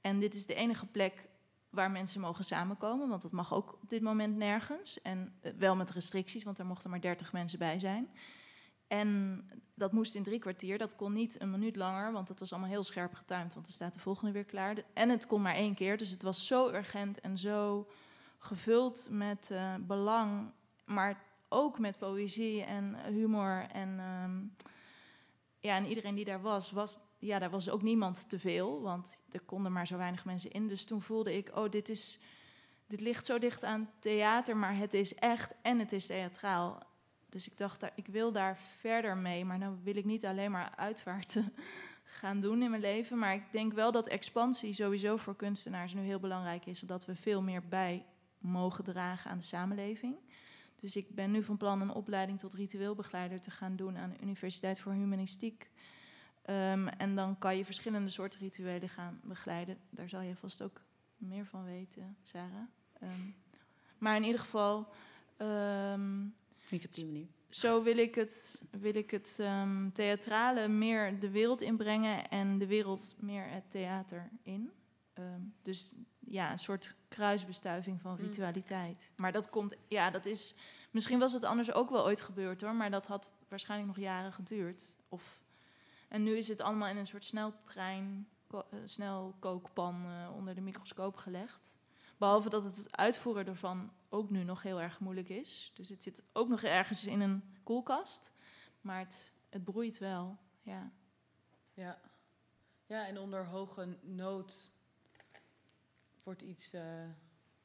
En 0.00 0.18
dit 0.18 0.34
is 0.34 0.46
de 0.46 0.54
enige 0.54 0.86
plek 0.86 1.28
waar 1.70 1.90
mensen 1.90 2.20
mogen 2.20 2.44
samenkomen, 2.44 3.08
want 3.08 3.22
dat 3.22 3.32
mag 3.32 3.54
ook 3.54 3.78
op 3.82 3.88
dit 3.90 4.02
moment 4.02 4.36
nergens. 4.36 5.02
En 5.02 5.34
eh, 5.40 5.52
wel 5.58 5.76
met 5.76 5.90
restricties, 5.90 6.44
want 6.44 6.58
er 6.58 6.66
mochten 6.66 6.90
maar 6.90 7.00
30 7.00 7.32
mensen 7.32 7.58
bij 7.58 7.78
zijn. 7.78 8.08
En 8.86 9.42
dat 9.74 9.92
moest 9.92 10.14
in 10.14 10.22
drie 10.22 10.38
kwartier. 10.38 10.78
Dat 10.78 10.96
kon 10.96 11.12
niet 11.12 11.40
een 11.40 11.50
minuut 11.50 11.76
langer, 11.76 12.12
want 12.12 12.28
dat 12.28 12.38
was 12.38 12.52
allemaal 12.52 12.70
heel 12.70 12.84
scherp 12.84 13.14
getimed. 13.14 13.54
Want 13.54 13.66
dan 13.66 13.74
staat 13.74 13.94
de 13.94 14.00
volgende 14.00 14.32
weer 14.32 14.44
klaar. 14.44 14.76
En 14.92 15.08
het 15.08 15.26
kon 15.26 15.42
maar 15.42 15.54
één 15.54 15.74
keer. 15.74 15.98
Dus 15.98 16.10
het 16.10 16.22
was 16.22 16.46
zo 16.46 16.68
urgent 16.68 17.20
en 17.20 17.38
zo 17.38 17.88
gevuld 18.38 19.08
met 19.10 19.50
eh, 19.50 19.74
belang. 19.80 20.50
Maar 20.84 21.22
ook 21.48 21.78
met 21.78 21.98
poëzie 21.98 22.62
en 22.62 22.96
humor. 23.04 23.66
En, 23.72 23.98
ehm, 23.98 24.66
ja, 25.58 25.76
en 25.76 25.86
iedereen 25.86 26.14
die 26.14 26.24
daar 26.24 26.42
was, 26.42 26.70
was, 26.70 26.98
ja, 27.18 27.38
daar 27.38 27.50
was 27.50 27.68
ook 27.68 27.82
niemand 27.82 28.28
te 28.28 28.38
veel. 28.38 28.82
Want 28.82 29.18
er 29.30 29.40
konden 29.40 29.72
maar 29.72 29.86
zo 29.86 29.96
weinig 29.96 30.24
mensen 30.24 30.50
in. 30.50 30.66
Dus 30.66 30.84
toen 30.84 31.02
voelde 31.02 31.36
ik, 31.36 31.50
oh, 31.56 31.70
dit 31.70 31.88
is... 31.88 32.18
Dit 32.86 33.00
ligt 33.00 33.26
zo 33.26 33.38
dicht 33.38 33.64
aan 33.64 33.90
theater, 33.98 34.56
maar 34.56 34.76
het 34.76 34.94
is 34.94 35.14
echt 35.14 35.52
en 35.62 35.78
het 35.78 35.92
is 35.92 36.06
theatraal. 36.06 36.82
Dus 37.28 37.46
ik 37.46 37.58
dacht, 37.58 37.90
ik 37.94 38.06
wil 38.06 38.32
daar 38.32 38.58
verder 38.78 39.16
mee. 39.16 39.44
Maar 39.44 39.58
dan 39.58 39.80
wil 39.82 39.96
ik 39.96 40.04
niet 40.04 40.26
alleen 40.26 40.50
maar 40.50 40.72
uitvaarten 40.76 41.52
gaan 42.18 42.40
doen 42.40 42.62
in 42.62 42.70
mijn 42.70 42.82
leven. 42.82 43.18
Maar 43.18 43.34
ik 43.34 43.52
denk 43.52 43.72
wel 43.72 43.92
dat 43.92 44.08
expansie 44.08 44.72
sowieso 44.72 45.16
voor 45.16 45.36
kunstenaars 45.36 45.94
nu 45.94 46.00
heel 46.00 46.18
belangrijk 46.18 46.66
is. 46.66 46.78
Zodat 46.78 47.04
we 47.04 47.14
veel 47.14 47.42
meer 47.42 47.68
bij 47.68 48.04
mogen 48.38 48.84
dragen 48.84 49.30
aan 49.30 49.38
de 49.38 49.44
samenleving. 49.44 50.16
Dus 50.80 50.96
ik 50.96 51.14
ben 51.14 51.30
nu 51.30 51.42
van 51.42 51.56
plan 51.56 51.80
een 51.80 51.90
opleiding 51.92 52.38
tot 52.38 52.54
ritueelbegeleider 52.54 53.40
te 53.40 53.50
gaan 53.50 53.76
doen 53.76 53.96
aan 53.96 54.10
de 54.10 54.22
Universiteit 54.22 54.80
voor 54.80 54.92
Humanistiek. 54.92 55.70
Ehm, 56.42 56.86
en 56.86 57.14
dan 57.14 57.38
kan 57.38 57.56
je 57.56 57.64
verschillende 57.64 58.08
soorten 58.10 58.40
rituelen 58.40 58.88
gaan 58.88 59.20
begeleiden. 59.22 59.78
Daar 59.90 60.08
zal 60.08 60.20
je 60.20 60.36
vast 60.36 60.62
ook 60.62 60.80
meer 61.16 61.46
van 61.46 61.64
weten, 61.64 62.16
Sarah. 62.22 62.68
Ehm, 63.00 63.30
maar 63.98 64.16
in 64.16 64.24
ieder 64.24 64.40
geval. 64.40 64.88
ehm, 65.36 66.22
Niet 66.70 66.84
op 66.84 66.94
die 66.94 67.04
manier. 67.04 67.26
zo 67.48 67.82
wil 67.82 67.96
ik 67.98 68.14
het, 68.14 68.62
wil 68.70 68.94
ik 68.94 69.10
het 69.10 69.34
theatrale 69.92 70.68
meer 70.68 71.20
de 71.20 71.30
wereld 71.30 71.60
inbrengen 71.60 72.30
en 72.30 72.58
de 72.58 72.66
wereld 72.66 73.14
meer 73.18 73.48
het 73.50 73.70
theater 73.70 74.30
in. 74.42 74.70
Ehm, 75.18 75.40
dus 75.62 75.94
ja, 76.18 76.50
een 76.52 76.58
soort 76.58 76.94
kruisbestuiving 77.08 78.00
van 78.00 78.12
Mm. 78.12 78.18
ritualiteit. 78.26 79.12
Maar 79.16 79.32
dat 79.32 79.50
komt, 79.50 79.74
ja, 79.88 80.10
dat 80.10 80.26
is. 80.26 80.54
Misschien 80.90 81.18
was 81.18 81.32
het 81.32 81.44
anders 81.44 81.72
ook 81.72 81.90
wel 81.90 82.04
ooit 82.04 82.20
gebeurd 82.20 82.60
hoor, 82.60 82.74
maar 82.74 82.90
dat 82.90 83.06
had 83.06 83.34
waarschijnlijk 83.48 83.88
nog 83.96 84.04
jaren 84.04 84.32
geduurd. 84.32 84.96
Of, 85.08 85.42
en 86.08 86.22
nu 86.22 86.36
is 86.36 86.48
het 86.48 86.60
allemaal 86.60 86.88
in 86.88 86.96
een 86.96 87.06
soort 87.06 87.24
sneltrein, 87.24 88.28
ko- 88.46 88.66
eh, 88.70 88.78
snelkookpan 88.84 90.04
eh, 90.06 90.34
onder 90.34 90.54
de 90.54 90.60
microscoop 90.60 91.16
gelegd. 91.16 91.76
Behalve 92.16 92.48
dat 92.50 92.64
het 92.64 92.96
uitvoeren 92.96 93.46
ervan 93.46 93.92
ook 94.08 94.30
nu 94.30 94.44
nog 94.44 94.62
heel 94.62 94.80
erg 94.80 95.00
moeilijk 95.00 95.28
is. 95.28 95.70
Dus 95.74 95.88
het 95.88 96.02
zit 96.02 96.22
ook 96.32 96.48
nog 96.48 96.62
ergens 96.62 97.04
in 97.06 97.20
een 97.20 97.42
koelkast. 97.62 98.32
Maar 98.80 98.98
het, 98.98 99.32
het 99.48 99.64
broeit 99.64 99.98
wel, 99.98 100.38
ja. 100.62 100.92
Ja. 101.74 101.98
ja, 102.86 103.06
en 103.06 103.18
onder 103.18 103.46
hoge 103.46 103.96
nood 104.02 104.72
wordt 106.28 106.42
iets, 106.42 106.72
eh, 106.72 107.04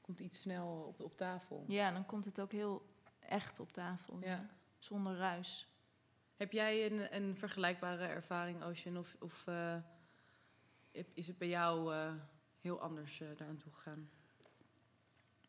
komt 0.01 0.20
iets 0.20 0.39
snel 0.41 0.68
op, 0.88 0.99
op 1.01 1.18
tafel. 1.18 1.66
Ja, 1.68 1.91
dan 1.91 2.05
komt 2.05 2.26
het 2.26 2.39
ook 2.39 2.51
heel 2.51 2.86
echt 3.20 3.59
op 3.59 3.72
tafel. 3.72 4.20
Ja. 4.22 4.49
Zonder 4.80 5.18
ruis. 5.18 5.68
Heb 6.36 6.51
jij 6.51 6.91
een, 6.91 7.16
een 7.16 7.38
vergelijkbare 7.38 8.05
ervaring, 8.05 8.64
Ocean? 8.64 8.97
Of, 8.97 9.16
of 9.20 9.47
eh, 9.47 9.78
is 11.14 11.28
het 11.28 11.38
bij 11.38 11.47
jou 11.47 11.93
eh, 11.93 12.14
heel 12.61 12.82
anders 12.82 13.22
eh 13.22 13.28
daaraan 13.38 13.57
toe 13.57 13.72
gegaan? 13.72 14.09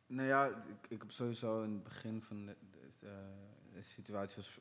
Nou 0.07 0.29
ja, 0.29 0.47
ik, 0.47 0.87
ik 0.89 1.01
heb 1.01 1.11
sowieso 1.11 1.63
in 1.63 1.73
het 1.73 1.83
begin 1.83 2.23
van 2.23 2.47
de, 2.47 2.57
de, 2.71 2.89
de- 3.01 3.53
de 3.73 3.83
situatie 3.83 4.37
was, 4.37 4.59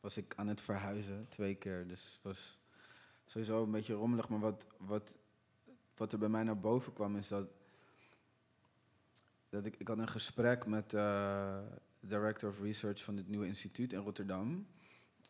was 0.00 0.16
ik 0.16 0.32
aan 0.36 0.46
het 0.48 0.60
verhuizen 0.60 1.26
twee 1.28 1.54
keer. 1.54 1.88
Dus 1.88 2.12
het 2.12 2.22
was 2.22 2.58
sowieso 3.26 3.62
een 3.62 3.70
beetje 3.70 3.94
rommelig. 3.94 4.28
Maar 4.28 4.40
wat, 4.40 4.66
wat, 4.78 5.16
wat 5.96 6.12
er 6.12 6.18
bij 6.18 6.28
mij 6.28 6.42
naar 6.42 6.60
boven 6.60 6.92
kwam 6.92 7.16
is 7.16 7.28
dat, 7.28 7.48
dat 9.48 9.64
ik, 9.64 9.76
ik 9.76 9.88
had 9.88 9.98
een 9.98 10.08
gesprek 10.08 10.66
met 10.66 10.90
de 10.90 11.62
Director 12.00 12.50
of 12.50 12.60
Research 12.60 13.02
van 13.02 13.16
dit 13.16 13.28
nieuwe 13.28 13.46
instituut 13.46 13.92
in 13.92 13.98
Rotterdam. 13.98 14.66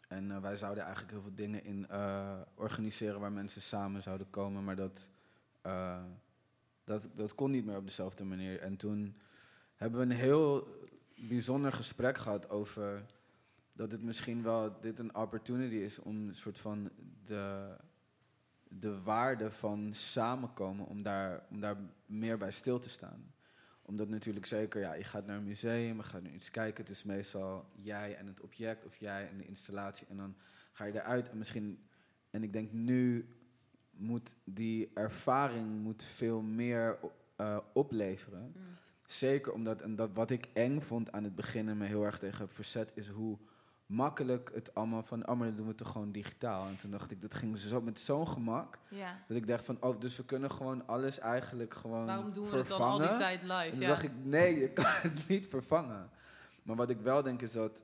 En 0.09 0.31
eh, 0.31 0.41
wij 0.41 0.57
zouden 0.57 0.83
eigenlijk 0.83 1.13
heel 1.13 1.23
veel 1.23 1.35
dingen 1.35 1.65
in 1.65 1.89
eh, 1.89 2.41
organiseren 2.55 3.21
waar 3.21 3.33
mensen 3.33 3.63
samen 3.63 4.03
zouden 4.03 4.31
komen. 4.31 4.65
Maar 4.65 4.77
dat, 4.77 5.09
eh, 5.61 6.03
dat, 6.85 7.09
dat 7.15 7.35
kon 7.35 7.51
niet 7.51 7.65
meer 7.65 7.77
op 7.77 7.87
dezelfde 7.87 8.25
manier. 8.25 8.61
En 8.61 8.77
toen 8.77 9.17
hebben 9.75 10.01
we 10.01 10.07
een 10.07 10.21
heel 10.21 10.69
bijzonder 11.17 11.73
gesprek 11.73 12.19
gehad 12.19 12.51
over 12.51 13.05
dat 13.73 13.93
het 13.93 14.03
misschien 14.03 14.43
wel 14.43 14.81
dit 14.81 14.99
een 14.99 15.15
opportunity 15.15 15.75
is 15.75 15.99
om 15.99 16.29
een 16.29 16.35
soort 16.35 16.59
van 16.59 16.91
de, 17.25 17.77
de 18.69 19.03
waarde 19.03 19.51
van 19.51 19.91
samenkomen, 19.93 20.87
om 20.87 21.03
daar, 21.03 21.47
om 21.51 21.61
daar 21.61 21.77
meer 22.07 22.39
bij 22.39 22.53
stil 22.53 22.79
te 22.79 22.89
staan. 22.89 23.33
Omdat 23.89 24.09
natuurlijk 24.09 24.47
zeker, 24.47 24.81
ja, 24.81 24.95
je 24.95 25.05
gaat 25.05 25.27
naar 25.27 25.37
een 25.37 25.45
museum, 25.45 25.97
je 25.97 26.03
gaat 26.03 26.23
naar 26.23 26.33
iets 26.33 26.51
kijken, 26.51 26.85
het 26.85 26.93
is 26.93 27.05
meestal 27.05 27.65
jij 27.75 28.17
en 28.17 28.27
het 28.27 28.41
object 28.41 28.85
of 28.85 28.97
jij 28.97 29.29
en 29.29 29.39
de 29.39 29.47
installatie. 29.47 30.07
En 30.07 30.17
dan 30.17 30.37
ga 30.73 30.85
je 30.85 30.95
eruit 30.95 31.29
en 31.29 31.39
misschien, 31.39 31.89
en 32.31 32.43
ik 32.43 32.53
denk 32.53 32.73
nu 32.73 33.29
moet 33.91 34.35
die 34.45 34.91
ervaring 34.95 35.83
moet 35.83 36.03
veel 36.05 36.41
meer 36.41 36.99
eh, 37.37 37.59
opleveren. 37.73 38.55
Zeker 39.07 39.53
omdat, 39.53 39.83
en 39.83 39.97
dat 39.97 40.15
wat 40.15 40.31
ik 40.31 40.49
eng 40.53 40.81
vond 40.81 41.13
aan 41.13 41.25
het 41.25 41.35
begin 41.35 41.69
en 41.69 41.79
me 41.79 41.87
heel 41.87 42.05
erg 42.05 42.19
tegen 42.19 42.39
heb 42.39 42.53
verzet, 42.53 42.91
is 42.95 43.09
hoe 43.09 43.39
makkelijk 43.89 44.51
het 44.55 44.75
allemaal 44.75 45.03
van, 45.03 45.29
oh 45.29 45.37
maar 45.37 45.47
dan 45.47 45.57
doen 45.57 45.65
we 45.65 45.71
het 45.71 45.79
toch 45.79 45.93
gewoon 45.93 46.13
digitaal. 46.13 46.67
En 46.67 46.77
toen 46.77 46.91
dacht 46.91 47.11
ik, 47.11 47.23
dat 47.23 47.35
ging 47.35 47.59
zo, 47.59 47.81
met 47.81 47.99
zo'n 48.01 48.29
gemak, 48.29 48.79
Ja. 48.89 49.19
dat 49.29 49.37
ik 49.37 49.47
dacht 49.47 49.65
van, 49.65 49.77
oh, 49.81 50.01
dus 50.01 50.17
we 50.17 50.25
kunnen 50.25 50.51
gewoon 50.51 50.87
alles 50.87 51.19
eigenlijk 51.19 51.75
gewoon 51.75 52.07
Waarom 52.07 52.33
doen 52.33 52.45
we 52.45 52.49
vervangen. 52.51 52.91
het 52.91 53.01
dan 53.01 53.09
al 53.09 53.09
die 53.09 53.19
tijd 53.19 53.43
live? 53.43 53.55
En 53.65 53.71
toen 53.71 53.81
Ja. 53.81 53.89
dacht 53.89 54.03
ik, 54.03 54.13
nee, 54.23 54.59
je 54.59 54.71
kan 54.73 54.85
het 54.89 55.29
niet 55.29 55.49
vervangen. 55.49 56.11
Maar 56.63 56.77
wat 56.77 56.91
ik 56.91 57.01
wel 57.01 57.23
denk 57.23 57.43
is 57.43 57.53
dat 57.53 57.83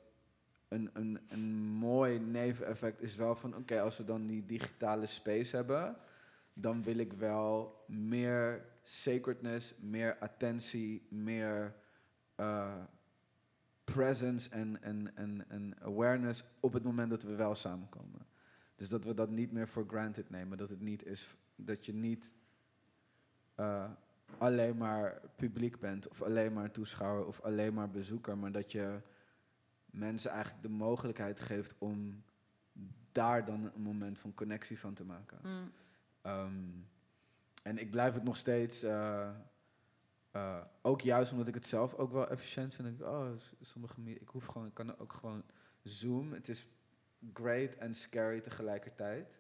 een, 0.69 0.91
een, 0.93 1.21
een 1.29 1.55
mooi 1.65 2.19
neveneffect 2.19 3.01
is 3.03 3.17
wel 3.17 3.37
van, 3.37 3.57
oké, 3.57 3.81
als 3.81 3.97
we 3.97 4.05
dan 4.05 4.27
die 4.27 4.47
digitale 4.47 5.07
space 5.07 5.57
hebben, 5.57 5.97
dan 6.53 6.83
wil 6.83 6.97
ik 6.99 7.13
wel 7.13 7.85
meer 7.87 8.65
sacredness, 8.83 9.75
meer 9.81 10.17
attentie, 10.21 11.07
meer 11.11 11.75
eh, 12.35 12.75
presence 13.95 14.51
en, 14.51 14.83
en, 14.83 15.17
en, 15.17 15.45
en 15.49 15.75
awareness 15.81 16.45
op 16.61 16.73
het 16.73 16.83
moment 16.83 17.11
dat 17.11 17.23
we 17.23 17.35
wel 17.35 17.55
samenkomen. 17.55 18.27
Dus 18.77 18.89
dat 18.89 19.05
we 19.05 19.15
dat 19.15 19.31
niet 19.31 19.53
meer 19.53 19.69
voor 19.69 19.85
granted 19.89 20.31
nemen. 20.31 20.59
Dat 20.59 20.71
het 20.71 20.81
niet 20.81 21.07
is 21.07 21.37
dat 21.57 21.87
je 21.87 21.95
niet 21.95 22.33
eh, 23.55 23.91
alleen 24.39 24.77
maar 24.77 25.21
publiek 25.37 25.79
bent, 25.79 26.09
of 26.09 26.23
alleen 26.23 26.53
maar 26.53 26.71
toeschouwer, 26.71 27.27
of 27.27 27.41
alleen 27.41 27.75
maar 27.75 27.91
bezoeker, 27.91 28.39
maar 28.39 28.53
dat 28.53 28.73
je 28.73 29.01
mensen 29.87 30.31
eigenlijk 30.31 30.63
de 30.63 30.69
mogelijkheid 30.69 31.41
geeft 31.41 31.75
om 31.79 32.23
daar 33.13 33.45
dan 33.45 33.71
een 33.75 33.83
moment 33.83 34.19
van 34.19 34.35
connectie 34.35 34.79
van 34.79 34.95
te 34.95 35.05
maken. 35.05 35.39
Mm. 35.43 35.73
Ehm, 36.23 36.53
en 37.63 37.79
ik 37.79 37.91
blijf 37.91 38.15
het 38.15 38.25
nog 38.25 38.37
steeds, 38.37 38.83
eh, 38.83 39.31
eh, 40.35 40.61
ook 40.83 41.01
juist 41.01 41.33
omdat 41.33 41.49
ik 41.49 41.55
het 41.55 41.67
zelf 41.67 41.95
ook 41.95 42.13
wel 42.13 42.29
efficiënt 42.29 42.75
vind. 42.75 42.89
Ik, 42.89 43.07
oh, 43.07 43.31
sommige, 43.61 44.03
ik 44.05 44.29
hoef 44.29 44.45
gewoon, 44.45 44.67
ik 44.67 44.75
kan 44.75 44.99
ook 44.99 45.13
gewoon 45.13 45.45
Zoom. 45.83 46.33
Het 46.33 46.49
is 46.49 46.67
great 47.33 47.75
en 47.75 47.95
scary 47.95 48.41
tegelijkertijd, 48.41 49.39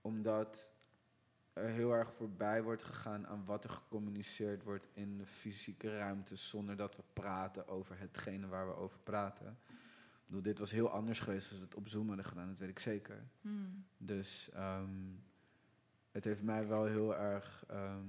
omdat 0.00 0.70
er 1.52 1.68
heel 1.68 1.92
erg 1.92 2.12
voorbij 2.12 2.62
wordt 2.62 2.82
gegaan 2.82 3.26
aan 3.26 3.44
wat 3.44 3.64
er 3.64 3.70
gecommuniceerd 3.70 4.62
wordt 4.62 4.88
in 4.92 5.18
de 5.18 5.26
fysieke 5.26 5.96
ruimte, 5.96 6.36
zonder 6.36 6.76
dat 6.76 6.96
we 6.96 7.02
praten 7.12 7.68
over 7.68 7.98
hetgene 7.98 8.46
waar 8.46 8.66
we 8.66 8.74
over 8.74 8.98
praten. 8.98 9.58
Ik 9.68 10.24
bedoel, 10.26 10.42
dit 10.42 10.58
was 10.58 10.70
heel 10.70 10.90
anders 10.90 11.20
geweest 11.20 11.50
als 11.50 11.58
we 11.58 11.64
het 11.64 11.74
op 11.74 11.88
Zoom 11.88 12.06
hadden 12.06 12.24
gedaan, 12.24 12.48
dat 12.48 12.58
weet 12.58 12.68
ik 12.68 12.78
zeker. 12.78 13.26
Hmm. 13.40 13.84
Dus 13.96 14.50
ehm, 14.52 15.14
het 16.10 16.24
heeft 16.24 16.42
mij 16.42 16.68
wel 16.68 16.84
heel 16.84 17.16
erg 17.16 17.64
ehm, 17.68 18.06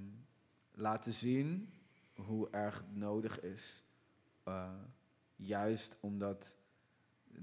laten 0.71 1.13
zien 1.13 1.73
hoe 2.15 2.49
erg 2.49 2.77
het 2.77 2.95
nodig 2.95 3.39
is. 3.39 3.83
Eh, 4.43 4.73
juist 5.35 5.97
omdat 5.99 6.57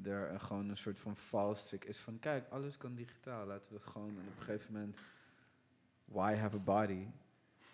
er 0.02 0.40
gewoon 0.40 0.68
een 0.68 0.76
soort 0.76 1.00
van 1.00 1.16
valstrik 1.16 1.84
is 1.84 1.98
van... 1.98 2.18
kijk, 2.18 2.48
alles 2.48 2.76
kan 2.76 2.94
digitaal, 2.94 3.46
laten 3.46 3.70
we 3.70 3.76
het 3.76 3.86
gewoon... 3.86 4.08
En 4.08 4.28
op 4.28 4.36
een 4.36 4.42
gegeven 4.42 4.72
moment, 4.72 4.98
why 6.04 6.34
have 6.34 6.56
a 6.56 6.60
body? 6.60 7.06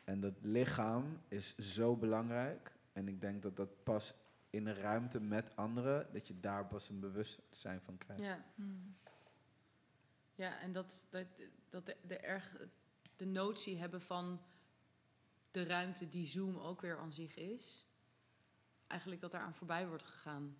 En 0.04 0.20
dat 0.20 0.34
lichaam 0.40 1.20
is 1.28 1.56
zo 1.56 1.96
belangrijk. 1.96 2.72
En 2.92 3.08
ik 3.08 3.20
denk 3.20 3.42
dat 3.42 3.56
dat 3.56 3.82
pas 3.82 4.14
in 4.50 4.66
een 4.66 4.74
ruimte 4.74 5.20
met 5.20 5.56
anderen... 5.56 6.06
dat 6.12 6.28
je 6.28 6.40
daar 6.40 6.66
pas 6.66 6.88
een 6.88 7.00
bewustzijn 7.00 7.80
van 7.80 7.98
krijgt. 7.98 8.22
Ja. 8.22 8.44
Ja, 10.34 10.60
en 10.60 10.72
dat, 10.72 11.06
dat, 11.10 11.26
dat 11.70 11.86
de, 11.86 11.96
de, 12.06 12.16
erg, 12.16 12.56
de 13.16 13.26
notie 13.26 13.78
hebben 13.78 14.00
van 14.00 14.40
de 15.56 15.64
ruimte 15.64 16.08
die 16.08 16.26
Zoom 16.26 16.58
ook 16.58 16.80
weer 16.80 16.98
aan 16.98 17.12
zich 17.12 17.36
is, 17.36 17.86
eigenlijk 18.86 19.20
dat 19.20 19.30
daaraan 19.30 19.54
voorbij 19.54 19.88
wordt 19.88 20.02
gegaan. 20.02 20.56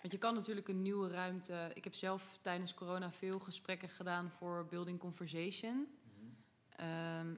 Want 0.00 0.12
je 0.12 0.18
kan 0.18 0.34
natuurlijk 0.34 0.68
een 0.68 0.82
nieuwe 0.82 1.08
ruimte. 1.08 1.70
Ik 1.74 1.84
heb 1.84 1.94
zelf 1.94 2.38
tijdens 2.40 2.74
corona 2.74 3.12
veel 3.12 3.38
gesprekken 3.38 3.88
gedaan 3.88 4.30
voor 4.30 4.66
Building 4.66 4.98
Conversation. 4.98 5.86
Ehm, 6.68 7.34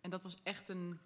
en 0.00 0.10
dat 0.10 0.22
was 0.22 0.36
echt 0.42 0.68
een. 0.68 0.98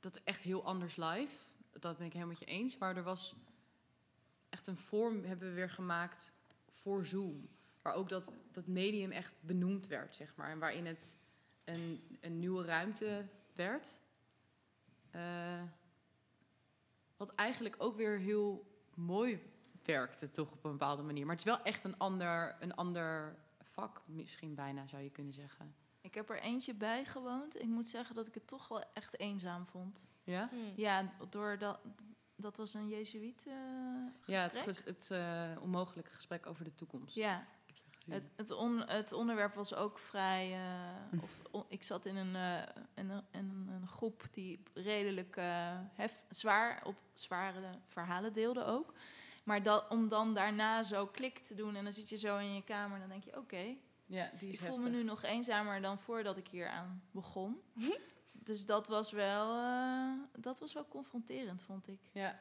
Dat 0.00 0.20
echt 0.24 0.42
heel 0.42 0.64
anders 0.64 0.96
live. 0.96 1.34
Dat 1.70 1.96
ben 1.96 2.06
ik 2.06 2.12
helemaal 2.12 2.34
met 2.34 2.38
je 2.38 2.54
eens. 2.54 2.78
Maar 2.78 2.96
er 2.96 3.02
was 3.02 3.34
echt 4.48 4.66
een 4.66 4.76
vorm 4.76 5.24
hebben 5.24 5.48
we 5.48 5.54
weer 5.54 5.70
gemaakt 5.70 6.32
voor 6.70 7.06
Zoom. 7.06 7.48
Waar 7.82 7.94
ook 7.94 8.08
dat, 8.08 8.32
dat 8.52 8.66
medium 8.66 9.10
echt 9.10 9.34
benoemd 9.40 9.86
werd, 9.86 10.14
zeg 10.14 10.36
maar. 10.36 10.50
En 10.50 10.58
waarin 10.58 10.86
het 10.86 11.18
een, 11.64 12.18
een 12.20 12.38
nieuwe 12.38 12.64
ruimte 12.64 13.26
werd. 13.52 13.88
Eh, 15.10 15.62
wat 17.16 17.34
eigenlijk 17.34 17.74
ook 17.78 17.96
weer 17.96 18.18
heel 18.18 18.64
mooi 18.94 19.42
werkte, 19.84 20.30
toch 20.30 20.52
op 20.52 20.64
een 20.64 20.70
bepaalde 20.70 21.02
manier. 21.02 21.26
Maar 21.26 21.36
het 21.36 21.46
is 21.46 21.52
wel 21.52 21.62
echt 21.62 21.84
een 21.84 21.98
ander, 21.98 22.56
een 22.60 22.74
ander 22.74 23.36
vak, 23.62 24.02
misschien 24.06 24.54
bijna 24.54 24.86
zou 24.86 25.02
je 25.02 25.10
kunnen 25.10 25.32
zeggen. 25.32 25.74
Ik 26.00 26.14
heb 26.14 26.30
er 26.30 26.40
eentje 26.40 26.74
bij 26.74 27.04
gewoond. 27.04 27.60
Ik 27.60 27.68
moet 27.68 27.88
zeggen 27.88 28.14
dat 28.14 28.26
ik 28.26 28.34
het 28.34 28.46
toch 28.46 28.68
wel 28.68 28.84
echt 28.92 29.18
eenzaam 29.18 29.66
vond. 29.66 30.12
Ja? 30.24 30.48
Hmm. 30.48 30.72
Ja, 30.76 31.12
door 31.30 31.58
dat, 31.58 31.80
dat 32.36 32.56
was 32.56 32.74
een 32.74 32.88
Jezuïet 32.88 33.46
eh 33.46 33.54
Ja, 34.24 34.42
het, 34.52 34.84
het 34.84 35.10
eh, 35.10 35.50
onmogelijke 35.60 36.10
gesprek 36.10 36.46
over 36.46 36.64
de 36.64 36.74
toekomst. 36.74 37.14
Ja. 37.14 37.46
Het, 38.10 38.24
het, 38.36 38.50
on- 38.50 38.88
het 38.88 39.12
onderwerp 39.12 39.54
was 39.54 39.74
ook 39.74 39.98
vrij. 39.98 40.52
eh, 40.52 41.22
of, 41.22 41.30
on- 41.50 41.64
ik 41.68 41.82
zat 41.82 42.06
in 42.06 42.16
een, 42.16 42.36
eh, 42.36 42.62
in 42.94 43.10
een, 43.10 43.24
in 43.30 43.68
een 43.80 43.86
groep 43.88 44.22
die 44.30 44.62
redelijk 44.74 45.36
eh, 45.36 45.78
heft, 45.94 46.26
zwaar 46.30 46.82
op 46.84 46.96
zware 47.14 47.60
verhalen 47.88 48.32
deelde 48.32 48.64
ook. 48.64 48.92
Maar 49.44 49.62
dat, 49.62 49.88
om 49.88 50.08
dan 50.08 50.34
daarna 50.34 50.82
zo 50.82 51.06
klik 51.06 51.38
te 51.38 51.54
doen 51.54 51.76
en 51.76 51.84
dan 51.84 51.92
zit 51.92 52.08
je 52.08 52.16
zo 52.16 52.38
in 52.38 52.54
je 52.54 52.64
kamer, 52.64 52.98
dan 52.98 53.08
denk 53.08 53.24
je: 53.24 53.36
oké, 53.36 53.76
ja, 54.06 54.30
die 54.38 54.48
is 54.48 54.54
ik 54.54 54.60
voel 54.60 54.76
me 54.76 54.88
nu 54.90 55.02
nog 55.02 55.22
eenzamer 55.22 55.80
dan 55.80 55.98
voordat 55.98 56.36
ik 56.36 56.48
hier 56.48 56.68
aan 56.68 57.02
begon. 57.10 57.60
dus 58.32 58.66
dat 58.66 58.88
was 58.88 59.10
wel, 59.10 59.48
dat 60.36 60.58
was 60.58 60.72
wel 60.72 60.88
confronterend, 60.88 61.62
vond 61.62 61.88
ik. 61.88 61.98
Ja. 62.12 62.38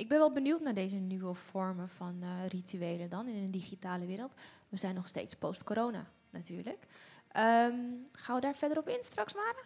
Ik 0.00 0.08
ben 0.08 0.18
wel 0.18 0.32
benieuwd 0.32 0.60
naar 0.60 0.74
deze 0.74 0.96
nieuwe 0.96 1.34
vormen 1.34 1.88
van 1.88 2.18
eh, 2.22 2.28
rituelen 2.48 3.08
dan 3.08 3.28
in 3.28 3.34
een 3.42 3.50
digitale 3.50 4.06
wereld. 4.06 4.34
We 4.68 4.76
zijn 4.76 4.94
nog 4.94 5.08
steeds 5.08 5.34
post-corona 5.34 6.04
natuurlijk. 6.30 6.84
Ehm, 7.32 7.74
gaan 8.12 8.34
we 8.34 8.40
daar 8.40 8.54
verder 8.54 8.78
op 8.78 8.88
in 8.88 8.98
straks, 9.00 9.34
Mara? 9.34 9.58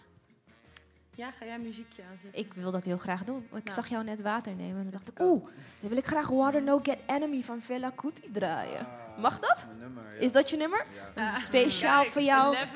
ja, 1.14 1.30
ga 1.30 1.44
jij 1.44 1.54
een 1.54 1.62
muziekje 1.62 2.02
aanzetten? 2.10 2.40
Ik 2.40 2.52
wil 2.54 2.70
dat 2.70 2.84
heel 2.84 2.96
graag 2.96 3.24
doen. 3.24 3.42
Ik 3.42 3.50
Nou. 3.50 3.68
zag 3.70 3.88
jou 3.88 4.04
net 4.04 4.20
water 4.20 4.54
nemen 4.54 4.76
en 4.76 4.82
toen 4.82 4.90
dacht 4.90 5.08
ik, 5.08 5.20
oeh, 5.20 5.44
dan 5.80 5.88
wil 5.88 5.98
ik 5.98 6.06
graag 6.06 6.28
Water 6.28 6.62
No 6.62 6.78
Get 6.82 6.98
Enemy 7.06 7.42
van 7.42 7.60
Fela 7.60 7.90
Kuti 7.90 8.30
draaien. 8.32 8.78
Ah, 8.86 9.18
Mag 9.18 9.38
dat? 9.40 9.66
Mijn 9.66 9.78
nummer, 9.78 10.14
ja. 10.14 10.20
Is 10.20 10.32
dat 10.32 10.50
je 10.50 10.56
nummer? 10.56 10.86
Ja. 11.14 11.24
Dat 11.24 11.36
is 11.36 11.44
speciaal 11.44 12.00
Kijk, 12.02 12.12
voor 12.12 12.22
jou, 12.22 12.56
11, 12.56 12.74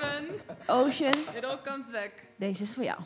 Ocean. 0.66 1.12
it 1.36 1.44
all 1.44 1.58
comes 1.64 1.86
back. 1.90 2.10
Deze 2.36 2.62
is 2.62 2.74
voor 2.74 2.84
jou. 2.84 3.00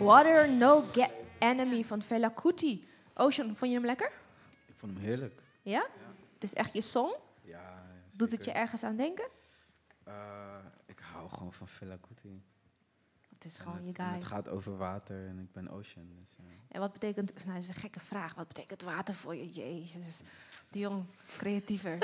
Water 0.00 0.48
No 0.48 0.84
Get 0.92 1.10
Enemy 1.38 1.84
van 1.84 2.02
Fela 2.02 2.28
Kuti. 2.28 2.88
Ocean, 3.14 3.56
vond 3.56 3.70
je 3.70 3.76
hem 3.76 3.86
lekker? 3.86 4.12
Ik 4.66 4.74
vond 4.76 4.92
hem 4.94 5.02
heerlijk. 5.02 5.40
Ja? 5.62 5.86
Het 6.34 6.42
is 6.42 6.54
echt 6.54 6.72
je 6.72 6.80
song? 6.80 7.12
Ja, 7.42 7.82
Doet 8.16 8.30
het 8.30 8.44
je 8.44 8.52
ergens 8.52 8.82
aan 8.84 8.96
denken? 8.96 9.28
Eh, 10.04 10.14
ik 10.86 10.98
hou 11.12 11.28
gewoon 11.30 11.52
van 11.52 11.68
Fela 11.68 11.96
Kuti. 12.08 12.42
Het 13.34 13.44
is 13.44 13.56
En 13.58 13.62
gewoon 13.64 13.80
je 13.82 13.88
het, 13.88 13.96
guy. 14.00 14.14
het 14.14 14.24
gaat 14.24 14.48
over 14.48 14.76
water 14.76 15.26
en 15.26 15.38
ik 15.38 15.52
ben 15.52 15.68
Ocean. 15.68 16.06
Dus, 16.24 16.36
eh. 16.38 16.44
En 16.68 16.80
wat 16.80 16.92
betekent, 16.92 17.32
nou 17.44 17.52
dat 17.54 17.62
is 17.62 17.68
een 17.68 17.74
gekke 17.80 18.00
vraag, 18.00 18.34
wat 18.34 18.48
betekent 18.48 18.82
water 18.82 19.14
voor 19.14 19.36
je? 19.36 19.50
Jezus, 19.50 20.20
die 20.68 20.80
jong, 20.82 21.04
creatiever. 21.36 21.94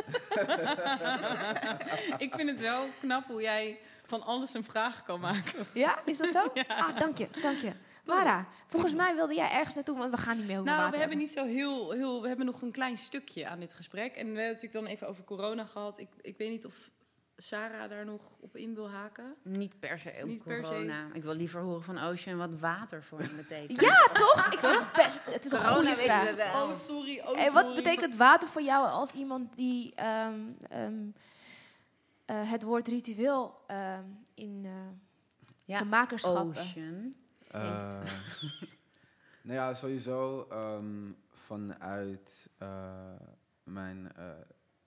ik 2.25 2.35
vind 2.35 2.51
het 2.51 2.61
wel 2.61 2.89
knap 3.01 3.27
hoe 3.27 3.41
jij 3.43 3.79
van 4.07 4.23
alles 4.23 4.55
een 4.55 4.65
vraag 4.65 5.03
kan 5.03 5.21
maken. 5.21 5.67
ja, 5.75 6.03
is 6.05 6.19
dat 6.19 6.33
zo? 6.33 6.53
Ah, 6.69 6.99
dank 6.99 7.19
je, 7.19 7.29
dank 7.43 7.59
je. 7.59 7.73
Lara, 8.07 8.47
volgens 8.67 8.95
mij 8.95 9.15
wilde 9.15 9.35
jij 9.35 9.51
ergens 9.51 9.75
naartoe, 9.75 9.97
want 9.99 10.11
we 10.11 10.17
gaan 10.21 10.37
niet 10.37 10.47
meer 10.47 10.55
over 10.59 10.65
Nou, 10.67 10.77
water 10.77 10.93
we 10.93 10.99
hebben 11.01 11.19
niet 11.19 11.31
zo 11.33 11.45
heel, 11.45 11.91
heel... 11.91 12.23
We 12.23 12.29
hebben 12.29 12.47
nog 12.47 12.63
een 12.63 12.71
klein 12.73 12.97
stukje 12.97 13.49
aan 13.49 13.61
dit 13.61 13.75
gesprek. 13.75 14.15
En 14.17 14.23
we 14.33 14.39
hebben 14.41 14.43
het 14.45 14.55
natuurlijk 14.55 14.85
dan 14.85 14.87
even 14.87 15.09
over 15.09 15.25
corona 15.25 15.65
gehad. 15.65 15.99
Ik, 15.99 16.09
ik 16.21 16.37
weet 16.37 16.51
niet 16.51 16.67
of 16.67 16.91
Sarah 17.37 17.91
daar 17.91 18.05
nog 18.05 18.23
op 18.41 18.57
in 18.57 18.75
wil 18.75 18.91
haken. 18.91 19.35
Niet 19.43 19.79
per 19.81 19.99
se 19.99 20.13
op 20.23 20.27
Niet 20.29 20.43
per 20.45 20.65
se. 20.65 20.71
corona. 20.71 21.07
Ik 21.13 21.23
wil 21.23 21.35
liever 21.35 21.61
horen 21.61 21.83
van 21.83 21.99
Ocean 21.99 22.39
wat 22.39 22.59
water 22.61 23.03
voor 23.03 23.19
hem 23.19 23.37
betekent. 23.37 23.81
Ja, 23.81 24.09
toch? 24.13 24.47
Ik 24.53 24.59
vind 24.59 24.79
het 24.79 24.93
best, 24.93 25.21
het 25.25 25.45
is 25.45 25.53
een 25.53 25.59
Corona 25.59 25.77
goede 25.77 25.95
weten 25.97 26.05
vraag. 26.15 26.31
we 26.31 26.37
wel. 26.37 26.63
Oh, 26.69 26.75
sorry. 26.75 27.21
Oh, 27.25 27.39
En 27.41 27.53
wat 27.53 27.63
sorry. 27.63 27.75
betekent 27.83 28.17
water 28.17 28.49
voor 28.49 28.63
jou 28.63 28.89
als 28.89 29.13
iemand 29.13 29.57
die 29.57 29.95
ehm, 29.95 30.41
ehm, 30.69 30.95
eh, 32.25 32.51
het 32.51 32.63
woord 32.63 32.89
ritueel 32.89 33.61
ehm, 33.67 34.05
in 34.35 34.61
eh 34.65 34.71
Ja, 35.65 35.77
zijn 35.77 36.09
Ocean. 36.13 37.15
Eh, 37.57 38.01
nou 39.47 39.59
ja, 39.59 39.75
sowieso 39.75 40.47
ehm, 40.51 41.13
vanuit 41.29 42.51
eh, 42.59 43.13
mijn 43.63 44.13
eh, 44.13 44.31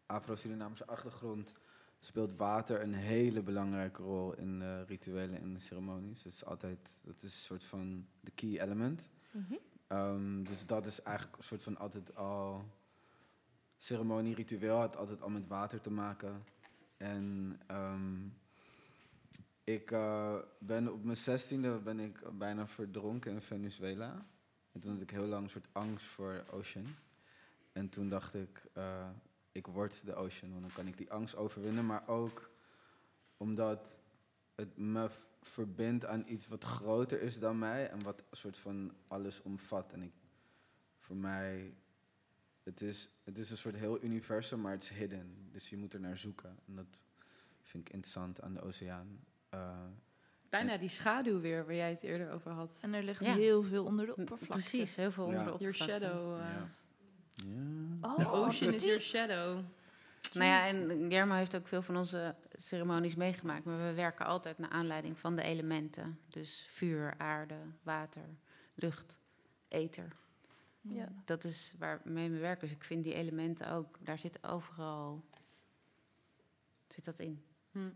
Afro-Surinaamse 0.06 0.88
achtergrond 0.88 1.54
speelt 2.00 2.36
water 2.36 2.82
een 2.82 2.94
hele 2.94 3.42
belangrijke 3.42 4.04
rol 4.04 4.34
in 4.34 4.60
de 4.60 4.84
rituelen 4.84 5.42
en 5.42 5.54
de 5.54 5.60
ceremonies. 5.60 6.24
Het 6.24 6.34
is 6.34 6.46
altijd, 6.46 7.02
dat 7.06 7.16
is 7.16 7.24
een 7.24 7.30
soort 7.30 7.64
van 7.64 8.08
de 8.20 8.32
key 8.32 8.62
element. 8.62 9.08
Mhm. 9.32 9.54
Ehm, 9.88 10.44
dus 10.44 10.66
dat 10.66 10.86
is 10.86 11.02
eigenlijk 11.02 11.38
een 11.38 11.44
soort 11.44 11.64
van 11.64 11.78
altijd 11.78 12.16
al 12.16 12.66
ceremonie, 13.78 14.36
ritueel 14.36 14.78
had 14.78 14.98
altijd 14.98 15.22
al 15.22 15.30
met 15.30 15.48
water 15.48 15.82
te 15.82 15.92
maken. 15.92 16.44
En 16.98 17.60
ehm, 17.68 18.28
ik 19.74 19.92
eh, 19.92 20.36
ben 20.60 20.94
op 20.94 21.04
mijn 21.04 21.18
zestiende 21.18 21.80
ben 21.80 22.00
ik 22.00 22.38
bijna 22.38 22.68
verdronken 22.68 23.32
in 23.32 23.42
Venezuela. 23.42 24.26
En 24.72 24.80
toen 24.80 24.92
had 24.92 25.02
ik 25.02 25.10
heel 25.10 25.26
lang 25.26 25.44
een 25.44 25.50
soort 25.50 25.68
angst 25.72 26.06
voor 26.06 26.46
Ocean. 26.52 26.96
En 27.72 27.90
toen 27.90 28.10
dacht 28.10 28.34
ik, 28.34 28.64
eh, 28.74 29.10
ik 29.52 29.68
word 29.68 30.06
de 30.06 30.16
Ocean, 30.16 30.52
want 30.52 30.62
dan 30.62 30.74
kan 30.74 30.88
ik 30.88 30.98
die 30.98 31.12
angst 31.12 31.36
overwinnen. 31.36 31.86
Maar 31.86 32.08
ook 32.08 32.50
omdat 33.38 34.00
het 34.56 34.78
me 34.78 35.10
verbindt 35.42 36.06
aan 36.06 36.24
iets 36.28 36.48
wat 36.48 36.64
groter 36.64 37.22
is 37.22 37.40
dan 37.40 37.60
mij 37.60 37.90
en 37.90 38.04
wat 38.04 38.24
een 38.30 38.38
soort 38.38 38.58
van 38.58 38.94
alles 39.08 39.42
omvat. 39.42 39.94
En 39.94 40.02
ik, 40.02 40.14
voor 40.98 41.16
mij, 41.16 41.74
het 42.64 42.82
is, 42.82 43.10
het 43.24 43.38
is 43.38 43.50
een 43.50 43.58
soort 43.58 43.78
heel 43.78 44.04
universum, 44.04 44.62
maar 44.62 44.72
het 44.72 44.84
is 44.84 44.90
hidden. 44.90 45.50
Dus 45.52 45.70
je 45.70 45.78
moet 45.78 45.94
er 45.94 46.00
naar 46.00 46.18
zoeken. 46.18 46.60
En 46.66 46.76
dat 46.76 46.98
vind 47.62 47.88
ik 47.88 47.94
interessant 47.94 48.42
aan 48.42 48.54
de 48.54 48.62
oceaan. 48.62 49.20
Eh, 49.50 49.70
Bijna 50.50 50.78
die 50.78 50.90
schaduw 50.90 51.40
weer, 51.40 51.66
waar 51.66 51.76
jij 51.76 51.90
het 51.90 52.04
eerder 52.04 52.32
over 52.32 52.52
had. 52.52 52.78
En 52.82 52.94
er 52.94 53.04
ligt 53.04 53.24
Ja. 53.26 53.34
heel 53.36 53.64
veel 53.64 53.86
onder 53.86 54.06
de 54.06 54.16
oppervlakte. 54.16 54.48
Precies, 54.48 54.96
heel 54.96 55.12
veel 55.12 55.32
Ja. 55.32 55.38
onder 55.40 55.58
de 55.58 55.60
Your 55.64 55.74
oppervlakte. 55.74 56.06
shadow. 56.06 56.34
eh, 56.40 56.42
ja. 56.54 56.70
Ja. 57.46 58.08
Oh, 58.08 58.16
The 58.16 58.32
ocean 58.32 58.74
is 58.74 58.84
your 58.84 59.02
shadow. 59.02 59.64
Nou 60.34 60.46
ja, 60.48 60.68
en 60.68 61.06
Germo 61.12 61.34
heeft 61.34 61.56
ook 61.56 61.68
veel 61.68 61.82
van 61.82 61.98
onze 61.98 62.36
ceremonies 62.52 63.16
meegemaakt. 63.16 63.64
Maar 63.66 63.78
we 63.88 63.94
werken 63.94 64.26
altijd 64.26 64.58
naar 64.58 64.70
aanleiding 64.70 65.20
van 65.20 65.36
de 65.36 65.42
elementen. 65.42 66.20
Dus 66.28 66.68
vuur, 66.72 67.14
aarde, 67.18 67.56
water, 67.84 68.26
lucht, 68.76 69.18
ether. 69.68 70.08
Ja. 70.82 71.08
Dat 71.26 71.44
is 71.44 71.74
waarmee 71.78 72.30
we 72.30 72.38
werken. 72.38 72.68
Dus 72.68 72.76
ik 72.76 72.84
vind 72.84 73.04
die 73.04 73.14
elementen 73.14 73.72
ook, 73.72 73.98
daar 74.06 74.18
zit 74.20 74.44
overal 74.44 75.24
zit 76.88 77.06
dat 77.06 77.20
in. 77.20 77.44
Hm. 77.72 77.90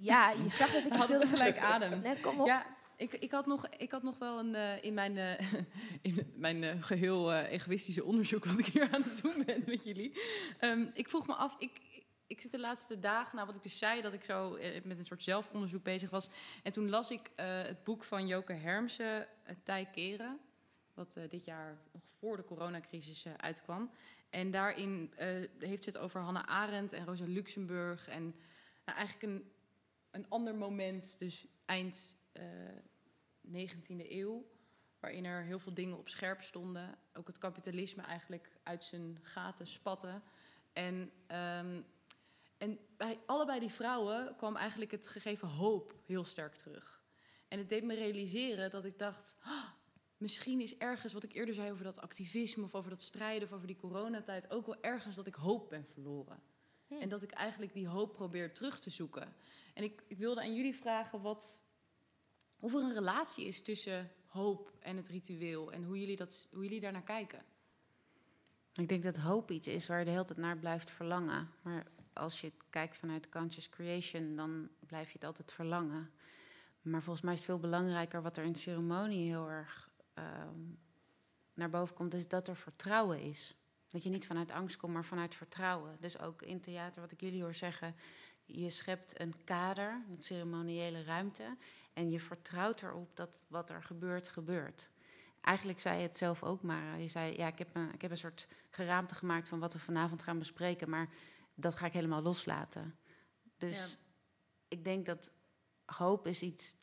Ja, 0.00 0.30
je 0.30 0.48
zag 0.48 0.72
dat 0.72 0.84
ik 0.84 0.92
had 1.00 1.08
wilde 1.08 1.26
gelijk 1.26 1.58
adem. 1.58 2.00
Nee, 2.00 2.20
kom 2.20 2.40
op. 2.40 2.46
Ja, 2.46 2.66
ik, 2.96 3.14
ik, 3.14 3.30
had 3.30 3.46
nog, 3.46 3.68
ik 3.68 3.90
had 3.90 4.02
nog 4.02 4.18
wel 4.18 4.38
een, 4.38 4.54
eh, 4.54 4.84
in 4.84 4.94
mijn, 4.94 5.18
eh, 5.18 5.52
in 6.08 6.32
mijn 6.34 6.64
eh, 6.64 6.82
geheel 6.82 7.32
eh, 7.32 7.52
egoïstische 7.52 8.04
onderzoek 8.04 8.44
wat 8.44 8.58
ik 8.58 8.66
hier 8.66 8.88
aan 8.92 9.02
het 9.02 9.22
doen 9.22 9.42
ben 9.46 9.62
met 9.66 9.84
jullie. 9.84 10.20
Ehm, 10.58 10.86
ik 10.94 11.08
vroeg 11.08 11.26
me 11.26 11.34
af, 11.34 11.56
ik, 11.58 11.80
ik 12.26 12.40
zit 12.40 12.50
de 12.50 12.58
laatste 12.58 12.98
dagen, 12.98 13.34
nou 13.34 13.46
wat 13.46 13.56
ik 13.56 13.62
dus 13.62 13.78
zei, 13.78 14.02
dat 14.02 14.12
ik 14.12 14.24
zo 14.24 14.58
met 14.84 14.98
een 14.98 15.04
soort 15.04 15.22
zelfonderzoek 15.22 15.82
bezig 15.82 16.10
was. 16.10 16.30
En 16.62 16.72
toen 16.72 16.90
las 16.90 17.10
ik 17.10 17.30
het 17.36 17.84
boek 17.84 18.04
van 18.04 18.26
Joke 18.26 18.52
Hermsen, 18.52 19.26
uh, 19.46 19.54
Tij 19.62 19.88
Keren, 19.92 20.38
wat 20.94 21.16
dit 21.28 21.44
jaar 21.44 21.78
nog 21.92 22.02
voor 22.18 22.36
de 22.36 22.44
coronacrisis 22.44 23.26
uitkwam. 23.36 23.90
En 24.30 24.50
daarin 24.50 25.12
heeft 25.58 25.84
ze 25.84 25.90
het 25.90 25.98
over 25.98 26.20
Hannah 26.20 26.46
Arendt 26.46 26.92
en 26.92 27.04
Rosa 27.04 27.24
Luxemburg 27.26 28.08
en 28.08 28.34
nou, 28.84 28.98
eigenlijk 28.98 29.32
een, 29.32 29.50
een 30.10 30.28
ander 30.28 30.54
moment, 30.54 31.18
dus 31.18 31.46
eind 31.64 32.18
eh 32.32 32.42
19e 33.50 34.10
eeuw, 34.10 34.46
waarin 35.00 35.24
er 35.24 35.42
heel 35.42 35.58
veel 35.58 35.74
dingen 35.74 35.98
op 35.98 36.08
scherp 36.08 36.42
stonden. 36.42 36.98
Ook 37.12 37.26
het 37.26 37.38
kapitalisme 37.38 38.02
eigenlijk 38.02 38.50
uit 38.62 38.84
zijn 38.84 39.18
gaten 39.22 39.66
spatte. 39.66 40.20
En, 40.72 41.12
ehm, 41.26 41.82
en 42.56 42.78
bij 42.96 43.18
allebei 43.26 43.60
die 43.60 43.70
vrouwen 43.70 44.36
kwam 44.36 44.56
eigenlijk 44.56 44.90
het 44.90 45.06
gegeven 45.06 45.48
hoop 45.48 45.94
heel 46.06 46.24
sterk 46.24 46.54
terug. 46.54 47.02
En 47.48 47.58
het 47.58 47.68
deed 47.68 47.84
me 47.84 47.94
realiseren 47.94 48.70
dat 48.70 48.84
ik 48.84 48.98
dacht, 48.98 49.36
"Ah, 49.40 49.68
misschien 50.16 50.60
is 50.60 50.76
ergens 50.78 51.12
wat 51.12 51.22
ik 51.22 51.32
eerder 51.32 51.54
zei 51.54 51.70
over 51.70 51.84
dat 51.84 52.00
activisme 52.00 52.64
of 52.64 52.74
over 52.74 52.90
dat 52.90 53.02
strijden 53.02 53.48
of 53.48 53.54
over 53.54 53.66
die 53.66 53.76
coronatijd 53.76 54.50
ook 54.50 54.66
wel 54.66 54.82
ergens 54.82 55.16
dat 55.16 55.26
ik 55.26 55.34
hoop 55.34 55.68
ben 55.68 55.86
verloren. 55.92 56.42
En 56.88 57.08
dat 57.08 57.22
ik 57.22 57.30
eigenlijk 57.30 57.72
die 57.72 57.86
hoop 57.86 58.12
probeer 58.12 58.54
terug 58.54 58.80
te 58.80 58.90
zoeken. 58.90 59.34
En 59.74 59.82
ik, 59.82 60.02
ik 60.06 60.18
wilde 60.18 60.40
aan 60.40 60.54
jullie 60.54 60.74
vragen 60.74 61.20
wat, 61.20 61.58
of 62.58 62.74
er 62.74 62.80
een 62.80 62.94
relatie 62.94 63.46
is 63.46 63.62
tussen 63.62 64.10
hoop 64.26 64.72
en 64.78 64.96
het 64.96 65.08
ritueel 65.08 65.72
en 65.72 65.84
hoe 65.84 66.00
jullie, 66.00 66.16
dat, 66.16 66.48
hoe 66.52 66.62
jullie 66.62 66.80
daarnaar 66.80 67.02
kijken. 67.02 67.44
Ik 68.74 68.88
denk 68.88 69.02
dat 69.02 69.16
hoop 69.16 69.50
iets 69.50 69.66
is 69.66 69.86
waar 69.86 69.98
je 69.98 70.04
de 70.04 70.10
hele 70.10 70.24
tijd 70.24 70.38
naar 70.38 70.58
blijft 70.58 70.90
verlangen. 70.90 71.50
Maar 71.62 71.86
als 72.12 72.40
je 72.40 72.46
het 72.46 72.56
kijkt 72.70 72.96
vanuit 72.96 73.28
conscious 73.28 73.68
creation, 73.68 74.36
dan 74.36 74.68
blijf 74.86 75.06
je 75.06 75.14
het 75.14 75.24
altijd 75.24 75.52
verlangen. 75.52 76.10
Maar 76.82 77.02
volgens 77.02 77.24
mij 77.24 77.32
is 77.32 77.38
het 77.38 77.48
veel 77.48 77.58
belangrijker 77.58 78.22
wat 78.22 78.36
er 78.36 78.44
in 78.44 78.54
ceremonie 78.54 79.28
heel 79.28 79.48
erg 79.48 79.90
ehm, 80.14 80.60
naar 81.54 81.70
boven 81.70 81.94
komt, 81.94 82.14
is 82.14 82.28
dat 82.28 82.48
er 82.48 82.56
vertrouwen 82.56 83.20
is. 83.20 83.54
Dat 83.88 84.02
je 84.02 84.10
niet 84.10 84.26
vanuit 84.26 84.50
angst 84.50 84.76
komt, 84.76 84.92
maar 84.92 85.04
vanuit 85.04 85.34
vertrouwen. 85.34 85.96
Dus 86.00 86.18
ook 86.18 86.42
in 86.42 86.60
theater, 86.60 87.00
wat 87.00 87.12
ik 87.12 87.20
jullie 87.20 87.42
hoor 87.42 87.54
zeggen, 87.54 87.94
je 88.52 88.70
schept 88.70 89.20
een 89.20 89.34
kader, 89.44 90.04
een 90.10 90.22
ceremoniële 90.22 91.02
ruimte, 91.04 91.56
en 91.92 92.10
je 92.10 92.20
vertrouwt 92.20 92.82
erop 92.82 93.16
dat 93.16 93.44
wat 93.48 93.70
er 93.70 93.82
gebeurt, 93.82 94.28
gebeurt. 94.28 94.90
Eigenlijk 95.40 95.80
zei 95.80 95.96
je 95.96 96.06
het 96.06 96.16
zelf 96.16 96.42
ook, 96.42 96.62
Mara. 96.62 96.94
Je 96.94 97.08
zei, 97.08 97.36
ja, 97.36 97.46
ik 97.46 97.58
heb, 97.58 97.74
een, 97.76 97.92
ik 97.94 98.02
heb 98.02 98.10
een 98.10 98.16
soort 98.16 98.48
geraamte 98.70 99.14
gemaakt 99.14 99.48
van 99.48 99.58
wat 99.58 99.72
we 99.72 99.78
vanavond 99.78 100.22
gaan 100.22 100.38
bespreken, 100.38 100.90
maar 100.90 101.08
dat 101.54 101.74
ga 101.74 101.86
ik 101.86 101.92
helemaal 101.92 102.22
loslaten. 102.22 102.98
Dus 103.56 103.90
Ja. 103.90 103.96
ik 104.68 104.84
denk 104.84 105.06
dat 105.06 105.32
hoop 105.84 106.26
is 106.26 106.42
iets, 106.42 106.76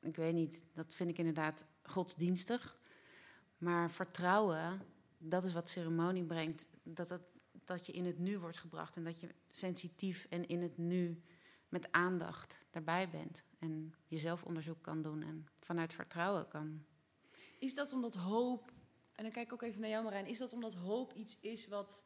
ik 0.00 0.16
weet 0.16 0.34
niet, 0.34 0.66
dat 0.74 0.94
vind 0.94 1.10
ik 1.10 1.18
inderdaad 1.18 1.64
godsdienstig. 1.82 2.78
Maar 3.58 3.90
vertrouwen, 3.90 4.82
dat 5.18 5.44
is 5.44 5.52
wat 5.52 5.68
ceremonie 5.68 6.24
brengt. 6.24 6.66
Dat, 6.82 7.08
het, 7.08 7.22
dat 7.66 7.86
je 7.86 7.92
in 7.92 8.04
het 8.06 8.18
nu 8.18 8.38
wordt 8.38 8.58
gebracht 8.58 8.96
en 8.96 9.04
dat 9.04 9.20
je 9.20 9.28
sensitief 9.48 10.26
en 10.30 10.46
in 10.48 10.62
het 10.62 10.78
nu 10.78 11.22
met 11.68 11.92
aandacht 11.92 12.58
daarbij 12.70 13.08
bent. 13.08 13.44
En 13.58 13.94
jezelf 14.06 14.42
onderzoek 14.44 14.82
kan 14.82 15.02
doen 15.02 15.22
en 15.22 15.46
vanuit 15.60 15.92
vertrouwen 15.92 16.48
kan. 16.48 16.84
Is 17.58 17.74
dat 17.74 17.92
omdat 17.92 18.14
hoop, 18.14 18.72
en 19.12 19.22
dan 19.22 19.32
kijk 19.32 19.46
ik 19.46 19.52
ook 19.52 19.62
even 19.62 19.80
naar 19.80 19.90
jou 19.90 20.04
Marijn, 20.04 20.26
is 20.26 20.38
dat 20.38 20.52
omdat 20.52 20.74
hoop 20.74 21.12
iets 21.12 21.36
is 21.40 21.68
wat 21.68 22.04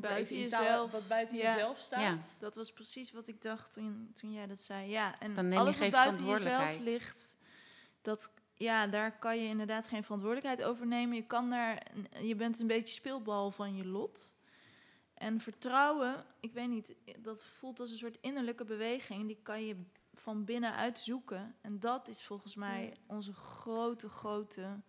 Buiten 0.00 0.38
jezelf. 0.38 0.90
wat 0.90 1.08
buiten 1.08 1.36
Ja. 1.36 1.54
jezelf 1.54 1.78
staat? 1.78 2.00
Ja. 2.00 2.18
Dat 2.38 2.54
was 2.54 2.72
precies 2.72 3.12
wat 3.12 3.28
ik 3.28 3.42
dacht 3.42 3.72
toen, 3.72 4.10
toen 4.14 4.32
jij 4.32 4.46
dat 4.46 4.60
zei. 4.60 4.90
Ja, 4.90 5.18
en 5.20 5.34
Dan 5.34 5.44
neem 5.44 5.52
je 5.52 5.58
alles 5.58 5.76
geen 5.76 5.90
wat 5.90 6.00
buiten 6.04 6.24
jezelf 6.24 6.40
verantwoordelijkheid. 6.42 7.00
ligt, 7.02 7.36
dat, 8.02 8.30
ja, 8.54 8.86
daar 8.86 9.18
kan 9.18 9.38
je 9.42 9.46
inderdaad 9.48 9.86
geen 9.88 10.02
verantwoordelijkheid 10.02 10.68
over 10.68 10.86
nemen. 10.86 11.16
Je, 11.16 11.26
kan 11.26 11.50
daar, 11.50 11.86
je 12.20 12.34
bent 12.34 12.60
een 12.60 12.66
beetje 12.66 12.94
speelbal 12.94 13.50
van 13.50 13.76
je 13.76 13.84
lot. 13.86 14.35
En 15.16 15.40
vertrouwen, 15.40 16.24
ik 16.40 16.52
weet 16.52 16.68
niet, 16.68 16.94
dat 17.18 17.42
voelt 17.42 17.80
als 17.80 17.90
een 17.90 17.96
soort 17.98 18.18
innerlijke 18.20 18.64
beweging. 18.64 19.26
Die 19.26 19.38
kan 19.42 19.66
je 19.66 19.76
van 20.14 20.44
binnenuit 20.44 20.98
zoeken. 20.98 21.54
En 21.60 21.80
dat 21.80 22.08
is 22.08 22.24
volgens 22.24 22.54
mij 22.54 22.96
onze 23.06 23.32
grote, 23.32 24.08
grote 24.08 24.80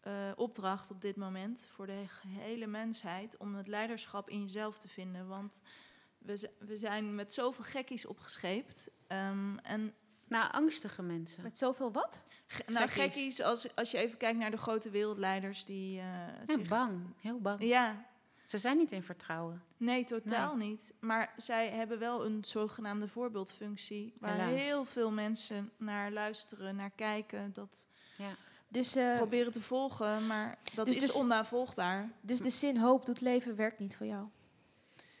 eh, 0.00 0.30
opdracht 0.36 0.90
op 0.90 1.00
dit 1.00 1.16
moment 1.16 1.66
voor 1.72 1.86
de 1.86 2.04
hele 2.28 2.66
mensheid. 2.66 3.36
Om 3.36 3.54
het 3.54 3.68
leiderschap 3.68 4.30
in 4.30 4.42
jezelf 4.42 4.78
te 4.78 4.88
vinden. 4.88 5.26
Want 5.28 5.60
we, 6.18 6.50
we 6.58 6.76
zijn 6.76 7.14
met 7.14 7.32
zoveel 7.32 7.64
gekkies 7.64 8.06
opgescheept. 8.06 8.88
Ehm, 9.06 9.56
en 9.58 9.94
Nou, 10.28 10.50
angstige 10.52 11.02
mensen. 11.02 11.42
Met 11.42 11.58
zoveel 11.58 11.92
wat? 11.92 12.22
ge- 12.46 12.62
nou, 12.66 12.88
Gekkies. 12.88 13.14
gekkies, 13.14 13.40
als, 13.42 13.74
als 13.76 13.90
je 13.90 13.98
even 13.98 14.18
kijkt 14.18 14.38
naar 14.38 14.50
de 14.50 14.56
grote 14.56 14.90
wereldleiders 14.90 15.64
die. 15.64 15.98
eh, 15.98 16.04
Ja, 16.04 16.42
zich- 16.46 16.68
bang, 16.68 17.14
heel 17.20 17.40
bang. 17.40 17.62
Ja, 17.62 18.06
Ze 18.44 18.58
zijn 18.58 18.76
niet 18.76 18.92
in 18.92 19.02
vertrouwen. 19.02 19.62
Nee, 19.76 20.04
totaal 20.04 20.56
niet. 20.56 20.92
Maar 21.00 21.32
zij 21.36 21.68
hebben 21.70 21.98
wel 21.98 22.24
een 22.26 22.44
zogenaamde 22.44 23.08
voorbeeldfunctie. 23.08 24.14
Waar 24.18 24.32
Helaas. 24.32 24.60
heel 24.60 24.84
veel 24.84 25.10
mensen 25.10 25.70
naar 25.76 26.12
luisteren, 26.12 26.76
naar 26.76 26.90
kijken. 26.90 27.52
Dat 27.52 27.88
Ja. 28.16 28.36
Dus, 28.68 28.96
eh, 28.96 29.16
proberen 29.16 29.52
te 29.52 29.60
volgen. 29.60 30.26
Maar 30.26 30.58
dat 30.74 30.86
Dus 30.86 30.94
is 30.96 31.00
dus- 31.02 31.14
onnavolgbaar. 31.14 32.12
dus 32.20 32.38
de 32.40 32.50
zin 32.50 32.76
hoop 32.78 33.06
doet 33.06 33.20
leven 33.20 33.56
werkt 33.56 33.78
niet 33.78 33.96
voor 33.96 34.06
jou. 34.06 34.28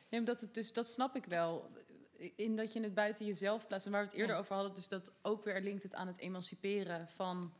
Nee, 0.08 0.20
maar 0.20 0.24
dat, 0.24 0.40
het 0.40 0.54
dus, 0.54 0.72
dat 0.72 0.88
snap 0.88 1.16
ik 1.16 1.24
wel. 1.24 1.70
In 2.36 2.56
dat 2.56 2.72
je 2.72 2.80
het 2.80 2.94
buiten 2.94 3.26
jezelf 3.26 3.66
plaatst. 3.66 3.86
En 3.86 3.92
waar 3.92 4.00
we 4.02 4.06
het 4.08 4.16
eerder 4.16 4.34
Ja. 4.34 4.40
over 4.40 4.54
hadden, 4.54 4.74
dus 4.74 4.88
dat 4.88 5.12
ook 5.22 5.44
weer 5.44 5.60
linkt 5.60 5.82
het 5.82 5.94
aan 5.94 6.06
het 6.06 6.18
emanciperen 6.18 7.08
van. 7.08 7.52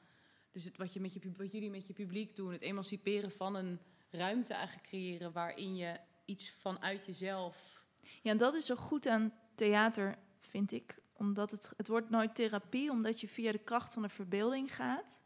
Dus 0.53 0.65
het, 0.65 0.77
wat, 0.77 0.93
je 0.93 1.01
met 1.01 1.13
je, 1.15 1.21
wat 1.37 1.53
jullie 1.53 1.71
met 1.71 1.87
je 1.87 1.93
publiek 1.93 2.37
doen, 2.37 2.53
het 2.53 2.63
emanciperen 2.63 3.31
van 3.33 3.55
een 3.55 3.79
ruimte 4.15 4.55
eigenlijk 4.55 4.87
creëren 4.87 5.33
waarin 5.33 5.77
je 5.77 5.99
iets 6.25 6.51
vanuit 6.51 7.07
jezelf. 7.07 7.83
Ja, 8.23 8.31
en 8.31 8.39
dat 8.39 8.55
is 8.55 8.67
zo 8.67 8.75
goed 8.75 9.07
aan 9.07 9.33
theater, 9.55 10.19
vind 10.41 10.73
ik. 10.73 10.99
Omdat 11.13 11.51
het, 11.51 11.73
het 11.77 11.89
wordt 11.89 12.11
nooit 12.11 12.35
therapie, 12.35 12.91
omdat 12.91 13.21
je 13.21 13.29
via 13.29 13.53
de 13.53 13.59
kracht 13.59 13.93
van 13.93 14.03
de 14.03 14.09
verbeelding 14.09 14.75
gaat. 14.75 15.23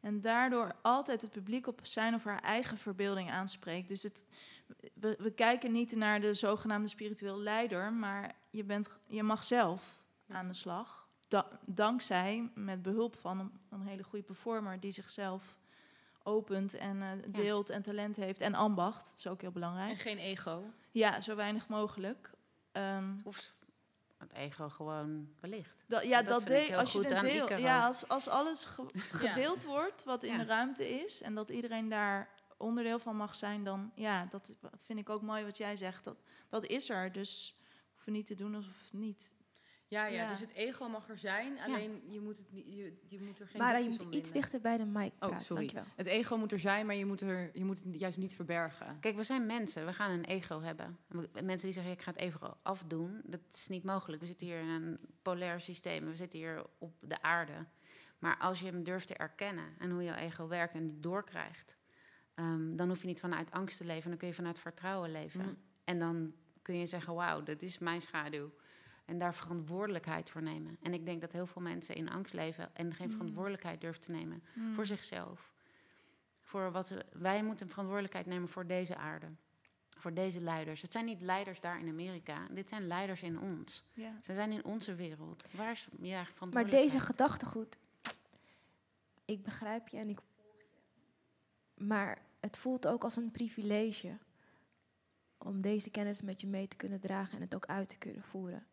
En 0.00 0.20
daardoor 0.20 0.74
altijd 0.82 1.22
het 1.22 1.30
publiek 1.30 1.66
op 1.66 1.80
zijn 1.82 2.14
of 2.14 2.24
haar 2.24 2.42
eigen 2.42 2.78
verbeelding 2.78 3.30
aanspreekt. 3.30 3.88
Dus 3.88 4.02
het, 4.02 4.24
we, 4.94 5.16
we 5.18 5.30
kijken 5.30 5.72
niet 5.72 5.94
naar 5.94 6.20
de 6.20 6.34
zogenaamde 6.34 6.88
spiritueel 6.88 7.38
leider, 7.38 7.92
maar 7.92 8.34
je, 8.50 8.64
bent, 8.64 8.88
je 9.06 9.22
mag 9.22 9.44
zelf 9.44 10.00
aan 10.28 10.46
de 10.46 10.54
slag. 10.54 11.08
Da- 11.28 11.58
dankzij, 11.66 12.50
met 12.54 12.82
behulp 12.82 13.16
van 13.16 13.38
een, 13.38 13.52
een 13.70 13.86
hele 13.86 14.02
goede 14.02 14.24
performer 14.24 14.80
die 14.80 14.92
zichzelf 14.92 15.56
opent 16.24 16.74
en 16.74 17.02
eh, 17.02 17.08
deelt 17.26 17.70
en 17.70 17.82
talent 17.82 18.16
heeft. 18.16 18.40
En 18.40 18.54
ambacht, 18.54 19.04
dat 19.08 19.18
is 19.18 19.26
ook 19.26 19.40
heel 19.40 19.50
belangrijk. 19.50 19.90
En 19.90 19.96
geen 19.96 20.18
ego. 20.18 20.64
Ja, 20.90 21.20
zo 21.20 21.34
weinig 21.34 21.68
mogelijk. 21.68 22.30
Ehm, 22.72 23.14
Of 23.24 23.52
het 24.18 24.32
ego 24.32 24.68
gewoon 24.68 25.28
belicht. 25.40 25.84
dat, 25.88 26.02
ja, 26.04 26.22
Dat 26.22 26.28
dat, 26.38 26.46
deel, 26.46 26.78
als 26.78 26.92
je 26.92 27.16
aan 27.16 27.24
deel, 27.24 27.56
ja, 27.58 27.86
als, 27.86 28.08
als 28.08 28.28
alles 28.28 28.64
ge- 28.64 28.86
gedeeld 28.94 29.64
wordt 29.64 30.04
wat 30.04 30.22
in 30.22 30.32
Ja. 30.32 30.38
de 30.38 30.44
ruimte 30.44 30.88
is 31.04 31.22
en 31.22 31.34
dat 31.34 31.50
iedereen 31.50 31.88
daar 31.88 32.28
onderdeel 32.56 32.98
van 32.98 33.16
mag 33.16 33.34
zijn, 33.36 33.64
dan 33.64 33.92
ja, 33.94 34.26
dat 34.30 34.52
vind 34.82 34.98
ik 34.98 35.08
ook 35.08 35.22
mooi 35.22 35.44
wat 35.44 35.56
jij 35.56 35.76
zegt. 35.76 36.04
Dat, 36.04 36.22
dat 36.48 36.64
is 36.66 36.88
er, 36.90 37.12
dus 37.12 37.56
hoeven 37.92 38.12
niet 38.12 38.26
te 38.26 38.34
doen 38.34 38.54
alsof 38.54 38.80
het 38.82 38.92
niet. 38.92 39.34
Ja, 39.92 40.06
ja, 40.06 40.22
Ja. 40.22 40.28
dus 40.28 40.40
het 40.40 40.52
ego 40.52 40.88
mag 40.88 41.08
er 41.08 41.18
zijn, 41.18 41.60
alleen 41.60 42.02
je, 42.08 42.20
moet 42.20 42.38
het 42.38 42.52
niet, 42.52 42.66
je, 42.66 42.92
je 43.08 43.20
moet 43.20 43.40
er 43.40 43.46
geen 43.46 43.60
Maar 43.60 43.82
je 43.82 43.88
moet 43.88 44.06
iets 44.10 44.32
dichter 44.32 44.60
bij 44.60 44.76
de 44.76 44.84
mic 44.84 45.12
Oh, 45.12 45.18
praten. 45.18 45.40
sorry. 45.44 45.66
Dankjewel. 45.66 45.92
Het 45.96 46.06
ego 46.06 46.36
moet 46.36 46.52
er 46.52 46.58
zijn, 46.58 46.86
maar 46.86 46.94
je 46.94 47.06
moet, 47.06 47.20
er, 47.20 47.50
je 47.52 47.64
moet 47.64 47.82
het 47.84 47.98
juist 47.98 48.16
niet 48.18 48.34
verbergen. 48.34 48.96
Kijk, 49.00 49.16
we 49.16 49.22
zijn 49.22 49.46
mensen. 49.46 49.86
We 49.86 49.92
gaan 49.92 50.10
een 50.10 50.24
ego 50.24 50.60
hebben. 50.60 50.98
Mensen 51.32 51.66
die 51.66 51.72
zeggen, 51.72 51.92
ik 51.92 52.02
ga 52.02 52.10
het 52.10 52.20
ego 52.20 52.56
afdoen. 52.62 53.20
Dat 53.24 53.40
is 53.52 53.68
niet 53.68 53.84
mogelijk. 53.84 54.20
We 54.22 54.28
zitten 54.28 54.46
hier 54.46 54.58
in 54.60 54.68
een 54.68 54.98
polair 55.22 55.60
systeem. 55.60 56.06
We 56.06 56.16
zitten 56.16 56.38
hier 56.38 56.64
op 56.78 56.94
de 57.00 57.22
aarde. 57.22 57.66
Maar 58.18 58.38
als 58.38 58.60
je 58.60 58.66
hem 58.66 58.82
durft 58.84 59.06
te 59.06 59.14
erkennen 59.16 59.64
en 59.78 59.90
hoe 59.90 60.02
jouw 60.04 60.16
ego 60.16 60.48
werkt 60.48 60.74
en 60.74 60.86
die 60.88 61.00
doorkrijgt... 61.00 61.76
ehm, 62.34 62.76
dan 62.76 62.88
hoef 62.88 63.00
je 63.00 63.06
niet 63.06 63.20
vanuit 63.20 63.50
angst 63.50 63.76
te 63.76 63.84
leven. 63.84 64.08
Dan 64.08 64.18
kun 64.18 64.28
je 64.28 64.34
vanuit 64.34 64.58
vertrouwen 64.58 65.10
leven. 65.10 65.44
Mm. 65.44 65.56
En 65.84 65.98
dan 65.98 66.32
kun 66.62 66.78
je 66.78 66.86
zeggen, 66.86 67.14
wauw, 67.14 67.42
dit 67.42 67.62
is 67.62 67.78
mijn 67.78 68.00
schaduw. 68.00 68.52
En 69.04 69.18
daar 69.18 69.34
verantwoordelijkheid 69.34 70.30
voor 70.30 70.42
nemen. 70.42 70.76
En 70.82 70.94
ik 70.94 71.04
denk 71.06 71.20
dat 71.20 71.32
heel 71.32 71.46
veel 71.46 71.62
mensen 71.62 71.94
in 71.94 72.10
angst 72.10 72.32
leven... 72.32 72.70
en 72.74 72.94
geen 72.94 73.06
Mm. 73.06 73.12
verantwoordelijkheid 73.12 73.80
durven 73.80 74.00
te 74.02 74.10
nemen 74.10 74.42
Mm. 74.54 74.74
voor 74.74 74.86
zichzelf. 74.86 75.52
Voor 76.40 76.70
wat 76.72 76.88
we- 76.88 77.04
wij 77.12 77.42
moeten 77.44 77.68
verantwoordelijkheid 77.68 78.26
nemen 78.26 78.48
voor 78.48 78.66
deze 78.66 78.96
aarde. 78.96 79.26
Voor 79.98 80.14
deze 80.14 80.40
leiders. 80.40 80.82
Het 80.82 80.92
zijn 80.92 81.04
niet 81.04 81.20
leiders 81.20 81.60
daar 81.60 81.78
in 81.80 81.88
Amerika. 81.88 82.46
Dit 82.50 82.68
zijn 82.68 82.86
leiders 82.86 83.22
in 83.22 83.40
ons. 83.40 83.84
Ja. 83.92 84.12
Ze 84.22 84.34
zijn 84.34 84.52
in 84.52 84.64
onze 84.64 84.94
wereld. 84.94 85.44
Waar 85.50 85.70
is 85.70 85.88
ja, 86.00 86.26
Maar 86.52 86.66
deze 86.70 87.00
gedachtegoed, 87.00 87.78
ik 89.24 89.42
begrijp 89.42 89.88
je 89.88 89.96
en 89.96 90.08
ik 90.08 90.20
volg 90.20 90.56
je. 90.58 91.84
Maar 91.84 92.22
het 92.40 92.56
voelt 92.56 92.86
ook 92.86 93.04
als 93.04 93.16
een 93.16 93.30
privilege 93.30 94.18
om 95.44 95.60
deze 95.60 95.90
kennis 95.90 96.22
met 96.22 96.40
je 96.40 96.46
mee 96.46 96.68
te 96.68 96.76
kunnen 96.76 97.00
dragen 97.00 97.34
en 97.34 97.40
het 97.40 97.54
ook 97.54 97.66
uit 97.66 97.88
te 97.88 97.98
kunnen 97.98 98.22
voeren. 98.22 98.66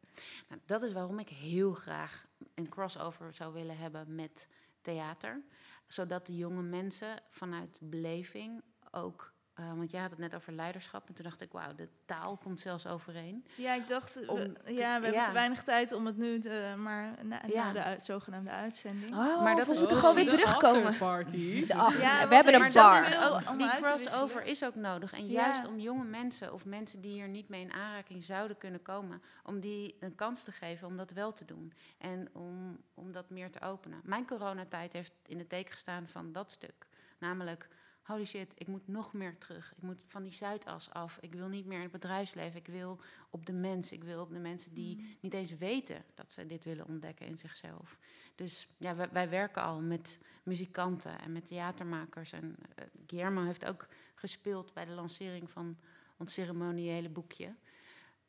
Nou, 0.49 0.61
dat 0.65 0.81
is 0.81 0.91
waarom 0.91 1.19
ik 1.19 1.29
heel 1.29 1.73
graag 1.73 2.27
een 2.53 2.69
crossover 2.69 3.33
zou 3.33 3.53
willen 3.53 3.77
hebben 3.77 4.15
met 4.15 4.47
theater. 4.81 5.41
Zodat 5.87 6.25
de 6.25 6.35
jonge 6.35 6.61
mensen 6.61 7.21
vanuit 7.29 7.79
beleving 7.83 8.61
ook... 8.91 9.33
eh, 9.59 9.73
want 9.77 9.91
jij 9.91 10.01
had 10.01 10.09
het 10.09 10.19
net 10.19 10.35
over 10.35 10.53
leiderschap. 10.53 11.07
En 11.07 11.13
toen 11.13 11.23
dacht 11.25 11.41
ik, 11.41 11.51
wauw, 11.51 11.75
de 11.75 11.87
taal 12.05 12.37
komt 12.37 12.59
zelfs 12.59 12.87
overeen. 12.87 13.45
Ja, 13.55 13.73
ik 13.73 13.87
dacht, 13.87 14.13
we- 14.15 14.53
ja, 14.65 14.99
we 14.99 15.05
hebben 15.05 15.23
te 15.25 15.31
weinig 15.31 15.63
tijd 15.63 15.91
om 15.91 16.05
het 16.05 16.17
nu, 16.17 16.39
te, 16.39 16.73
maar 16.77 17.25
na, 17.25 17.41
Ja. 17.47 17.65
na 17.65 17.73
de 17.73 17.83
uit- 17.83 18.03
zogenaamde 18.03 18.49
uitzending. 18.49 19.11
Oh, 19.11 19.41
Maar 19.43 19.55
dat 19.55 19.65
we 19.65 19.71
is 19.73 19.79
moeten 19.79 19.97
gewoon 19.97 20.15
weer 20.15 20.27
terugkomen. 20.29 20.97
Party. 20.97 21.65
De 21.65 21.73
achter- 21.75 22.01
Ja, 22.01 22.27
we 22.27 22.35
hebben 22.35 22.53
een 22.53 22.73
bar. 22.73 22.99
is 22.99 23.17
ook- 23.19 23.49
om 23.49 23.57
die 23.57 23.69
crossover 23.81 24.43
is 24.43 24.63
ook 24.63 24.75
nodig. 24.75 25.13
En 25.13 25.27
Ja. 25.27 25.31
juist 25.41 25.65
om 25.67 25.79
jonge 25.79 26.03
mensen 26.05 26.53
of 26.53 26.65
mensen 26.65 27.01
die 27.01 27.11
hier 27.11 27.27
niet 27.27 27.49
mee 27.49 27.61
in 27.61 27.73
aanraking 27.73 28.23
zouden 28.23 28.57
kunnen 28.57 28.81
komen, 28.81 29.21
om 29.43 29.59
die 29.59 29.95
een 29.99 30.15
kans 30.15 30.43
te 30.43 30.51
geven 30.51 30.87
om 30.87 30.97
dat 30.97 31.11
wel 31.11 31.33
te 31.33 31.45
doen. 31.45 31.73
En 31.97 32.29
om, 32.33 32.77
om 32.93 33.11
dat 33.11 33.29
meer 33.29 33.51
te 33.51 33.61
openen. 33.61 33.99
Mijn 34.03 34.25
coronatijd 34.27 34.93
heeft 34.93 35.11
in 35.25 35.37
de 35.37 35.47
teken 35.47 35.71
gestaan 35.73 36.07
van 36.07 36.31
dat 36.31 36.51
stuk. 36.51 36.87
Namelijk, 37.17 37.67
holy 38.09 38.25
shit, 38.25 38.53
ik 38.57 38.67
moet 38.67 38.87
nog 38.87 39.13
meer 39.13 39.37
terug. 39.37 39.71
Ik 39.75 39.81
moet 39.81 40.05
van 40.07 40.23
die 40.23 40.31
Zuidas 40.31 40.89
af. 40.91 41.17
Ik 41.21 41.33
wil 41.33 41.47
niet 41.47 41.65
meer 41.65 41.77
in 41.77 41.83
het 41.83 41.91
bedrijfsleven. 41.91 42.59
Ik 42.59 42.67
wil 42.67 42.99
op 43.29 43.45
de 43.45 43.53
mens. 43.53 43.91
Ik 43.91 44.03
wil 44.03 44.21
op 44.21 44.29
de 44.29 44.39
mensen 44.39 44.73
die 44.73 44.97
Mm. 44.97 45.15
niet 45.19 45.33
eens 45.33 45.57
weten 45.57 46.03
dat 46.13 46.31
ze 46.31 46.45
dit 46.45 46.65
willen 46.65 46.87
ontdekken 46.87 47.25
in 47.25 47.37
zichzelf. 47.37 47.97
Dus 48.35 48.67
ja, 48.77 48.95
wij, 48.95 49.09
wij 49.11 49.29
werken 49.29 49.61
al 49.63 49.81
met 49.81 50.19
muzikanten 50.43 51.21
en 51.21 51.31
met 51.31 51.45
theatermakers. 51.45 52.31
En 52.31 52.55
eh, 52.75 52.85
Guillermo 53.07 53.43
heeft 53.43 53.65
ook 53.65 53.87
gespeeld 54.15 54.73
bij 54.73 54.85
de 54.85 54.91
lancering 54.91 55.49
van 55.49 55.77
ons 56.17 56.33
ceremoniële 56.33 57.09
boekje. 57.09 57.55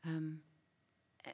Ehm, 0.01 0.33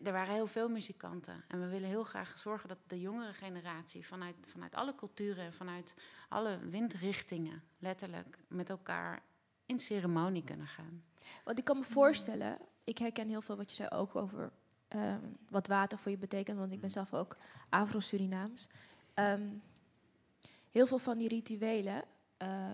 er 0.03 0.13
waren 0.13 0.35
heel 0.35 0.47
veel 0.47 0.69
muzikanten. 0.69 1.45
En 1.49 1.61
we 1.61 1.67
willen 1.67 1.89
heel 1.89 2.05
graag 2.05 2.39
zorgen 2.39 2.69
dat 2.69 2.79
de 2.87 3.01
jongere 3.01 3.33
generatie 3.33 4.07
vanuit, 4.07 4.37
vanuit 4.47 4.75
alle 4.75 4.95
culturen 4.95 5.45
en 5.45 5.53
vanuit 5.53 5.95
alle 6.29 6.59
windrichtingen 6.59 7.63
letterlijk 7.79 8.39
met 8.49 8.71
elkaar 8.71 9.23
in 9.67 9.79
ceremonie 9.79 10.45
kunnen 10.45 10.67
gaan. 10.67 11.05
Want 11.45 11.59
ik 11.59 11.65
kan 11.65 11.79
me 11.79 11.85
voorstellen, 11.85 12.59
ik 12.85 12.99
herken 12.99 13.29
heel 13.29 13.43
veel 13.43 13.57
wat 13.57 13.69
je 13.69 13.75
zei 13.75 13.89
ook 13.89 14.17
over 14.17 14.53
ehm, 14.89 15.21
wat 15.49 15.67
water 15.67 15.99
voor 15.99 16.11
je 16.11 16.19
betekent, 16.19 16.59
want 16.59 16.73
ik 16.73 16.81
ben 16.81 16.91
zelf 16.91 17.15
ook 17.15 17.37
Afro-Surinaams. 17.69 18.69
Ehm, 19.15 19.49
heel 20.71 20.87
veel 20.87 20.99
van 20.99 21.19
die 21.19 21.29
rituelen, 21.29 22.05
eh, 22.37 22.69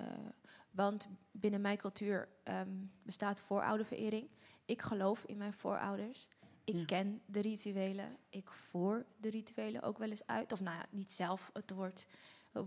want 0.70 1.08
binnen 1.30 1.60
mijn 1.60 1.76
cultuur 1.76 2.28
ehm, 2.42 2.70
bestaat 3.02 3.40
voorouderverering. 3.40 4.28
Ik 4.64 4.82
geloof 4.82 5.24
in 5.24 5.36
mijn 5.36 5.52
voorouders. 5.52 6.28
Ik 6.64 6.74
Ja. 6.74 6.84
ken 6.84 7.22
de 7.26 7.40
rituelen. 7.40 8.16
Ik 8.30 8.50
voer 8.50 9.04
de 9.16 9.30
rituelen 9.30 9.82
ook 9.82 9.98
wel 9.98 10.10
eens 10.10 10.26
uit. 10.26 10.52
Of 10.52 10.60
nou 10.60 10.76
ja, 10.76 10.86
niet 10.90 11.12
zelf. 11.12 11.50
Het 11.52 11.70
wordt, 11.70 12.06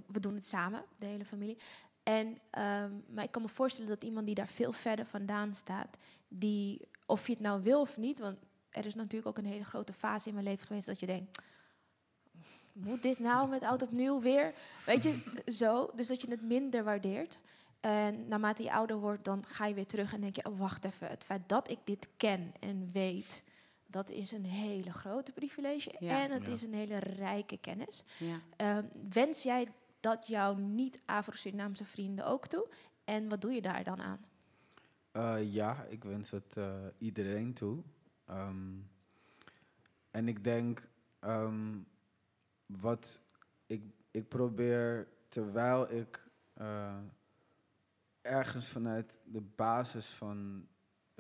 we 0.08 0.20
doen 0.20 0.36
het 0.36 0.46
samen, 0.46 0.86
de 0.98 1.06
hele 1.06 1.26
familie. 1.26 1.58
En, 2.04 2.38
ehm, 2.50 2.92
maar 3.10 3.24
ik 3.24 3.32
kan 3.32 3.42
me 3.42 3.48
voorstellen 3.48 3.90
dat 3.90 4.04
iemand 4.04 4.26
die 4.26 4.36
daar 4.36 4.48
veel 4.48 4.72
verder 4.72 5.06
vandaan 5.06 5.56
staat, 5.56 5.98
die, 6.28 6.88
of 7.06 7.28
je 7.28 7.34
het 7.34 7.42
nou 7.42 7.62
wil 7.64 7.82
of 7.82 7.98
niet, 7.98 8.20
want 8.20 8.38
er 8.70 8.86
is 8.86 8.96
natuurlijk 8.96 9.28
ook 9.28 9.38
een 9.38 9.52
hele 9.52 9.64
grote 9.66 9.94
fase 9.94 10.28
in 10.28 10.34
mijn 10.34 10.46
leven 10.46 10.68
geweest 10.68 10.86
dat 10.86 11.00
je 11.00 11.06
denkt, 11.06 11.42
moet 12.74 13.02
dit 13.02 13.20
nou 13.20 13.50
met 13.50 13.64
oud 13.64 13.82
opnieuw 13.82 14.22
weer? 14.22 14.54
Weet 14.86 15.04
je, 15.04 15.42
zo. 15.52 15.92
Dus 15.96 16.08
dat 16.08 16.22
je 16.22 16.30
het 16.30 16.42
minder 16.42 16.84
waardeert. 16.84 17.38
En 17.80 18.28
naarmate 18.28 18.64
je 18.64 18.72
ouder 18.72 18.98
wordt, 18.98 19.24
dan 19.26 19.46
ga 19.46 19.66
je 19.66 19.74
weer 19.74 19.86
terug 19.86 20.14
en 20.14 20.22
denk 20.22 20.36
je, 20.36 20.46
oh, 20.46 20.60
wacht 20.60 20.86
even, 20.86 21.08
het 21.08 21.24
feit 21.24 21.42
dat 21.50 21.70
ik 21.70 21.80
dit 21.84 22.08
ken 22.18 22.54
en 22.60 22.90
weet, 22.94 23.44
dat 23.88 24.10
is 24.10 24.32
een 24.32 24.46
hele 24.46 24.92
grote 24.92 25.32
privilege. 25.32 25.96
Ja. 26.00 26.22
En 26.24 26.32
het 26.32 26.46
Ja. 26.46 26.52
is 26.52 26.62
een 26.62 26.74
hele 26.74 27.00
rijke 27.00 27.58
kennis. 27.58 28.04
Ja. 28.18 28.40
Ehm, 28.56 28.86
wens 29.10 29.44
jij 29.44 29.68
dat 30.00 30.28
jouw 30.28 30.56
niet-Afro-Surinaamse 30.56 31.86
vrienden 31.86 32.26
ook 32.26 32.48
toe? 32.48 32.68
En 33.04 33.30
wat 33.30 33.42
doe 33.42 33.52
je 33.52 33.62
daar 33.62 33.84
dan 33.84 34.02
aan? 34.02 34.26
Eh, 35.12 35.54
ja, 35.54 35.84
ik 35.84 36.04
wens 36.04 36.32
het 36.32 36.58
eh, 36.58 36.74
iedereen 36.98 37.54
toe. 37.54 37.84
Ehm, 38.26 38.74
en 40.12 40.28
ik 40.28 40.44
denk, 40.44 40.88
ehm, 41.20 41.78
wat 42.66 43.22
ik, 43.66 43.84
ik 44.12 44.28
probeer, 44.28 45.08
terwijl 45.30 45.92
ik 45.92 46.24
eh, 46.54 46.98
ergens 48.22 48.68
vanuit 48.70 49.18
de 49.24 49.42
basis 49.42 50.08
van 50.08 50.68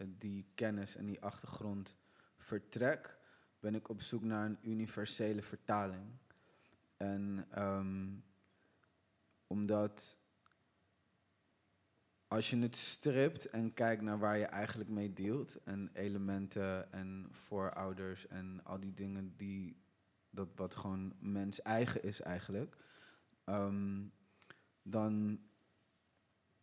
die 0.07 0.45
kennis 0.55 0.95
en 0.95 1.05
die 1.05 1.21
achtergrond 1.21 1.95
vertrek, 2.45 3.17
ben 3.59 3.75
ik 3.75 3.89
op 3.89 4.01
zoek 4.01 4.23
naar 4.23 4.45
een 4.45 4.57
universele 4.61 5.41
vertaling. 5.41 6.05
En 6.97 7.45
ehm, 7.51 8.07
omdat 9.47 10.17
als 12.27 12.49
je 12.49 12.57
het 12.57 12.75
stript 12.75 13.49
en 13.49 13.73
kijkt 13.73 14.01
naar 14.01 14.19
waar 14.19 14.37
je 14.37 14.45
eigenlijk 14.45 14.89
mee 14.89 15.13
dealt, 15.13 15.63
en 15.63 15.89
elementen 15.93 16.91
en 16.91 17.27
voorouders 17.31 18.27
en 18.27 18.59
al 18.63 18.79
die 18.79 18.93
dingen 18.93 19.33
die 19.37 19.83
dat 20.29 20.49
wat 20.55 20.75
gewoon 20.75 21.13
mens 21.19 21.61
eigen 21.61 22.03
is 22.03 22.21
eigenlijk, 22.21 22.77
ehm, 23.43 24.03
dan 24.81 25.39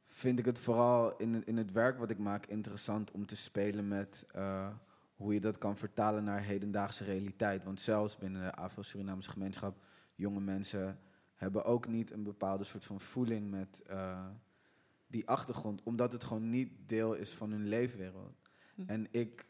vind 0.04 0.38
ik 0.38 0.44
het 0.44 0.59
vooral 0.59 1.16
in 1.16 1.44
in 1.44 1.56
het 1.56 1.72
werk 1.72 1.98
wat 1.98 2.10
ik 2.10 2.18
maak 2.18 2.46
interessant 2.46 3.10
om 3.10 3.26
te 3.26 3.36
spelen 3.36 3.88
met 3.88 4.26
eh, 4.30 4.74
hoe 5.23 5.35
je 5.35 5.40
dat 5.40 5.59
kan 5.59 5.77
vertalen 5.77 6.24
naar 6.24 6.43
hedendaagse 6.43 7.05
realiteit. 7.05 7.65
Want 7.65 7.81
zelfs 7.81 8.16
binnen 8.16 8.43
de 8.43 8.55
Afro-Surinaamse 8.55 9.31
gemeenschap, 9.31 9.85
jonge 10.15 10.40
mensen 10.40 10.99
hebben 11.35 11.65
ook 11.65 11.89
niet 11.89 12.12
een 12.12 12.23
bepaalde 12.23 12.65
soort 12.65 12.85
van 12.85 13.01
voeling 13.01 13.51
met 13.51 13.82
eh, 13.86 14.27
die 15.07 15.28
achtergrond, 15.28 15.82
omdat 15.82 16.12
het 16.12 16.24
gewoon 16.24 16.51
niet 16.51 16.70
deel 16.86 17.15
is 17.15 17.31
van 17.31 17.51
hun 17.51 17.69
leefwereld. 17.69 18.40
Hm. 18.74 18.82
En 18.86 19.07
ik, 19.11 19.47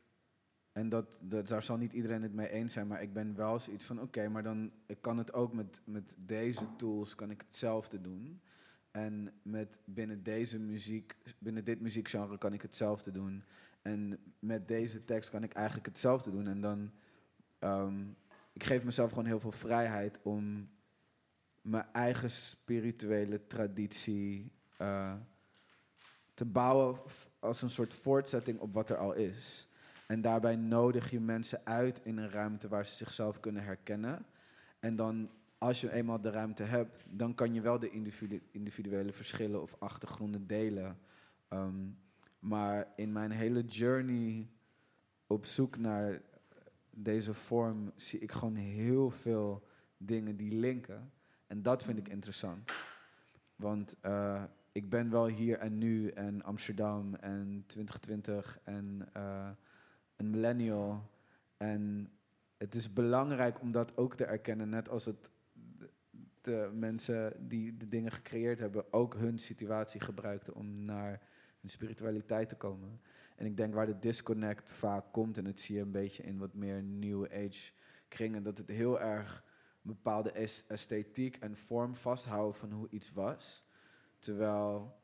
en 0.73 0.89
dat, 0.89 1.19
dat, 1.20 1.49
daar 1.49 1.62
zal 1.62 1.77
niet 1.77 1.93
iedereen 1.93 2.23
het 2.23 2.35
mee 2.35 2.51
eens 2.51 2.73
zijn, 2.73 2.86
maar 2.86 3.03
ik 3.03 3.12
ben 3.12 3.36
wel 3.36 3.59
zoiets 3.59 3.85
van, 3.85 4.01
oké, 4.01 4.28
maar 4.28 4.43
dan 4.43 4.73
ik 4.86 4.99
kan 5.01 5.19
het 5.19 5.32
ook 5.32 5.53
met, 5.53 5.81
met 5.85 6.15
deze 6.19 6.77
tools, 6.77 7.15
kan 7.15 7.31
ik 7.31 7.43
hetzelfde 7.47 8.01
doen. 8.01 8.40
En 8.90 9.32
met 9.43 9.78
binnen 9.85 10.23
deze 10.23 10.59
muziek, 10.59 11.16
binnen 11.39 11.65
dit 11.65 11.81
muziekgenre 11.81 12.39
kan 12.39 12.53
ik 12.53 12.62
hetzelfde 12.62 13.11
doen. 13.11 13.44
En 13.82 14.18
met 14.38 14.68
deze 14.68 15.04
tekst 15.04 15.30
kan 15.30 15.42
ik 15.42 15.52
eigenlijk 15.52 15.86
hetzelfde 15.86 16.30
doen. 16.30 16.46
En 16.46 16.60
dan, 16.60 16.92
ehm, 17.59 18.04
ik 18.52 18.64
geef 18.64 18.84
mezelf 18.84 19.09
gewoon 19.09 19.26
heel 19.26 19.40
veel 19.40 19.50
vrijheid 19.50 20.18
om 20.22 20.70
mijn 21.60 21.86
eigen 21.92 22.30
spirituele 22.30 23.46
traditie 23.46 24.52
eh, 24.76 25.14
te 26.34 26.44
bouwen 26.44 26.96
als 27.38 27.62
een 27.62 27.70
soort 27.70 27.94
voortzetting 27.94 28.60
op 28.60 28.72
wat 28.72 28.90
er 28.90 28.96
al 28.96 29.12
is. 29.12 29.68
En 30.06 30.20
daarbij 30.20 30.56
nodig 30.56 31.10
je 31.10 31.20
mensen 31.20 31.60
uit 31.64 32.00
in 32.02 32.16
een 32.16 32.30
ruimte 32.30 32.68
waar 32.68 32.86
ze 32.86 32.94
zichzelf 32.94 33.40
kunnen 33.40 33.64
herkennen. 33.64 34.26
En 34.80 34.96
dan, 34.96 35.30
als 35.59 35.80
je 35.80 35.92
eenmaal 35.92 36.20
de 36.20 36.30
ruimte 36.30 36.62
hebt, 36.62 37.04
dan 37.09 37.34
kan 37.34 37.54
je 37.54 37.60
wel 37.60 37.78
de 37.78 37.90
individu- 37.90 38.42
individuele 38.50 39.12
verschillen 39.12 39.62
of 39.62 39.76
achtergronden 39.78 40.46
delen. 40.46 40.98
Ehm, 41.48 41.88
maar 42.43 42.93
in 42.97 43.12
mijn 43.12 43.31
hele 43.31 43.64
journey 43.64 44.51
op 45.27 45.44
zoek 45.44 45.77
naar 45.77 46.23
deze 46.90 47.35
vorm 47.35 47.93
zie 47.97 48.19
ik 48.19 48.32
gewoon 48.32 48.55
heel 48.55 49.10
veel 49.10 49.66
dingen 49.97 50.36
die 50.36 50.52
linken. 50.52 51.12
En 51.47 51.62
dat 51.62 51.82
vind 51.82 51.98
ik 51.98 52.09
interessant. 52.09 52.73
Want 53.56 53.97
eh, 54.01 54.43
ik 54.73 54.90
ben 54.90 55.10
wel 55.10 55.27
hier 55.27 55.59
en 55.59 55.78
nu 55.78 56.09
en 56.09 56.43
Amsterdam 56.43 57.14
en 57.14 57.64
2020 57.66 58.59
en 58.64 59.09
eh, 59.12 59.51
een 60.16 60.31
millennial. 60.31 61.10
En 61.56 62.12
het 62.56 62.74
is 62.74 62.93
belangrijk 62.93 63.60
om 63.60 63.73
dat 63.73 63.97
ook 63.97 64.14
te 64.14 64.24
erkennen, 64.24 64.69
net 64.69 64.89
als 64.89 65.05
het 65.05 65.31
de, 65.52 65.90
de 66.40 66.70
mensen 66.74 67.48
die 67.48 67.77
de 67.77 67.89
dingen 67.89 68.12
gecreëerd 68.12 68.59
hebben 68.59 68.93
ook 68.93 69.14
hun 69.14 69.39
situatie 69.39 70.01
gebruikten 70.01 70.55
om 70.55 70.85
naar 70.85 71.31
hun 71.62 71.70
spiritualiteit 71.70 72.48
te 72.48 72.56
komen. 72.56 73.01
En 73.36 73.47
ik 73.47 73.56
denk 73.56 73.74
waar 73.74 73.86
de 73.86 73.98
disconnect 73.98 74.70
vaak 74.70 75.05
komt, 75.12 75.39
en 75.39 75.44
dat 75.44 75.59
zie 75.59 75.74
je 75.76 75.80
een 75.80 75.90
beetje 75.90 76.22
in 76.22 76.39
wat 76.39 76.55
meer 76.55 76.82
new 76.82 77.24
age 77.24 77.72
kringen, 78.09 78.43
dat 78.43 78.59
het 78.59 78.68
heel 78.68 79.01
erg 79.01 79.44
een 79.84 79.90
bepaalde 79.94 80.30
es- 80.30 80.64
esthetiek 80.68 81.36
en 81.36 81.56
vorm 81.56 81.94
vasthouden 81.97 82.55
van 82.55 82.72
hoe 82.72 82.89
iets 82.90 83.12
was. 83.12 83.64
Terwijl 84.18 84.94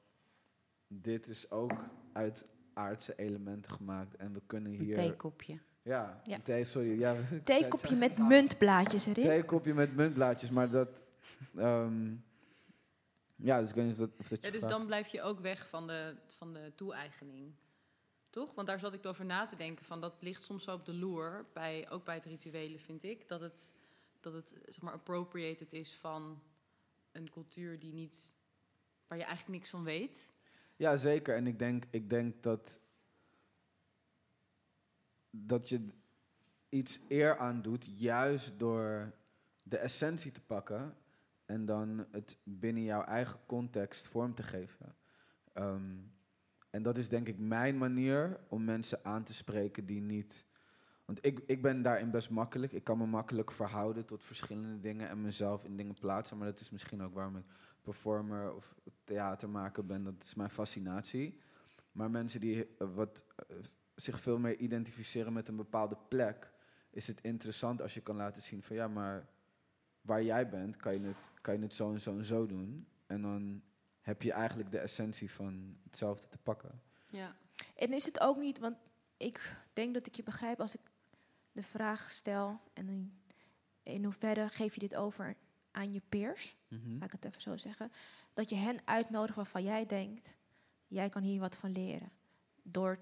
dit 0.86 1.28
is 1.28 1.50
ook 1.50 1.72
uit 2.12 2.46
aardse 2.74 3.14
elementen 3.16 3.72
gemaakt 3.72 4.16
en 4.16 4.32
we 4.32 4.40
kunnen 4.46 4.72
Een 4.72 4.78
hier... 4.78 4.94
theekopje. 4.94 5.58
Ja, 5.82 6.20
Ja. 6.24 6.34
een 6.34 6.42
thee, 6.42 6.64
sorry. 6.64 6.98
Ja, 6.98 7.14
Theekopje 7.44 7.96
met 8.06 8.18
muntblaadjes 8.18 9.06
erin. 9.06 9.24
Theekopje 9.24 9.74
met 9.74 9.96
muntblaadjes, 9.96 10.50
maar 10.50 10.70
dat... 10.70 11.04
ehm, 11.56 12.14
ja, 13.42 13.60
dus 13.60 13.68
ik 13.68 13.74
weet 13.74 13.84
niet 13.84 13.92
of 13.92 13.98
dat, 13.98 14.10
of 14.18 14.28
dat 14.28 14.40
je 14.40 14.46
Ja, 14.46 14.52
dus 14.52 14.60
vraagt. 14.60 14.76
dan 14.76 14.86
blijf 14.86 15.08
je 15.08 15.22
ook 15.22 15.40
weg 15.40 15.68
van 15.68 15.86
de, 15.86 16.16
van 16.26 16.52
de 16.52 16.72
toe-eigening. 16.74 17.54
Toch? 18.30 18.54
Want 18.54 18.66
daar 18.66 18.78
zat 18.78 18.94
ik 18.94 19.06
over 19.06 19.24
na 19.24 19.46
te 19.46 19.56
denken. 19.56 19.84
Van 19.84 20.00
dat 20.00 20.22
ligt 20.22 20.42
soms 20.42 20.64
zo 20.64 20.74
op 20.74 20.84
de 20.84 20.94
loer, 20.94 21.46
bij, 21.52 21.90
ook 21.90 22.04
bij 22.04 22.14
het 22.14 22.24
rituele 22.24 22.78
vind 22.78 23.02
ik. 23.04 23.28
Dat 23.28 23.40
het, 23.40 23.74
dat 24.20 24.32
het 24.32 24.54
zeg 24.64 24.80
maar, 24.80 24.92
appropriated 24.92 25.72
is 25.72 25.94
van 25.94 26.42
een 27.12 27.30
cultuur 27.30 27.78
die 27.78 27.92
niet, 27.92 28.34
waar 29.06 29.18
je 29.18 29.24
eigenlijk 29.24 29.58
niks 29.58 29.70
van 29.70 29.84
weet. 29.84 30.30
Ja, 30.76 30.96
zeker. 30.96 31.36
En 31.36 31.46
ik 31.46 31.58
denk, 31.58 31.84
ik 31.90 32.10
denk 32.10 32.42
dat, 32.42 32.78
dat 35.30 35.68
je 35.68 35.86
iets 36.68 36.98
eer 37.08 37.38
aan 37.38 37.62
doet, 37.62 37.86
juist 37.98 38.58
door 38.58 39.12
de 39.62 39.78
essentie 39.78 40.32
te 40.32 40.40
pakken 40.40 40.96
en 41.48 41.64
dan 41.64 42.06
het 42.10 42.38
binnen 42.44 42.82
jouw 42.82 43.02
eigen 43.02 43.38
context 43.46 44.06
vorm 44.06 44.34
te 44.34 44.42
geven. 44.42 44.94
Ehm, 45.52 45.96
en 46.70 46.82
dat 46.82 46.98
is 46.98 47.08
denk 47.08 47.28
ik 47.28 47.38
mijn 47.38 47.78
manier 47.78 48.40
om 48.48 48.64
mensen 48.64 49.04
aan 49.04 49.24
te 49.24 49.34
spreken 49.34 49.86
die 49.86 50.00
niet. 50.00 50.44
Want 51.04 51.26
ik, 51.26 51.40
ik 51.46 51.62
ben 51.62 51.82
daarin 51.82 52.10
best 52.10 52.30
makkelijk. 52.30 52.72
Ik 52.72 52.84
kan 52.84 52.98
me 52.98 53.06
makkelijk 53.06 53.52
verhouden 53.52 54.04
tot 54.04 54.24
verschillende 54.24 54.80
dingen 54.80 55.08
en 55.08 55.20
mezelf 55.20 55.64
in 55.64 55.76
dingen 55.76 55.94
plaatsen. 56.00 56.38
Maar 56.38 56.46
dat 56.46 56.60
is 56.60 56.70
misschien 56.70 57.02
ook 57.02 57.14
waarom 57.14 57.36
ik 57.36 57.44
performer 57.82 58.54
of 58.54 58.74
theatermaker 59.04 59.86
ben. 59.86 60.04
Dat 60.04 60.22
is 60.22 60.34
mijn 60.34 60.50
fascinatie. 60.50 61.38
Maar 61.92 62.10
mensen 62.10 62.40
die 62.40 62.76
eh, 62.78 62.94
wat, 62.94 63.24
eh, 63.36 63.56
zich 63.94 64.20
veel 64.20 64.38
meer 64.38 64.56
identificeren 64.56 65.32
met 65.32 65.48
een 65.48 65.56
bepaalde 65.56 65.96
plek, 66.08 66.52
is 66.90 67.06
het 67.06 67.20
interessant 67.20 67.82
als 67.82 67.94
je 67.94 68.00
kan 68.00 68.16
laten 68.16 68.42
zien 68.42 68.62
van 68.62 68.76
ja, 68.76 68.88
maar 68.88 69.28
waar 70.08 70.22
jij 70.22 70.48
bent, 70.48 70.76
kan 70.76 70.92
je 71.00 71.06
het, 71.06 71.16
kan 71.40 71.54
je 71.56 71.62
het 71.62 71.74
zo 71.74 71.92
en 71.92 72.00
zo 72.00 72.16
en 72.16 72.24
zo 72.24 72.46
doen. 72.46 72.86
En 73.06 73.22
dan 73.22 73.62
heb 74.00 74.22
je 74.22 74.32
eigenlijk 74.32 74.70
de 74.70 74.78
essentie 74.78 75.30
van 75.30 75.76
hetzelfde 75.82 76.28
te 76.28 76.38
pakken. 76.38 76.80
Ja. 77.10 77.36
En 77.76 77.92
is 77.92 78.04
het 78.04 78.20
ook 78.20 78.36
niet, 78.36 78.58
want 78.58 78.76
ik 79.16 79.56
denk 79.72 79.94
dat 79.94 80.06
ik 80.06 80.14
je 80.14 80.22
begrijp 80.22 80.60
als 80.60 80.74
ik 80.74 80.80
de 81.52 81.62
vraag 81.62 82.10
stel 82.10 82.60
en 82.72 82.88
in, 82.88 83.20
in 83.82 84.04
hoeverre 84.04 84.48
geef 84.48 84.74
je 84.74 84.80
dit 84.80 84.96
over 84.96 85.36
aan 85.70 85.92
je 85.92 86.02
peers, 86.08 86.56
Mhm. 86.68 86.92
laat 86.92 87.04
ik 87.04 87.12
het 87.12 87.24
even 87.24 87.40
zo 87.42 87.56
zeggen, 87.56 87.92
dat 88.32 88.50
je 88.50 88.56
hen 88.56 88.78
uitnodigt 88.84 89.34
waarvan 89.36 89.62
jij 89.62 89.86
denkt, 89.86 90.36
jij 90.86 91.08
kan 91.08 91.22
hier 91.22 91.40
wat 91.40 91.56
van 91.56 91.72
leren. 91.72 92.10
Door 92.62 92.98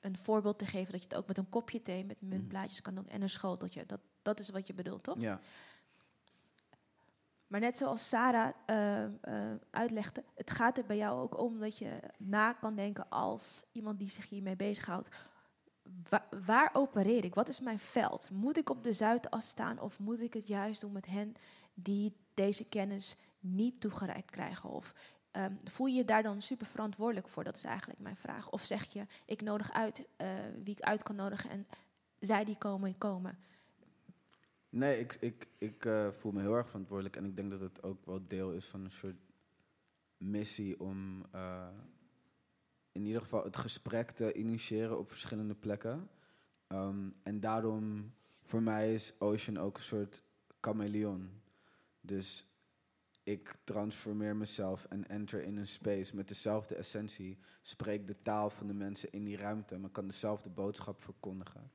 een 0.00 0.16
voorbeeld 0.18 0.58
te 0.58 0.66
geven 0.66 0.92
dat 0.92 1.00
je 1.02 1.08
het 1.08 1.16
ook 1.16 1.26
met 1.26 1.38
een 1.38 1.48
kopje 1.48 1.82
thee 1.82 2.04
met 2.04 2.20
muntblaadjes 2.20 2.80
kan 2.82 2.94
doen 2.94 3.08
en 3.08 3.22
een 3.22 3.30
schoteltje. 3.30 3.86
Dat, 3.86 4.00
dat 4.22 4.38
is 4.38 4.50
wat 4.50 4.66
je 4.66 4.74
bedoelt, 4.74 5.02
toch? 5.02 5.20
Ja. 5.20 5.40
Maar 7.46 7.60
net 7.60 7.78
zoals 7.78 8.08
Sarah 8.08 8.52
eh, 8.66 9.04
eh, 9.04 9.56
uitlegde, 9.70 10.24
het 10.34 10.50
gaat 10.50 10.78
er 10.78 10.84
bij 10.84 10.96
jou 10.96 11.20
ook 11.20 11.38
om 11.38 11.58
dat 11.58 11.78
je 11.78 12.00
na 12.18 12.52
kan 12.52 12.74
denken 12.74 13.08
als 13.08 13.62
iemand 13.72 13.98
die 13.98 14.10
zich 14.10 14.28
hiermee 14.28 14.56
bezighoudt. 14.56 15.08
Wa 16.08 16.26
waar 16.46 16.70
opereer 16.72 17.24
ik? 17.24 17.34
Wat 17.34 17.48
is 17.48 17.60
mijn 17.60 17.78
veld? 17.78 18.30
Moet 18.30 18.56
ik 18.56 18.70
op 18.70 18.84
de 18.84 18.92
Zuidas 18.92 19.48
staan 19.48 19.80
of 19.80 19.98
moet 19.98 20.20
ik 20.20 20.34
het 20.34 20.46
juist 20.46 20.80
doen 20.80 20.92
met 20.92 21.06
hen 21.06 21.34
die 21.74 22.16
deze 22.34 22.64
kennis 22.64 23.16
niet 23.40 23.80
toegereikt 23.80 24.30
krijgen? 24.30 24.70
Of 24.70 24.94
ehm, 25.30 25.54
voel 25.64 25.86
je 25.86 25.94
je 25.94 26.04
daar 26.04 26.22
dan 26.22 26.42
super 26.42 26.66
verantwoordelijk 26.66 27.28
voor? 27.28 27.44
Dat 27.44 27.56
is 27.56 27.64
eigenlijk 27.64 28.00
mijn 28.00 28.16
vraag. 28.16 28.50
Of 28.50 28.62
zeg 28.62 28.92
je, 28.92 29.06
ik 29.24 29.42
nodig 29.42 29.72
uit 29.72 30.06
eh, 30.16 30.28
wie 30.64 30.74
ik 30.74 30.80
uit 30.80 31.02
kan 31.02 31.16
nodigen 31.16 31.50
en 31.50 31.66
zij 32.18 32.44
die 32.44 32.58
komen, 32.58 32.98
komen. 32.98 33.38
Nee, 34.74 34.98
ik, 34.98 35.16
ik, 35.20 35.48
ik 35.58 35.84
eh, 35.84 36.10
voel 36.10 36.32
me 36.32 36.40
heel 36.40 36.54
erg 36.54 36.66
verantwoordelijk. 36.66 37.16
En 37.16 37.24
ik 37.24 37.36
denk 37.36 37.50
dat 37.50 37.60
het 37.60 37.82
ook 37.82 38.06
wel 38.06 38.26
deel 38.26 38.52
is 38.52 38.66
van 38.66 38.84
een 38.84 38.90
soort 38.90 39.16
missie 40.16 40.80
om 40.80 41.24
eh, 41.30 41.68
in 42.92 43.04
ieder 43.04 43.20
geval 43.20 43.44
het 43.44 43.56
gesprek 43.56 44.10
te 44.10 44.32
initiëren 44.32 44.98
op 44.98 45.08
verschillende 45.08 45.54
plekken. 45.54 46.10
Ehm, 46.66 47.08
en 47.22 47.40
daarom, 47.40 48.12
voor 48.42 48.62
mij 48.62 48.94
is 48.94 49.14
Ocean 49.18 49.58
ook 49.58 49.76
een 49.76 49.82
soort 49.82 50.22
chameleon. 50.60 51.30
Dus 52.00 52.46
ik 53.22 53.56
transformeer 53.64 54.36
mezelf 54.36 54.84
en 54.84 55.08
enter 55.08 55.42
in 55.42 55.56
een 55.56 55.68
space 55.68 56.16
met 56.16 56.28
dezelfde 56.28 56.74
essentie. 56.74 57.38
Spreek 57.62 58.06
de 58.06 58.22
taal 58.22 58.50
van 58.50 58.66
de 58.66 58.74
mensen 58.74 59.12
in 59.12 59.24
die 59.24 59.36
ruimte, 59.36 59.78
maar 59.78 59.90
kan 59.90 60.06
dezelfde 60.06 60.50
boodschap 60.50 61.02
verkondigen. 61.02 61.70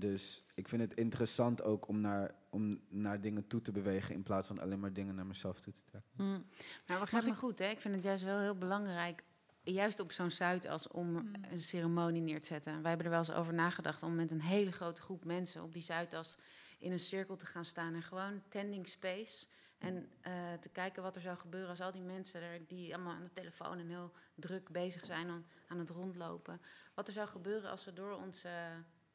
Dus 0.00 0.44
ik 0.54 0.68
vind 0.68 0.82
het 0.82 0.94
interessant 0.94 1.62
ook 1.62 1.88
om 1.88 2.00
naar, 2.00 2.34
om 2.50 2.80
naar 2.88 3.20
dingen 3.20 3.46
toe 3.46 3.60
te 3.60 3.72
bewegen 3.72 4.14
in 4.14 4.22
plaats 4.22 4.46
van 4.46 4.58
alleen 4.58 4.80
maar 4.80 4.92
dingen 4.92 5.14
naar 5.14 5.26
mezelf 5.26 5.60
toe 5.60 5.72
te 5.72 5.82
trekken. 5.84 6.10
Hm. 6.16 6.40
Maar 6.86 7.00
begrijp 7.00 7.24
me 7.24 7.34
goed, 7.34 7.58
hè? 7.58 7.68
ik 7.68 7.80
vind 7.80 7.94
het 7.94 8.04
juist 8.04 8.22
wel 8.22 8.38
heel 8.38 8.58
belangrijk, 8.58 9.22
juist 9.62 10.00
op 10.00 10.12
zo'n 10.12 10.30
Zuidas, 10.30 10.88
om 10.88 11.16
een 11.50 11.60
ceremonie 11.60 12.22
neer 12.22 12.40
te 12.40 12.46
zetten. 12.46 12.72
Wij 12.80 12.88
hebben 12.88 13.06
er 13.06 13.12
wel 13.12 13.20
eens 13.20 13.32
over 13.32 13.54
nagedacht 13.54 14.02
om 14.02 14.14
met 14.14 14.30
een 14.30 14.42
hele 14.42 14.72
grote 14.72 15.02
groep 15.02 15.24
mensen 15.24 15.62
op 15.62 15.72
die 15.72 15.82
Zuidas 15.82 16.36
in 16.78 16.92
een 16.92 16.98
cirkel 16.98 17.36
te 17.36 17.46
gaan 17.46 17.64
staan 17.64 17.94
en 17.94 18.02
gewoon 18.02 18.42
tending 18.48 18.88
space. 18.88 19.46
En 19.78 20.08
eh, 20.20 20.52
te 20.60 20.68
kijken 20.68 21.02
wat 21.02 21.16
er 21.16 21.22
zou 21.22 21.36
gebeuren 21.36 21.70
als 21.70 21.80
al 21.80 21.92
die 21.92 22.02
mensen 22.02 22.42
er, 22.42 22.66
die 22.66 22.94
allemaal 22.94 23.14
aan 23.14 23.24
de 23.24 23.32
telefoon 23.32 23.78
en 23.78 23.88
heel 23.88 24.12
druk 24.34 24.68
bezig 24.68 25.04
zijn 25.04 25.28
aan, 25.28 25.46
aan 25.66 25.78
het 25.78 25.90
rondlopen. 25.90 26.60
Wat 26.94 27.08
er 27.08 27.14
zou 27.14 27.28
gebeuren 27.28 27.70
als 27.70 27.82
ze 27.82 27.92
door 27.92 28.16
onze 28.16 28.48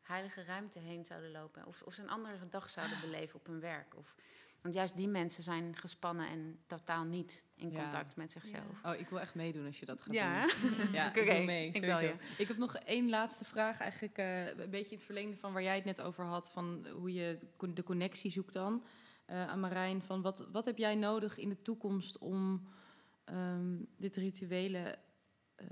heilige 0.08 0.44
ruimte 0.44 0.80
heen 0.80 1.06
zouden 1.06 1.32
lopen. 1.32 1.66
Of, 1.66 1.82
of 1.82 1.94
ze 1.94 2.02
een 2.02 2.10
andere 2.10 2.50
dag 2.50 2.70
zouden 2.70 3.00
beleven 3.02 3.40
op 3.40 3.46
hun 3.46 3.60
werk. 3.60 3.96
Of, 3.98 4.16
want 4.62 4.76
juist 4.76 4.96
die 4.98 5.08
mensen 5.08 5.44
zijn 5.44 5.76
gespannen 5.76 6.28
en 6.28 6.60
totaal 6.68 7.04
niet 7.04 7.44
in 7.56 7.72
Ja. 7.72 7.82
contact 7.82 8.16
met 8.16 8.32
zichzelf. 8.32 8.84
Oh, 8.86 8.94
ik 9.00 9.10
wil 9.10 9.20
echt 9.20 9.36
meedoen 9.36 9.66
als 9.66 9.80
je 9.80 9.86
dat 9.86 10.02
gaat 10.02 10.14
Ja, 10.14 10.46
doen. 10.62 10.92
ja, 10.92 11.08
Oké, 11.08 11.20
ik 11.20 11.26
wil 11.26 11.44
mee. 11.44 11.68
ik. 11.68 12.16
Ik 12.38 12.48
heb 12.48 12.58
nog 12.58 12.76
één 12.76 13.10
laatste 13.10 13.46
vraag, 13.46 13.80
eigenlijk 13.80 14.18
eh, 14.18 14.46
een 14.46 14.70
beetje 14.70 14.90
in 14.92 14.96
het 14.98 15.06
verlengde 15.06 15.38
van 15.38 15.54
waar 15.54 15.64
jij 15.64 15.76
het 15.76 15.86
net 15.86 16.02
over 16.02 16.24
had, 16.26 16.50
van 16.52 16.88
hoe 16.88 17.14
je 17.14 17.40
de 17.74 17.84
connectie 17.84 18.32
zoekt 18.32 18.54
dan 18.54 18.84
eh, 19.26 19.48
aan 19.48 19.60
Marijn. 19.60 20.02
Van 20.02 20.22
wat, 20.22 20.48
wat 20.52 20.66
heb 20.66 20.78
jij 20.78 20.96
nodig 20.96 21.38
in 21.38 21.50
de 21.50 21.62
toekomst 21.62 22.18
om 22.18 22.68
ehm, 23.24 23.78
dit 23.98 24.16
rituele 24.16 24.98
eh, 25.56 25.68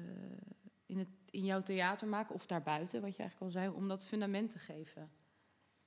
in, 0.85 0.97
het, 0.97 1.22
in 1.33 1.45
jouw 1.45 1.61
theater 1.61 2.07
maken 2.07 2.35
of 2.35 2.45
daarbuiten, 2.45 3.01
wat 3.01 3.15
je 3.15 3.21
eigenlijk 3.21 3.55
al 3.55 3.61
zei, 3.61 3.75
om 3.75 3.87
dat 3.87 4.05
fundament 4.05 4.49
te 4.51 4.59
geven? 4.59 5.11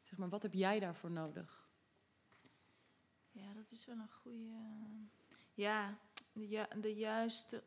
Zeg 0.03 0.19
maar, 0.19 0.29
wat 0.29 0.43
heb 0.43 0.53
jij 0.53 0.81
daarvoor 0.81 1.11
nodig? 1.11 1.69
Ja, 3.31 3.53
dat 3.55 3.71
is 3.71 3.85
wel 3.87 3.97
een 3.97 4.13
goede. 4.13 4.53
Ja, 5.55 5.99
de, 6.33 6.49
ju- 6.49 6.81
de 6.81 6.95
juiste 6.95 7.63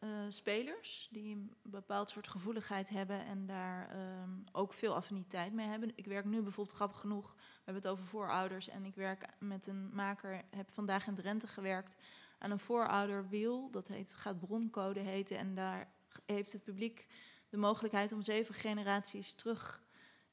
eh, 0.00 0.24
spelers 0.28 1.08
die 1.10 1.34
een 1.34 1.54
bepaald 1.62 2.10
soort 2.10 2.28
gevoeligheid 2.28 2.88
hebben 2.88 3.24
en 3.24 3.46
daar 3.46 3.88
ehm, 3.88 4.30
ook 4.52 4.72
veel 4.72 4.94
affiniteit 4.94 5.52
mee 5.52 5.66
hebben. 5.66 5.92
Ik 5.94 6.06
werk 6.06 6.24
nu 6.24 6.42
bijvoorbeeld 6.42 6.76
grappig 6.76 7.00
genoeg, 7.00 7.34
we 7.34 7.40
hebben 7.64 7.82
het 7.82 7.92
over 7.92 8.04
voorouders 8.04 8.68
en 8.68 8.84
ik 8.84 8.94
werk 8.94 9.26
met 9.38 9.66
een 9.66 9.94
maker, 9.94 10.44
heb 10.50 10.70
vandaag 10.70 11.06
in 11.06 11.14
Drenthe 11.14 11.46
gewerkt 11.46 11.96
aan 12.38 12.50
een 12.50 12.58
voorouderwiel, 12.58 13.70
dat 13.70 13.88
heet, 13.88 14.12
gaat 14.12 14.38
broncode 14.40 15.00
heten 15.00 15.38
en 15.38 15.54
daar 15.54 15.93
heeft 16.26 16.52
het 16.52 16.64
publiek 16.64 17.06
de 17.48 17.56
mogelijkheid 17.56 18.12
om 18.12 18.22
zeven 18.22 18.54
generaties 18.54 19.34
terug 19.34 19.82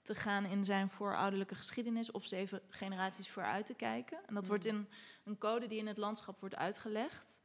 te 0.01 0.15
gaan 0.15 0.45
in 0.45 0.65
zijn 0.65 0.89
voorouderlijke 0.89 1.55
geschiedenis 1.55 2.11
of 2.11 2.25
zeven 2.25 2.61
generaties 2.69 3.29
vooruit 3.29 3.65
te 3.65 3.73
kijken. 3.73 4.19
En 4.25 4.33
dat 4.33 4.47
wordt 4.47 4.65
in 4.65 4.87
een 5.23 5.37
code 5.37 5.67
die 5.67 5.79
in 5.79 5.87
het 5.87 5.97
landschap 5.97 6.39
wordt 6.39 6.55
uitgelegd. 6.55 7.41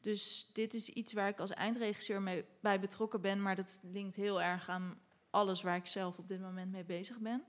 Dus 0.00 0.50
dit 0.52 0.74
is 0.74 0.88
iets 0.88 1.12
waar 1.12 1.28
ik 1.28 1.38
als 1.38 1.50
eindregisseur 1.50 2.22
mee, 2.22 2.44
bij 2.60 2.80
betrokken 2.80 3.20
ben, 3.20 3.42
maar 3.42 3.56
dat 3.56 3.78
linkt 3.82 4.16
heel 4.16 4.42
erg 4.42 4.68
aan 4.68 5.00
alles 5.30 5.62
waar 5.62 5.76
ik 5.76 5.86
zelf 5.86 6.18
op 6.18 6.28
dit 6.28 6.40
moment 6.40 6.72
mee 6.72 6.84
bezig 6.84 7.18
ben. 7.18 7.44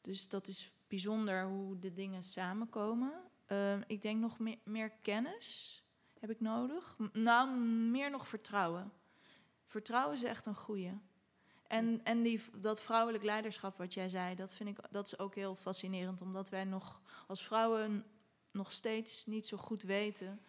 Dus 0.00 0.28
dat 0.28 0.48
is 0.48 0.72
bijzonder 0.88 1.44
hoe 1.44 1.78
de 1.78 1.92
dingen 1.92 2.22
samenkomen. 2.22 3.12
Ehm, 3.46 3.82
ik 3.86 4.02
denk 4.02 4.20
nog 4.20 4.38
meer, 4.38 4.58
meer 4.64 4.90
kennis 4.90 5.82
heb 6.18 6.30
ik 6.30 6.40
nodig. 6.40 6.96
Nou, 7.12 7.58
meer 7.90 8.10
nog 8.10 8.28
vertrouwen. 8.28 8.92
Vertrouwen 9.74 10.16
is 10.16 10.22
echt 10.22 10.46
een 10.46 10.54
goeie. 10.54 10.98
En, 11.66 12.00
en 12.04 12.22
die, 12.22 12.42
dat 12.56 12.80
vrouwelijk 12.80 13.24
leiderschap 13.24 13.78
wat 13.78 13.94
jij 13.94 14.08
zei, 14.08 14.34
dat 14.34 14.54
vind 14.54 14.68
ik 14.68 14.78
dat 14.90 15.06
is 15.06 15.18
ook 15.18 15.34
heel 15.34 15.54
fascinerend. 15.54 16.20
Omdat 16.22 16.48
wij 16.48 16.64
nog 16.64 17.00
als 17.26 17.44
vrouwen 17.44 18.04
nog 18.50 18.72
steeds 18.72 19.26
niet 19.26 19.46
zo 19.46 19.56
goed 19.56 19.82
weten 19.82 20.40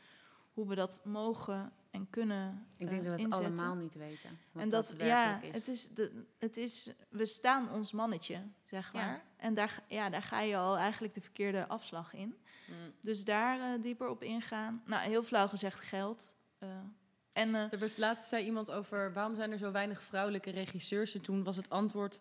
hoe 0.53 0.67
we 0.67 0.75
dat 0.75 1.01
mogen 1.03 1.73
en 1.91 2.09
kunnen 2.09 2.67
Ik 2.77 2.87
denk 2.89 3.03
eh, 3.03 3.07
dat 3.09 3.15
we 3.19 3.23
het 3.23 3.33
allemaal 3.33 3.75
niet 3.75 3.95
weten. 3.95 4.39
En 4.53 4.69
dat, 4.69 4.87
dat, 4.97 5.07
ja, 5.07 5.41
is. 5.41 5.53
Het 5.53 5.67
is 5.67 5.87
de, 5.93 6.25
het 6.39 6.57
is, 6.57 6.93
we 7.09 7.25
staan 7.25 7.71
ons 7.71 7.91
mannetje, 7.91 8.41
zeg 8.63 8.93
Ja. 8.93 9.05
maar. 9.05 9.23
En 9.37 9.53
daar, 9.53 9.69
ga- 9.69 9.83
ja, 9.87 10.09
daar 10.09 10.23
ga 10.23 10.39
je 10.41 10.57
al 10.57 10.77
eigenlijk 10.77 11.13
de 11.13 11.21
verkeerde 11.21 11.67
afslag 11.67 12.13
in. 12.13 12.35
Mm. 12.67 12.75
Dus 13.01 13.23
daar 13.25 13.73
eh, 13.73 13.81
dieper 13.81 14.09
op 14.09 14.23
ingaan. 14.23 14.83
Nou, 14.85 15.03
heel 15.09 15.23
flauw 15.23 15.47
gezegd 15.47 15.79
geld. 15.83 16.35
eh, 16.57 16.69
en 17.35 17.55
eh, 17.55 17.71
Er 17.71 17.79
was 17.79 17.97
laatst 17.97 18.27
zei 18.27 18.45
iemand 18.45 18.71
over 18.71 19.13
waarom 19.13 19.35
zijn 19.35 19.51
er 19.51 19.57
zo 19.57 19.71
weinig 19.71 20.03
vrouwelijke 20.03 20.49
regisseurs. 20.49 21.13
En 21.13 21.21
toen 21.21 21.43
was 21.43 21.55
het 21.55 21.69
antwoord 21.69 22.19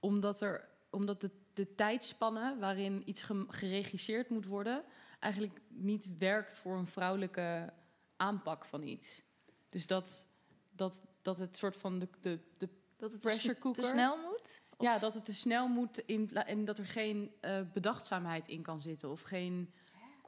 omdat, 0.00 0.40
er, 0.40 0.68
omdat 0.90 1.20
de, 1.20 1.30
de 1.54 1.74
tijdspanne 1.74 2.56
waarin 2.58 3.02
iets 3.04 3.30
geregisseerd 3.48 4.28
moet 4.28 4.46
worden... 4.46 4.84
eigenlijk 5.18 5.60
niet 5.68 6.18
werkt 6.18 6.58
voor 6.58 6.76
een 6.76 6.86
vrouwelijke 6.86 7.72
aanpak 8.16 8.64
van 8.64 8.82
iets. 8.82 9.22
Dus 9.68 9.86
dat, 9.86 10.26
dat, 10.70 11.02
dat 11.22 11.38
het 11.38 11.56
soort 11.56 11.76
van 11.76 11.98
de, 11.98 12.08
de, 12.20 12.38
de 12.58 12.68
dat 12.96 13.12
het 13.12 13.20
pressure 13.20 13.54
te, 13.54 13.60
cooker... 13.60 13.82
te 13.82 13.88
snel 13.88 14.16
moet. 14.16 14.62
Ja, 14.78 14.98
dat 14.98 15.14
het 15.14 15.24
te 15.24 15.34
snel 15.34 15.68
moet 15.68 15.98
in, 15.98 16.30
en 16.34 16.64
dat 16.64 16.78
er 16.78 16.86
geen 16.86 17.32
eh, 17.40 17.60
bedachtzaamheid 17.72 18.48
in 18.48 18.62
kan 18.62 18.80
zitten 18.80 19.10
of 19.10 19.22
geen 19.22 19.72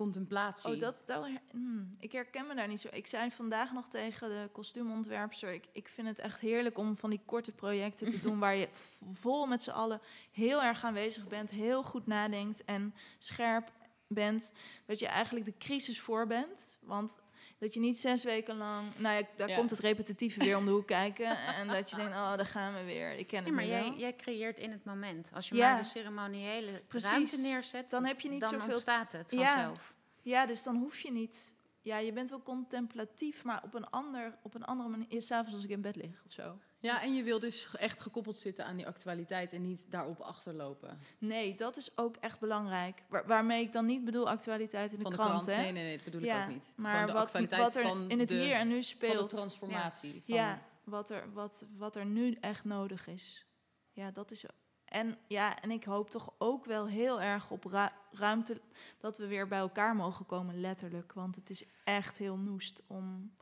contemplatie. 0.03 0.74
Oh, 0.74 0.81
dat, 0.81 0.97
dat, 1.07 1.27
hmm, 1.51 1.97
ik 1.99 2.12
herken 2.12 2.47
me 2.47 2.55
daar 2.55 2.69
niet 2.69 2.81
zo. 2.81 2.89
Ik 2.93 3.07
zei 3.07 3.31
vandaag 3.31 3.73
nog 3.73 3.89
tegen 3.89 4.29
de 4.29 4.49
kostuumontwerpster... 4.53 5.53
Ik, 5.53 5.69
ik 5.73 5.89
vind 5.89 6.09
het 6.09 6.19
echt 6.19 6.41
heerlijk 6.41 6.79
om 6.79 6.97
van 6.97 7.11
die 7.11 7.20
korte 7.24 7.53
projecten 7.53 8.11
te 8.11 8.20
doen... 8.20 8.39
waar 8.45 8.55
je 8.55 8.69
vol 9.12 9.47
met 9.47 9.62
z'n 9.62 9.70
allen 9.70 10.01
heel 10.31 10.62
erg 10.62 10.85
aanwezig 10.85 11.29
bent... 11.29 11.51
heel 11.51 11.83
goed 11.83 12.07
nadenkt 12.07 12.65
en 12.65 12.95
scherp 13.19 13.73
bent. 14.07 14.53
Dat 14.87 14.99
je 14.99 15.07
eigenlijk 15.07 15.47
de 15.47 15.57
crisis 15.59 16.01
voor 16.01 16.27
bent. 16.27 16.79
Want 16.81 17.19
dat 17.62 17.74
je 17.74 17.80
niet 17.80 17.98
zes 17.98 18.24
weken 18.24 18.56
lang... 18.56 18.86
Nou 18.97 19.16
ja, 19.16 19.26
daar 19.36 19.48
Ja. 19.48 19.56
komt 19.56 19.70
het 19.70 19.78
repetitieve 19.78 20.39
weer 20.44 20.56
om 20.56 20.64
de 20.64 20.70
hoek 20.70 20.86
kijken... 20.86 21.36
en 21.60 21.68
dat 21.68 21.90
je 21.90 21.97
denkt, 21.97 22.12
oh, 22.12 22.36
daar 22.36 22.47
gaan 22.47 22.74
we 22.74 22.84
weer. 22.84 23.12
Ik 23.18 23.26
ken 23.26 23.39
Ja, 23.39 23.44
het 23.44 23.55
maar 23.55 23.64
nu 23.64 23.70
jij, 23.70 23.93
jij 23.97 24.16
creëert 24.16 24.59
in 24.59 24.70
het 24.70 24.84
moment. 24.84 25.30
Als 25.34 25.48
je 25.48 25.55
Ja. 25.55 25.68
maar 25.72 25.82
de 25.82 25.89
ceremoniële 25.89 26.82
Precies. 26.89 27.10
ruimte 27.10 27.40
neerzet, 27.40 27.90
Dan 27.90 28.05
heb 28.05 28.20
je 28.20 28.28
niet 28.28 28.40
dan 28.40 28.51
zoveel- 28.51 28.66
ontstaat 28.68 29.12
het 29.12 29.30
Ja. 29.30 29.36
vanzelf. 29.55 29.94
Ja, 30.22 30.47
dus 30.47 30.62
dan 30.62 30.76
hoef 30.76 30.98
je 31.01 31.12
niet. 31.12 31.52
Ja, 31.85 31.99
je 31.99 32.13
bent 32.13 32.31
wel 32.31 32.43
contemplatief, 32.43 33.45
maar 33.45 33.63
op 33.65 33.75
een, 33.75 33.91
ander, 33.91 34.39
op 34.43 34.55
een 34.55 34.65
andere 34.65 34.89
manier. 34.89 35.23
S'avonds 35.23 35.53
als 35.55 35.65
ik 35.65 35.71
in 35.71 35.81
bed 35.81 35.97
lig 35.97 36.23
of 36.27 36.33
zo. 36.33 36.59
Ja, 36.79 37.03
en 37.03 37.15
je 37.15 37.23
wil 37.23 37.39
dus 37.39 37.77
echt 37.77 38.01
gekoppeld 38.01 38.37
zitten 38.37 38.65
aan 38.67 38.77
die 38.77 38.87
actualiteit 38.87 39.53
en 39.53 39.63
niet 39.63 39.91
daarop 39.91 40.21
achterlopen. 40.21 40.99
Nee, 41.19 41.55
dat 41.55 41.77
is 41.77 41.99
ook 41.99 42.17
echt 42.17 42.41
belangrijk. 42.41 43.03
Waar- 43.09 43.27
waarmee 43.27 43.63
ik 43.63 43.73
dan 43.73 43.87
niet 43.87 44.05
bedoel 44.05 44.29
actualiteit 44.29 44.91
in 44.93 44.97
de 44.97 45.03
Van 45.03 45.11
de 45.13 45.17
krant, 45.19 45.31
krant. 45.31 45.47
hè? 45.47 45.57
Nee, 45.63 45.73
nee, 45.73 45.83
nee, 45.83 45.95
dat 45.97 46.05
bedoel 46.05 46.23
ja, 46.23 46.37
ik 46.37 46.43
ook 46.43 46.49
niet. 46.55 46.73
Maar 46.77 47.07
de 47.07 47.13
wat, 47.13 47.35
er 47.77 47.83
van 47.83 48.11
in 48.11 48.19
het 48.19 48.29
de- 48.29 48.35
hier 48.35 48.55
en 48.55 48.67
nu 48.69 48.75
Van 48.75 48.83
speelt. 48.83 49.31
de 49.31 49.37
transformatie. 49.37 50.23
Van, 50.27 50.35
Ja, 50.37 50.63
wat 50.85 51.11
er, 51.11 51.33
wat, 51.33 51.67
wat 51.77 51.97
er 51.97 52.07
nu 52.07 52.33
echt 52.41 52.65
nodig 52.65 53.07
is. 53.07 53.47
Ja, 53.93 54.11
dat 54.11 54.31
is. 54.31 54.45
En, 54.93 55.16
ja, 55.27 55.60
en 55.60 55.70
ik 55.70 55.85
hoop 55.85 56.10
toch 56.10 56.32
ook 56.39 56.64
wel 56.64 56.86
heel 56.89 57.20
erg 57.20 57.51
op 57.51 57.64
ru- 57.64 57.89
ruimte 58.10 58.60
dat 58.98 59.19
we 59.19 59.27
weer 59.27 59.48
bij 59.48 59.59
elkaar 59.59 59.97
mogen 59.97 60.27
komen, 60.27 60.60
letterlijk. 60.60 61.12
Want 61.12 61.36
het 61.36 61.51
is 61.51 61.64
echt 61.85 62.19
heel 62.19 62.36
noest 62.36 62.82
om 62.86 63.35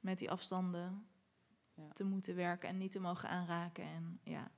met 0.00 0.18
die 0.18 0.30
afstanden 0.30 1.06
Ja. 1.74 1.88
te 1.94 2.04
moeten 2.04 2.34
werken 2.36 2.68
en 2.68 2.78
niet 2.78 2.92
te 2.92 3.00
mogen 3.00 3.28
aanraken. 3.28 3.84
En 3.84 4.20
ja. 4.22 4.50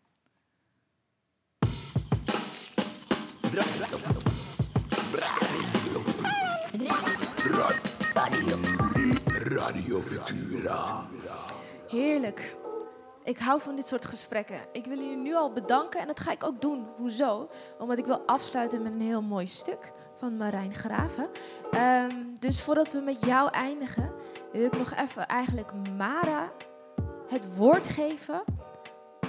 Radio 9.48 10.01
Futura. 10.01 11.06
Heerlijk. 11.89 12.55
Ik 13.22 13.38
hou 13.38 13.60
van 13.60 13.76
dit 13.76 13.86
soort 13.88 14.05
gesprekken. 14.05 14.60
Ik 14.72 14.84
wil 14.84 14.97
jullie 14.98 15.16
nu 15.16 15.34
al 15.34 15.52
bedanken 15.52 16.01
en 16.01 16.06
dat 16.06 16.20
ga 16.20 16.30
ik 16.32 16.44
ook 16.44 16.60
doen. 16.60 16.86
Hoezo? 16.97 17.48
Omdat 17.78 17.98
ik 17.98 18.05
wil 18.05 18.22
afsluiten 18.26 18.82
met 18.82 18.92
een 18.92 19.01
heel 19.01 19.22
mooi 19.22 19.47
stuk 19.47 19.92
van 20.18 20.36
Marijn 20.36 20.74
Graven. 20.74 21.28
Ehm, 21.70 22.14
dus 22.38 22.62
voordat 22.62 22.92
we 22.92 22.98
met 23.01 23.24
jou 23.24 23.51
eindigen, 23.51 24.12
wil 24.52 24.64
ik 24.64 24.76
nog 24.78 24.94
even 24.94 25.26
eigenlijk 25.26 25.72
Mara 25.97 26.51
het 27.28 27.56
woord 27.56 27.88
geven 27.88 28.42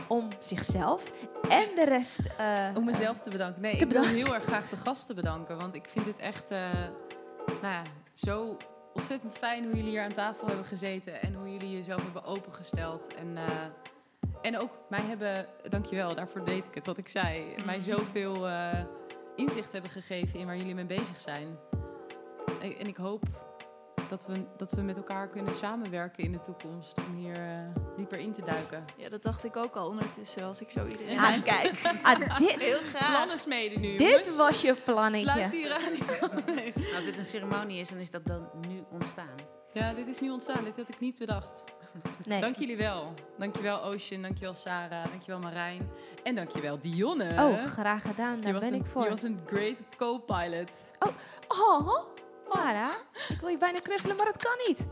om 0.08 0.28
zichzelf 0.40 1.12
en 1.50 1.68
de 1.76 1.86
rest. 1.86 2.20
eh, 2.38 2.68
Om 2.76 2.86
mezelf 2.86 3.20
te 3.20 3.30
bedanken. 3.30 3.62
Nee, 3.62 3.78
te 3.78 3.84
ik 3.86 3.92
wil 3.92 4.02
bedanken. 4.02 4.26
heel 4.26 4.34
erg 4.36 4.44
graag 4.44 4.70
de 4.70 4.78
gasten 4.78 5.16
bedanken. 5.16 5.58
Want 5.58 5.76
ik 5.76 5.88
vind 5.88 6.06
het 6.06 6.20
echt 6.20 6.50
eh, 6.52 6.60
nou 7.46 7.74
ja, 7.74 7.82
zo 8.14 8.58
ontzettend 8.94 9.38
fijn 9.38 9.64
hoe 9.64 9.76
jullie 9.76 9.90
hier 9.90 10.04
aan 10.04 10.14
tafel 10.14 10.48
hebben 10.48 10.66
gezeten. 10.66 11.22
En 11.22 11.34
hoe 11.34 11.52
jullie 11.52 11.72
jezelf 11.72 12.04
hebben 12.04 12.24
opengesteld. 12.24 13.08
En, 13.16 13.38
eh, 13.38 13.66
en 14.42 14.58
ook 14.58 14.72
mij 14.90 15.02
hebben, 15.02 15.46
dankjewel, 15.70 16.16
daarvoor 16.16 16.46
deed 16.46 16.68
ik 16.68 16.76
het 16.76 16.86
wat 16.86 16.98
ik 16.98 17.08
zei. 17.08 17.56
Mij 17.66 17.80
zoveel 17.80 18.48
eh, 18.48 18.80
inzicht 19.36 19.72
hebben 19.72 19.92
gegeven 19.92 20.40
in 20.40 20.46
waar 20.46 20.58
jullie 20.58 20.76
mee 20.76 20.86
bezig 20.86 21.20
zijn. 21.20 21.58
En, 22.62 22.78
en 22.78 22.88
ik 22.88 22.98
hoop 22.98 23.24
dat 24.12 24.26
we, 24.26 24.46
dat 24.58 24.72
we 24.72 24.82
met 24.82 24.98
elkaar 24.98 25.28
kunnen 25.28 25.56
samenwerken 25.56 26.24
in 26.24 26.32
de 26.32 26.42
toekomst. 26.42 26.94
Om 27.08 27.16
hier 27.16 27.36
eh, 27.36 27.96
dieper 27.98 28.18
in 28.20 28.34
te 28.34 28.42
duiken. 28.46 28.86
ja, 28.98 29.10
dat 29.10 29.24
dacht 29.24 29.44
ik 29.44 29.56
ook 29.58 29.76
al 29.76 29.88
ondertussen 29.88 30.44
als 30.44 30.62
ik 30.62 30.70
zo 30.72 30.86
iedereen 30.86 31.14
Ja. 31.14 31.34
aankijk. 31.34 31.82
ah, 32.04 32.38
dit, 32.38 32.60
Heel 32.60 32.80
graag. 32.80 33.10
Plannen 33.10 33.40
smeden 33.40 33.82
nu, 33.82 33.96
dit 33.98 34.10
jongens. 34.10 34.36
was 34.36 34.62
je 34.62 34.74
plannetje. 34.74 35.30
Sluit 35.30 35.68
radio. 35.68 36.42
Nee. 36.56 36.74
Als 36.96 37.06
dit 37.06 37.18
een 37.18 37.24
ceremonie 37.24 37.80
is, 37.80 37.90
dan 37.90 37.98
is 37.98 38.10
dat 38.10 38.26
dan 38.26 38.50
nu 38.68 38.84
ontstaan. 38.92 39.36
Ja, 39.74 39.94
dit 39.94 40.08
is 40.08 40.20
nu 40.20 40.30
ontstaan. 40.30 40.64
Dit 40.64 40.78
had 40.78 40.90
ik 40.90 41.00
niet 41.00 41.18
bedacht. 41.18 41.64
Nee. 42.24 42.42
Dank 42.42 42.56
jullie 42.56 42.78
wel. 42.78 43.14
Dankjewel 43.38 43.84
Ocean, 43.84 44.22
dankjewel 44.22 44.56
Sarah, 44.56 45.06
dankjewel 45.10 45.40
Marijn. 45.40 45.90
En 46.24 46.36
dankjewel 46.36 46.80
Dionne. 46.80 47.44
Oh, 47.44 47.64
graag 47.66 48.02
gedaan. 48.02 48.42
Daar 48.42 48.54
ben 48.60 48.64
een, 48.64 48.74
ik 48.74 48.86
voor. 48.86 49.04
Je 49.04 49.10
was 49.10 49.22
een 49.22 49.40
great 49.46 49.78
co-pilot. 49.98 50.70
Oh, 51.48 51.98
Mara, 52.54 52.90
ik 53.30 53.40
wil 53.40 53.50
je 53.50 53.58
bijna 53.58 53.80
knuffelen, 53.80 54.16
maar 54.16 54.26
dat 54.26 54.44
kan 54.44 54.56
niet. 54.68 54.88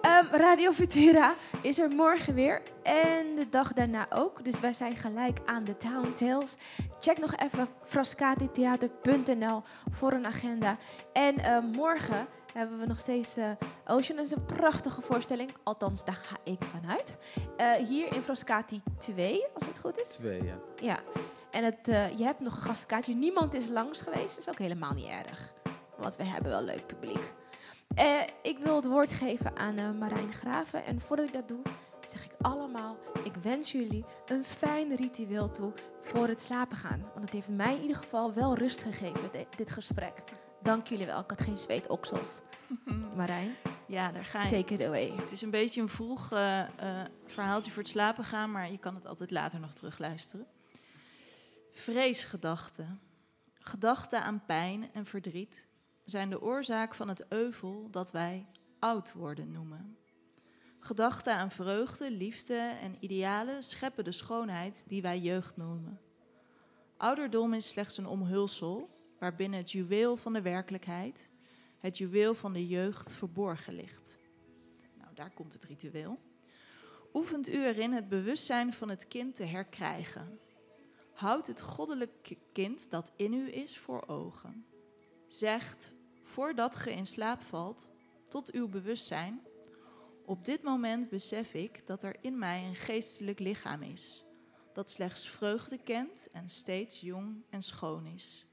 Ehm, 0.00 0.26
Radio 0.30 0.72
Futura 0.72 1.34
is 1.62 1.78
er 1.78 1.90
morgen 1.90 2.34
weer 2.34 2.62
en 2.82 3.34
de 3.34 3.48
dag 3.50 3.72
daarna 3.72 4.06
ook. 4.10 4.44
Dus 4.44 4.60
wij 4.60 4.72
zijn 4.72 4.96
gelijk 4.96 5.38
aan 5.44 5.64
de 5.64 5.76
Town 5.76 6.12
Tales. 6.12 6.54
Check 7.00 7.18
nog 7.18 7.36
even 7.36 7.68
frascatitheater.nl 7.84 9.62
voor 9.90 10.12
een 10.12 10.26
agenda. 10.26 10.76
En 11.12 11.38
eh, 11.38 11.58
morgen 11.58 12.26
hebben 12.52 12.78
we 12.78 12.86
nog 12.86 12.98
steeds 12.98 13.36
eh, 13.36 13.50
Ocean. 13.86 14.16
Dat 14.16 14.26
is 14.26 14.32
een 14.32 14.44
prachtige 14.44 15.00
voorstelling. 15.00 15.50
Althans, 15.62 16.04
daar 16.04 16.14
ga 16.14 16.36
ik 16.44 16.62
vanuit. 16.64 17.16
Eh, 17.56 17.72
hier 17.72 18.14
in 18.14 18.22
Frascati 18.22 18.82
2, 18.98 19.44
als 19.54 19.66
het 19.66 19.78
goed 19.78 20.00
is. 20.00 20.08
Twee, 20.08 20.44
ja. 20.44 20.58
Ja, 20.76 20.98
en 21.50 21.64
het, 21.64 21.88
eh, 21.88 22.18
je 22.18 22.24
hebt 22.24 22.40
nog 22.40 22.56
een 22.56 22.62
gastenkaartje. 22.62 23.14
Niemand 23.14 23.54
is 23.54 23.68
langs 23.68 24.00
geweest. 24.00 24.34
Dat 24.34 24.38
is 24.38 24.48
ook 24.48 24.58
helemaal 24.58 24.92
niet 24.92 25.08
erg. 25.08 25.52
Want 26.00 26.16
we 26.16 26.24
hebben 26.24 26.50
wel 26.50 26.62
leuk 26.62 26.86
publiek. 26.86 27.32
Eh, 27.94 28.20
ik 28.42 28.58
wil 28.58 28.76
het 28.76 28.86
woord 28.86 29.12
geven 29.12 29.56
aan 29.56 29.76
eh, 29.78 29.90
Marijn 29.90 30.32
Graven. 30.32 30.84
En 30.84 31.00
voordat 31.00 31.26
ik 31.26 31.32
dat 31.32 31.48
doe, 31.48 31.62
zeg 32.04 32.24
ik 32.24 32.32
allemaal... 32.40 32.96
ik 33.24 33.34
wens 33.34 33.72
jullie 33.72 34.04
een 34.26 34.44
fijn 34.44 34.96
ritueel 34.96 35.50
toe 35.50 35.72
voor 36.02 36.28
het 36.28 36.40
slapen 36.40 36.76
gaan. 36.76 37.00
Want 37.12 37.24
het 37.24 37.32
heeft 37.32 37.48
mij 37.48 37.74
in 37.74 37.80
ieder 37.82 37.96
geval 37.96 38.32
wel 38.32 38.54
rust 38.56 38.82
gegeven, 38.82 39.30
di- 39.32 39.46
dit 39.56 39.70
gesprek. 39.70 40.22
Dank 40.62 40.86
jullie 40.86 41.06
wel. 41.06 41.20
Ik 41.20 41.30
had 41.30 41.40
geen 41.42 41.58
zweetoksels. 41.58 42.40
Marijn, 43.16 43.54
Ja, 43.86 44.12
daar 44.12 44.24
ga 44.24 44.42
je. 44.42 44.48
take 44.50 44.74
it 44.74 44.82
away. 44.82 45.12
Het 45.16 45.32
is 45.32 45.42
een 45.42 45.50
beetje 45.50 45.80
een 45.80 45.88
vroeg 45.88 46.32
eh, 46.32 46.64
verhaaltje 47.26 47.70
voor 47.70 47.82
het 47.82 47.90
slapen 47.90 48.24
gaan, 48.24 48.50
maar 48.50 48.70
je 48.70 48.78
kan 48.78 48.94
het 48.94 49.06
altijd 49.06 49.30
later 49.30 49.60
nog 49.60 49.72
terugluisteren. 49.72 50.46
Vreesgedachten. 51.72 53.00
Gedachten 53.62 54.22
aan 54.22 54.42
pijn 54.46 54.90
en 54.92 55.06
verdriet 55.06 55.68
zijn 56.10 56.30
de 56.30 56.42
oorzaak 56.42 56.94
van 56.94 57.08
het 57.08 57.24
euvel 57.28 57.88
dat 57.90 58.10
wij 58.10 58.46
oud 58.78 59.12
worden 59.12 59.52
noemen. 59.52 59.96
Gedachten 60.78 61.34
aan 61.34 61.50
vreugde, 61.50 62.10
liefde 62.10 62.58
en 62.80 62.96
idealen 63.00 63.62
scheppen 63.62 64.04
de 64.04 64.12
schoonheid 64.12 64.84
die 64.88 65.02
wij 65.02 65.20
jeugd 65.20 65.56
noemen. 65.56 66.00
Ouderdom 66.96 67.54
is 67.54 67.68
slechts 67.68 67.96
een 67.96 68.06
omhulsel 68.06 68.88
waarbinnen 69.18 69.58
het 69.58 69.72
juweel 69.72 70.16
van 70.16 70.32
de 70.32 70.42
werkelijkheid, 70.42 71.28
het 71.78 71.98
juweel 71.98 72.34
van 72.34 72.52
de 72.52 72.66
jeugd 72.66 73.12
verborgen 73.12 73.74
ligt. 73.74 74.18
Nou, 74.98 75.14
daar 75.14 75.30
komt 75.30 75.52
het 75.52 75.64
ritueel. 75.64 76.18
Oefent 77.14 77.48
u 77.48 77.64
erin 77.64 77.92
het 77.92 78.08
bewustzijn 78.08 78.72
van 78.72 78.88
het 78.88 79.08
kind 79.08 79.36
te 79.36 79.44
herkrijgen. 79.44 80.38
Houd 81.12 81.46
het 81.46 81.60
goddelijke 81.60 82.36
kind 82.52 82.90
dat 82.90 83.12
in 83.16 83.32
u 83.32 83.52
is 83.52 83.78
voor 83.78 84.08
ogen. 84.08 84.64
Zegt, 85.26 85.94
voordat 86.30 86.76
ge 86.76 86.92
in 86.92 87.06
slaap 87.06 87.42
valt, 87.42 87.88
tot 88.28 88.52
uw 88.52 88.68
bewustzijn. 88.68 89.40
Op 90.24 90.44
dit 90.44 90.62
moment 90.62 91.08
besef 91.08 91.54
ik 91.54 91.86
dat 91.86 92.02
er 92.02 92.16
in 92.20 92.38
mij 92.38 92.64
een 92.64 92.74
geestelijk 92.74 93.38
lichaam 93.38 93.82
is, 93.82 94.24
dat 94.72 94.90
slechts 94.90 95.28
vreugde 95.28 95.78
kent 95.78 96.30
en 96.30 96.48
steeds 96.48 97.00
jong 97.00 97.44
en 97.50 97.62
schoon 97.62 98.06
is. 98.06 98.46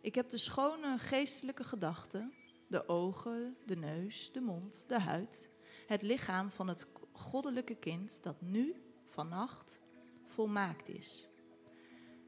Ik 0.00 0.14
heb 0.14 0.28
de 0.28 0.38
schone 0.38 0.98
geestelijke 0.98 1.64
gedachten, 1.64 2.32
de 2.68 2.88
ogen, 2.88 3.56
de 3.66 3.76
neus, 3.76 4.32
de 4.32 4.40
mond, 4.40 4.84
de 4.88 5.00
huid, 5.00 5.50
het 5.86 6.02
lichaam 6.02 6.50
van 6.50 6.68
het 6.68 6.92
goddelijke 7.12 7.74
kind 7.74 8.22
dat 8.22 8.40
nu, 8.40 8.74
vannacht, 9.08 9.80
volmaakt 10.26 10.88
is. 10.88 11.28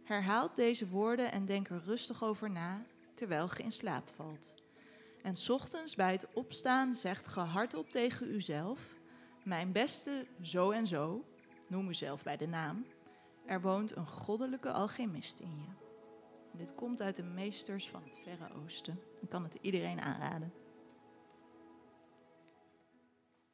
Herhaalt 0.04 0.56
deze 0.56 0.88
woorden 0.88 1.32
en 1.32 1.46
denk 1.46 1.68
er 1.68 1.82
rustig 1.84 2.24
over 2.24 2.50
na 2.50 2.86
terwijl 3.14 3.48
ge 3.48 3.62
in 3.62 3.72
slaap 3.72 4.08
valt. 4.08 4.65
En 5.26 5.34
ochtends 5.50 5.94
bij 5.94 6.12
het 6.12 6.28
opstaan 6.32 6.94
zegt 6.94 7.28
ge 7.28 7.40
hardop 7.40 7.90
tegen 7.90 8.34
uzelf: 8.34 8.80
Mijn 9.44 9.72
beste 9.72 10.26
zo 10.42 10.70
en 10.70 10.86
zo, 10.86 11.24
noem 11.66 11.88
uzelf 11.88 12.22
bij 12.22 12.36
de 12.36 12.46
naam. 12.46 12.86
Er 13.46 13.60
woont 13.60 13.96
een 13.96 14.06
goddelijke 14.06 14.72
alchemist 14.72 15.40
in 15.40 15.56
je. 15.60 15.68
Dit 16.58 16.74
komt 16.74 17.02
uit 17.02 17.16
de 17.16 17.22
meesters 17.22 17.88
van 17.88 18.02
het 18.04 18.18
Verre 18.22 18.54
Oosten. 18.54 19.00
Ik 19.20 19.28
kan 19.28 19.42
het 19.42 19.58
iedereen 19.60 20.00
aanraden. 20.00 20.52